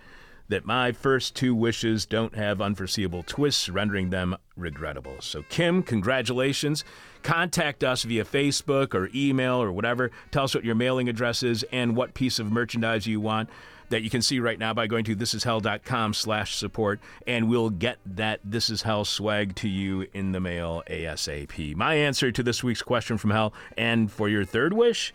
that 0.48 0.64
my 0.64 0.92
first 0.92 1.34
two 1.34 1.54
wishes 1.54 2.06
don't 2.06 2.36
have 2.36 2.60
unforeseeable 2.60 3.24
twists, 3.24 3.68
rendering 3.68 4.10
them 4.10 4.36
regrettable. 4.56 5.16
So, 5.20 5.42
Kim, 5.48 5.82
congratulations. 5.82 6.84
Contact 7.22 7.82
us 7.82 8.04
via 8.04 8.24
Facebook 8.24 8.94
or 8.94 9.10
email 9.14 9.60
or 9.60 9.72
whatever. 9.72 10.12
Tell 10.30 10.44
us 10.44 10.54
what 10.54 10.64
your 10.64 10.76
mailing 10.76 11.08
address 11.08 11.42
is 11.42 11.64
and 11.72 11.96
what 11.96 12.14
piece 12.14 12.38
of 12.38 12.52
merchandise 12.52 13.06
you 13.06 13.20
want 13.20 13.50
that 13.88 14.02
you 14.02 14.10
can 14.10 14.22
see 14.22 14.40
right 14.40 14.58
now 14.58 14.72
by 14.74 14.86
going 14.86 15.04
to 15.04 15.16
thisishell.com 15.16 16.14
slash 16.14 16.56
support 16.56 17.00
and 17.26 17.48
we'll 17.48 17.70
get 17.70 17.98
that 18.04 18.40
this 18.44 18.70
is 18.70 18.82
hell 18.82 19.04
swag 19.04 19.54
to 19.54 19.68
you 19.68 20.06
in 20.12 20.32
the 20.32 20.40
mail 20.40 20.82
asap 20.88 21.74
my 21.76 21.94
answer 21.94 22.30
to 22.32 22.42
this 22.42 22.62
week's 22.62 22.82
question 22.82 23.18
from 23.18 23.30
hell 23.30 23.52
and 23.76 24.10
for 24.10 24.28
your 24.28 24.44
third 24.44 24.72
wish? 24.72 25.12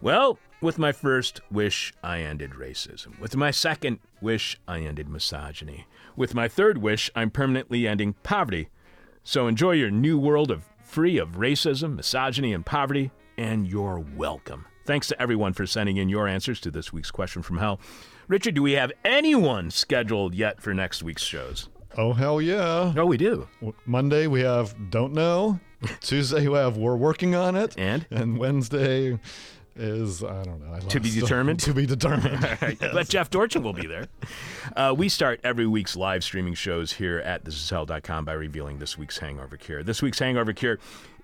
Well 0.00 0.38
with 0.60 0.78
my 0.78 0.92
first 0.92 1.40
wish 1.50 1.92
i 2.02 2.20
ended 2.20 2.52
racism. 2.52 3.18
With 3.20 3.36
my 3.36 3.50
second 3.50 4.00
wish 4.20 4.58
i 4.66 4.80
ended 4.80 5.08
misogyny. 5.08 5.86
With 6.16 6.34
my 6.34 6.48
third 6.48 6.78
wish 6.78 7.10
i'm 7.14 7.30
permanently 7.30 7.86
ending 7.86 8.14
poverty. 8.22 8.68
So 9.22 9.46
enjoy 9.46 9.72
your 9.72 9.90
new 9.90 10.18
world 10.18 10.50
of 10.50 10.64
free 10.82 11.18
of 11.18 11.32
racism 11.32 11.96
misogyny 11.96 12.52
and 12.52 12.64
poverty 12.64 13.10
and 13.36 13.68
you're 13.68 14.04
welcome 14.16 14.66
Thanks 14.88 15.06
to 15.08 15.20
everyone 15.20 15.52
for 15.52 15.66
sending 15.66 15.98
in 15.98 16.08
your 16.08 16.26
answers 16.26 16.60
to 16.62 16.70
this 16.70 16.94
week's 16.94 17.10
question 17.10 17.42
from 17.42 17.58
hell. 17.58 17.78
Richard, 18.26 18.54
do 18.54 18.62
we 18.62 18.72
have 18.72 18.90
anyone 19.04 19.70
scheduled 19.70 20.34
yet 20.34 20.62
for 20.62 20.72
next 20.72 21.02
week's 21.02 21.22
shows? 21.22 21.68
Oh, 21.98 22.14
hell 22.14 22.40
yeah. 22.40 22.94
Oh, 22.96 23.04
we 23.04 23.18
do. 23.18 23.46
Monday 23.84 24.26
we 24.28 24.40
have 24.40 24.74
Don't 24.88 25.12
Know. 25.12 25.60
Tuesday 26.00 26.48
we 26.48 26.54
have 26.56 26.78
We're 26.78 26.96
Working 26.96 27.34
on 27.34 27.54
It. 27.54 27.74
And? 27.76 28.06
And 28.10 28.38
Wednesday 28.38 29.18
is, 29.76 30.24
I 30.24 30.42
don't 30.44 30.66
know. 30.66 30.72
I 30.72 30.78
To 30.88 31.00
be 31.00 31.10
determined? 31.10 31.60
to 31.60 31.74
be 31.74 31.84
determined. 31.84 32.40
But 32.80 33.10
Jeff 33.10 33.28
Dorchin 33.28 33.62
will 33.62 33.74
be 33.74 33.86
there. 33.86 34.06
Uh, 34.74 34.94
we 34.96 35.10
start 35.10 35.38
every 35.44 35.66
week's 35.66 35.96
live 35.96 36.24
streaming 36.24 36.54
shows 36.54 36.94
here 36.94 37.18
at 37.18 37.44
thisishell.com 37.44 38.24
by 38.24 38.32
revealing 38.32 38.78
this 38.78 38.96
week's 38.96 39.18
hangover 39.18 39.58
cure. 39.58 39.82
This 39.82 40.00
week's 40.00 40.18
hangover 40.18 40.54
cure 40.54 40.78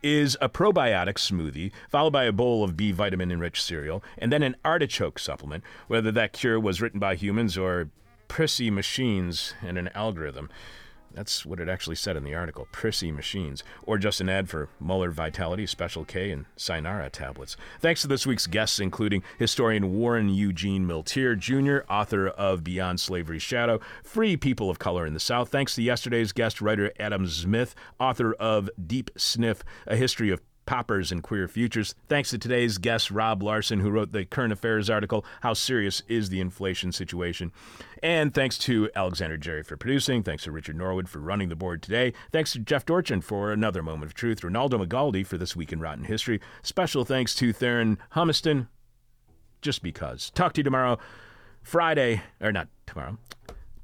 is 0.05 0.37
a 0.41 0.49
probiotic 0.49 1.15
smoothie, 1.15 1.73
followed 1.89 2.13
by 2.13 2.25
a 2.25 2.33
bowl 2.33 2.63
of 2.63 2.77
B 2.77 2.93
vitamin 2.93 3.33
enriched 3.33 3.63
cereal, 3.63 4.05
and 4.19 4.31
then 4.31 4.43
an 4.43 4.55
artichoke 4.65 5.19
supplement, 5.19 5.65
whether 5.89 6.13
that 6.13 6.35
cure 6.35 6.61
was 6.61 6.83
written 6.83 7.01
by 7.01 7.15
humans 7.15 7.57
or 7.57 7.89
prissy 8.29 8.71
machines 8.71 9.55
and 9.63 9.79
an 9.79 9.89
algorithm. 9.95 10.51
That's 11.15 11.47
what 11.47 11.61
it 11.61 11.69
actually 11.69 11.97
said 11.97 12.17
in 12.17 12.25
the 12.25 12.35
article 12.35 12.67
prissy 12.73 13.13
machines, 13.13 13.63
or 13.85 13.99
just 13.99 14.21
an 14.21 14.29
ad 14.29 14.49
for 14.49 14.69
Muller 14.81 15.11
Vitality, 15.11 15.67
Special 15.67 16.05
K, 16.05 16.31
and 16.31 16.47
Cynara 16.57 17.11
tablets. 17.11 17.57
Thanks 17.81 18.03
to 18.03 18.09
this 18.09 18.27
week's 18.27 18.47
guests, 18.47 18.81
including 18.81 19.23
historian 19.39 19.95
Warren 19.95 20.29
Eugene 20.29 20.87
Milteer 20.87 21.39
Jr., 21.39 21.91
author 21.91 22.29
of 22.29 22.65
Beyond 22.65 23.01
Slavery's 23.01 23.43
Shadow, 23.43 23.81
Free 24.03 24.37
People 24.37 24.71
of 24.71 24.79
Color 24.79 25.07
in 25.07 25.15
the 25.15 25.21
South. 25.21 25.51
Thanks 25.51 25.75
to 25.77 25.83
yesterday's 25.83 26.33
guest 26.33 26.61
writer 26.61 26.93
Adam 26.99 27.27
Smith, 27.27 27.75
author 28.01 28.35
of 28.35 28.69
Deep 28.85 29.11
Sniff, 29.17 29.63
A 29.87 29.97
History 29.97 30.31
of 30.31 30.41
Poppers 30.67 31.13
and 31.13 31.23
Queer 31.23 31.49
Futures. 31.49 31.95
Thanks 32.09 32.31
to 32.31 32.39
today's 32.39 32.79
guest, 32.79 33.11
Rob 33.11 33.43
Larson, 33.43 33.81
who 33.81 33.91
wrote 33.91 34.13
the 34.13 34.25
current 34.25 34.53
affairs 34.53 34.89
article, 34.89 35.25
How 35.43 35.55
Serious 35.55 36.03
is 36.09 36.29
the 36.29 36.41
Inflation 36.41 36.93
Situation? 36.93 37.53
And 38.03 38.35
thanks 38.35 38.59
to 38.59 38.91
Alexander 38.95 39.37
Jerry 39.37 39.63
for 39.63 39.77
producing. 39.77 40.23
Thanks 40.23 40.45
to 40.45 40.53
Richard 40.53 40.77
Norwood 40.77 41.09
for 41.09 41.19
running 41.19 41.49
the 41.49 41.57
board 41.57 41.83
today. 41.83 42.13
Thanks 42.33 42.53
to 42.53 42.59
Jeff 42.59 42.85
Dorchin 42.85 43.23
for 43.23 43.53
another 43.53 43.83
moment 43.83 44.11
of 44.11 44.15
truth. 44.15 44.41
Ronaldo 44.41 44.85
Magaldi 44.85 45.27
for 45.27 45.39
This 45.39 45.57
Week 45.57 45.73
in 45.73 45.81
Rotten 45.81 46.05
History. 46.05 46.41
Special 46.63 47.05
thanks 47.05 47.35
to 47.37 47.53
Theron 47.53 47.99
Humiston, 48.15 48.69
just 49.63 49.83
because. 49.83 50.31
Talk 50.31 50.53
to 50.55 50.61
you 50.61 50.65
tomorrow, 50.65 50.99
Friday, 51.63 52.23
or 52.41 52.53
not 52.53 52.69
tomorrow. 52.87 53.19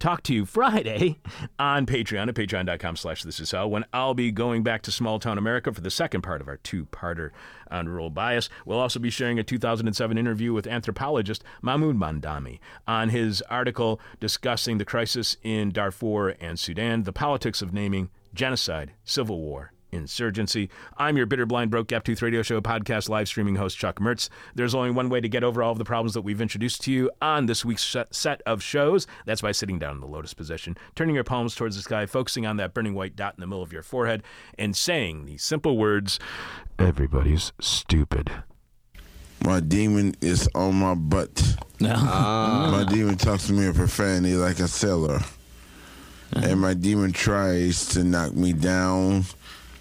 Talk 0.01 0.22
to 0.22 0.35
you 0.35 0.47
Friday 0.47 1.18
on 1.59 1.85
Patreon 1.85 2.28
at 2.28 2.35
patreon.com 2.35 2.97
slash 2.97 3.22
this 3.22 3.39
is 3.39 3.51
hell 3.51 3.68
when 3.68 3.85
I'll 3.93 4.14
be 4.14 4.32
going 4.32 4.62
back 4.62 4.81
to 4.82 4.90
small 4.90 5.18
town 5.18 5.36
America 5.36 5.74
for 5.74 5.82
the 5.82 5.90
second 5.90 6.22
part 6.22 6.40
of 6.40 6.48
our 6.48 6.56
two-parter 6.56 7.32
on 7.70 7.86
rural 7.86 8.09
bias. 8.09 8.48
We'll 8.64 8.78
also 8.78 8.98
be 8.98 9.10
sharing 9.10 9.39
a 9.39 9.44
2007 9.44 10.16
interview 10.16 10.55
with 10.55 10.66
anthropologist 10.66 11.44
Mahmood 11.60 11.97
Mamdani 11.97 12.60
on 12.89 13.10
his 13.10 13.43
article 13.43 14.01
discussing 14.20 14.78
the 14.78 14.86
crisis 14.86 15.36
in 15.43 15.68
Darfur 15.68 16.31
and 16.40 16.59
Sudan, 16.59 17.02
the 17.02 17.12
politics 17.12 17.60
of 17.60 17.74
naming 17.74 18.09
genocide, 18.32 18.93
civil 19.05 19.39
war, 19.39 19.74
insurgency. 19.93 20.71
I'm 20.97 21.17
your 21.17 21.27
bitter, 21.27 21.47
blind, 21.47 21.71
broke, 21.71 21.89
gap 21.89 22.05
tooth 22.05 22.23
radio 22.23 22.43
show 22.43 22.61
podcast 22.61 23.09
live 23.09 23.29
streaming 23.29 23.57
host, 23.57 23.79
Chuck 23.79 23.99
Mertz. 24.01 24.29
There's 24.55 24.75
only 24.75 24.91
one 24.91 25.09
way 25.09 25.21
to 25.21 25.29
get 25.29 25.45
over 25.45 25.62
all 25.62 25.73
of 25.73 25.79
the 25.79 25.85
problems 25.85 26.15
that 26.15 26.23
we've 26.23 26.41
introduced 26.41 26.83
to 26.83 26.93
you 26.93 27.11
on 27.21 27.47
this 27.47 27.65
week's 27.65 27.97
set 28.11 28.43
of 28.47 28.62
shows. 28.62 29.07
That's 29.27 29.43
by 29.43 29.53
sitting 29.53 29.79
down 29.79 29.97
in 29.97 30.01
the 30.01 30.07
lotus 30.07 30.35
position, 30.35 30.77
turning 30.95 31.15
your 31.15 31.25
palms 31.25 31.55
towards 31.55 31.77
the 31.77 31.83
sky, 31.83 32.07
focusing 32.07 32.47
on 32.47 32.57
that 32.59 32.75
burning 32.75 32.95
white 32.95 33.17
dot 33.17 33.35
in 33.37 33.41
the 33.41 33.47
middle 33.47 33.62
of 33.62 33.73
your 33.73 33.83
forehead, 33.83 34.23
and 34.59 34.77
saying 34.77 35.27
these 35.27 35.43
simple 35.43 35.77
words 35.77 36.19
Everybody's 36.79 37.53
stupid. 37.61 38.31
My 39.45 39.61
demon 39.61 40.15
is 40.21 40.49
on 40.55 40.77
my 40.77 40.95
butt. 40.95 41.57
Ah. 41.83 42.69
My 42.71 42.85
demon 42.93 43.17
talks 43.17 43.47
to 43.47 43.55
me 43.55 43.65
in 43.65 43.73
profanity 43.73 44.35
like 44.35 44.59
a 44.59 44.69
sailor. 44.69 45.21
And 46.33 46.61
my 46.61 46.75
demon 46.75 47.12
tries 47.12 47.89
to 47.89 48.05
knock 48.05 48.35
me 48.35 48.53
down. 48.53 49.25